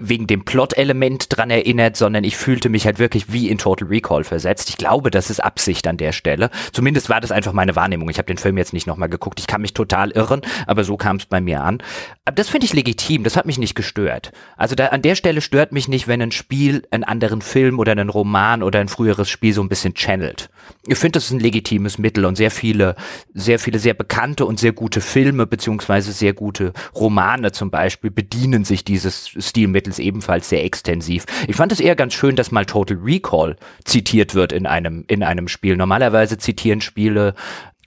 wegen 0.00 0.26
dem 0.26 0.44
Plot-Element 0.44 1.36
dran 1.36 1.50
erinnert, 1.50 1.96
sondern 1.96 2.24
ich 2.24 2.36
fühlte 2.36 2.68
mich 2.68 2.86
halt 2.86 2.98
wirklich 2.98 3.32
wie 3.32 3.48
in 3.48 3.58
Total 3.58 3.88
Recall 3.88 4.24
versetzt. 4.24 4.68
Ich 4.68 4.76
glaube, 4.76 5.10
das 5.10 5.30
ist 5.30 5.40
Absicht 5.40 5.86
an 5.86 5.96
der 5.96 6.12
Stelle. 6.12 6.50
Zumindest 6.72 7.08
war 7.08 7.20
das 7.20 7.32
einfach 7.32 7.52
meine 7.52 7.76
Wahrnehmung. 7.76 8.08
Ich 8.08 8.18
habe 8.18 8.26
den 8.26 8.38
Film 8.38 8.56
jetzt 8.58 8.72
nicht 8.72 8.86
nochmal 8.86 9.08
geguckt. 9.08 9.40
Ich 9.40 9.46
kann 9.46 9.60
mich 9.60 9.74
total 9.74 10.10
irren, 10.10 10.40
aber 10.66 10.84
so 10.84 10.96
kam 10.96 11.16
es 11.16 11.26
bei 11.26 11.40
mir 11.40 11.62
an. 11.62 11.82
Aber 12.24 12.34
das 12.34 12.48
finde 12.48 12.66
ich 12.66 12.74
legitim. 12.74 13.24
Das 13.24 13.36
hat 13.36 13.46
mich 13.46 13.58
nicht 13.58 13.74
gestört. 13.74 14.32
Also 14.56 14.74
da, 14.74 14.86
an 14.86 15.02
der 15.02 15.14
Stelle 15.14 15.40
stört 15.40 15.72
mich 15.72 15.88
nicht, 15.88 16.08
wenn 16.08 16.22
ein 16.22 16.32
Spiel 16.32 16.86
einen 16.90 17.04
anderen 17.04 17.42
Film 17.42 17.78
oder 17.78 17.92
einen 17.92 18.08
Roman 18.08 18.62
oder 18.62 18.80
ein 18.80 18.88
früheres 18.88 19.28
Spiel 19.28 19.52
so 19.52 19.62
ein 19.62 19.68
bisschen 19.68 19.94
channelt. 19.94 20.50
Ich 20.86 20.98
finde, 20.98 21.12
das 21.12 21.26
ist 21.26 21.30
ein 21.32 21.40
legitimes 21.40 21.98
Mittel 21.98 22.24
und 22.24 22.36
sehr 22.36 22.50
viele, 22.50 22.94
sehr 23.34 23.58
viele 23.58 23.78
sehr 23.78 23.94
bekannte 23.94 24.46
und 24.46 24.58
sehr 24.58 24.72
gute 24.72 25.00
Filme 25.00 25.46
beziehungsweise 25.46 26.12
sehr 26.12 26.32
gute 26.32 26.72
Romane 26.94 27.52
zum 27.52 27.70
Beispiel 27.70 28.10
bedienen 28.10 28.64
sich 28.64 28.84
dieses 28.84 29.28
Stilmittel 29.28 29.87
Titels 29.88 29.98
ebenfalls 29.98 30.48
sehr 30.48 30.64
extensiv. 30.64 31.24
Ich 31.46 31.56
fand 31.56 31.72
es 31.72 31.80
eher 31.80 31.96
ganz 31.96 32.14
schön, 32.14 32.36
dass 32.36 32.50
mal 32.50 32.66
Total 32.66 32.96
Recall 32.96 33.56
zitiert 33.84 34.34
wird 34.34 34.52
in 34.52 34.66
einem, 34.66 35.04
in 35.08 35.22
einem 35.22 35.48
Spiel. 35.48 35.76
Normalerweise 35.76 36.38
zitieren 36.38 36.80
Spiele 36.80 37.34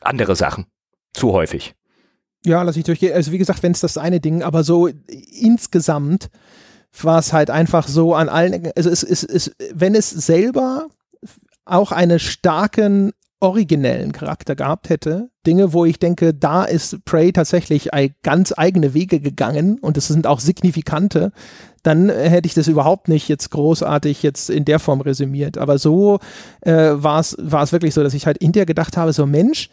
andere 0.02 0.36
Sachen. 0.36 0.66
Zu 1.14 1.34
häufig. 1.34 1.76
Ja, 2.46 2.64
lass 2.64 2.78
ich 2.78 2.84
durchgehen. 2.86 3.14
Also 3.14 3.32
wie 3.32 3.38
gesagt, 3.38 3.62
wenn 3.64 3.74
es 3.74 3.82
das 3.82 3.98
eine 3.98 4.20
Ding, 4.20 4.42
aber 4.42 4.64
so 4.64 4.88
insgesamt 5.08 6.30
war 7.02 7.20
es 7.20 7.34
halt 7.34 7.50
einfach 7.50 7.88
so 7.88 8.16
an 8.16 8.30
allen, 8.30 8.72
also 8.76 8.90
es 8.90 9.04
ist, 9.04 9.56
wenn 9.74 9.94
es 9.94 10.10
selber 10.10 10.88
auch 11.66 11.92
einen 11.92 12.20
starken 12.20 13.12
originellen 13.42 14.12
Charakter 14.12 14.56
gehabt 14.56 14.90
hätte. 14.90 15.30
Dinge, 15.46 15.74
wo 15.74 15.84
ich 15.84 16.00
denke, 16.00 16.34
da 16.34 16.64
ist 16.64 17.04
Prey 17.06 17.34
tatsächlich 17.34 17.90
ganz 18.22 18.54
eigene 18.56 18.94
Wege 18.94 19.20
gegangen 19.20 19.80
und 19.80 19.98
es 19.98 20.08
sind 20.08 20.28
auch 20.28 20.40
signifikante, 20.40 21.32
dann 21.84 22.10
hätte 22.10 22.46
ich 22.46 22.54
das 22.54 22.68
überhaupt 22.68 23.08
nicht 23.08 23.28
jetzt 23.28 23.50
großartig 23.50 24.22
jetzt 24.22 24.52
in 24.52 24.66
der 24.66 24.78
Form 24.78 25.02
resümiert. 25.02 25.58
Aber 25.58 25.80
so 25.80 26.20
äh, 26.62 26.92
war 26.94 27.20
es 27.20 27.38
wirklich 27.72 27.96
so, 27.96 28.04
dass 28.04 28.14
ich 28.14 28.28
halt 28.28 28.38
hinterher 28.40 28.68
gedacht 28.68 28.96
habe, 28.98 29.12
so 29.12 29.26
Mensch, 29.26 29.70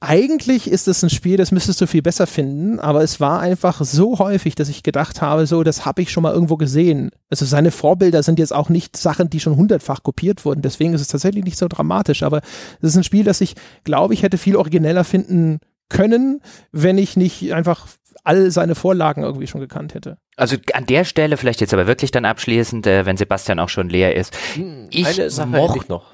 eigentlich 0.00 0.70
ist 0.70 0.88
es 0.88 1.02
ein 1.02 1.10
Spiel, 1.10 1.36
das 1.36 1.52
müsstest 1.52 1.80
du 1.80 1.86
viel 1.86 2.02
besser 2.02 2.26
finden, 2.26 2.78
aber 2.78 3.02
es 3.02 3.20
war 3.20 3.40
einfach 3.40 3.82
so 3.82 4.18
häufig, 4.18 4.54
dass 4.54 4.68
ich 4.68 4.82
gedacht 4.82 5.20
habe, 5.20 5.46
so, 5.46 5.62
das 5.62 5.84
habe 5.84 6.02
ich 6.02 6.10
schon 6.10 6.22
mal 6.22 6.32
irgendwo 6.32 6.56
gesehen. 6.56 7.10
Also 7.30 7.44
seine 7.44 7.70
Vorbilder 7.70 8.22
sind 8.22 8.38
jetzt 8.38 8.54
auch 8.54 8.68
nicht 8.68 8.96
Sachen, 8.96 9.30
die 9.30 9.40
schon 9.40 9.56
hundertfach 9.56 10.02
kopiert 10.02 10.44
wurden, 10.44 10.62
deswegen 10.62 10.94
ist 10.94 11.00
es 11.00 11.08
tatsächlich 11.08 11.44
nicht 11.44 11.58
so 11.58 11.68
dramatisch, 11.68 12.22
aber 12.22 12.42
es 12.80 12.90
ist 12.90 12.96
ein 12.96 13.04
Spiel, 13.04 13.24
das 13.24 13.40
ich, 13.40 13.54
glaube 13.84 14.14
ich, 14.14 14.22
hätte 14.22 14.38
viel 14.38 14.56
origineller 14.56 15.04
finden 15.04 15.58
können, 15.88 16.40
wenn 16.72 16.98
ich 16.98 17.16
nicht 17.16 17.52
einfach 17.52 17.86
all 18.24 18.50
seine 18.50 18.74
Vorlagen 18.74 19.22
irgendwie 19.22 19.46
schon 19.46 19.60
gekannt 19.60 19.94
hätte. 19.94 20.16
Also 20.36 20.56
an 20.74 20.86
der 20.86 21.04
Stelle 21.04 21.36
vielleicht 21.36 21.60
jetzt 21.60 21.74
aber 21.74 21.86
wirklich 21.86 22.10
dann 22.10 22.24
abschließend, 22.24 22.86
äh, 22.86 23.04
wenn 23.04 23.16
Sebastian 23.16 23.58
auch 23.58 23.68
schon 23.68 23.88
leer 23.88 24.16
ist. 24.16 24.36
Hm, 24.54 24.88
ich 24.90 25.06
Eine 25.06 25.30
Sache 25.30 25.48
mochte 25.48 25.88
noch. 25.88 26.06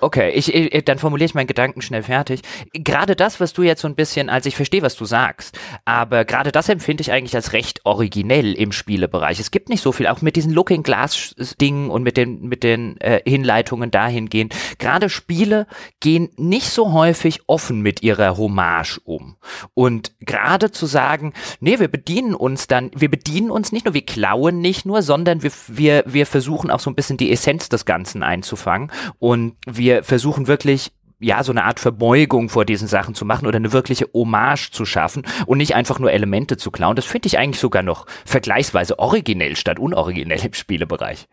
Okay, 0.00 0.30
ich, 0.30 0.54
ich, 0.54 0.84
dann 0.84 0.98
formuliere 0.98 1.26
ich 1.26 1.34
meinen 1.34 1.46
Gedanken 1.46 1.80
schnell 1.80 2.02
fertig. 2.02 2.42
Gerade 2.74 3.16
das, 3.16 3.40
was 3.40 3.54
du 3.54 3.62
jetzt 3.62 3.80
so 3.80 3.88
ein 3.88 3.94
bisschen, 3.94 4.28
also 4.28 4.46
ich 4.46 4.56
verstehe, 4.56 4.82
was 4.82 4.94
du 4.94 5.06
sagst, 5.06 5.58
aber 5.86 6.26
gerade 6.26 6.52
das 6.52 6.68
empfinde 6.68 7.00
ich 7.00 7.12
eigentlich 7.12 7.34
als 7.34 7.54
recht 7.54 7.80
originell 7.84 8.52
im 8.52 8.72
Spielebereich. 8.72 9.40
Es 9.40 9.50
gibt 9.50 9.70
nicht 9.70 9.80
so 9.80 9.92
viel, 9.92 10.06
auch 10.06 10.20
mit 10.20 10.36
diesen 10.36 10.52
Looking 10.52 10.82
Glass 10.82 11.34
Dingen 11.60 11.90
und 11.90 12.02
mit 12.02 12.18
den 12.18 12.42
mit 12.42 12.62
den 12.62 13.00
äh, 13.00 13.22
Hinleitungen 13.26 13.90
dahingehend. 13.90 14.54
Gerade 14.78 15.08
Spiele 15.08 15.66
gehen 16.00 16.28
nicht 16.36 16.68
so 16.68 16.92
häufig 16.92 17.40
offen 17.46 17.80
mit 17.80 18.02
ihrer 18.02 18.36
Hommage 18.36 19.00
um. 19.04 19.36
Und 19.72 20.12
gerade 20.20 20.70
zu 20.70 20.84
sagen, 20.84 21.32
nee, 21.60 21.78
wir 21.78 21.88
bedienen 21.88 22.34
uns 22.34 22.66
dann, 22.66 22.90
wir 22.94 23.10
bedienen 23.10 23.50
uns 23.50 23.72
nicht 23.72 23.86
nur, 23.86 23.94
wir 23.94 24.04
klauen 24.04 24.60
nicht 24.60 24.84
nur, 24.84 25.00
sondern 25.00 25.42
wir 25.42 25.52
wir 25.68 26.04
wir 26.06 26.26
versuchen 26.26 26.70
auch 26.70 26.80
so 26.80 26.90
ein 26.90 26.94
bisschen 26.94 27.16
die 27.16 27.32
Essenz 27.32 27.70
des 27.70 27.86
Ganzen 27.86 28.22
einzufangen 28.22 28.92
und 29.18 29.54
wir 29.66 29.85
wir 29.86 30.02
versuchen 30.02 30.48
wirklich 30.48 30.90
ja, 31.20 31.42
so 31.44 31.52
eine 31.52 31.64
Art 31.64 31.78
Verbeugung 31.78 32.48
vor 32.48 32.64
diesen 32.64 32.88
Sachen 32.88 33.14
zu 33.14 33.24
machen 33.24 33.46
oder 33.46 33.56
eine 33.56 33.72
wirkliche 33.72 34.06
Hommage 34.12 34.70
zu 34.72 34.84
schaffen 34.84 35.24
und 35.46 35.58
nicht 35.58 35.76
einfach 35.76 36.00
nur 36.00 36.12
Elemente 36.12 36.56
zu 36.56 36.72
klauen. 36.72 36.96
Das 36.96 37.06
finde 37.06 37.28
ich 37.28 37.38
eigentlich 37.38 37.60
sogar 37.60 37.82
noch 37.82 38.04
vergleichsweise 38.24 38.98
originell 38.98 39.54
statt 39.56 39.78
unoriginell 39.78 40.44
im 40.44 40.52
Spielebereich. 40.52 41.28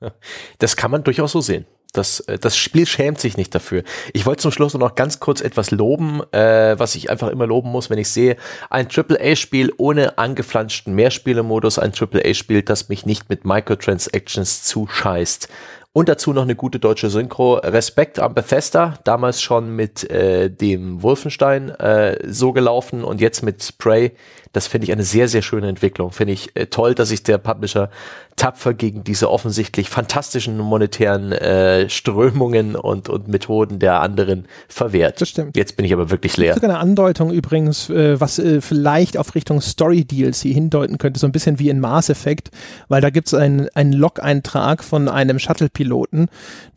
Das 0.58 0.76
kann 0.76 0.90
man 0.90 1.04
durchaus 1.04 1.32
so 1.32 1.40
sehen. 1.40 1.64
Das, 1.94 2.20
äh, 2.20 2.38
das 2.38 2.58
Spiel 2.58 2.86
schämt 2.86 3.20
sich 3.20 3.38
nicht 3.38 3.54
dafür. 3.54 3.84
Ich 4.12 4.26
wollte 4.26 4.42
zum 4.42 4.50
Schluss 4.50 4.74
noch 4.74 4.96
ganz 4.96 5.18
kurz 5.18 5.40
etwas 5.40 5.70
loben, 5.70 6.20
äh, 6.32 6.78
was 6.78 6.94
ich 6.94 7.08
einfach 7.08 7.28
immer 7.28 7.46
loben 7.46 7.70
muss, 7.70 7.88
wenn 7.88 7.98
ich 7.98 8.10
sehe, 8.10 8.36
ein 8.68 8.88
AAA-Spiel 8.94 9.72
ohne 9.78 10.18
angeflanschten 10.18 10.94
Mehrspielermodus, 10.94 11.78
ein 11.78 11.92
AAA-Spiel, 11.98 12.62
das 12.62 12.90
mich 12.90 13.06
nicht 13.06 13.30
mit 13.30 13.46
Microtransactions 13.46 14.64
zuscheißt. 14.64 15.48
Und 15.96 16.10
dazu 16.10 16.34
noch 16.34 16.42
eine 16.42 16.54
gute 16.54 16.78
deutsche 16.78 17.08
Synchro. 17.08 17.54
Respekt 17.54 18.18
am 18.18 18.34
Bethesda, 18.34 18.98
damals 19.04 19.40
schon 19.40 19.74
mit 19.74 20.04
äh, 20.10 20.50
dem 20.50 21.02
Wolfenstein 21.02 21.70
äh, 21.70 22.18
so 22.30 22.52
gelaufen 22.52 23.02
und 23.02 23.22
jetzt 23.22 23.42
mit 23.42 23.78
Prey. 23.78 24.12
Das 24.56 24.68
finde 24.68 24.86
ich 24.86 24.92
eine 24.92 25.02
sehr, 25.02 25.28
sehr 25.28 25.42
schöne 25.42 25.68
Entwicklung. 25.68 26.12
Finde 26.12 26.32
ich 26.32 26.56
äh, 26.56 26.64
toll, 26.64 26.94
dass 26.94 27.10
sich 27.10 27.22
der 27.22 27.36
Publisher 27.36 27.90
tapfer 28.36 28.72
gegen 28.72 29.04
diese 29.04 29.30
offensichtlich 29.30 29.90
fantastischen 29.90 30.56
monetären 30.56 31.32
äh, 31.32 31.90
Strömungen 31.90 32.74
und, 32.74 33.10
und 33.10 33.28
Methoden 33.28 33.80
der 33.80 34.00
anderen 34.00 34.46
verwehrt. 34.66 35.20
Das 35.20 35.28
stimmt. 35.28 35.58
Jetzt 35.58 35.76
bin 35.76 35.84
ich 35.84 35.92
aber 35.92 36.10
wirklich 36.10 36.38
leer. 36.38 36.54
Gibt 36.54 36.64
eine 36.64 36.78
Andeutung 36.78 37.32
übrigens, 37.32 37.90
äh, 37.90 38.18
was 38.18 38.38
äh, 38.38 38.62
vielleicht 38.62 39.18
auf 39.18 39.34
Richtung 39.34 39.60
Story-DLC 39.60 40.54
hindeuten 40.54 40.96
könnte, 40.96 41.20
so 41.20 41.26
ein 41.26 41.32
bisschen 41.32 41.58
wie 41.58 41.68
in 41.68 41.78
Mass 41.78 42.08
Effect, 42.08 42.50
weil 42.88 43.02
da 43.02 43.10
gibt 43.10 43.26
es 43.26 43.34
einen, 43.34 43.68
einen 43.74 43.92
Log-Eintrag 43.92 44.82
von 44.82 45.10
einem 45.10 45.38
Shuttle-Piloten, 45.38 46.28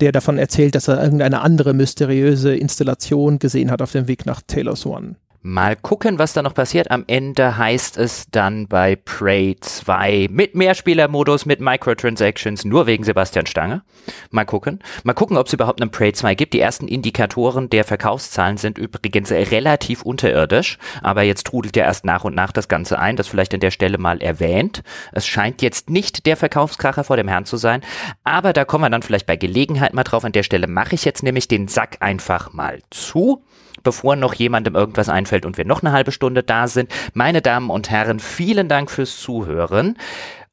der 0.01 0.11
davon 0.11 0.37
erzählt, 0.37 0.75
dass 0.75 0.89
er 0.89 1.01
irgendeine 1.01 1.39
andere 1.39 1.73
mysteriöse 1.73 2.53
Installation 2.53 3.39
gesehen 3.39 3.71
hat 3.71 3.81
auf 3.81 3.93
dem 3.93 4.09
Weg 4.09 4.25
nach 4.25 4.41
Taylor's 4.45 4.85
One. 4.85 5.15
Mal 5.41 5.77
gucken, 5.77 6.19
was 6.19 6.33
da 6.33 6.41
noch 6.41 6.53
passiert. 6.53 6.91
Am 6.91 7.05
Ende 7.07 7.57
heißt 7.57 7.97
es 7.97 8.25
dann 8.29 8.67
bei 8.67 8.97
Prey 8.97 9.55
2 9.57 10.27
mit 10.29 10.53
Mehrspielermodus, 10.53 11.45
mit 11.45 11.61
Microtransactions, 11.61 12.65
nur 12.65 12.87
wegen 12.87 13.05
Sebastian 13.05 13.45
Stange. 13.45 13.83
Mal 14.31 14.43
gucken. 14.43 14.79
Mal 15.03 15.13
gucken, 15.13 15.37
ob 15.37 15.47
es 15.47 15.53
überhaupt 15.53 15.81
einen 15.81 15.91
Prey 15.91 16.11
2 16.11 16.35
gibt. 16.35 16.53
Die 16.53 16.59
ersten 16.59 16.89
Indikatoren 16.89 17.69
der 17.69 17.85
Verkaufszahlen 17.85 18.57
sind 18.57 18.77
übrigens 18.77 19.31
relativ 19.31 20.01
unterirdisch, 20.01 20.77
aber 21.01 21.21
jetzt 21.21 21.47
trudelt 21.47 21.77
ja 21.77 21.85
erst 21.85 22.03
nach 22.03 22.25
und 22.25 22.35
nach 22.35 22.51
das 22.51 22.67
Ganze 22.67 22.99
ein. 22.99 23.15
Das 23.15 23.29
vielleicht 23.29 23.53
an 23.53 23.61
der 23.61 23.71
Stelle 23.71 23.97
mal 23.97 24.21
erwähnt. 24.21 24.83
Es 25.13 25.25
scheint 25.25 25.61
jetzt 25.61 25.89
nicht 25.89 26.25
der 26.25 26.35
Verkaufskracher 26.35 27.05
vor 27.05 27.15
dem 27.15 27.29
Herrn 27.29 27.45
zu 27.45 27.55
sein, 27.55 27.79
aber 28.25 28.51
da 28.51 28.65
kommen 28.65 28.83
wir 28.83 28.89
dann 28.89 29.03
vielleicht 29.03 29.25
bei 29.25 29.37
Gelegenheit 29.37 29.93
mal 29.93 30.03
drauf. 30.03 30.25
An 30.25 30.33
der 30.33 30.43
Stelle 30.43 30.67
mache 30.67 30.95
ich 30.95 31.05
jetzt 31.05 31.23
nämlich 31.23 31.47
den 31.47 31.69
Sack 31.69 31.95
einfach 32.01 32.51
mal 32.51 32.79
zu 32.89 33.41
bevor 33.83 34.15
noch 34.15 34.33
jemandem 34.33 34.75
irgendwas 34.75 35.09
einfällt 35.09 35.45
und 35.45 35.57
wir 35.57 35.65
noch 35.65 35.81
eine 35.81 35.91
halbe 35.91 36.11
Stunde 36.11 36.43
da 36.43 36.67
sind. 36.67 36.91
Meine 37.13 37.41
Damen 37.41 37.69
und 37.69 37.89
Herren, 37.89 38.19
vielen 38.19 38.67
Dank 38.67 38.91
fürs 38.91 39.17
Zuhören. 39.17 39.95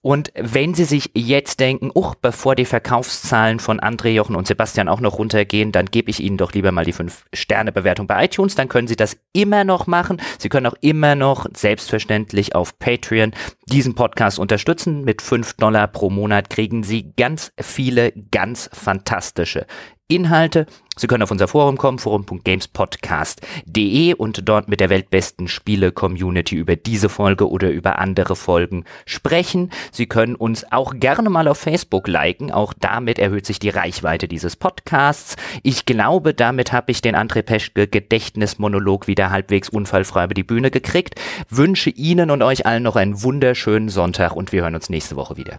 Und 0.06 0.30
wenn 0.36 0.72
Sie 0.72 0.84
sich 0.84 1.10
jetzt 1.14 1.58
denken, 1.58 1.90
uch, 1.92 2.14
bevor 2.14 2.54
die 2.54 2.64
Verkaufszahlen 2.64 3.58
von 3.58 3.80
André, 3.80 4.10
Jochen 4.10 4.36
und 4.36 4.46
Sebastian 4.46 4.88
auch 4.88 5.00
noch 5.00 5.18
runtergehen, 5.18 5.72
dann 5.72 5.86
gebe 5.86 6.10
ich 6.10 6.20
Ihnen 6.20 6.36
doch 6.36 6.52
lieber 6.52 6.70
mal 6.70 6.84
die 6.84 6.94
5-Sterne-Bewertung 6.94 8.06
bei 8.06 8.26
iTunes. 8.26 8.54
Dann 8.54 8.68
können 8.68 8.86
Sie 8.86 8.94
das 8.94 9.16
immer 9.32 9.64
noch 9.64 9.88
machen. 9.88 10.22
Sie 10.38 10.48
können 10.48 10.66
auch 10.66 10.76
immer 10.80 11.16
noch 11.16 11.46
selbstverständlich 11.56 12.54
auf 12.54 12.78
Patreon 12.78 13.32
diesen 13.68 13.96
Podcast 13.96 14.38
unterstützen. 14.38 15.02
Mit 15.02 15.22
5 15.22 15.54
Dollar 15.54 15.88
pro 15.88 16.08
Monat 16.08 16.50
kriegen 16.50 16.84
Sie 16.84 17.12
ganz 17.16 17.52
viele, 17.60 18.12
ganz 18.30 18.70
fantastische 18.72 19.66
Inhalte. 20.08 20.66
Sie 20.98 21.08
können 21.08 21.24
auf 21.24 21.32
unser 21.32 21.48
Forum 21.48 21.76
kommen, 21.76 21.98
forum.gamespodcast.de 21.98 24.14
und 24.14 24.48
dort 24.48 24.68
mit 24.68 24.80
der 24.80 24.88
weltbesten 24.88 25.48
Spiele-Community 25.48 26.54
über 26.54 26.76
diese 26.76 27.08
Folge 27.08 27.50
oder 27.50 27.70
über 27.70 27.98
andere 27.98 28.36
Folgen 28.36 28.84
sprechen. 29.04 29.72
Sie 29.90 30.06
können 30.06 30.36
uns 30.36 30.64
auch 30.72 30.94
gerne 30.94 31.28
mal 31.28 31.48
auf 31.48 31.58
Facebook 31.58 32.06
liken. 32.06 32.52
Auch 32.52 32.72
damit 32.72 33.18
erhöht 33.18 33.46
sich 33.46 33.58
die 33.58 33.68
Reichweite 33.68 34.28
dieses 34.28 34.54
Podcasts. 34.54 35.34
Ich 35.64 35.86
glaube, 35.86 36.34
damit 36.34 36.72
habe 36.72 36.92
ich 36.92 37.02
den 37.02 37.16
André 37.16 37.42
Peschke 37.42 37.88
Gedächtnismonolog 37.88 39.08
wieder 39.08 39.30
halbwegs 39.30 39.68
unfallfrei 39.68 40.24
über 40.24 40.34
die 40.34 40.44
Bühne 40.44 40.70
gekriegt. 40.70 41.20
Wünsche 41.50 41.90
Ihnen 41.90 42.30
und 42.30 42.42
euch 42.42 42.64
allen 42.64 42.84
noch 42.84 42.96
einen 42.96 43.22
wunderschönen 43.22 43.88
Sonntag 43.88 44.36
und 44.36 44.52
wir 44.52 44.62
hören 44.62 44.76
uns 44.76 44.88
nächste 44.88 45.16
Woche 45.16 45.36
wieder. 45.36 45.58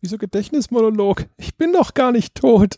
Wieso 0.00 0.18
Gedächtnismonolog? 0.18 1.26
Ich 1.36 1.56
bin 1.56 1.72
doch 1.72 1.94
gar 1.94 2.12
nicht 2.12 2.34
tot. 2.34 2.76